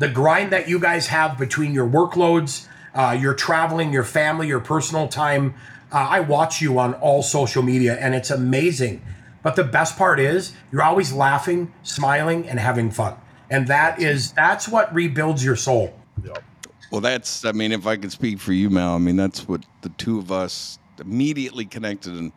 The 0.00 0.08
grind 0.08 0.52
that 0.52 0.68
you 0.68 0.78
guys 0.78 1.06
have 1.06 1.38
between 1.38 1.72
your 1.72 1.88
workloads, 1.88 2.66
uh, 2.94 3.16
your 3.18 3.34
traveling, 3.34 3.92
your 3.92 4.04
family, 4.04 4.48
your 4.48 4.60
personal 4.60 5.08
time. 5.08 5.54
Uh, 5.92 5.96
I 5.96 6.20
watch 6.20 6.60
you 6.60 6.78
on 6.78 6.94
all 6.94 7.22
social 7.22 7.62
media 7.62 7.96
and 7.98 8.14
it's 8.14 8.30
amazing. 8.30 9.02
But 9.42 9.54
the 9.54 9.64
best 9.64 9.96
part 9.96 10.18
is 10.18 10.52
you're 10.72 10.82
always 10.82 11.12
laughing, 11.12 11.72
smiling, 11.84 12.48
and 12.48 12.58
having 12.58 12.90
fun. 12.90 13.14
And 13.48 13.68
that 13.68 14.02
is 14.02 14.32
that's 14.32 14.68
what 14.68 14.92
rebuilds 14.92 15.44
your 15.44 15.54
soul. 15.54 15.94
Yep. 16.24 16.42
Well, 16.90 17.00
that's. 17.00 17.44
I 17.44 17.52
mean, 17.52 17.72
if 17.72 17.86
I 17.86 17.96
could 17.96 18.10
speak 18.10 18.40
for 18.40 18.52
you, 18.52 18.70
Mel, 18.70 18.94
I 18.94 18.98
mean 18.98 19.16
that's 19.16 19.46
what 19.46 19.64
the 19.82 19.88
two 19.90 20.18
of 20.18 20.32
us 20.32 20.78
immediately 21.00 21.64
connected, 21.64 22.14
and 22.14 22.32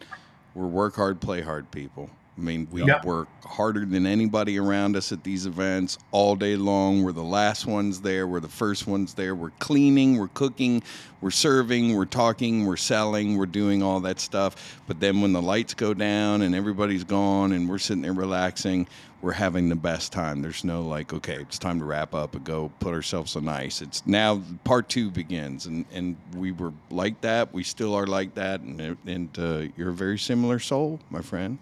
we're 0.54 0.68
work 0.68 0.96
hard, 0.96 1.20
play 1.20 1.42
hard 1.42 1.72
people. 1.72 2.10
I 2.40 2.42
mean, 2.42 2.68
we 2.72 2.84
Yep. 2.84 3.04
work 3.06 3.28
harder 3.44 3.86
than 3.86 4.06
anybody 4.06 4.58
around 4.58 4.96
us 4.96 5.12
at 5.12 5.24
these 5.24 5.46
events 5.46 5.98
all 6.12 6.36
day 6.36 6.56
long. 6.56 7.04
We're 7.04 7.12
the 7.12 7.24
last 7.24 7.66
ones 7.66 8.00
there. 8.02 8.26
We're 8.28 8.40
the 8.40 8.48
first 8.48 8.88
ones 8.88 9.14
there. 9.14 9.36
We're 9.36 9.52
cleaning, 9.60 10.18
we're 10.18 10.30
cooking, 10.30 10.82
we're 11.20 11.32
serving, 11.32 11.96
we're 11.96 12.06
talking, 12.06 12.66
we're 12.66 12.78
selling, 12.78 13.38
we're 13.38 13.46
doing 13.46 13.84
all 13.84 14.00
that 14.02 14.20
stuff. 14.20 14.80
But 14.88 15.00
then 15.02 15.22
when 15.22 15.34
the 15.34 15.42
lights 15.42 15.74
go 15.74 15.94
down 15.94 16.42
and 16.44 16.56
everybody's 16.56 17.04
gone 17.04 17.52
and 17.52 17.68
we're 17.68 17.80
sitting 17.80 18.04
there 18.04 18.14
relaxing, 18.14 18.88
we're 19.22 19.34
having 19.34 19.68
the 19.68 19.76
best 19.76 20.14
time. 20.14 20.42
There's 20.42 20.64
no 20.64 20.82
like, 20.82 21.12
okay, 21.12 21.36
it's 21.42 21.60
time 21.60 21.80
to 21.80 21.86
wrap 21.86 22.16
up 22.16 22.36
and 22.36 22.44
go 22.46 22.72
put 22.80 22.94
ourselves 22.94 23.36
on 23.36 23.50
ice. 23.50 23.82
It's 23.82 24.02
now 24.08 24.42
part 24.64 24.88
two 24.88 25.12
begins, 25.12 25.66
and 25.66 25.84
and 25.92 26.16
we 26.38 26.54
were 26.54 26.72
like 26.90 27.20
that. 27.20 27.54
We 27.54 27.64
still 27.64 27.94
are 27.96 28.08
like 28.08 28.36
that, 28.36 28.62
and 28.62 28.96
and 29.06 29.30
uh, 29.38 29.64
you're 29.76 29.90
a 29.90 29.94
very 29.94 30.18
similar 30.18 30.58
soul, 30.60 31.02
my 31.10 31.22
friend. 31.22 31.58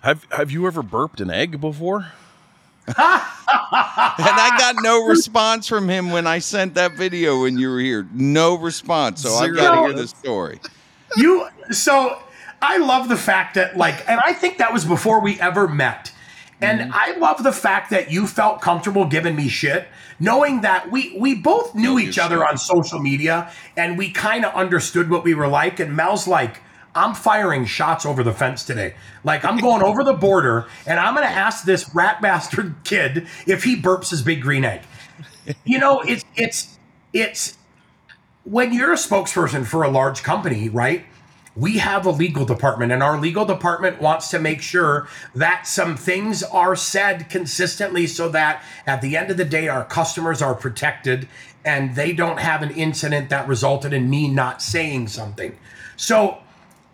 Have 0.00 0.26
Have 0.30 0.50
you 0.50 0.66
ever 0.66 0.82
burped 0.82 1.20
an 1.20 1.30
egg 1.30 1.60
before? 1.60 2.12
and 2.88 2.94
I 2.96 4.54
got 4.58 4.76
no 4.80 5.06
response 5.06 5.66
from 5.66 5.88
him 5.88 6.12
when 6.12 6.26
I 6.26 6.38
sent 6.38 6.74
that 6.74 6.92
video 6.92 7.42
when 7.42 7.58
you 7.58 7.68
were 7.68 7.80
here. 7.80 8.06
No 8.12 8.56
response. 8.56 9.22
So 9.22 9.34
I've 9.34 9.56
got 9.56 9.74
to 9.74 9.80
hear 9.88 9.92
the 9.92 10.06
story. 10.06 10.60
You 11.16 11.48
so 11.72 12.22
I 12.62 12.78
love 12.78 13.08
the 13.08 13.16
fact 13.16 13.56
that 13.56 13.76
like, 13.76 14.08
and 14.08 14.20
I 14.24 14.32
think 14.32 14.58
that 14.58 14.72
was 14.72 14.84
before 14.84 15.20
we 15.20 15.40
ever 15.40 15.66
met. 15.66 16.12
And 16.60 16.80
mm-hmm. 16.80 16.90
I 16.94 17.16
love 17.18 17.42
the 17.42 17.52
fact 17.52 17.90
that 17.90 18.10
you 18.10 18.26
felt 18.26 18.60
comfortable 18.60 19.04
giving 19.04 19.34
me 19.34 19.48
shit, 19.48 19.88
knowing 20.20 20.60
that 20.60 20.90
we 20.90 21.16
we 21.18 21.34
both 21.34 21.74
knew 21.74 21.98
each 21.98 22.18
other 22.18 22.36
shit. 22.36 22.48
on 22.48 22.56
social 22.56 23.00
media 23.00 23.50
and 23.76 23.98
we 23.98 24.10
kind 24.10 24.44
of 24.44 24.54
understood 24.54 25.10
what 25.10 25.24
we 25.24 25.34
were 25.34 25.48
like. 25.48 25.80
And 25.80 25.96
Mel's 25.96 26.28
like, 26.28 26.62
I'm 26.96 27.14
firing 27.14 27.66
shots 27.66 28.06
over 28.06 28.22
the 28.22 28.32
fence 28.32 28.64
today. 28.64 28.94
Like 29.22 29.44
I'm 29.44 29.58
going 29.58 29.82
over 29.82 30.02
the 30.02 30.14
border 30.14 30.66
and 30.86 30.98
I'm 30.98 31.14
gonna 31.14 31.26
ask 31.26 31.64
this 31.64 31.94
rat 31.94 32.20
bastard 32.22 32.74
kid 32.84 33.26
if 33.46 33.64
he 33.64 33.76
burps 33.76 34.10
his 34.10 34.22
big 34.22 34.42
green 34.42 34.64
egg. 34.64 34.82
You 35.64 35.78
know, 35.78 36.00
it's 36.00 36.24
it's 36.34 36.78
it's 37.12 37.58
when 38.44 38.72
you're 38.72 38.92
a 38.92 38.96
spokesperson 38.96 39.66
for 39.66 39.82
a 39.82 39.88
large 39.88 40.22
company, 40.22 40.68
right? 40.68 41.04
we 41.56 41.78
have 41.78 42.04
a 42.04 42.10
legal 42.10 42.44
department 42.44 42.92
and 42.92 43.02
our 43.02 43.18
legal 43.18 43.44
department 43.44 44.00
wants 44.00 44.28
to 44.28 44.38
make 44.38 44.60
sure 44.60 45.08
that 45.34 45.66
some 45.66 45.96
things 45.96 46.42
are 46.42 46.76
said 46.76 47.28
consistently 47.30 48.06
so 48.06 48.28
that 48.28 48.62
at 48.86 49.00
the 49.00 49.16
end 49.16 49.30
of 49.30 49.36
the 49.36 49.44
day 49.44 49.66
our 49.66 49.84
customers 49.84 50.42
are 50.42 50.54
protected 50.54 51.26
and 51.64 51.94
they 51.94 52.12
don't 52.12 52.38
have 52.38 52.62
an 52.62 52.70
incident 52.70 53.30
that 53.30 53.48
resulted 53.48 53.92
in 53.92 54.08
me 54.10 54.28
not 54.28 54.60
saying 54.60 55.08
something 55.08 55.56
so 55.96 56.38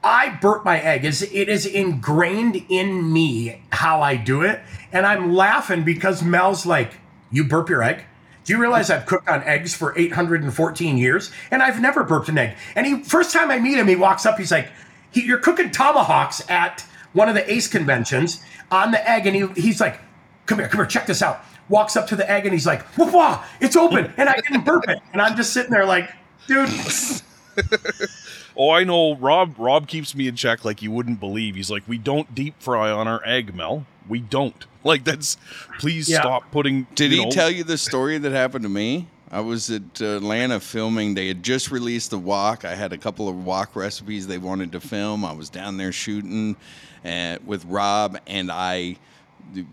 i 0.04 0.28
burp 0.40 0.64
my 0.64 0.80
egg 0.80 1.04
it 1.04 1.48
is 1.48 1.66
ingrained 1.66 2.64
in 2.68 3.12
me 3.12 3.62
how 3.72 4.00
i 4.00 4.16
do 4.16 4.42
it 4.42 4.60
and 4.92 5.06
i'm 5.06 5.32
laughing 5.32 5.84
because 5.84 6.22
mel's 6.22 6.66
like 6.66 6.94
you 7.30 7.44
burp 7.44 7.68
your 7.68 7.82
egg 7.82 8.04
do 8.44 8.52
you 8.52 8.60
realize 8.60 8.90
I've 8.90 9.06
cooked 9.06 9.28
on 9.28 9.42
eggs 9.44 9.74
for 9.74 9.96
814 9.96 10.98
years 10.98 11.30
and 11.50 11.62
I've 11.62 11.80
never 11.80 12.02
burped 12.02 12.28
an 12.28 12.38
egg? 12.38 12.56
And 12.74 12.86
he 12.86 13.02
first 13.02 13.32
time 13.32 13.50
I 13.50 13.58
meet 13.58 13.78
him, 13.78 13.86
he 13.86 13.96
walks 13.96 14.26
up, 14.26 14.38
he's 14.38 14.50
like, 14.50 14.68
he, 15.10 15.22
"You're 15.22 15.38
cooking 15.38 15.70
tomahawks 15.70 16.48
at 16.50 16.84
one 17.12 17.28
of 17.28 17.34
the 17.34 17.50
ACE 17.52 17.68
conventions 17.68 18.42
on 18.70 18.90
the 18.90 19.08
egg," 19.08 19.26
and 19.26 19.36
he, 19.36 19.46
he's 19.60 19.80
like, 19.80 20.00
"Come 20.46 20.58
here, 20.58 20.68
come 20.68 20.78
here, 20.78 20.86
check 20.86 21.06
this 21.06 21.22
out." 21.22 21.44
Walks 21.68 21.96
up 21.96 22.08
to 22.08 22.16
the 22.16 22.28
egg 22.28 22.44
and 22.44 22.52
he's 22.52 22.66
like, 22.66 22.82
"Whoa, 22.96 23.40
it's 23.60 23.76
open!" 23.76 24.12
And 24.16 24.28
I 24.28 24.34
didn't 24.34 24.64
burp 24.64 24.88
it, 24.88 24.98
and 25.12 25.22
I'm 25.22 25.36
just 25.36 25.52
sitting 25.52 25.70
there 25.70 25.86
like, 25.86 26.10
dude. 26.48 26.68
oh, 28.56 28.70
I 28.70 28.84
know. 28.84 29.16
Rob 29.16 29.54
Rob 29.58 29.86
keeps 29.86 30.14
me 30.14 30.28
in 30.28 30.36
check 30.36 30.64
like 30.64 30.82
you 30.82 30.90
wouldn't 30.90 31.20
believe. 31.20 31.54
He's 31.54 31.70
like, 31.70 31.82
"We 31.86 31.98
don't 31.98 32.34
deep 32.34 32.54
fry 32.60 32.90
on 32.90 33.08
our 33.08 33.20
egg, 33.24 33.54
Mel. 33.54 33.86
We 34.08 34.20
don't." 34.20 34.66
Like 34.84 35.04
that's 35.04 35.36
please 35.78 36.08
yeah. 36.08 36.18
stop 36.18 36.50
putting. 36.50 36.88
Did 36.96 37.12
he 37.12 37.24
know, 37.24 37.30
tell 37.30 37.48
you 37.48 37.62
the 37.62 37.78
story 37.78 38.18
that 38.18 38.32
happened 38.32 38.64
to 38.64 38.68
me? 38.68 39.06
I 39.30 39.38
was 39.38 39.70
at 39.70 40.00
Atlanta 40.00 40.58
filming. 40.58 41.14
They 41.14 41.28
had 41.28 41.44
just 41.44 41.70
released 41.70 42.10
the 42.10 42.18
wok. 42.18 42.64
I 42.64 42.74
had 42.74 42.92
a 42.92 42.98
couple 42.98 43.28
of 43.28 43.44
wok 43.44 43.76
recipes 43.76 44.26
they 44.26 44.38
wanted 44.38 44.72
to 44.72 44.80
film. 44.80 45.24
I 45.24 45.34
was 45.34 45.48
down 45.50 45.76
there 45.76 45.92
shooting 45.92 46.56
at, 47.04 47.36
uh, 47.36 47.38
with 47.46 47.64
Rob, 47.66 48.18
and 48.26 48.50
I 48.50 48.96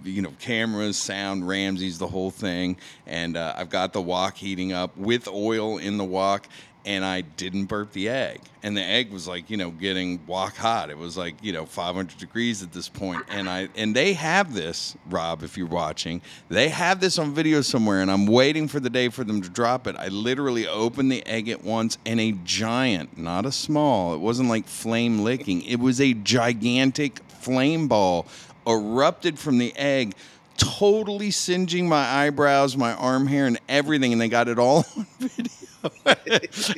you 0.04 0.22
know, 0.22 0.34
cameras, 0.40 0.98
sound, 0.98 1.48
Ramsay's, 1.48 1.98
the 1.98 2.08
whole 2.08 2.32
thing. 2.32 2.78
And 3.06 3.38
uh, 3.38 3.54
I've 3.56 3.70
got 3.70 3.94
the 3.94 4.02
wok 4.02 4.36
heating 4.38 4.74
up 4.74 4.96
with 4.98 5.28
oil 5.28 5.78
in 5.78 5.98
the 5.98 6.04
wok 6.04 6.48
and 6.90 7.06
I 7.06 7.22
didn't 7.22 7.66
burp 7.66 7.92
the 7.92 8.10
egg. 8.10 8.42
And 8.64 8.76
the 8.76 8.82
egg 8.82 9.12
was 9.12 9.28
like, 9.28 9.52
you 9.52 9.58
know, 9.58 9.70
getting 9.70 10.26
wok 10.26 10.56
hot. 10.56 10.90
It 10.90 10.98
was 10.98 11.16
like, 11.16 11.36
you 11.44 11.54
know, 11.54 11.68
500 11.68 12.18
degrees 12.18 12.64
at 12.64 12.74
this 12.74 12.90
point. 12.90 13.24
And 13.30 13.48
I 13.48 13.70
and 13.76 13.96
they 13.96 14.14
have 14.14 14.56
this, 14.56 14.98
Rob, 15.08 15.44
if 15.44 15.56
you're 15.56 15.68
watching, 15.68 16.24
they 16.50 16.70
have 16.70 17.00
this 17.00 17.20
on 17.20 17.36
video 17.36 17.62
somewhere 17.62 18.02
and 18.02 18.10
I'm 18.10 18.26
waiting 18.26 18.68
for 18.68 18.80
the 18.80 18.90
day 18.90 19.10
for 19.10 19.24
them 19.24 19.40
to 19.44 19.50
drop 19.50 19.86
it. 19.86 19.96
I 19.98 20.08
literally 20.08 20.68
opened 20.68 21.12
the 21.12 21.24
egg 21.28 21.48
at 21.48 21.64
once 21.64 22.00
and 22.08 22.20
a 22.20 22.32
giant, 22.44 23.20
not 23.20 23.46
a 23.46 23.52
small, 23.52 24.16
it 24.16 24.20
wasn't 24.20 24.50
like 24.50 24.66
flame 24.66 25.20
licking. 25.20 25.62
It 25.62 25.80
was 25.80 26.02
a 26.02 26.14
gigantic 26.16 27.20
flame 27.28 27.88
ball 27.88 28.26
erupted 28.66 29.38
from 29.38 29.60
the 29.60 29.78
egg 29.78 30.16
totally 30.58 31.32
singeing 31.32 31.88
my 31.88 32.04
eyebrows, 32.04 32.76
my 32.76 32.94
arm 32.94 33.28
hair, 33.28 33.46
and 33.46 33.58
everything, 33.70 34.12
and 34.12 34.20
they 34.20 34.28
got 34.28 34.50
it 34.50 34.60
all 34.60 34.86
on 34.98 35.08
video. 35.20 35.59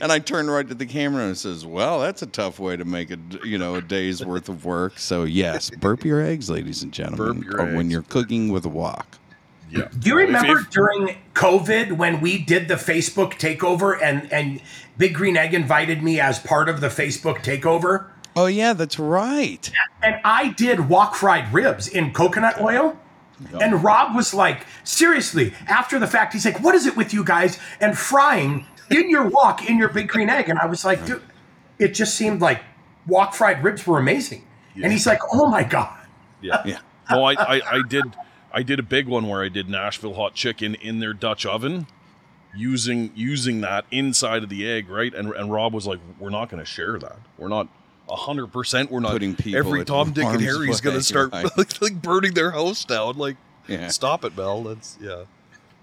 and 0.02 0.12
I 0.12 0.20
turned 0.20 0.52
right 0.52 0.68
to 0.68 0.76
the 0.76 0.86
camera 0.86 1.26
and 1.26 1.38
says, 1.38 1.66
"Well, 1.66 2.00
that's 2.00 2.22
a 2.22 2.28
tough 2.28 2.60
way 2.60 2.78
to 2.78 2.86
make 2.86 3.12
a 3.12 3.18
you 3.44 3.58
know 3.58 3.76
a 3.76 3.82
day's 3.82 4.24
worth 4.24 4.50
of 4.50 4.66
work." 4.66 5.00
So 5.00 5.24
yes, 5.24 5.70
burp 5.70 6.06
your 6.06 6.22
eggs, 6.22 6.50
ladies 6.50 6.84
and 6.84 6.92
gentlemen, 6.92 7.50
or 7.54 7.62
eggs. 7.62 7.76
when 7.76 7.90
you're 7.90 8.04
cooking 8.04 8.52
with 8.52 8.66
a 8.66 8.70
wok. 8.70 9.18
Yeah. 9.72 9.88
Do 9.98 10.10
you 10.10 10.18
remember 10.18 10.60
if, 10.60 10.66
if, 10.66 10.70
during 10.72 11.18
COVID 11.34 11.94
when 11.94 12.20
we 12.20 12.38
did 12.38 12.68
the 12.68 12.76
Facebook 12.76 13.34
takeover 13.34 13.98
and 14.02 14.32
and 14.32 14.62
Big 14.98 15.14
Green 15.16 15.38
Egg 15.38 15.54
invited 15.54 16.04
me 16.04 16.20
as 16.20 16.40
part 16.40 16.70
of 16.70 16.82
the 16.82 16.88
Facebook 16.88 17.38
takeover? 17.38 18.08
Oh 18.36 18.48
yeah, 18.48 18.74
that's 18.74 19.00
right. 19.00 19.72
And 20.04 20.20
I 20.24 20.50
did 20.50 20.90
wok 20.90 21.16
fried 21.16 21.54
ribs 21.54 21.88
in 21.88 22.14
coconut 22.14 22.62
oil. 22.62 22.98
And 23.60 23.84
Rob 23.84 24.16
was 24.16 24.34
like, 24.34 24.66
seriously, 24.84 25.54
after 25.68 25.98
the 25.98 26.08
fact, 26.08 26.34
he's 26.34 26.46
like, 26.46 26.60
what 26.60 26.76
is 26.76 26.86
it 26.86 26.96
with 26.96 27.14
you 27.14 27.24
guys 27.24 27.58
and 27.80 27.98
frying 27.98 28.68
in 28.92 29.10
your 29.10 29.28
wok 29.28 29.70
in 29.70 29.78
your 29.78 29.90
big 29.90 30.08
green 30.08 30.30
egg? 30.30 30.50
And 30.50 30.60
I 30.60 30.66
was 30.66 30.86
like, 30.86 31.06
dude, 31.06 31.22
it 31.80 31.90
just 31.90 32.16
seemed 32.16 32.42
like 32.42 32.62
wok 33.08 33.34
fried 33.34 33.64
ribs 33.64 33.86
were 33.86 34.00
amazing. 34.00 34.46
Yeah. 34.76 34.86
And 34.86 34.94
he's 34.94 35.06
like, 35.06 35.20
oh 35.34 35.48
my 35.48 35.64
God. 35.64 36.06
Yeah. 36.42 36.62
Yeah. 36.66 36.80
No, 37.10 37.24
I, 37.24 37.34
I, 37.34 37.62
I 37.78 37.82
did 37.88 38.16
I 38.54 38.64
did 38.64 38.80
a 38.80 38.84
big 38.84 39.08
one 39.08 39.28
where 39.28 39.44
I 39.44 39.50
did 39.50 39.70
Nashville 39.70 40.14
hot 40.14 40.34
chicken 40.34 40.76
in 40.76 41.00
their 41.00 41.14
Dutch 41.14 41.46
oven 41.46 41.88
using 42.56 43.12
using 43.16 43.62
that 43.62 43.86
inside 43.92 44.44
of 44.44 44.50
the 44.50 44.68
egg, 44.68 44.90
right? 44.90 45.14
And 45.14 45.34
and 45.34 45.52
Rob 45.52 45.74
was 45.74 45.88
like, 45.88 46.00
We're 46.20 46.30
not 46.30 46.50
gonna 46.50 46.66
share 46.66 46.98
that. 47.00 47.20
We're 47.38 47.50
not 47.50 47.68
hundred 48.16 48.48
percent. 48.48 48.92
We're 48.92 49.00
not 49.00 49.12
putting 49.12 49.36
people. 49.36 49.60
Every 49.60 49.86
Tom, 49.86 50.12
Dick, 50.12 50.26
and 50.26 50.42
Harry's 50.42 50.82
going 50.82 50.98
to 50.98 51.04
start 51.04 51.32
like, 51.58 51.82
like, 51.82 52.02
burning 52.02 52.34
their 52.34 52.52
house 52.52 52.86
down. 52.86 53.18
Like, 53.18 53.38
yeah. 53.68 53.88
stop 53.88 54.26
it, 54.26 54.36
Mel. 54.36 54.64
That's 54.64 54.98
yeah. 55.02 55.24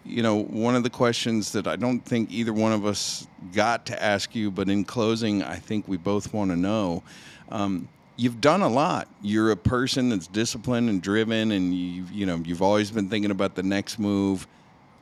You 0.05 0.23
know, 0.23 0.43
one 0.43 0.75
of 0.75 0.83
the 0.83 0.91
questions 0.91 1.53
that 1.53 1.67
I 1.67 1.77
don't 1.77 2.01
think 2.01 2.31
either 2.31 2.53
one 2.53 2.73
of 2.73 2.87
us 2.87 3.27
got 3.53 3.87
to 3.87 4.03
ask 4.03 4.35
you, 4.35 4.51
but 4.51 4.69
in 4.69 4.85
closing, 4.85 5.43
I 5.43 5.57
think 5.57 5.87
we 5.87 5.97
both 5.97 6.33
want 6.33 6.51
to 6.51 6.57
know. 6.57 7.03
Um, 7.51 7.89
you've 8.17 8.41
done 8.41 8.63
a 8.63 8.69
lot. 8.69 9.09
You're 9.23 9.51
a 9.51 9.57
person 9.57 10.11
that's 10.11 10.27
disciplined 10.27 10.91
and 10.91 11.03
driven, 11.03 11.53
and 11.53 11.75
you've 11.75 12.13
you 12.13 12.27
know 12.27 12.37
you've 12.45 12.63
always 12.63 12.91
been 12.91 13.09
thinking 13.09 13.31
about 13.31 13.55
the 13.55 13.63
next 13.63 13.99
move. 13.99 14.47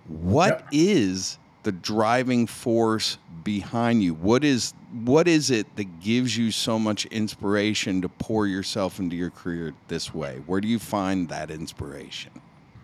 What 0.09 0.49
yep. 0.49 0.69
is 0.73 1.39
the 1.65 1.73
driving 1.73 2.47
force 2.47 3.19
behind 3.43 4.03
you? 4.03 4.15
What 4.15 4.45
is 4.45 4.73
what 5.05 5.27
is 5.27 5.51
it 5.51 5.75
that 5.77 6.01
gives 6.01 6.37
you 6.37 6.51
so 6.53 6.79
much 6.79 7.07
inspiration 7.07 8.03
to 8.03 8.09
pour 8.09 8.47
yourself 8.47 9.01
into 9.01 9.17
your 9.17 9.31
career 9.31 9.75
this 9.89 10.15
way? 10.15 10.41
Where 10.47 10.61
do 10.61 10.69
you 10.69 10.79
find 10.79 11.29
that 11.29 11.51
inspiration? 11.51 12.31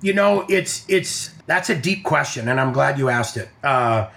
You 0.03 0.13
know, 0.13 0.45
it's 0.49 0.85
it's 0.89 1.31
that's 1.47 1.71
a 1.71 1.77
deep 1.77 2.05
question, 2.05 2.49
and 2.49 2.61
I'm 2.61 2.73
glad 2.73 2.99
you 2.99 3.09
asked 3.09 3.37
it. 3.37 3.49
Uh, 3.63 4.09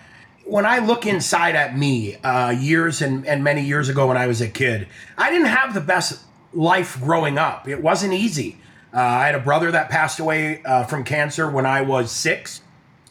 when 0.45 0.65
I 0.65 0.79
look 0.79 1.05
inside 1.05 1.55
at 1.55 1.77
me, 1.77 2.15
uh, 2.17 2.49
years 2.51 3.01
and, 3.01 3.25
and 3.25 3.43
many 3.43 3.61
years 3.61 3.89
ago 3.89 4.07
when 4.07 4.17
I 4.17 4.27
was 4.27 4.41
a 4.41 4.47
kid, 4.47 4.87
I 5.17 5.31
didn't 5.31 5.47
have 5.47 5.73
the 5.73 5.81
best 5.81 6.21
life 6.53 6.99
growing 6.99 7.37
up. 7.37 7.67
It 7.67 7.81
wasn't 7.81 8.13
easy. 8.13 8.57
Uh, 8.93 8.99
I 8.99 9.25
had 9.25 9.35
a 9.35 9.39
brother 9.39 9.71
that 9.71 9.89
passed 9.89 10.19
away 10.19 10.63
uh, 10.63 10.85
from 10.85 11.03
cancer 11.03 11.49
when 11.49 11.65
I 11.65 11.81
was 11.81 12.11
six. 12.11 12.61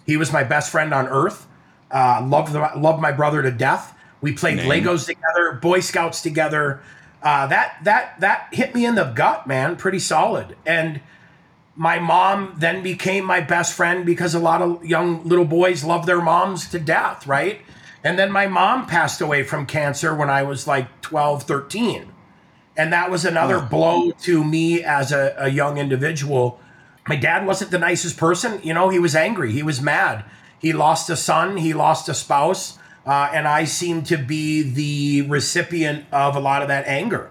He 0.07 0.17
was 0.17 0.33
my 0.33 0.45
best 0.45 0.71
friend 0.71 0.95
on 0.95 1.09
earth. 1.09 1.47
Uh, 1.91 2.25
loved 2.27 2.53
the, 2.53 2.71
loved 2.77 3.01
my 3.01 3.13
brother 3.13 3.43
to 3.43 3.51
death. 3.51 3.95
We 4.21 4.33
played 4.33 4.57
Name. 4.57 4.71
Legos 4.85 5.07
together, 5.07 5.53
Boy 5.61 5.81
Scouts 5.81 6.23
together. 6.23 6.81
Uh, 7.23 7.47
that 7.47 7.77
that 7.85 8.21
that 8.21 8.49
hit 8.53 8.75
me 8.75 8.85
in 8.87 8.95
the 8.95 9.05
gut, 9.05 9.47
man, 9.47 9.77
pretty 9.77 9.99
solid. 9.99 10.57
And 10.65 11.01
my 11.77 11.99
mom 11.99 12.55
then 12.59 12.83
became 12.83 13.25
my 13.25 13.41
best 13.41 13.75
friend 13.75 14.07
because 14.07 14.35
a 14.35 14.39
lot 14.39 14.63
of 14.63 14.85
young 14.85 15.25
little 15.25 15.45
boys 15.45 15.83
love 15.83 16.07
their 16.07 16.21
moms 16.23 16.69
to 16.69 16.79
death, 16.79 17.27
right? 17.27 17.61
And 18.05 18.19
then 18.19 18.31
my 18.31 18.47
mom 18.47 18.87
passed 18.87 19.21
away 19.21 19.43
from 19.43 19.67
cancer 19.67 20.15
when 20.15 20.31
I 20.31 20.43
was 20.43 20.67
like 20.67 21.01
12, 21.01 21.43
13. 21.45 22.13
And 22.77 22.93
that 22.93 23.11
was 23.11 23.25
another 23.25 23.57
oh. 23.57 23.67
blow 23.69 24.11
to 24.11 24.45
me 24.45 24.85
as 24.85 25.11
a, 25.11 25.35
a 25.39 25.49
young 25.49 25.79
individual. 25.79 26.61
My 27.09 27.17
dad 27.17 27.47
wasn't 27.47 27.71
the 27.71 27.79
nicest 27.79 28.17
person. 28.17 28.61
You 28.63 28.75
know, 28.75 28.89
he 28.89 28.99
was 28.99 29.17
angry, 29.17 29.53
he 29.53 29.63
was 29.63 29.81
mad. 29.81 30.25
He 30.59 30.73
lost 30.73 31.11
a 31.11 31.17
son, 31.17 31.57
he 31.57 31.75
lost 31.75 32.09
a 32.09 32.15
spouse. 32.15 32.79
Uh, 33.07 33.31
and 33.35 33.47
I 33.47 33.65
seem 33.65 34.03
to 34.05 34.17
be 34.17 34.63
the 34.63 35.29
recipient 35.29 36.07
of 36.11 36.37
a 36.37 36.41
lot 36.41 36.63
of 36.63 36.69
that 36.69 36.87
anger. 36.87 37.31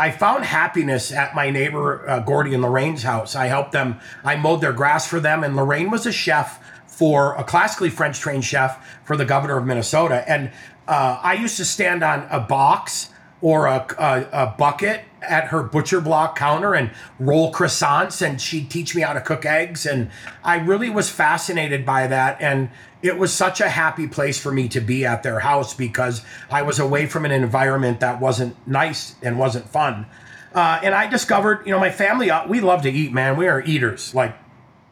I 0.00 0.10
found 0.10 0.46
happiness 0.46 1.12
at 1.12 1.34
my 1.34 1.50
neighbor 1.50 2.08
uh, 2.08 2.20
Gordy 2.20 2.54
and 2.54 2.62
Lorraine's 2.62 3.02
house. 3.02 3.36
I 3.36 3.48
helped 3.48 3.72
them. 3.72 4.00
I 4.24 4.34
mowed 4.34 4.62
their 4.62 4.72
grass 4.72 5.06
for 5.06 5.20
them, 5.20 5.44
and 5.44 5.54
Lorraine 5.54 5.90
was 5.90 6.06
a 6.06 6.12
chef 6.12 6.58
for 6.86 7.34
a 7.34 7.44
classically 7.44 7.90
French 7.90 8.18
trained 8.18 8.46
chef 8.46 8.98
for 9.04 9.14
the 9.14 9.26
governor 9.26 9.58
of 9.58 9.66
Minnesota. 9.66 10.24
And 10.26 10.52
uh, 10.88 11.20
I 11.22 11.34
used 11.34 11.58
to 11.58 11.66
stand 11.66 12.02
on 12.02 12.26
a 12.30 12.40
box 12.40 13.10
or 13.42 13.66
a, 13.66 13.86
a, 13.98 14.44
a 14.44 14.54
bucket 14.56 15.04
at 15.22 15.48
her 15.48 15.62
butcher 15.62 16.00
block 16.00 16.36
counter 16.36 16.74
and 16.74 16.90
roll 17.18 17.52
croissants 17.52 18.22
and 18.26 18.40
she'd 18.40 18.70
teach 18.70 18.94
me 18.94 19.02
how 19.02 19.12
to 19.12 19.20
cook 19.20 19.44
eggs 19.44 19.86
and 19.86 20.10
I 20.42 20.56
really 20.56 20.90
was 20.90 21.10
fascinated 21.10 21.84
by 21.84 22.06
that 22.06 22.40
and 22.40 22.70
it 23.02 23.18
was 23.18 23.32
such 23.32 23.60
a 23.60 23.68
happy 23.68 24.06
place 24.06 24.38
for 24.38 24.52
me 24.52 24.68
to 24.68 24.80
be 24.80 25.06
at 25.06 25.22
their 25.22 25.40
house 25.40 25.74
because 25.74 26.22
I 26.50 26.62
was 26.62 26.78
away 26.78 27.06
from 27.06 27.24
an 27.24 27.32
environment 27.32 28.00
that 28.00 28.20
wasn't 28.20 28.56
nice 28.66 29.16
and 29.22 29.38
wasn't 29.38 29.68
fun. 29.68 30.06
Uh, 30.54 30.80
and 30.82 30.94
I 30.94 31.06
discovered, 31.06 31.64
you 31.64 31.72
know, 31.72 31.78
my 31.78 31.90
family, 31.90 32.30
uh, 32.30 32.46
we 32.46 32.60
love 32.60 32.82
to 32.82 32.90
eat, 32.90 33.12
man. 33.12 33.36
We 33.36 33.46
are 33.46 33.62
eaters. 33.62 34.14
Like, 34.14 34.36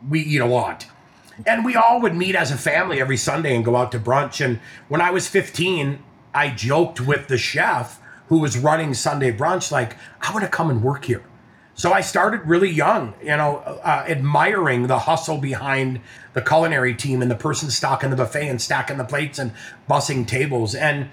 we 0.09 0.20
eat 0.20 0.40
a 0.40 0.46
lot. 0.46 0.86
And 1.46 1.64
we 1.64 1.76
all 1.76 2.00
would 2.00 2.14
meet 2.14 2.34
as 2.34 2.50
a 2.50 2.56
family 2.56 3.00
every 3.00 3.16
Sunday 3.16 3.55
and 3.55 3.64
go 3.64 3.76
out 3.76 3.92
to 3.92 3.98
brunch. 3.98 4.44
And 4.44 4.60
when 4.88 5.00
I 5.00 5.10
was 5.10 5.28
15, 5.28 6.02
I 6.32 6.50
joked 6.50 7.00
with 7.00 7.28
the 7.28 7.38
chef 7.38 8.00
who 8.28 8.38
was 8.38 8.59
running 8.59 8.94
Sunday 8.94 9.32
brunch, 9.32 9.70
like, 9.70 9.96
I 10.20 10.32
want 10.32 10.44
to 10.44 10.50
come 10.50 10.70
and 10.70 10.82
work 10.82 11.06
here. 11.06 11.22
So 11.74 11.92
I 11.92 12.00
started 12.00 12.40
really 12.44 12.70
young, 12.70 13.14
you 13.22 13.36
know, 13.36 13.59
uh, 13.59 14.05
admiring 14.09 14.88
the 14.88 14.98
hustle 14.98 15.38
behind 15.38 16.00
the 16.32 16.42
culinary 16.42 16.92
team 16.92 17.22
and 17.22 17.30
the 17.30 17.36
person 17.36 17.70
stocking 17.70 18.10
the 18.10 18.16
buffet 18.16 18.48
and 18.48 18.60
stacking 18.60 18.98
the 18.98 19.05
plates 19.05 19.38
and 19.38 19.52
bussing 19.88 20.26
tables. 20.26 20.74
And 20.74 21.09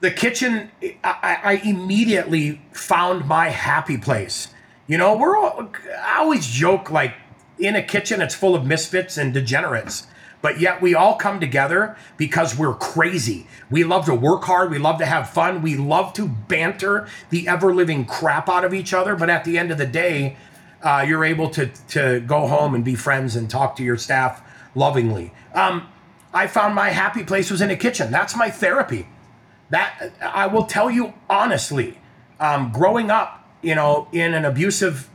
the 0.00 0.12
kitchen, 0.12 0.70
I, 1.02 1.38
I 1.42 1.60
immediately 1.64 2.62
found 2.72 3.26
my 3.26 3.48
happy 3.48 3.98
place. 3.98 4.48
You 4.86 4.98
know, 4.98 5.16
we're 5.16 5.36
all, 5.36 5.70
I 5.98 6.18
always 6.18 6.46
joke 6.46 6.92
like 6.92 7.14
in 7.58 7.74
a 7.74 7.82
kitchen, 7.82 8.22
it's 8.22 8.34
full 8.34 8.54
of 8.54 8.64
misfits 8.64 9.16
and 9.16 9.34
degenerates 9.34 10.06
but 10.44 10.60
yet 10.60 10.82
we 10.82 10.94
all 10.94 11.14
come 11.14 11.40
together 11.40 11.96
because 12.18 12.54
we're 12.58 12.74
crazy. 12.74 13.46
We 13.70 13.82
love 13.82 14.04
to 14.04 14.14
work 14.14 14.44
hard. 14.44 14.70
We 14.70 14.76
love 14.76 14.98
to 14.98 15.06
have 15.06 15.30
fun. 15.30 15.62
We 15.62 15.74
love 15.74 16.12
to 16.12 16.28
banter 16.28 17.08
the 17.30 17.48
ever 17.48 17.74
living 17.74 18.04
crap 18.04 18.46
out 18.46 18.62
of 18.62 18.74
each 18.74 18.92
other. 18.92 19.16
But 19.16 19.30
at 19.30 19.46
the 19.46 19.56
end 19.56 19.70
of 19.70 19.78
the 19.78 19.86
day, 19.86 20.36
uh, 20.82 21.02
you're 21.08 21.24
able 21.24 21.48
to 21.48 21.68
to 21.88 22.20
go 22.20 22.46
home 22.46 22.74
and 22.74 22.84
be 22.84 22.94
friends 22.94 23.36
and 23.36 23.48
talk 23.48 23.74
to 23.76 23.82
your 23.82 23.96
staff 23.96 24.42
lovingly. 24.74 25.32
Um, 25.54 25.88
I 26.34 26.46
found 26.46 26.74
my 26.74 26.90
happy 26.90 27.24
place 27.24 27.50
was 27.50 27.62
in 27.62 27.70
a 27.70 27.76
kitchen. 27.76 28.10
That's 28.10 28.36
my 28.36 28.50
therapy. 28.50 29.08
That 29.70 30.12
I 30.20 30.46
will 30.46 30.64
tell 30.64 30.90
you 30.90 31.14
honestly. 31.30 31.98
Um, 32.38 32.70
growing 32.70 33.10
up, 33.10 33.48
you 33.62 33.74
know, 33.74 34.08
in 34.12 34.34
an 34.34 34.44
abusive 34.44 35.08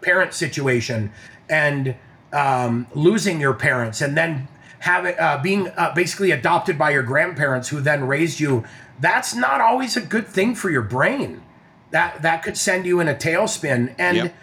parent 0.00 0.32
situation 0.32 1.12
and 1.50 1.96
um, 2.32 2.86
losing 2.94 3.42
your 3.42 3.52
parents 3.52 4.00
and 4.00 4.16
then 4.16 4.48
having 4.84 5.18
uh, 5.18 5.40
being 5.42 5.68
uh, 5.68 5.92
basically 5.94 6.30
adopted 6.30 6.76
by 6.76 6.90
your 6.90 7.02
grandparents 7.02 7.70
who 7.70 7.80
then 7.80 8.06
raised 8.06 8.38
you 8.38 8.62
that's 9.00 9.34
not 9.34 9.60
always 9.60 9.96
a 9.96 10.00
good 10.00 10.26
thing 10.26 10.54
for 10.54 10.70
your 10.70 10.82
brain. 10.82 11.42
That 11.90 12.20
that 12.22 12.42
could 12.42 12.56
send 12.56 12.84
you 12.84 13.00
in 13.00 13.08
a 13.08 13.14
tailspin. 13.14 13.94
And 13.98 14.16
yep. 14.16 14.34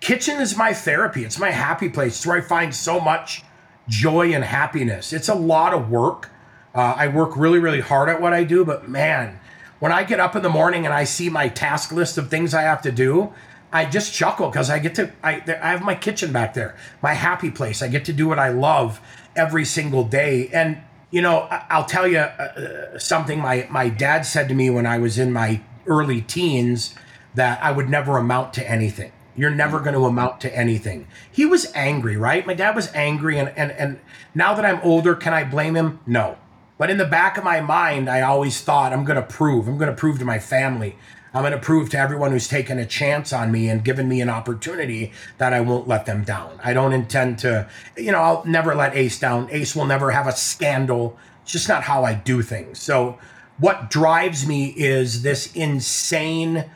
kitchen 0.00 0.40
is 0.40 0.56
my 0.56 0.74
therapy. 0.74 1.24
It's 1.24 1.38
my 1.38 1.50
happy 1.50 1.88
place. 1.88 2.16
It's 2.16 2.26
where 2.26 2.36
i 2.36 2.40
find 2.42 2.74
so 2.74 3.00
much 3.00 3.42
joy 3.88 4.34
and 4.34 4.44
happiness. 4.44 5.12
It's 5.12 5.28
a 5.28 5.34
lot 5.34 5.72
of 5.72 5.90
work. 5.90 6.30
Uh, 6.74 6.94
i 6.96 7.08
work 7.08 7.34
really 7.34 7.58
really 7.58 7.80
hard 7.80 8.10
at 8.10 8.20
what 8.20 8.34
i 8.34 8.44
do 8.44 8.62
but 8.62 8.88
man 8.88 9.40
when 9.78 9.90
i 9.90 10.04
get 10.04 10.20
up 10.20 10.36
in 10.36 10.42
the 10.42 10.50
morning 10.50 10.84
and 10.84 10.94
i 10.94 11.02
see 11.02 11.30
my 11.30 11.48
task 11.48 11.90
list 11.90 12.18
of 12.18 12.28
things 12.28 12.52
i 12.52 12.60
have 12.60 12.82
to 12.82 12.92
do 12.92 13.32
I 13.72 13.84
just 13.84 14.14
chuckle 14.14 14.48
because 14.48 14.70
I 14.70 14.78
get 14.78 14.94
to 14.96 15.12
I, 15.22 15.42
I 15.46 15.70
have 15.70 15.82
my 15.82 15.94
kitchen 15.94 16.32
back 16.32 16.54
there, 16.54 16.76
my 17.02 17.14
happy 17.14 17.50
place. 17.50 17.82
I 17.82 17.88
get 17.88 18.04
to 18.06 18.12
do 18.12 18.26
what 18.28 18.38
I 18.38 18.48
love, 18.48 19.00
every 19.38 19.64
single 19.64 20.04
day. 20.04 20.48
And 20.48 20.82
you 21.10 21.22
know, 21.22 21.48
I'll 21.70 21.86
tell 21.86 22.06
you 22.06 22.18
uh, 22.18 22.22
uh, 22.22 22.98
something 22.98 23.40
my 23.40 23.66
my 23.70 23.88
dad 23.88 24.22
said 24.26 24.48
to 24.48 24.54
me 24.54 24.68
when 24.68 24.84
I 24.84 24.98
was 24.98 25.18
in 25.18 25.32
my 25.32 25.62
early 25.86 26.20
teens 26.20 26.94
that 27.34 27.62
I 27.62 27.70
would 27.70 27.88
never 27.88 28.18
amount 28.18 28.52
to 28.54 28.70
anything. 28.70 29.12
You're 29.34 29.50
never 29.50 29.78
going 29.78 29.94
to 29.94 30.04
amount 30.04 30.40
to 30.42 30.54
anything. 30.54 31.06
He 31.30 31.46
was 31.46 31.72
angry, 31.74 32.16
right? 32.16 32.44
My 32.46 32.54
dad 32.54 32.76
was 32.76 32.92
angry 32.94 33.38
and 33.38 33.48
and 33.56 33.72
and 33.72 34.00
now 34.34 34.52
that 34.54 34.66
I'm 34.66 34.80
older, 34.82 35.14
can 35.14 35.32
I 35.32 35.44
blame 35.44 35.76
him? 35.76 36.00
No. 36.06 36.36
But 36.76 36.90
in 36.90 36.98
the 36.98 37.06
back 37.06 37.36
of 37.38 37.42
my 37.42 37.60
mind, 37.60 38.08
I 38.08 38.20
always 38.20 38.60
thought 38.60 38.92
I'm 38.92 39.04
going 39.04 39.20
to 39.20 39.26
prove. 39.26 39.66
I'm 39.66 39.78
going 39.78 39.90
to 39.90 39.96
prove 39.96 40.18
to 40.20 40.24
my 40.24 40.38
family 40.38 40.96
I'm 41.38 41.44
going 41.44 41.52
to 41.52 41.64
prove 41.64 41.88
to 41.90 41.98
everyone 41.98 42.32
who's 42.32 42.48
taken 42.48 42.80
a 42.80 42.84
chance 42.84 43.32
on 43.32 43.52
me 43.52 43.68
and 43.68 43.84
given 43.84 44.08
me 44.08 44.20
an 44.20 44.28
opportunity 44.28 45.12
that 45.36 45.52
I 45.52 45.60
won't 45.60 45.86
let 45.86 46.04
them 46.04 46.24
down. 46.24 46.58
I 46.64 46.72
don't 46.72 46.92
intend 46.92 47.38
to, 47.38 47.70
you 47.96 48.10
know, 48.10 48.18
I'll 48.18 48.44
never 48.44 48.74
let 48.74 48.96
Ace 48.96 49.20
down. 49.20 49.46
Ace 49.52 49.76
will 49.76 49.84
never 49.84 50.10
have 50.10 50.26
a 50.26 50.32
scandal. 50.32 51.16
It's 51.42 51.52
just 51.52 51.68
not 51.68 51.84
how 51.84 52.02
I 52.02 52.14
do 52.14 52.42
things. 52.42 52.82
So, 52.82 53.20
what 53.58 53.88
drives 53.88 54.48
me 54.48 54.74
is 54.76 55.22
this 55.22 55.54
insane 55.54 56.68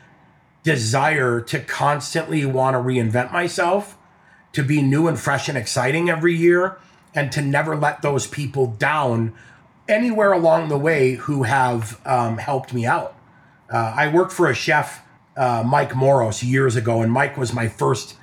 desire 0.63 1.41
to 1.41 1.59
constantly 1.59 2.45
want 2.45 2.75
to 2.75 2.77
reinvent 2.77 3.33
myself, 3.33 3.97
to 4.53 4.63
be 4.63 4.81
new 4.81 5.09
and 5.09 5.19
fresh 5.19 5.49
and 5.49 5.57
exciting 5.57 6.09
every 6.09 6.35
year, 6.35 6.77
and 7.13 7.33
to 7.33 7.41
never 7.41 7.75
let 7.75 8.01
those 8.01 8.27
people 8.27 8.67
down 8.67 9.33
anywhere 9.89 10.31
along 10.31 10.69
the 10.69 10.77
way 10.77 11.15
who 11.15 11.43
have 11.43 11.99
um, 12.05 12.37
helped 12.37 12.73
me 12.73 12.85
out. 12.85 13.17
Uh, 13.73 13.91
I 13.95 14.07
worked 14.07 14.31
for 14.31 14.47
a 14.47 14.53
chef, 14.53 15.03
uh, 15.35 15.63
Mike 15.65 15.95
Moros, 15.95 16.43
years 16.43 16.75
ago, 16.75 17.01
and 17.01 17.11
Mike 17.11 17.37
was 17.37 17.53
my 17.53 17.67
first 17.67 18.15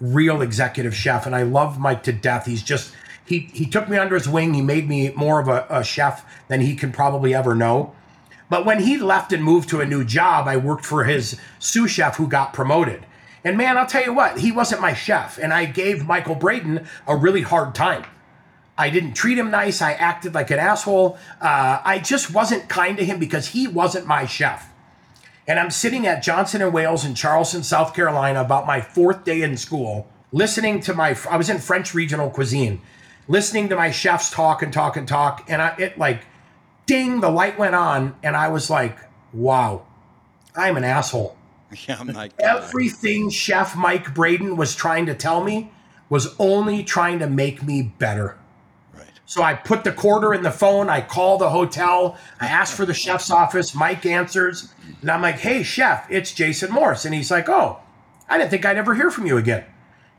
real 0.00 0.40
executive 0.40 0.94
chef, 0.94 1.26
and 1.26 1.36
I 1.36 1.42
love 1.42 1.78
Mike 1.78 2.02
to 2.04 2.12
death. 2.12 2.46
He's 2.46 2.62
just 2.62 2.94
he 3.26 3.50
he 3.52 3.66
took 3.66 3.88
me 3.88 3.98
under 3.98 4.14
his 4.14 4.26
wing. 4.26 4.54
He 4.54 4.62
made 4.62 4.88
me 4.88 5.12
more 5.14 5.40
of 5.40 5.48
a, 5.48 5.66
a 5.68 5.84
chef 5.84 6.24
than 6.48 6.62
he 6.62 6.74
can 6.74 6.90
probably 6.90 7.34
ever 7.34 7.54
know. 7.54 7.94
But 8.48 8.64
when 8.64 8.80
he 8.82 8.96
left 8.96 9.32
and 9.32 9.44
moved 9.44 9.68
to 9.70 9.80
a 9.80 9.86
new 9.86 10.04
job, 10.04 10.48
I 10.48 10.56
worked 10.56 10.86
for 10.86 11.04
his 11.04 11.38
sous 11.58 11.90
chef 11.90 12.16
who 12.16 12.26
got 12.26 12.54
promoted. 12.54 13.04
And 13.44 13.58
man, 13.58 13.76
I'll 13.76 13.86
tell 13.86 14.04
you 14.04 14.14
what, 14.14 14.38
he 14.38 14.52
wasn't 14.52 14.80
my 14.80 14.94
chef, 14.94 15.36
and 15.36 15.52
I 15.52 15.66
gave 15.66 16.06
Michael 16.06 16.34
Braden 16.34 16.86
a 17.06 17.14
really 17.14 17.42
hard 17.42 17.74
time. 17.74 18.06
I 18.78 18.88
didn't 18.88 19.12
treat 19.12 19.38
him 19.38 19.50
nice. 19.50 19.82
I 19.82 19.92
acted 19.92 20.34
like 20.34 20.50
an 20.50 20.58
asshole. 20.58 21.18
Uh, 21.42 21.80
I 21.84 21.98
just 21.98 22.32
wasn't 22.32 22.70
kind 22.70 22.96
to 22.96 23.04
him 23.04 23.18
because 23.18 23.48
he 23.48 23.68
wasn't 23.68 24.06
my 24.06 24.24
chef. 24.24 24.70
And 25.46 25.60
I'm 25.60 25.70
sitting 25.70 26.06
at 26.06 26.22
Johnson 26.22 26.62
and 26.62 26.72
Wales 26.72 27.04
in 27.04 27.14
Charleston, 27.14 27.62
South 27.62 27.94
Carolina, 27.94 28.40
about 28.40 28.66
my 28.66 28.80
fourth 28.80 29.24
day 29.24 29.42
in 29.42 29.56
school, 29.56 30.08
listening 30.32 30.80
to 30.80 30.94
my. 30.94 31.16
I 31.30 31.36
was 31.36 31.50
in 31.50 31.58
French 31.58 31.94
regional 31.94 32.30
cuisine, 32.30 32.80
listening 33.28 33.68
to 33.68 33.76
my 33.76 33.90
chefs 33.90 34.30
talk 34.30 34.62
and 34.62 34.72
talk 34.72 34.96
and 34.96 35.06
talk, 35.06 35.44
and 35.48 35.60
I 35.60 35.74
it 35.78 35.98
like, 35.98 36.24
ding, 36.86 37.20
the 37.20 37.30
light 37.30 37.58
went 37.58 37.74
on, 37.74 38.16
and 38.22 38.36
I 38.36 38.48
was 38.48 38.70
like, 38.70 38.98
wow, 39.32 39.84
I'm 40.56 40.76
an 40.76 40.84
asshole. 40.84 41.36
Yeah, 41.88 41.96
I'm 41.98 42.06
like 42.06 42.32
everything 42.38 43.30
Chef 43.30 43.74
Mike 43.74 44.14
Braden 44.14 44.56
was 44.56 44.76
trying 44.76 45.06
to 45.06 45.14
tell 45.14 45.42
me 45.42 45.72
was 46.08 46.32
only 46.38 46.84
trying 46.84 47.18
to 47.18 47.26
make 47.28 47.64
me 47.64 47.82
better. 47.82 48.38
So 49.26 49.42
I 49.42 49.54
put 49.54 49.84
the 49.84 49.92
quarter 49.92 50.34
in 50.34 50.42
the 50.42 50.50
phone. 50.50 50.90
I 50.90 51.00
call 51.00 51.38
the 51.38 51.50
hotel. 51.50 52.18
I 52.40 52.46
ask 52.46 52.76
for 52.76 52.84
the 52.84 52.94
chef's 52.94 53.30
office. 53.30 53.74
Mike 53.74 54.04
answers. 54.04 54.72
And 55.00 55.10
I'm 55.10 55.22
like, 55.22 55.38
hey, 55.38 55.62
chef, 55.62 56.06
it's 56.10 56.32
Jason 56.32 56.70
Morse. 56.72 57.04
And 57.04 57.14
he's 57.14 57.30
like, 57.30 57.48
oh, 57.48 57.80
I 58.28 58.38
didn't 58.38 58.50
think 58.50 58.64
I'd 58.64 58.76
ever 58.76 58.94
hear 58.94 59.10
from 59.10 59.26
you 59.26 59.36
again. 59.36 59.64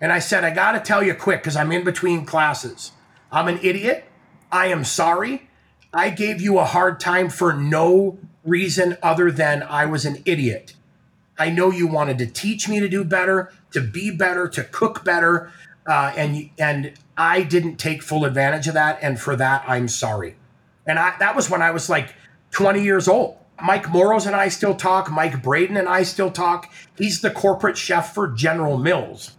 And 0.01 0.11
I 0.11 0.19
said, 0.19 0.43
I 0.43 0.49
got 0.51 0.73
to 0.73 0.79
tell 0.79 1.03
you 1.03 1.13
quick 1.13 1.41
because 1.41 1.55
I'm 1.55 1.71
in 1.71 1.83
between 1.83 2.25
classes. 2.25 2.91
I'm 3.31 3.47
an 3.47 3.59
idiot. 3.61 4.05
I 4.51 4.67
am 4.67 4.83
sorry. 4.83 5.49
I 5.93 6.09
gave 6.09 6.41
you 6.41 6.59
a 6.59 6.65
hard 6.65 6.99
time 6.99 7.29
for 7.29 7.53
no 7.53 8.17
reason 8.43 8.97
other 9.01 9.31
than 9.31 9.63
I 9.63 9.85
was 9.85 10.05
an 10.05 10.21
idiot. 10.25 10.75
I 11.37 11.49
know 11.49 11.71
you 11.71 11.87
wanted 11.87 12.17
to 12.19 12.25
teach 12.27 12.69
me 12.69 12.79
to 12.79 12.87
do 12.87 13.03
better, 13.03 13.51
to 13.71 13.81
be 13.81 14.11
better, 14.11 14.47
to 14.49 14.63
cook 14.63 15.03
better, 15.03 15.51
uh, 15.87 16.13
and 16.15 16.49
and 16.57 16.93
I 17.17 17.43
didn't 17.43 17.77
take 17.77 18.01
full 18.01 18.25
advantage 18.25 18.67
of 18.67 18.73
that, 18.73 18.99
and 19.01 19.19
for 19.19 19.35
that 19.35 19.63
I'm 19.67 19.87
sorry. 19.87 20.35
And 20.85 20.99
I, 20.99 21.15
that 21.19 21.35
was 21.35 21.49
when 21.49 21.61
I 21.61 21.71
was 21.71 21.89
like 21.89 22.13
20 22.51 22.83
years 22.83 23.07
old. 23.07 23.37
Mike 23.61 23.89
Moros 23.89 24.25
and 24.25 24.35
I 24.35 24.49
still 24.49 24.75
talk. 24.75 25.11
Mike 25.11 25.41
Braden 25.41 25.77
and 25.77 25.87
I 25.87 26.03
still 26.03 26.29
talk. 26.29 26.71
He's 26.97 27.21
the 27.21 27.31
corporate 27.31 27.77
chef 27.77 28.13
for 28.13 28.27
General 28.27 28.77
Mills. 28.77 29.35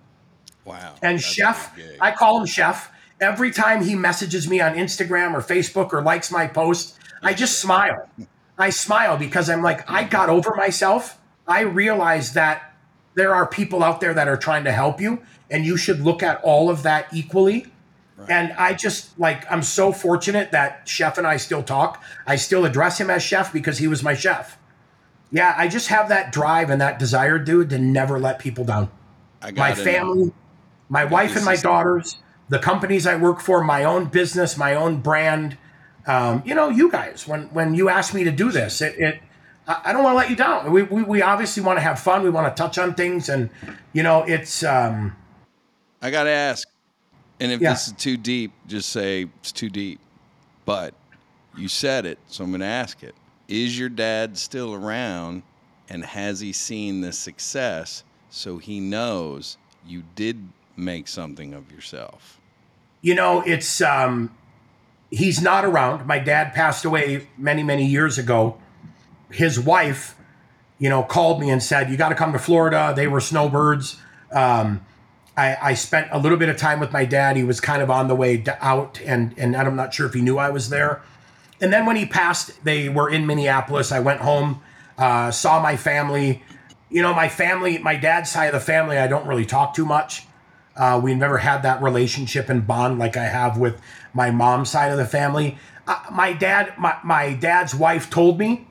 Wow. 0.65 0.95
And 1.03 1.21
chef, 1.21 1.79
I 2.01 2.11
call 2.11 2.41
him 2.41 2.47
chef. 2.47 2.91
Every 3.21 3.51
time 3.51 3.85
he 3.85 3.95
messages 3.95 4.49
me 4.49 4.61
on 4.61 4.75
Instagram 4.75 5.35
or 5.35 5.41
Facebook 5.41 5.93
or 5.93 6.03
likes 6.03 6.31
my 6.31 6.47
post, 6.47 6.99
I 7.23 7.35
just 7.35 7.59
smile. 7.59 8.09
I 8.59 8.71
smile 8.71 9.17
because 9.17 9.49
I'm 9.49 9.63
like, 9.63 9.89
I 9.91 10.05
got 10.05 10.29
over 10.29 10.55
myself. 10.55 11.19
I 11.47 11.61
realize 11.61 12.33
that 12.33 12.75
there 13.17 13.35
are 13.35 13.47
people 13.47 13.83
out 13.83 14.01
there 14.01 14.15
that 14.15 14.29
are 14.29 14.37
trying 14.37 14.63
to 14.65 14.73
help 14.73 15.01
you 15.01 15.21
and 15.51 15.65
you 15.65 15.77
should 15.77 16.01
look 16.01 16.23
at 16.23 16.41
all 16.43 16.71
of 16.71 16.85
that 16.85 17.09
equally. 17.13 17.67
Right. 18.17 18.31
And 18.31 18.53
I 18.53 18.75
just 18.75 19.19
like 19.19 19.51
I'm 19.51 19.63
so 19.63 19.93
fortunate 19.93 20.53
that 20.53 20.89
Chef 20.89 21.19
and 21.19 21.27
I 21.27 21.37
still 21.37 21.63
talk. 21.63 22.03
I 22.27 22.37
still 22.37 22.65
address 22.65 22.99
him 22.99 23.11
as 23.11 23.23
Chef 23.23 23.53
because 23.53 23.79
he 23.79 23.89
was 23.89 24.03
my 24.03 24.15
chef. 24.15 24.59
Yeah, 25.31 25.55
I 25.57 25.69
just 25.69 25.89
have 25.89 26.09
that 26.09 26.33
drive 26.33 26.71
and 26.71 26.81
that 26.81 26.99
desire, 26.99 27.39
dude, 27.39 27.71
to 27.71 27.79
never 27.79 28.19
let 28.19 28.39
people 28.39 28.65
down. 28.65 28.91
I 29.43 29.51
got 29.51 29.57
my 29.57 29.75
family, 29.75 30.27
know. 30.27 30.35
my 30.89 31.05
wife 31.05 31.37
and 31.37 31.45
my 31.45 31.57
daughters, 31.57 32.19
the 32.49 32.59
companies 32.59 33.07
I 33.07 33.17
work 33.17 33.41
for, 33.41 33.63
my 33.63 33.85
own 33.85 34.07
business, 34.07 34.57
my 34.57 34.75
own 34.75 35.01
brand. 35.01 35.59
Um, 36.07 36.43
you 36.47 36.55
know, 36.55 36.69
you 36.69 36.91
guys, 36.91 37.27
when 37.27 37.45
when 37.49 37.75
you 37.75 37.89
asked 37.89 38.15
me 38.15 38.25
to 38.25 38.31
do 38.31 38.51
this, 38.51 38.81
it, 38.81 38.99
it 38.99 39.21
I, 39.69 39.93
don't 39.93 40.03
want 40.05 40.15
to 40.15 40.19
let 40.19 40.31
you 40.31 40.37
down. 40.37 40.71
We, 40.71 40.83
we 40.85 41.03
we 41.03 41.23
obviously 41.23 41.63
want 41.63 41.77
to 41.79 41.83
have 41.83 41.99
fun. 41.99 42.23
We 42.23 42.31
want 42.31 42.55
to 42.55 42.63
touch 42.63 42.79
on 42.79 42.95
things, 42.95 43.29
and 43.29 43.51
you 43.93 44.03
know, 44.03 44.23
it's 44.23 44.63
um, 44.63 45.17
I 46.01 46.11
got 46.11 46.25
to 46.25 46.31
ask, 46.31 46.69
and 47.41 47.51
if 47.51 47.61
Yeah. 47.61 47.71
this 47.73 47.89
is 47.89 47.93
too 47.95 48.17
deep, 48.17 48.53
just 48.67 48.91
say 48.91 49.27
it's 49.41 49.53
too 49.53 49.69
deep. 49.69 49.99
But 50.65 50.95
you 51.57 51.69
said 51.69 52.07
it, 52.07 52.19
so 52.29 52.45
I'm 52.45 52.51
going 52.51 52.61
to 52.61 52.67
ask 52.67 53.03
it. 53.03 53.15
Is 53.49 53.79
your 53.79 53.89
dad 53.89 54.37
still 54.39 54.75
around, 54.75 55.43
and 55.89 56.05
has 56.05 56.41
he 56.41 56.53
seen 56.53 57.01
the 57.01 57.13
success 57.13 58.05
so 58.31 58.59
he 58.59 58.81
knows 58.81 59.57
you 59.87 60.03
did 60.15 60.49
make 60.77 61.09
something 61.09 61.55
of 61.55 61.71
yourself? 61.73 62.41
you 63.03 63.15
know, 63.15 63.41
it's 63.43 63.81
um, 63.83 64.35
he's 65.11 65.41
not 65.41 65.65
around. 65.65 66.07
My 66.07 66.19
dad 66.19 66.55
passed 66.55 66.85
away 66.85 67.29
many 67.39 67.63
many 67.63 67.87
years 67.87 68.19
ago. 68.19 68.59
His 69.31 69.59
wife, 69.59 70.17
you 70.79 70.89
know, 70.89 71.03
called 71.03 71.41
me 71.41 71.51
and 71.51 71.63
said, 71.63 71.91
"You 71.91 71.97
got 71.97 72.11
to 72.11 72.15
come 72.15 72.33
to 72.33 72.39
Florida." 72.39 72.93
They 72.95 73.07
were 73.07 73.21
snowbirds. 73.21 73.99
Um, 74.33 74.85
I, 75.37 75.57
I 75.61 75.75
spent 75.75 76.09
a 76.13 76.19
little 76.19 76.39
bit 76.39 76.49
of 76.49 76.57
time 76.57 76.81
with 76.81 76.93
my 76.93 77.05
dad. 77.05 77.37
He 77.37 77.45
was 77.45 77.61
kind 77.61 77.83
of 77.83 77.91
on 77.91 78.09
the 78.09 78.15
way 78.15 78.43
out, 78.61 79.01
and 79.05 79.35
and 79.37 79.57
I'm 79.57 79.77
not 79.77 79.93
sure 79.93 80.07
if 80.07 80.15
he 80.15 80.23
knew 80.23 80.39
I 80.39 80.51
was 80.51 80.71
there. 80.71 81.03
And 81.61 81.73
then 81.73 81.87
when 81.87 81.97
he 81.97 82.07
passed, 82.07 82.65
they 82.65 82.89
were 82.89 83.11
in 83.11 83.27
Minneapolis. 83.27 83.93
I 83.93 84.01
went 84.01 84.21
home, 84.21 84.61
uh, 84.99 85.31
saw 85.31 85.61
my 85.63 85.77
family. 85.77 86.43
You 86.91 87.03
know, 87.03 87.15
my 87.15 87.29
family, 87.29 87.79
my 87.79 87.97
dad's 87.97 88.31
side 88.31 88.47
of 88.47 88.53
the 88.53 88.61
family, 88.61 88.99
I 88.99 89.09
don't 89.09 89.27
really 89.27 89.45
talk 89.45 89.75
too 89.75 89.85
much. 89.85 90.23
Uh, 90.77 91.01
we 91.03 91.15
never 91.15 91.39
had 91.39 91.63
that 91.63 91.83
relationship 91.83 92.49
and 92.49 92.67
bond 92.67 92.99
like 92.99 93.17
I 93.17 93.25
have 93.25 93.57
with 93.57 93.81
my 94.13 94.31
mom's 94.31 94.71
side 94.71 94.93
of 94.93 94.99
the 94.99 95.07
family. 95.07 95.59
Uh, 95.87 95.99
my 96.13 96.33
dad, 96.33 96.75
my, 96.79 96.97
my 97.03 97.33
dad's 97.33 97.75
wife 97.75 98.11
told 98.11 98.39
me, 98.39 98.67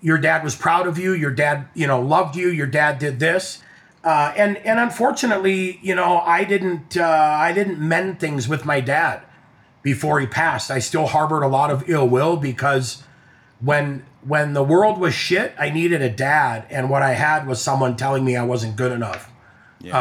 your 0.00 0.18
dad 0.18 0.44
was 0.44 0.54
proud 0.54 0.86
of 0.86 0.98
you. 0.98 1.12
Your 1.12 1.30
dad, 1.30 1.68
you 1.74 1.86
know, 1.86 2.00
loved 2.00 2.36
you. 2.36 2.48
Your 2.48 2.66
dad 2.66 2.98
did 2.98 3.18
this. 3.18 3.62
Uh, 4.04 4.32
and 4.36 4.56
and 4.58 4.78
unfortunately, 4.78 5.80
you 5.82 5.94
know, 5.94 6.18
I 6.18 6.44
didn't 6.44 6.96
uh, 6.96 7.04
I 7.04 7.52
didn't 7.52 7.78
mend 7.78 8.20
things 8.20 8.48
with 8.48 8.64
my 8.64 8.80
dad 8.80 9.22
before 9.82 10.20
he 10.20 10.26
passed. 10.26 10.70
I 10.70 10.78
still 10.78 11.06
harbored 11.06 11.42
a 11.42 11.48
lot 11.48 11.70
of 11.70 11.88
ill 11.88 12.08
will 12.08 12.36
because 12.36 13.02
when 13.60 14.04
when 14.22 14.52
the 14.52 14.62
world 14.62 14.98
was 14.98 15.14
shit, 15.14 15.52
I 15.58 15.70
needed 15.70 16.00
a 16.00 16.10
dad, 16.10 16.66
and 16.70 16.88
what 16.88 17.02
I 17.02 17.14
had 17.14 17.46
was 17.46 17.60
someone 17.60 17.96
telling 17.96 18.24
me 18.24 18.36
I 18.36 18.44
wasn't 18.44 18.76
good 18.76 18.92
enough. 18.92 19.30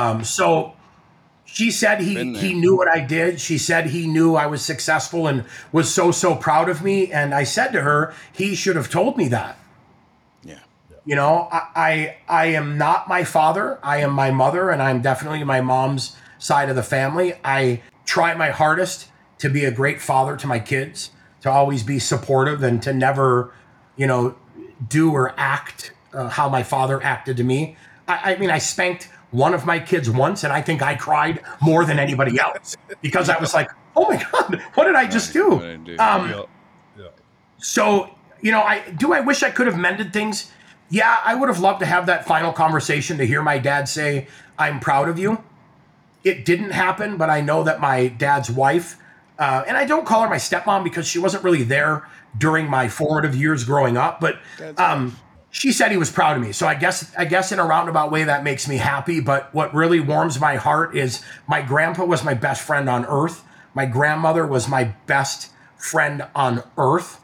Um, 0.10 0.24
so 0.24 0.74
she 1.46 1.72
said 1.72 2.02
he 2.02 2.36
he 2.36 2.54
knew 2.54 2.78
what 2.78 2.88
I 2.88 3.00
did. 3.00 3.40
She 3.42 3.58
said 3.58 3.88
he 3.88 4.06
knew 4.06 4.36
I 4.36 4.46
was 4.46 4.62
successful 4.62 5.28
and 5.28 5.44
was 5.72 5.92
so 5.92 6.12
so 6.12 6.36
proud 6.36 6.70
of 6.70 6.84
me. 6.84 7.12
And 7.12 7.34
I 7.34 7.44
said 7.44 7.72
to 7.72 7.82
her, 7.82 8.14
he 8.32 8.54
should 8.54 8.76
have 8.76 8.90
told 8.90 9.18
me 9.18 9.28
that. 9.30 9.58
You 11.08 11.16
know, 11.16 11.48
I, 11.50 11.62
I 11.76 12.18
I 12.28 12.46
am 12.48 12.78
not 12.78 13.08
my 13.08 13.24
father. 13.24 13.80
I 13.82 14.00
am 14.00 14.12
my 14.12 14.30
mother, 14.30 14.70
and 14.70 14.84
I'm 14.84 15.02
definitely 15.02 15.42
my 15.46 15.62
mom's 15.62 16.18
side 16.38 16.70
of 16.70 16.76
the 16.76 16.84
family. 16.84 17.34
I 17.46 17.82
try 18.04 18.34
my 18.34 18.50
hardest 18.50 19.10
to 19.38 19.50
be 19.50 19.64
a 19.64 19.72
great 19.72 20.02
father 20.02 20.36
to 20.36 20.48
my 20.48 20.60
kids, 20.60 21.12
to 21.42 21.50
always 21.50 21.82
be 21.82 21.98
supportive, 21.98 22.62
and 22.62 22.84
to 22.84 22.94
never, 22.94 23.54
you 23.96 24.06
know, 24.06 24.36
do 24.90 25.14
or 25.14 25.34
act 25.38 25.94
uh, 26.14 26.28
how 26.28 26.50
my 26.50 26.62
father 26.62 27.02
acted 27.02 27.38
to 27.38 27.44
me. 27.46 27.78
I, 28.10 28.34
I 28.34 28.38
mean, 28.38 28.52
I 28.52 28.58
spanked 28.58 29.08
one 29.32 29.54
of 29.54 29.66
my 29.66 29.80
kids 29.80 30.10
once, 30.10 30.44
and 30.44 30.52
I 30.52 30.62
think 30.62 30.82
I 30.82 30.96
cried 30.96 31.42
more 31.62 31.86
than 31.86 32.00
anybody 32.00 32.38
else 32.38 32.76
because 33.02 33.30
I 33.30 33.40
was 33.40 33.54
like, 33.54 33.70
"Oh 33.96 34.10
my 34.10 34.22
god, 34.32 34.62
what 34.74 34.84
did 34.84 34.96
I 34.96 35.08
just 35.08 35.32
do?" 35.32 35.52
What 35.52 35.86
did 35.86 36.00
I 36.02 36.20
do? 36.20 36.34
Um, 36.34 36.46
so, 37.60 38.10
you 38.42 38.52
know, 38.52 38.62
I 38.62 38.90
do 38.92 39.14
I 39.14 39.22
wish 39.22 39.42
I 39.42 39.52
could 39.52 39.68
have 39.68 39.78
mended 39.78 40.12
things? 40.12 40.52
Yeah, 40.90 41.18
I 41.24 41.36
would 41.36 41.50
have 41.50 41.60
loved 41.60 41.82
to 41.82 41.86
have 41.86 42.06
that 42.06 42.26
final 42.26 42.54
conversation 42.54 43.18
to 43.18 43.26
hear 43.26 43.42
my 43.42 43.58
dad 43.58 43.90
say, 43.90 44.28
I'm 44.58 44.80
proud 44.80 45.10
of 45.10 45.20
you. 45.20 45.44
It 46.24 46.46
didn't 46.46 46.72
happen, 46.72 47.18
but 47.18 47.30
I 47.30 47.42
know 47.42 47.64
that 47.64 47.80
my 47.80 48.08
dad's 48.08 48.50
wife, 48.50 48.98
uh, 49.38 49.64
and 49.68 49.78
I 49.78 49.86
don't 49.86 50.06
call 50.06 50.22
her 50.24 50.30
my 50.30 50.38
stepmom 50.38 50.84
because 50.84 51.08
she 51.08 51.20
wasn't 51.20 51.44
really 51.44 51.64
there 51.64 52.08
during 52.38 52.70
my 52.70 52.88
formative 52.90 53.36
years 53.36 53.64
growing 53.64 53.98
up, 53.98 54.20
but 54.20 54.40
um, 54.78 55.18
she 55.52 55.72
said 55.72 55.92
he 55.92 55.98
was 55.98 56.12
proud 56.12 56.38
of 56.38 56.44
me. 56.44 56.52
So 56.52 56.68
I 56.68 56.76
guess 56.76 57.14
I 57.18 57.26
guess 57.26 57.52
in 57.52 57.60
a 57.60 57.66
roundabout 57.66 58.12
way 58.12 58.24
that 58.26 58.44
makes 58.44 58.68
me 58.68 58.78
happy. 58.78 59.20
But 59.20 59.54
what 59.54 59.74
really 59.74 60.00
warms 60.00 60.40
my 60.40 60.56
heart 60.56 60.96
is 60.96 61.24
my 61.48 61.62
grandpa 61.62 62.06
was 62.06 62.24
my 62.24 62.34
best 62.34 62.62
friend 62.62 62.90
on 62.90 63.06
earth. 63.06 63.44
My 63.74 63.86
grandmother 63.86 64.46
was 64.46 64.68
my 64.68 64.86
best 65.06 65.52
friend 65.78 66.28
on 66.36 66.64
earth 66.78 67.20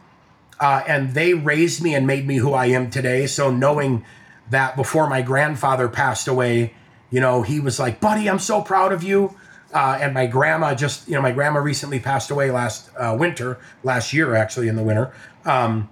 uh, 0.64 0.82
and 0.88 1.14
they 1.14 1.34
raised 1.34 1.84
me 1.84 1.94
and 1.94 2.08
made 2.08 2.26
me 2.26 2.38
who 2.38 2.54
I 2.54 2.68
am 2.68 2.90
today. 2.90 3.28
So 3.28 3.52
knowing 3.52 4.06
that 4.50 4.78
before 4.78 5.10
my 5.10 5.22
grandfather 5.22 5.90
passed 5.90 6.30
away, 6.30 6.74
you 7.12 7.20
know, 7.20 7.42
he 7.42 7.60
was 7.60 7.80
like, 7.80 8.00
"Buddy, 8.00 8.30
I'm 8.30 8.40
so 8.40 8.62
proud 8.62 8.94
of 8.94 9.04
you." 9.04 9.36
Uh, 9.74 9.98
and 10.00 10.14
my 10.14 10.26
grandma 10.26 10.74
just, 10.74 11.08
you 11.08 11.16
know, 11.16 11.22
my 11.22 11.32
grandma 11.32 11.60
recently 11.60 12.00
passed 12.00 12.32
away 12.32 12.50
last 12.50 12.90
uh, 12.98 13.16
winter, 13.20 13.60
last 13.84 14.14
year 14.14 14.36
actually 14.36 14.70
in 14.70 14.76
the 14.76 14.84
winter. 14.84 15.12
Um, 15.46 15.90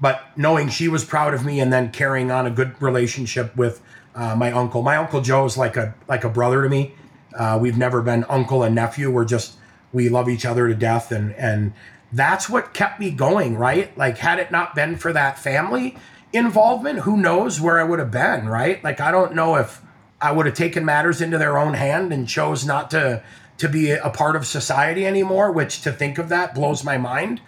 but 0.00 0.22
knowing 0.36 0.68
she 0.70 0.88
was 0.88 1.04
proud 1.04 1.34
of 1.34 1.44
me 1.44 1.60
and 1.60 1.72
then 1.72 1.90
carrying 1.90 2.30
on 2.30 2.46
a 2.46 2.50
good 2.50 2.80
relationship 2.80 3.54
with 3.54 3.82
uh, 4.14 4.34
my 4.34 4.50
uncle. 4.50 4.80
My 4.80 4.96
uncle 4.96 5.20
Joe 5.20 5.44
is 5.44 5.58
like 5.58 5.76
a 5.76 5.94
like 6.08 6.24
a 6.24 6.30
brother 6.30 6.62
to 6.62 6.70
me. 6.70 6.94
Uh, 7.36 7.58
we've 7.60 7.76
never 7.76 8.00
been 8.00 8.24
uncle 8.30 8.62
and 8.62 8.74
nephew. 8.74 9.10
We're 9.10 9.26
just 9.26 9.56
we 9.92 10.08
love 10.08 10.28
each 10.28 10.46
other 10.46 10.68
to 10.68 10.74
death, 10.74 11.12
and 11.12 11.34
and 11.34 11.74
that's 12.12 12.48
what 12.48 12.74
kept 12.74 13.00
me 13.00 13.10
going. 13.10 13.56
Right? 13.56 13.96
Like 13.96 14.18
had 14.18 14.38
it 14.38 14.50
not 14.50 14.74
been 14.74 14.96
for 14.96 15.12
that 15.12 15.38
family 15.38 15.96
involvement, 16.32 17.00
who 17.00 17.16
knows 17.16 17.60
where 17.60 17.78
I 17.78 17.84
would 17.84 17.98
have 17.98 18.10
been? 18.10 18.48
Right? 18.48 18.82
Like 18.82 19.00
I 19.00 19.10
don't 19.10 19.34
know 19.34 19.56
if 19.56 19.82
I 20.20 20.32
would 20.32 20.46
have 20.46 20.54
taken 20.54 20.84
matters 20.84 21.20
into 21.20 21.38
their 21.38 21.58
own 21.58 21.74
hand 21.74 22.12
and 22.12 22.28
chose 22.28 22.64
not 22.64 22.90
to 22.90 23.22
to 23.58 23.68
be 23.68 23.90
a 23.90 24.10
part 24.10 24.36
of 24.36 24.46
society 24.46 25.06
anymore. 25.06 25.52
Which 25.52 25.82
to 25.82 25.92
think 25.92 26.18
of 26.18 26.28
that 26.28 26.54
blows 26.54 26.84
my 26.84 26.98
mind 26.98 27.40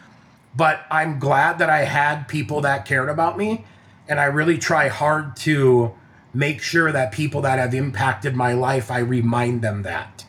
but 0.59 0.85
I'm 0.91 1.21
glad 1.21 1.59
that 1.59 1.71
I 1.71 1.85
had 1.85 2.25
people 2.25 2.63
that 2.63 2.85
cared 2.85 3.09
about 3.09 3.39
me. 3.39 3.65
And 4.09 4.19
I 4.19 4.25
really 4.25 4.59
try 4.59 4.89
hard 4.89 5.37
to 5.37 5.95
make 6.35 6.61
sure 6.61 6.91
that 6.91 7.13
people 7.13 7.43
that 7.43 7.59
have 7.61 7.75
impacted 7.75 8.35
my 8.35 8.55
life, 8.55 8.91
I 8.91 8.99
remind 8.99 9.63
them 9.63 9.83
that. 9.83 10.25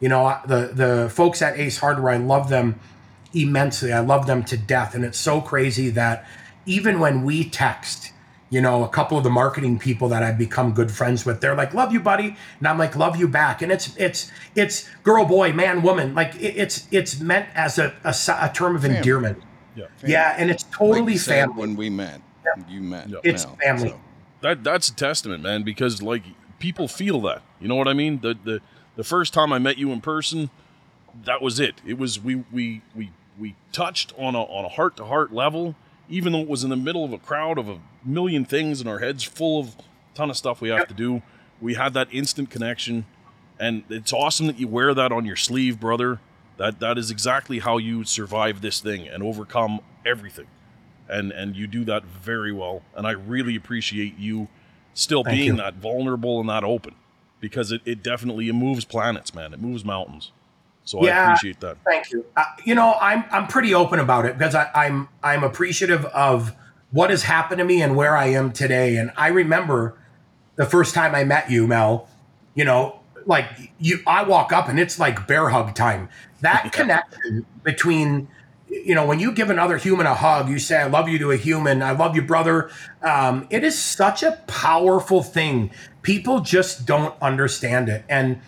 You 0.00 0.08
know, 0.08 0.36
the 0.46 0.72
the 0.74 1.10
folks 1.10 1.42
at 1.42 1.58
Ace 1.58 1.78
Hardware, 1.78 2.14
I 2.14 2.16
love 2.16 2.48
them 2.48 2.80
immensely. 3.34 3.92
I 3.92 4.00
love 4.00 4.26
them 4.26 4.44
to 4.44 4.56
death. 4.56 4.94
And 4.94 5.04
it's 5.04 5.18
so 5.18 5.40
crazy 5.40 5.90
that 5.90 6.26
even 6.66 7.00
when 7.00 7.24
we 7.24 7.48
text, 7.48 8.12
you 8.50 8.60
know, 8.60 8.84
a 8.84 8.88
couple 8.88 9.18
of 9.18 9.24
the 9.24 9.30
marketing 9.30 9.78
people 9.78 10.08
that 10.08 10.22
I've 10.22 10.38
become 10.38 10.72
good 10.72 10.90
friends 10.90 11.26
with, 11.26 11.40
they're 11.40 11.54
like, 11.54 11.74
"Love 11.74 11.92
you, 11.92 12.00
buddy," 12.00 12.36
and 12.58 12.68
I'm 12.68 12.78
like, 12.78 12.96
"Love 12.96 13.16
you 13.16 13.28
back." 13.28 13.62
And 13.62 13.70
it's 13.70 13.94
it's 13.96 14.30
it's 14.54 14.88
girl, 15.02 15.24
boy, 15.24 15.52
man, 15.52 15.82
woman. 15.82 16.14
Like 16.14 16.34
it, 16.36 16.56
it's 16.56 16.88
it's 16.90 17.20
meant 17.20 17.48
as 17.54 17.78
a 17.78 17.92
a 18.04 18.50
term 18.54 18.76
of 18.76 18.84
endearment. 18.84 19.42
Yeah. 19.74 19.86
Yeah, 20.04 20.34
and 20.38 20.50
it's 20.50 20.64
totally 20.64 21.12
you 21.12 21.18
said 21.18 21.40
family. 21.46 21.60
when 21.60 21.76
we 21.76 21.90
met. 21.90 22.20
You 22.68 22.80
met. 22.80 23.08
Yeah. 23.08 23.18
It's 23.22 23.44
Mel, 23.44 23.56
family. 23.62 23.88
so. 23.90 24.00
that 24.40 24.64
that's 24.64 24.88
a 24.88 24.94
testament, 24.94 25.42
man, 25.42 25.62
because 25.62 26.02
like 26.02 26.22
people 26.58 26.88
feel 26.88 27.20
that. 27.22 27.42
You 27.60 27.68
know 27.68 27.76
what 27.76 27.88
I 27.88 27.92
mean? 27.92 28.20
The 28.20 28.36
the 28.42 28.60
the 28.96 29.04
first 29.04 29.32
time 29.34 29.52
I 29.52 29.58
met 29.58 29.78
you 29.78 29.92
in 29.92 30.00
person, 30.00 30.50
that 31.24 31.42
was 31.42 31.60
it. 31.60 31.80
It 31.86 31.98
was 31.98 32.18
we 32.18 32.44
we 32.52 32.82
we 32.94 33.10
we 33.38 33.54
touched 33.72 34.12
on 34.16 34.34
a 34.34 34.42
on 34.42 34.64
a 34.64 34.68
heart 34.68 34.96
to 34.96 35.04
heart 35.04 35.32
level, 35.32 35.74
even 36.08 36.32
though 36.32 36.40
it 36.40 36.48
was 36.48 36.64
in 36.64 36.70
the 36.70 36.76
middle 36.76 37.04
of 37.04 37.12
a 37.12 37.18
crowd 37.18 37.58
of 37.58 37.68
a 37.68 37.78
million 38.04 38.44
things 38.44 38.80
and 38.80 38.88
our 38.88 38.98
heads 38.98 39.24
full 39.24 39.60
of 39.60 39.68
a 39.68 39.82
ton 40.14 40.30
of 40.30 40.36
stuff 40.36 40.60
we 40.60 40.68
have 40.70 40.88
to 40.88 40.94
do. 40.94 41.22
We 41.60 41.74
had 41.74 41.94
that 41.94 42.08
instant 42.12 42.50
connection, 42.50 43.06
and 43.58 43.84
it's 43.88 44.12
awesome 44.12 44.46
that 44.46 44.58
you 44.58 44.68
wear 44.68 44.94
that 44.94 45.12
on 45.12 45.24
your 45.24 45.36
sleeve, 45.36 45.80
brother. 45.80 46.20
That 46.56 46.80
that 46.80 46.98
is 46.98 47.10
exactly 47.10 47.60
how 47.60 47.78
you 47.78 48.04
survive 48.04 48.60
this 48.60 48.80
thing 48.80 49.06
and 49.06 49.22
overcome 49.22 49.80
everything 50.04 50.46
and 51.08 51.32
and 51.32 51.56
you 51.56 51.66
do 51.66 51.84
that 51.84 52.04
very 52.04 52.52
well 52.52 52.82
and 52.96 53.06
i 53.06 53.10
really 53.10 53.56
appreciate 53.56 54.18
you 54.18 54.48
still 54.94 55.24
Thank 55.24 55.36
being 55.36 55.50
you. 55.52 55.56
that 55.56 55.74
vulnerable 55.74 56.40
and 56.40 56.48
that 56.48 56.64
open 56.64 56.94
because 57.40 57.72
it, 57.72 57.80
it 57.84 58.02
definitely 58.02 58.48
it 58.48 58.54
moves 58.54 58.84
planets 58.84 59.34
man 59.34 59.54
it 59.54 59.60
moves 59.60 59.84
mountains 59.84 60.32
so 60.88 61.00
i 61.00 61.06
Yeah. 61.06 61.24
appreciate 61.24 61.60
that 61.60 61.76
Thank 61.84 62.10
you. 62.10 62.24
Uh, 62.36 62.44
you 62.64 62.74
know, 62.74 62.94
I'm 63.00 63.24
I'm 63.30 63.46
pretty 63.46 63.74
open 63.74 63.98
about 63.98 64.24
it 64.26 64.38
because 64.38 64.54
I, 64.54 64.70
I'm 64.74 65.08
I'm 65.22 65.44
appreciative 65.44 66.04
of 66.06 66.54
what 66.90 67.10
has 67.10 67.22
happened 67.24 67.58
to 67.58 67.64
me 67.64 67.82
and 67.82 67.94
where 67.96 68.16
I 68.16 68.26
am 68.28 68.52
today. 68.52 68.96
And 68.96 69.10
I 69.16 69.28
remember 69.28 69.98
the 70.56 70.64
first 70.64 70.94
time 70.94 71.14
I 71.14 71.24
met 71.24 71.50
you, 71.50 71.66
Mel. 71.66 72.08
You 72.54 72.64
know, 72.64 73.00
like 73.26 73.46
you, 73.78 73.98
I 74.06 74.22
walk 74.22 74.52
up 74.52 74.68
and 74.68 74.80
it's 74.80 74.98
like 74.98 75.26
bear 75.26 75.50
hug 75.50 75.74
time. 75.74 76.08
That 76.40 76.72
connection 76.72 77.44
between 77.62 78.28
you 78.70 78.94
know, 78.94 79.06
when 79.06 79.18
you 79.18 79.32
give 79.32 79.48
another 79.50 79.78
human 79.78 80.06
a 80.06 80.14
hug, 80.14 80.48
you 80.50 80.58
say, 80.58 80.76
I 80.76 80.86
love 80.86 81.08
you 81.08 81.18
to 81.20 81.30
a 81.30 81.36
human. 81.36 81.82
I 81.82 81.92
love 81.92 82.14
you, 82.14 82.22
brother. 82.22 82.70
Um, 83.02 83.46
it 83.50 83.64
is 83.64 83.78
such 83.78 84.22
a 84.22 84.32
powerful 84.46 85.22
thing. 85.22 85.70
People 86.02 86.40
just 86.40 86.86
don't 86.86 87.14
understand 87.22 87.88
it. 87.88 88.04
And 88.10 88.40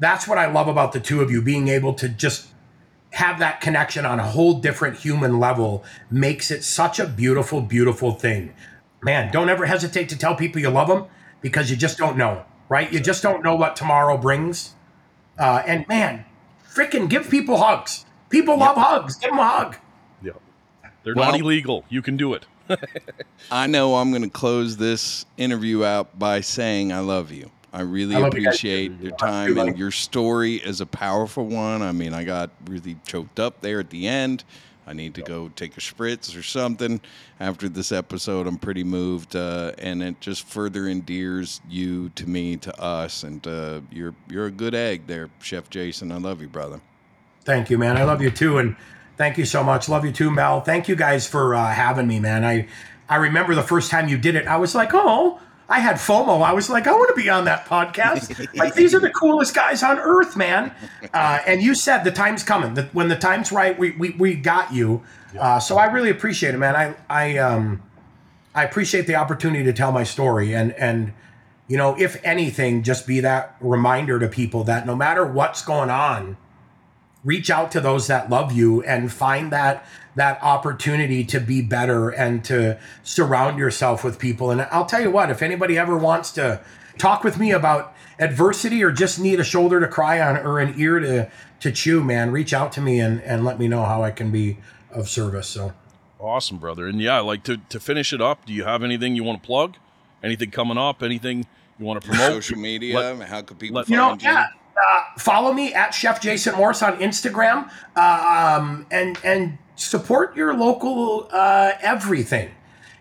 that's 0.00 0.26
what 0.26 0.38
I 0.38 0.50
love 0.50 0.66
about 0.66 0.92
the 0.92 1.00
two 1.00 1.20
of 1.20 1.30
you 1.30 1.40
being 1.42 1.68
able 1.68 1.94
to 1.94 2.08
just 2.08 2.48
have 3.12 3.38
that 3.38 3.60
connection 3.60 4.04
on 4.06 4.18
a 4.20 4.24
whole 4.26 4.54
different 4.60 4.98
human 4.98 5.38
level 5.38 5.84
makes 6.10 6.50
it 6.50 6.62
such 6.64 6.98
a 6.98 7.06
beautiful, 7.06 7.60
beautiful 7.60 8.12
thing. 8.12 8.52
man, 9.02 9.32
don't 9.32 9.48
ever 9.48 9.66
hesitate 9.66 10.08
to 10.10 10.16
tell 10.18 10.34
people 10.34 10.60
you 10.60 10.68
love 10.70 10.88
them 10.88 11.04
because 11.40 11.70
you 11.70 11.76
just 11.76 11.96
don't 11.98 12.16
know, 12.16 12.44
right? 12.68 12.92
You 12.92 13.00
just 13.00 13.22
don't 13.22 13.42
know 13.42 13.54
what 13.56 13.74
tomorrow 13.76 14.16
brings. 14.18 14.74
Uh, 15.38 15.62
and 15.66 15.88
man, 15.88 16.24
freaking 16.74 17.08
give 17.08 17.30
people 17.30 17.56
hugs. 17.56 18.04
People 18.28 18.58
love 18.58 18.76
hugs. 18.76 19.16
Give 19.16 19.30
them 19.30 19.38
a 19.38 19.48
hug. 19.48 19.76
Yeah. 20.22 20.32
They're 21.02 21.14
Well- 21.14 21.32
not 21.32 21.40
illegal. 21.40 21.84
You 21.88 22.02
can 22.02 22.16
do 22.16 22.34
it. 22.34 22.46
I 23.50 23.66
know 23.66 23.96
I'm 23.96 24.10
going 24.10 24.22
to 24.22 24.28
close 24.30 24.76
this 24.76 25.24
interview 25.36 25.82
out 25.84 26.18
by 26.18 26.40
saying 26.42 26.92
I 26.92 27.00
love 27.00 27.32
you. 27.32 27.50
I 27.72 27.82
really 27.82 28.16
I 28.16 28.18
love 28.18 28.34
you 28.34 28.48
appreciate 28.48 29.00
your 29.00 29.16
time 29.16 29.56
and 29.58 29.78
your 29.78 29.92
story 29.92 30.56
is 30.56 30.80
a 30.80 30.86
powerful 30.86 31.46
one. 31.46 31.82
I 31.82 31.92
mean, 31.92 32.12
I 32.12 32.24
got 32.24 32.50
really 32.66 32.96
choked 33.06 33.38
up 33.38 33.60
there 33.60 33.78
at 33.78 33.90
the 33.90 34.08
end. 34.08 34.44
I 34.86 34.92
need 34.92 35.14
to 35.14 35.22
go 35.22 35.50
take 35.50 35.76
a 35.76 35.80
spritz 35.80 36.36
or 36.36 36.42
something 36.42 37.00
after 37.38 37.68
this 37.68 37.92
episode. 37.92 38.48
I'm 38.48 38.58
pretty 38.58 38.82
moved, 38.82 39.36
uh, 39.36 39.70
and 39.78 40.02
it 40.02 40.20
just 40.20 40.48
further 40.48 40.88
endears 40.88 41.60
you 41.68 42.08
to 42.16 42.28
me, 42.28 42.56
to 42.56 42.80
us, 42.82 43.22
and 43.22 43.46
uh, 43.46 43.82
you're 43.92 44.16
you're 44.28 44.46
a 44.46 44.50
good 44.50 44.74
egg 44.74 45.06
there, 45.06 45.30
Chef 45.40 45.70
Jason. 45.70 46.10
I 46.10 46.16
love 46.16 46.40
you, 46.40 46.48
brother. 46.48 46.80
Thank 47.44 47.70
you, 47.70 47.78
man. 47.78 47.98
I 47.98 48.02
love 48.02 48.20
you 48.20 48.32
too, 48.32 48.58
and 48.58 48.74
thank 49.16 49.38
you 49.38 49.44
so 49.44 49.62
much. 49.62 49.88
Love 49.88 50.04
you 50.04 50.10
too, 50.10 50.30
Mel. 50.30 50.60
Thank 50.60 50.88
you 50.88 50.96
guys 50.96 51.24
for 51.24 51.54
uh, 51.54 51.72
having 51.72 52.08
me, 52.08 52.18
man. 52.18 52.44
I 52.44 52.66
I 53.08 53.16
remember 53.16 53.54
the 53.54 53.62
first 53.62 53.92
time 53.92 54.08
you 54.08 54.18
did 54.18 54.34
it. 54.34 54.48
I 54.48 54.56
was 54.56 54.74
like, 54.74 54.90
oh, 54.92 55.38
I 55.70 55.78
had 55.78 55.96
FOMO. 55.96 56.42
I 56.42 56.52
was 56.52 56.68
like, 56.68 56.88
I 56.88 56.92
want 56.92 57.14
to 57.14 57.22
be 57.22 57.30
on 57.30 57.44
that 57.44 57.64
podcast. 57.64 58.54
like 58.58 58.74
these 58.74 58.92
are 58.92 58.98
the 58.98 59.10
coolest 59.10 59.54
guys 59.54 59.84
on 59.84 59.98
earth, 59.98 60.36
man. 60.36 60.74
Uh, 61.12 61.40
and 61.44 61.60
you 61.60 61.74
said 61.74 62.04
the 62.04 62.10
time's 62.10 62.42
coming. 62.44 62.74
That 62.74 62.94
when 62.94 63.08
the 63.08 63.16
time's 63.16 63.50
right, 63.50 63.76
we 63.76 63.90
we, 63.92 64.10
we 64.10 64.34
got 64.34 64.72
you. 64.72 65.02
Uh, 65.38 65.58
so 65.58 65.76
I 65.76 65.86
really 65.86 66.10
appreciate 66.10 66.54
it, 66.54 66.58
man. 66.58 66.76
I 66.76 66.94
I 67.08 67.38
um 67.38 67.82
I 68.54 68.64
appreciate 68.64 69.06
the 69.08 69.16
opportunity 69.16 69.64
to 69.64 69.72
tell 69.72 69.90
my 69.90 70.04
story 70.04 70.54
and 70.54 70.72
and 70.74 71.12
you 71.66 71.76
know, 71.76 71.96
if 71.98 72.20
anything, 72.24 72.82
just 72.82 73.06
be 73.06 73.20
that 73.20 73.56
reminder 73.60 74.18
to 74.18 74.28
people 74.28 74.64
that 74.64 74.86
no 74.86 74.94
matter 74.96 75.24
what's 75.24 75.62
going 75.62 75.88
on, 75.90 76.36
reach 77.24 77.50
out 77.50 77.70
to 77.72 77.80
those 77.80 78.06
that 78.06 78.30
love 78.30 78.52
you 78.52 78.82
and 78.82 79.12
find 79.12 79.52
that 79.52 79.84
that 80.16 80.42
opportunity 80.42 81.24
to 81.24 81.38
be 81.40 81.62
better 81.62 82.10
and 82.10 82.44
to 82.44 82.78
surround 83.02 83.58
yourself 83.58 84.02
with 84.02 84.18
people 84.18 84.50
and 84.50 84.62
I'll 84.70 84.86
tell 84.86 85.00
you 85.00 85.10
what 85.10 85.30
if 85.30 85.42
anybody 85.42 85.78
ever 85.78 85.96
wants 85.96 86.30
to 86.32 86.60
talk 86.98 87.22
with 87.22 87.38
me 87.38 87.52
about 87.52 87.94
adversity 88.18 88.82
or 88.82 88.90
just 88.90 89.18
need 89.20 89.38
a 89.38 89.44
shoulder 89.44 89.80
to 89.80 89.86
cry 89.88 90.20
on 90.20 90.36
or 90.38 90.58
an 90.58 90.74
ear 90.78 90.98
to 90.98 91.30
to 91.60 91.70
chew 91.70 92.02
man 92.02 92.30
reach 92.30 92.52
out 92.52 92.72
to 92.72 92.80
me 92.80 93.00
and 93.00 93.22
and 93.22 93.44
let 93.44 93.58
me 93.58 93.68
know 93.68 93.84
how 93.84 94.02
I 94.02 94.10
can 94.10 94.30
be 94.30 94.58
of 94.90 95.08
service 95.08 95.46
so 95.48 95.72
Awesome, 96.20 96.58
brother. 96.58 96.86
And 96.86 97.00
yeah, 97.00 97.20
like 97.20 97.44
to, 97.44 97.56
to 97.70 97.80
finish 97.80 98.12
it 98.12 98.20
up, 98.20 98.44
do 98.44 98.52
you 98.52 98.64
have 98.64 98.82
anything 98.82 99.16
you 99.16 99.24
want 99.24 99.42
to 99.42 99.46
plug? 99.46 99.76
Anything 100.22 100.50
coming 100.50 100.76
up? 100.76 101.02
Anything 101.02 101.46
you 101.78 101.86
want 101.86 102.02
to 102.02 102.06
promote? 102.06 102.32
Social 102.32 102.58
media. 102.58 102.94
Let- 102.94 103.28
how 103.28 103.40
could 103.40 103.58
people 103.58 103.76
let- 103.76 103.86
find 103.86 103.90
you 103.90 103.96
know, 103.96 104.12
you? 104.12 104.18
yeah. 104.36 104.46
Uh, 104.88 105.02
follow 105.18 105.52
me 105.52 105.74
at 105.74 105.90
Chef 105.90 106.20
Jason 106.20 106.54
Morse 106.56 106.82
on 106.82 106.98
Instagram, 106.98 107.70
uh, 107.96 108.58
um, 108.60 108.86
and 108.90 109.18
and 109.24 109.58
support 109.76 110.36
your 110.36 110.54
local 110.54 111.28
uh, 111.32 111.72
everything, 111.80 112.50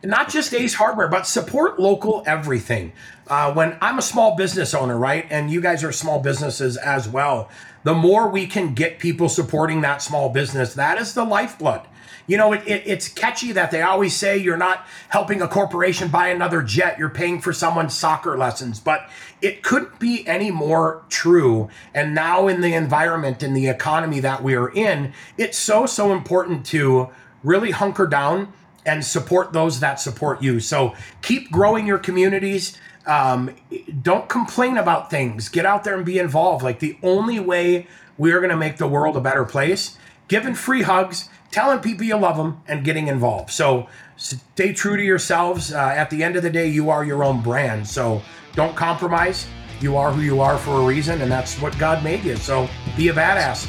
and 0.01 0.11
not 0.11 0.29
just 0.29 0.53
Ace 0.53 0.73
Hardware, 0.73 1.07
but 1.07 1.25
support 1.25 1.79
local 1.79 2.23
everything. 2.25 2.91
Uh, 3.27 3.53
when 3.53 3.77
I'm 3.79 3.99
a 3.99 4.01
small 4.01 4.35
business 4.35 4.73
owner, 4.73 4.97
right, 4.97 5.25
and 5.29 5.51
you 5.51 5.61
guys 5.61 5.83
are 5.83 5.91
small 5.91 6.19
businesses 6.19 6.77
as 6.77 7.07
well, 7.07 7.49
the 7.83 7.93
more 7.93 8.27
we 8.27 8.47
can 8.47 8.73
get 8.73 8.99
people 8.99 9.29
supporting 9.29 9.81
that 9.81 10.01
small 10.01 10.29
business, 10.29 10.73
that 10.73 10.99
is 10.99 11.13
the 11.13 11.23
lifeblood. 11.23 11.81
You 12.25 12.37
know, 12.37 12.53
it, 12.53 12.67
it, 12.67 12.83
it's 12.85 13.07
catchy 13.07 13.53
that 13.53 13.71
they 13.71 13.81
always 13.81 14.15
say 14.15 14.37
you're 14.37 14.57
not 14.57 14.85
helping 15.09 15.41
a 15.41 15.47
corporation 15.47 16.09
buy 16.09 16.27
another 16.27 16.61
jet, 16.61 16.99
you're 16.99 17.09
paying 17.09 17.41
for 17.41 17.53
someone's 17.53 17.95
soccer 17.95 18.37
lessons. 18.37 18.79
But 18.79 19.09
it 19.41 19.63
couldn't 19.63 19.99
be 19.99 20.27
any 20.27 20.51
more 20.51 21.03
true. 21.09 21.69
And 21.93 22.13
now, 22.13 22.47
in 22.47 22.61
the 22.61 22.73
environment, 22.73 23.43
in 23.43 23.53
the 23.53 23.67
economy 23.67 24.19
that 24.19 24.43
we 24.43 24.55
are 24.55 24.69
in, 24.69 25.13
it's 25.37 25.57
so, 25.57 25.85
so 25.85 26.11
important 26.11 26.65
to 26.67 27.09
really 27.43 27.71
hunker 27.71 28.07
down 28.07 28.53
and 28.85 29.05
support 29.05 29.53
those 29.53 29.79
that 29.79 29.99
support 29.99 30.41
you. 30.41 30.59
So 30.59 30.95
keep 31.21 31.51
growing 31.51 31.85
your 31.85 31.99
communities. 31.99 32.77
Um, 33.05 33.55
don't 34.01 34.27
complain 34.29 34.77
about 34.77 35.09
things. 35.09 35.49
Get 35.49 35.65
out 35.65 35.83
there 35.83 35.95
and 35.95 36.05
be 36.05 36.19
involved. 36.19 36.63
Like 36.63 36.79
the 36.79 36.97
only 37.03 37.39
way 37.39 37.87
we 38.17 38.31
are 38.31 38.39
going 38.39 38.49
to 38.51 38.57
make 38.57 38.77
the 38.77 38.87
world 38.87 39.15
a 39.15 39.21
better 39.21 39.45
place, 39.45 39.97
giving 40.27 40.53
free 40.53 40.81
hugs, 40.81 41.29
telling 41.51 41.79
people 41.79 42.05
you 42.05 42.17
love 42.17 42.37
them, 42.37 42.61
and 42.67 42.83
getting 42.83 43.07
involved. 43.07 43.51
So 43.51 43.87
stay 44.17 44.73
true 44.73 44.97
to 44.97 45.03
yourselves. 45.03 45.73
Uh, 45.73 45.77
at 45.77 46.09
the 46.09 46.23
end 46.23 46.35
of 46.35 46.43
the 46.43 46.49
day, 46.49 46.67
you 46.67 46.89
are 46.89 47.03
your 47.03 47.23
own 47.23 47.41
brand. 47.41 47.87
So 47.87 48.21
don't 48.53 48.75
compromise. 48.75 49.47
You 49.79 49.95
are 49.97 50.11
who 50.11 50.21
you 50.21 50.41
are 50.41 50.57
for 50.57 50.81
a 50.81 50.85
reason, 50.85 51.21
and 51.21 51.31
that's 51.31 51.59
what 51.61 51.77
God 51.77 52.03
made 52.03 52.23
you. 52.23 52.35
So 52.35 52.69
be 52.97 53.07
a 53.07 53.13
badass. 53.13 53.67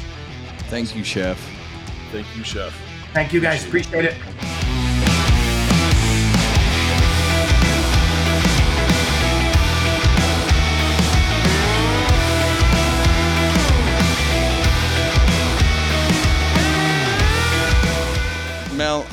Thank 0.69 0.95
you, 0.95 1.03
Chef. 1.03 1.39
Thank 2.11 2.27
you, 2.35 2.43
Chef. 2.43 2.73
Thank 3.13 3.33
you 3.33 3.39
guys. 3.39 3.65
Appreciate 3.65 4.05
it. 4.05 4.60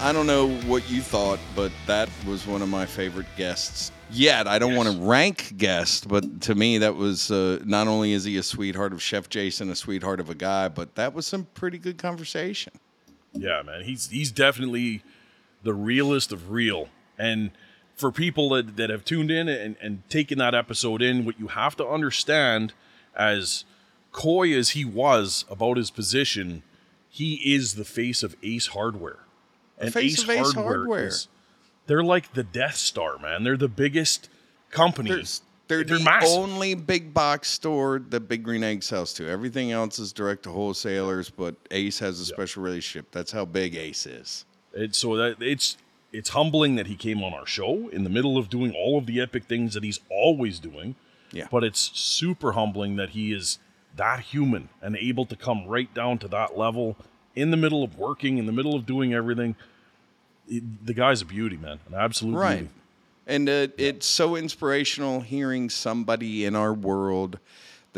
I 0.08 0.12
don't 0.14 0.26
know 0.26 0.48
what 0.60 0.90
you 0.90 1.02
thought, 1.02 1.38
but 1.54 1.70
that 1.86 2.08
was 2.26 2.46
one 2.46 2.62
of 2.62 2.70
my 2.70 2.86
favorite 2.86 3.26
guests 3.36 3.92
yet. 4.10 4.46
I 4.48 4.58
don't 4.58 4.74
want 4.74 4.88
to 4.88 4.98
rank 5.02 5.52
guest, 5.58 6.08
but 6.08 6.40
to 6.40 6.54
me, 6.54 6.78
that 6.78 6.96
was 6.96 7.30
uh, 7.30 7.60
not 7.66 7.88
only 7.88 8.14
is 8.14 8.24
he 8.24 8.38
a 8.38 8.42
sweetheart 8.42 8.94
of 8.94 9.02
Chef 9.02 9.28
Jason, 9.28 9.68
a 9.68 9.74
sweetheart 9.74 10.18
of 10.18 10.30
a 10.30 10.34
guy, 10.34 10.68
but 10.68 10.94
that 10.94 11.12
was 11.12 11.26
some 11.26 11.46
pretty 11.52 11.76
good 11.76 11.98
conversation. 11.98 12.72
Yeah, 13.34 13.60
man. 13.60 13.84
He's 13.84 14.08
he's 14.08 14.32
definitely 14.32 15.02
the 15.62 15.74
realest 15.74 16.32
of 16.32 16.50
real. 16.50 16.88
And 17.18 17.50
for 17.94 18.10
people 18.10 18.48
that, 18.48 18.78
that 18.78 18.88
have 18.88 19.04
tuned 19.04 19.30
in 19.30 19.46
and, 19.46 19.76
and 19.82 20.08
taken 20.08 20.38
that 20.38 20.54
episode 20.54 21.02
in, 21.02 21.26
what 21.26 21.38
you 21.38 21.48
have 21.48 21.76
to 21.76 21.86
understand 21.86 22.72
as 23.14 23.66
coy 24.12 24.56
as 24.56 24.70
he 24.70 24.86
was 24.86 25.44
about 25.50 25.76
his 25.76 25.90
position, 25.90 26.62
he 27.10 27.34
is 27.54 27.74
the 27.74 27.84
face 27.84 28.22
of 28.22 28.36
Ace 28.42 28.68
Hardware. 28.68 29.18
And 29.80 29.92
face 29.92 30.22
of 30.22 30.30
Ace 30.30 30.52
Hardware. 30.52 31.06
is 31.06 31.28
they're 31.86 32.02
like 32.04 32.32
the 32.34 32.42
Death 32.44 32.76
Star, 32.76 33.18
man. 33.18 33.44
They're 33.44 33.56
the 33.56 33.68
biggest 33.68 34.28
company. 34.70 35.10
There's, 35.10 35.42
they're, 35.68 35.84
They're 35.84 35.98
the 35.98 36.04
massive. 36.04 36.38
only 36.38 36.74
big 36.74 37.12
box 37.12 37.50
store 37.50 37.98
that 38.08 38.20
Big 38.20 38.42
Green 38.42 38.64
Egg 38.64 38.82
sells 38.82 39.12
to. 39.14 39.28
Everything 39.28 39.70
else 39.70 39.98
is 39.98 40.12
direct 40.12 40.44
to 40.44 40.50
wholesalers, 40.50 41.28
but 41.30 41.54
Ace 41.70 41.98
has 41.98 42.20
a 42.20 42.24
special 42.24 42.62
relationship. 42.62 43.10
That's 43.12 43.32
how 43.32 43.44
big 43.44 43.74
Ace 43.74 44.06
is. 44.06 44.44
It, 44.72 44.94
so 44.94 45.16
that 45.16 45.42
it's 45.42 45.76
it's 46.12 46.30
humbling 46.30 46.76
that 46.76 46.86
he 46.86 46.96
came 46.96 47.22
on 47.22 47.34
our 47.34 47.46
show 47.46 47.88
in 47.88 48.04
the 48.04 48.10
middle 48.10 48.38
of 48.38 48.48
doing 48.48 48.72
all 48.72 48.96
of 48.96 49.04
the 49.04 49.20
epic 49.20 49.44
things 49.44 49.74
that 49.74 49.84
he's 49.84 50.00
always 50.10 50.58
doing. 50.58 50.94
Yeah. 51.32 51.48
But 51.50 51.64
it's 51.64 51.90
super 51.98 52.52
humbling 52.52 52.96
that 52.96 53.10
he 53.10 53.32
is 53.32 53.58
that 53.96 54.20
human 54.20 54.70
and 54.80 54.96
able 54.96 55.26
to 55.26 55.36
come 55.36 55.66
right 55.66 55.92
down 55.92 56.18
to 56.18 56.28
that 56.28 56.56
level 56.56 56.96
in 57.38 57.50
the 57.52 57.56
middle 57.56 57.84
of 57.84 57.96
working, 57.96 58.38
in 58.38 58.46
the 58.46 58.52
middle 58.52 58.74
of 58.74 58.84
doing 58.84 59.14
everything. 59.14 59.54
The 60.48 60.94
guy's 60.94 61.22
a 61.22 61.24
beauty, 61.24 61.56
man. 61.56 61.78
An 61.88 61.94
absolute 61.94 62.36
Right. 62.36 62.58
beauty. 62.58 62.70
And 63.26 63.48
uh, 63.48 63.68
it's 63.76 64.06
so 64.06 64.36
inspirational 64.36 65.20
hearing 65.20 65.68
somebody 65.68 66.44
in 66.46 66.56
our 66.56 66.72
world 66.72 67.38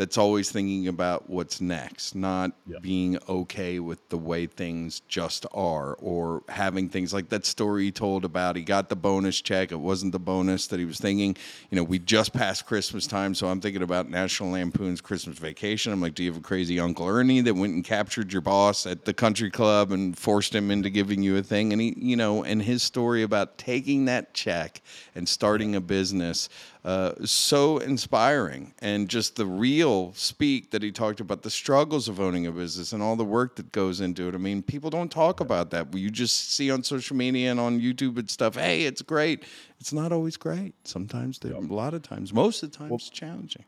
that's 0.01 0.17
always 0.17 0.49
thinking 0.49 0.87
about 0.87 1.29
what's 1.29 1.61
next, 1.61 2.15
not 2.15 2.53
being 2.81 3.19
okay 3.29 3.77
with 3.77 4.09
the 4.09 4.17
way 4.17 4.47
things 4.47 5.01
just 5.01 5.45
are, 5.53 5.93
or 5.99 6.41
having 6.49 6.89
things 6.89 7.13
like 7.13 7.29
that 7.29 7.45
story 7.45 7.83
he 7.83 7.91
told 7.91 8.25
about 8.25 8.55
he 8.55 8.63
got 8.63 8.89
the 8.89 8.95
bonus 8.95 9.39
check. 9.39 9.71
It 9.71 9.75
wasn't 9.75 10.11
the 10.11 10.17
bonus 10.17 10.65
that 10.65 10.79
he 10.79 10.85
was 10.85 10.97
thinking. 10.97 11.37
You 11.69 11.75
know, 11.75 11.83
we 11.83 11.99
just 11.99 12.33
passed 12.33 12.65
Christmas 12.65 13.05
time, 13.05 13.35
so 13.35 13.45
I'm 13.45 13.61
thinking 13.61 13.83
about 13.83 14.09
National 14.09 14.49
Lampoon's 14.49 15.01
Christmas 15.01 15.37
Vacation. 15.37 15.93
I'm 15.93 16.01
like, 16.01 16.15
do 16.15 16.23
you 16.23 16.31
have 16.31 16.39
a 16.39 16.43
crazy 16.43 16.79
Uncle 16.79 17.07
Ernie 17.07 17.41
that 17.41 17.53
went 17.53 17.75
and 17.75 17.83
captured 17.83 18.33
your 18.33 18.41
boss 18.41 18.87
at 18.87 19.05
the 19.05 19.13
country 19.13 19.51
club 19.51 19.91
and 19.91 20.17
forced 20.17 20.55
him 20.55 20.71
into 20.71 20.89
giving 20.89 21.21
you 21.21 21.37
a 21.37 21.43
thing? 21.43 21.73
And 21.73 21.79
he, 21.79 21.93
you 21.95 22.15
know, 22.15 22.43
and 22.43 22.59
his 22.59 22.81
story 22.81 23.21
about 23.21 23.59
taking 23.59 24.05
that 24.05 24.33
check 24.33 24.81
and 25.13 25.29
starting 25.29 25.75
a 25.75 25.81
business 25.81 26.49
uh, 26.83 27.13
so 27.23 27.77
inspiring 27.77 28.73
and 28.79 29.07
just 29.07 29.35
the 29.35 29.45
real 29.45 30.13
speak 30.13 30.71
that 30.71 30.81
he 30.81 30.91
talked 30.91 31.19
about 31.19 31.43
the 31.43 31.49
struggles 31.49 32.07
of 32.07 32.19
owning 32.19 32.47
a 32.47 32.51
business 32.51 32.91
and 32.91 33.03
all 33.03 33.15
the 33.15 33.23
work 33.23 33.55
that 33.55 33.71
goes 33.71 34.01
into 34.01 34.27
it. 34.27 34.33
I 34.33 34.39
mean, 34.39 34.63
people 34.63 34.89
don't 34.89 35.11
talk 35.11 35.39
about 35.39 35.69
that. 35.71 35.93
You 35.93 36.09
just 36.09 36.53
see 36.53 36.71
on 36.71 36.83
social 36.83 37.15
media 37.15 37.51
and 37.51 37.59
on 37.59 37.79
YouTube 37.79 38.17
and 38.17 38.29
stuff, 38.29 38.55
hey, 38.55 38.83
it's 38.83 39.03
great. 39.03 39.43
It's 39.79 39.93
not 39.93 40.11
always 40.11 40.37
great. 40.37 40.73
Sometimes, 40.87 41.37
there, 41.39 41.53
a 41.53 41.59
lot 41.59 41.93
of 41.93 42.01
times, 42.01 42.33
most 42.33 42.63
of 42.63 42.71
the 42.71 42.77
time, 42.77 42.91
it's 42.91 43.09
challenging. 43.09 43.65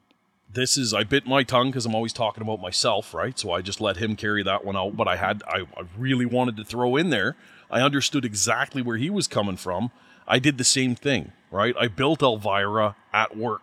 This 0.51 0.77
is 0.77 0.93
I 0.93 1.03
bit 1.03 1.25
my 1.25 1.43
tongue 1.43 1.69
because 1.69 1.85
I'm 1.85 1.95
always 1.95 2.13
talking 2.13 2.43
about 2.43 2.61
myself, 2.61 3.13
right? 3.13 3.37
So 3.37 3.51
I 3.51 3.61
just 3.61 3.81
let 3.81 3.97
him 3.97 4.15
carry 4.15 4.43
that 4.43 4.63
one 4.63 4.75
out. 4.75 4.95
But 4.95 5.07
I 5.07 5.15
had 5.15 5.41
I, 5.47 5.61
I 5.61 5.83
really 5.97 6.27
wanted 6.27 6.57
to 6.57 6.63
throw 6.63 6.95
in 6.95 7.09
there. 7.09 7.35
I 7.71 7.81
understood 7.81 8.23
exactly 8.23 8.83
where 8.83 8.97
he 8.97 9.09
was 9.09 9.27
coming 9.27 9.57
from 9.57 9.91
I 10.27 10.39
did 10.39 10.57
the 10.57 10.63
same 10.63 10.95
thing, 10.95 11.31
right? 11.51 11.75
I 11.79 11.87
built 11.87 12.21
Elvira 12.21 12.95
at 13.13 13.35
work, 13.37 13.61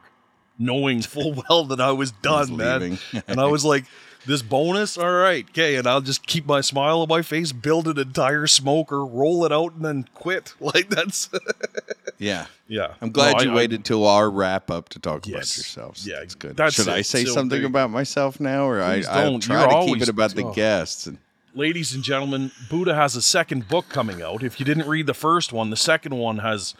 knowing 0.59 1.03
full 1.03 1.43
well 1.49 1.65
that 1.67 1.81
I 1.81 1.93
was 1.93 2.11
done, 2.23 2.57
man. 2.57 2.99
and 3.27 3.41
I 3.41 3.47
was 3.47 3.65
like, 3.65 3.85
this 4.27 4.43
bonus, 4.43 4.99
all 4.99 5.11
right, 5.13 5.47
okay, 5.49 5.77
and 5.77 5.87
I'll 5.87 6.03
just 6.03 6.27
keep 6.27 6.45
my 6.45 6.61
smile 6.61 7.01
on 7.01 7.09
my 7.09 7.23
face, 7.23 7.53
build 7.53 7.89
an 7.89 7.99
entire 7.99 8.47
smoker, 8.47 9.05
roll 9.07 9.47
it 9.47 9.53
out, 9.53 9.75
and 9.77 9.85
then 9.85 10.05
quit. 10.15 10.53
Like 10.61 10.91
that's 10.91 11.31
Yeah. 12.19 12.45
yeah. 12.69 12.95
I'm 13.01 13.13
glad 13.13 13.39
No, 13.39 13.43
you 13.45 13.49
I- 13.51 13.53
I- 13.53 13.57
waited 13.57 13.83
till 13.87 14.07
our 14.07 14.31
wrap 14.31 14.71
up 14.71 14.91
to 14.91 14.99
talk 14.99 15.25
about 15.27 15.39
Yes. 15.39 15.57
yourselves. 15.57 16.07
Yeah, 16.07 16.17
that's 16.19 16.35
good. 16.35 16.55
that's 16.55 16.75
Should 16.75 16.89
I 16.91 17.01
say 17.01 17.25
So 17.25 17.33
something 17.33 17.61
there- 17.61 17.67
about 17.67 17.91
myself 17.91 18.39
now, 18.41 18.67
or 18.69 18.83
I, 18.83 18.97
I 19.11 19.25
don't. 19.25 19.41
try 19.41 19.63
You're 19.63 19.81
to 19.87 19.87
keep 19.95 20.03
it 20.03 20.09
about 20.11 20.35
the 20.35 20.51
guests? 20.53 21.07
And 21.07 21.17
ladies 21.55 21.95
and 21.95 22.03
gentlemen, 22.03 22.51
Buddha 22.69 22.95
has 22.95 23.17
a 23.17 23.23
second 23.23 23.69
book 23.69 23.89
coming 23.89 24.23
out. 24.23 24.43
If 24.43 24.59
you 24.61 24.67
didn't 24.67 24.89
read 24.89 25.07
the 25.07 25.15
first 25.15 25.53
one, 25.53 25.71
the 25.71 25.77
second 25.77 26.17
one 26.17 26.39
has 26.39 26.75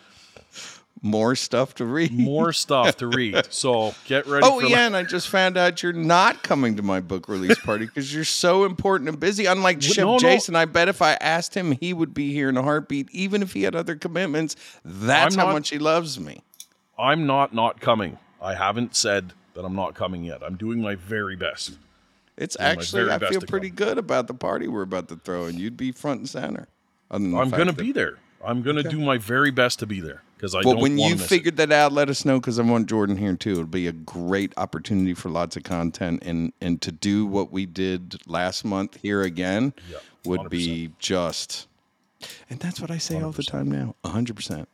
more 1.03 1.35
stuff 1.35 1.75
to 1.77 1.85
read. 1.87 2.13
more 2.13 2.53
stuff 2.53 2.97
to 2.99 3.07
read. 3.07 3.35
So 3.51 3.95
get 4.07 4.27
ready. 4.27 4.47
Oh 4.47 4.61
yeah, 4.61 4.87
and 4.87 4.97
I 4.97 5.03
just 5.03 5.29
found 5.29 5.57
out 5.57 5.83
you're 5.83 5.93
not 5.93 6.43
coming 6.43 6.77
to 6.77 6.83
my 6.83 7.01
book 7.01 7.29
release 7.29 7.59
party 7.59 7.87
because 7.87 8.15
you're 8.15 8.25
so 8.25 8.65
important 8.65 9.09
and 9.09 9.19
busy. 9.19 9.47
Unlike 9.47 9.83
Ship 9.83 9.99
no, 10.05 10.13
no. 10.13 10.19
Jason, 10.19 10.57
I 10.57 10.65
bet 10.67 10.89
if 10.89 11.01
I 11.03 11.15
asked 11.15 11.55
him, 11.55 11.73
he 11.73 11.93
would 11.93 12.13
be 12.15 12.33
here 12.33 12.49
in 12.49 12.57
a 12.57 12.63
heartbeat, 12.63 13.09
even 13.13 13.43
if 13.43 13.53
he 13.55 13.63
had 13.63 13.75
other 13.75 13.97
commitments. 13.97 14.57
That's 14.85 15.35
I'm 15.35 15.41
how 15.41 15.47
not- 15.47 15.53
much 15.55 15.71
he 15.71 15.79
loves 15.79 16.19
me. 16.21 16.43
I'm 16.99 17.27
not 17.27 17.55
not 17.55 17.81
coming. 17.81 18.19
I 18.43 18.55
haven't 18.55 18.95
said 18.95 19.33
that 19.55 19.65
I'm 19.65 19.75
not 19.75 19.95
coming 19.95 20.25
yet. 20.25 20.43
I'm 20.43 20.57
doing 20.57 20.81
my 20.81 20.95
very 20.95 21.37
best. 21.37 21.73
It's 22.41 22.59
my 22.59 22.65
actually 22.65 23.11
I 23.11 23.19
feel 23.19 23.43
pretty 23.43 23.71
good 23.71 23.99
about 23.99 24.27
the 24.27 24.35
party 24.35 24.67
we're 24.67 24.83
about 24.83 25.09
to 25.09 25.17
throw, 25.17 25.45
and 25.45 25.59
you'd 25.59 25.77
be 25.77 25.93
front 25.93 26.21
and 26.21 26.29
center. 26.29 26.67
Other 27.11 27.23
than 27.23 27.31
the 27.33 27.39
I'm 27.39 27.51
gonna 27.51 27.73
be 27.73 27.93
there. 27.93 28.19
I'm 28.45 28.63
gonna 28.63 28.83
do 28.83 28.99
my 28.99 29.19
very 29.19 29.51
best 29.51 29.79
to 29.81 29.87
be 29.87 30.01
there 30.01 30.23
because 30.37 30.55
I 30.55 30.63
But 30.63 30.79
when 30.79 30.97
you 30.97 31.11
miss 31.11 31.25
it. 31.25 31.29
figured 31.29 31.57
that 31.59 31.71
out, 31.71 31.93
let 31.93 32.09
us 32.09 32.25
know 32.25 32.41
because 32.41 32.59
I 32.59 32.63
want 32.63 32.89
Jordan 32.89 33.17
here 33.17 33.37
too. 33.37 33.53
It'll 33.53 33.65
be 33.67 33.87
a 33.87 33.93
great 33.93 34.55
opportunity 34.57 35.13
for 35.13 35.29
lots 35.29 35.57
of 35.57 35.63
content 35.65 36.23
and 36.25 36.53
and 36.63 36.81
to 36.81 36.91
do 36.91 37.27
what 37.27 37.53
we 37.53 37.67
did 37.67 38.17
last 38.27 38.65
month 38.65 38.99
here 39.03 39.23
again 39.23 39.75
Yeah, 39.91 39.99
would 40.25 40.49
be 40.49 40.93
just. 40.99 41.67
And 42.49 42.59
that's 42.61 42.81
what 42.81 42.91
I 42.91 42.97
say 42.99 43.21
all 43.21 43.33
the 43.33 43.43
time 43.43 43.71
now. 43.71 43.95
hundred 44.05 44.37
percent. 44.37 44.69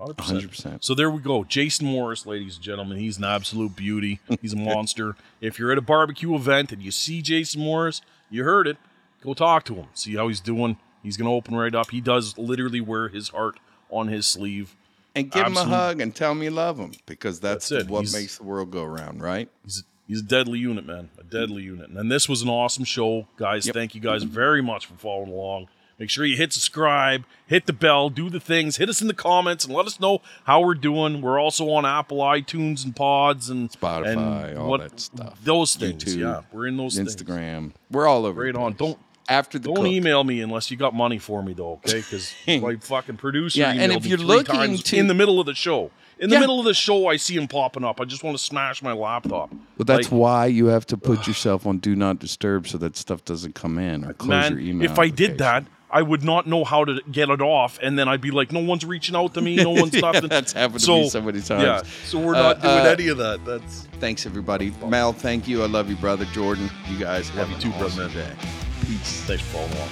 100%. 0.00 0.14
100%. 0.14 0.84
So 0.84 0.94
there 0.94 1.10
we 1.10 1.20
go. 1.20 1.44
Jason 1.44 1.86
Morse, 1.86 2.24
ladies 2.26 2.54
and 2.56 2.64
gentlemen. 2.64 2.98
He's 2.98 3.18
an 3.18 3.24
absolute 3.24 3.74
beauty. 3.76 4.20
He's 4.40 4.52
a 4.52 4.56
monster. 4.74 5.16
if 5.40 5.58
you're 5.58 5.72
at 5.72 5.78
a 5.78 5.82
barbecue 5.82 6.34
event 6.34 6.72
and 6.72 6.82
you 6.82 6.90
see 6.90 7.20
Jason 7.22 7.60
Morse, 7.62 8.00
you 8.30 8.44
heard 8.44 8.66
it. 8.68 8.76
Go 9.22 9.34
talk 9.34 9.64
to 9.64 9.74
him. 9.74 9.86
See 9.94 10.14
how 10.14 10.28
he's 10.28 10.40
doing. 10.40 10.76
He's 11.02 11.16
going 11.16 11.28
to 11.28 11.34
open 11.34 11.54
right 11.56 11.74
up. 11.74 11.90
He 11.90 12.00
does 12.00 12.38
literally 12.38 12.80
wear 12.80 13.08
his 13.08 13.30
heart 13.30 13.58
on 13.90 14.08
his 14.08 14.26
sleeve. 14.26 14.76
And 15.16 15.30
give 15.32 15.46
him 15.46 15.56
a 15.56 15.64
hug 15.64 16.00
and 16.00 16.14
tell 16.14 16.30
him 16.32 16.42
you 16.44 16.50
love 16.50 16.78
him 16.78 16.92
because 17.06 17.40
that's, 17.40 17.68
That's 17.70 17.84
it. 17.86 17.90
what 17.90 18.00
He's- 18.00 18.12
makes 18.14 18.38
the 18.38 18.44
world 18.44 18.70
go 18.70 18.84
around, 18.84 19.20
right? 19.20 19.48
He's 19.64 19.82
he's 20.06 20.20
a 20.20 20.24
deadly 20.24 20.60
unit, 20.60 20.86
man. 20.86 21.08
A 21.18 21.24
deadly 21.24 21.64
unit. 21.64 21.90
And 21.90 22.10
this 22.12 22.28
was 22.28 22.42
an 22.42 22.48
awesome 22.48 22.84
show, 22.84 23.26
guys. 23.36 23.66
Yep. 23.66 23.74
Thank 23.74 23.94
you 23.96 24.00
guys 24.00 24.22
very 24.22 24.62
much 24.62 24.86
for 24.86 24.94
following 24.94 25.32
along. 25.32 25.68
Make 25.98 26.10
sure 26.10 26.24
you 26.24 26.36
hit 26.36 26.52
subscribe, 26.52 27.24
hit 27.46 27.66
the 27.66 27.72
bell, 27.72 28.08
do 28.08 28.30
the 28.30 28.38
things, 28.38 28.76
hit 28.76 28.88
us 28.88 29.00
in 29.00 29.08
the 29.08 29.14
comments, 29.14 29.64
and 29.64 29.74
let 29.74 29.84
us 29.86 29.98
know 29.98 30.20
how 30.44 30.60
we're 30.60 30.74
doing. 30.74 31.20
We're 31.20 31.40
also 31.40 31.68
on 31.70 31.84
Apple, 31.84 32.18
iTunes, 32.18 32.84
and 32.84 32.94
Pods, 32.94 33.50
and 33.50 33.68
Spotify, 33.70 34.50
and 34.50 34.58
all 34.58 34.78
that 34.78 35.00
stuff. 35.00 35.38
Those 35.42 35.74
things, 35.74 36.04
YouTube, 36.04 36.18
yeah, 36.18 36.42
we're 36.52 36.68
in 36.68 36.76
those 36.76 36.94
things. 36.96 37.16
Instagram. 37.16 37.72
We're 37.90 38.06
all 38.06 38.26
over. 38.26 38.42
Right 38.42 38.54
on. 38.54 38.74
Don't 38.74 38.96
after 39.28 39.58
the 39.58 39.66
don't 39.66 39.76
cook. 39.76 39.86
email 39.86 40.22
me 40.24 40.40
unless 40.40 40.70
you 40.70 40.76
got 40.76 40.94
money 40.94 41.18
for 41.18 41.42
me, 41.42 41.52
though, 41.52 41.72
okay? 41.84 41.98
Because 41.98 42.32
my 42.46 42.76
fucking 42.80 43.16
producer. 43.16 43.58
Yeah, 43.60 43.72
and 43.72 43.90
if 43.92 44.06
you're 44.06 44.18
looking 44.18 44.76
to- 44.78 44.96
in 44.96 45.08
the 45.08 45.14
middle 45.14 45.40
of 45.40 45.46
the 45.46 45.54
show, 45.54 45.90
in 46.20 46.30
the 46.30 46.38
middle 46.38 46.58
of 46.60 46.64
the 46.64 46.74
show, 46.74 47.08
I 47.08 47.16
see 47.16 47.34
him 47.36 47.46
popping 47.48 47.84
up. 47.84 48.00
I 48.00 48.04
just 48.04 48.22
want 48.22 48.38
to 48.38 48.42
smash 48.42 48.82
my 48.82 48.92
laptop. 48.92 49.50
Well, 49.52 49.84
that's 49.84 50.10
Like, 50.10 50.20
why 50.20 50.46
you 50.46 50.66
have 50.66 50.86
to 50.86 50.96
put 50.96 51.26
yourself 51.28 51.66
on 51.66 51.78
do 51.78 51.94
not 51.96 52.20
disturb 52.20 52.68
so 52.68 52.78
that 52.78 52.96
stuff 52.96 53.24
doesn't 53.24 53.54
come 53.56 53.78
in 53.78 54.04
or 54.04 54.12
close 54.14 54.28
man, 54.28 54.52
your 54.52 54.60
email. 54.60 54.90
if 54.90 54.98
I 54.98 55.08
did 55.08 55.38
that, 55.38 55.64
I 55.90 56.02
would 56.02 56.22
not 56.22 56.46
know 56.46 56.64
how 56.64 56.84
to 56.84 57.00
get 57.10 57.30
it 57.30 57.40
off, 57.40 57.78
and 57.82 57.98
then 57.98 58.08
I'd 58.08 58.20
be 58.20 58.30
like, 58.30 58.52
"No 58.52 58.60
one's 58.60 58.84
reaching 58.84 59.16
out 59.16 59.34
to 59.34 59.40
me. 59.40 59.56
No 59.56 59.70
one's 59.70 59.94
Yeah, 59.94 60.00
nothing." 60.12 60.28
that's 60.28 60.52
happened 60.52 60.80
to 60.80 60.90
me 60.92 61.08
so 61.08 61.20
many 61.22 61.40
times. 61.40 61.62
Yeah, 61.62 61.82
so 62.04 62.18
we're 62.18 62.34
Uh, 62.34 62.42
not 62.54 62.60
doing 62.62 62.74
uh, 62.86 62.94
any 62.98 63.08
of 63.08 63.18
that. 63.18 63.44
That's 63.44 63.86
Thanks, 63.98 64.26
everybody. 64.26 64.72
Mel, 64.86 65.12
thank 65.12 65.48
you. 65.48 65.62
I 65.62 65.66
love 65.66 65.88
you, 65.88 65.96
brother. 65.96 66.24
Jordan, 66.26 66.70
you 66.88 66.98
guys 66.98 67.34
Love 67.34 67.48
have 67.48 67.56
you 67.56 67.62
too, 67.62 67.70
brother, 67.78 68.04
awesome 68.04 68.14
man. 68.14 68.36
day. 68.36 68.42
Peace. 68.86 69.22
thanks 69.22 69.42
for 69.42 69.48
following 69.58 69.72
along. 69.72 69.88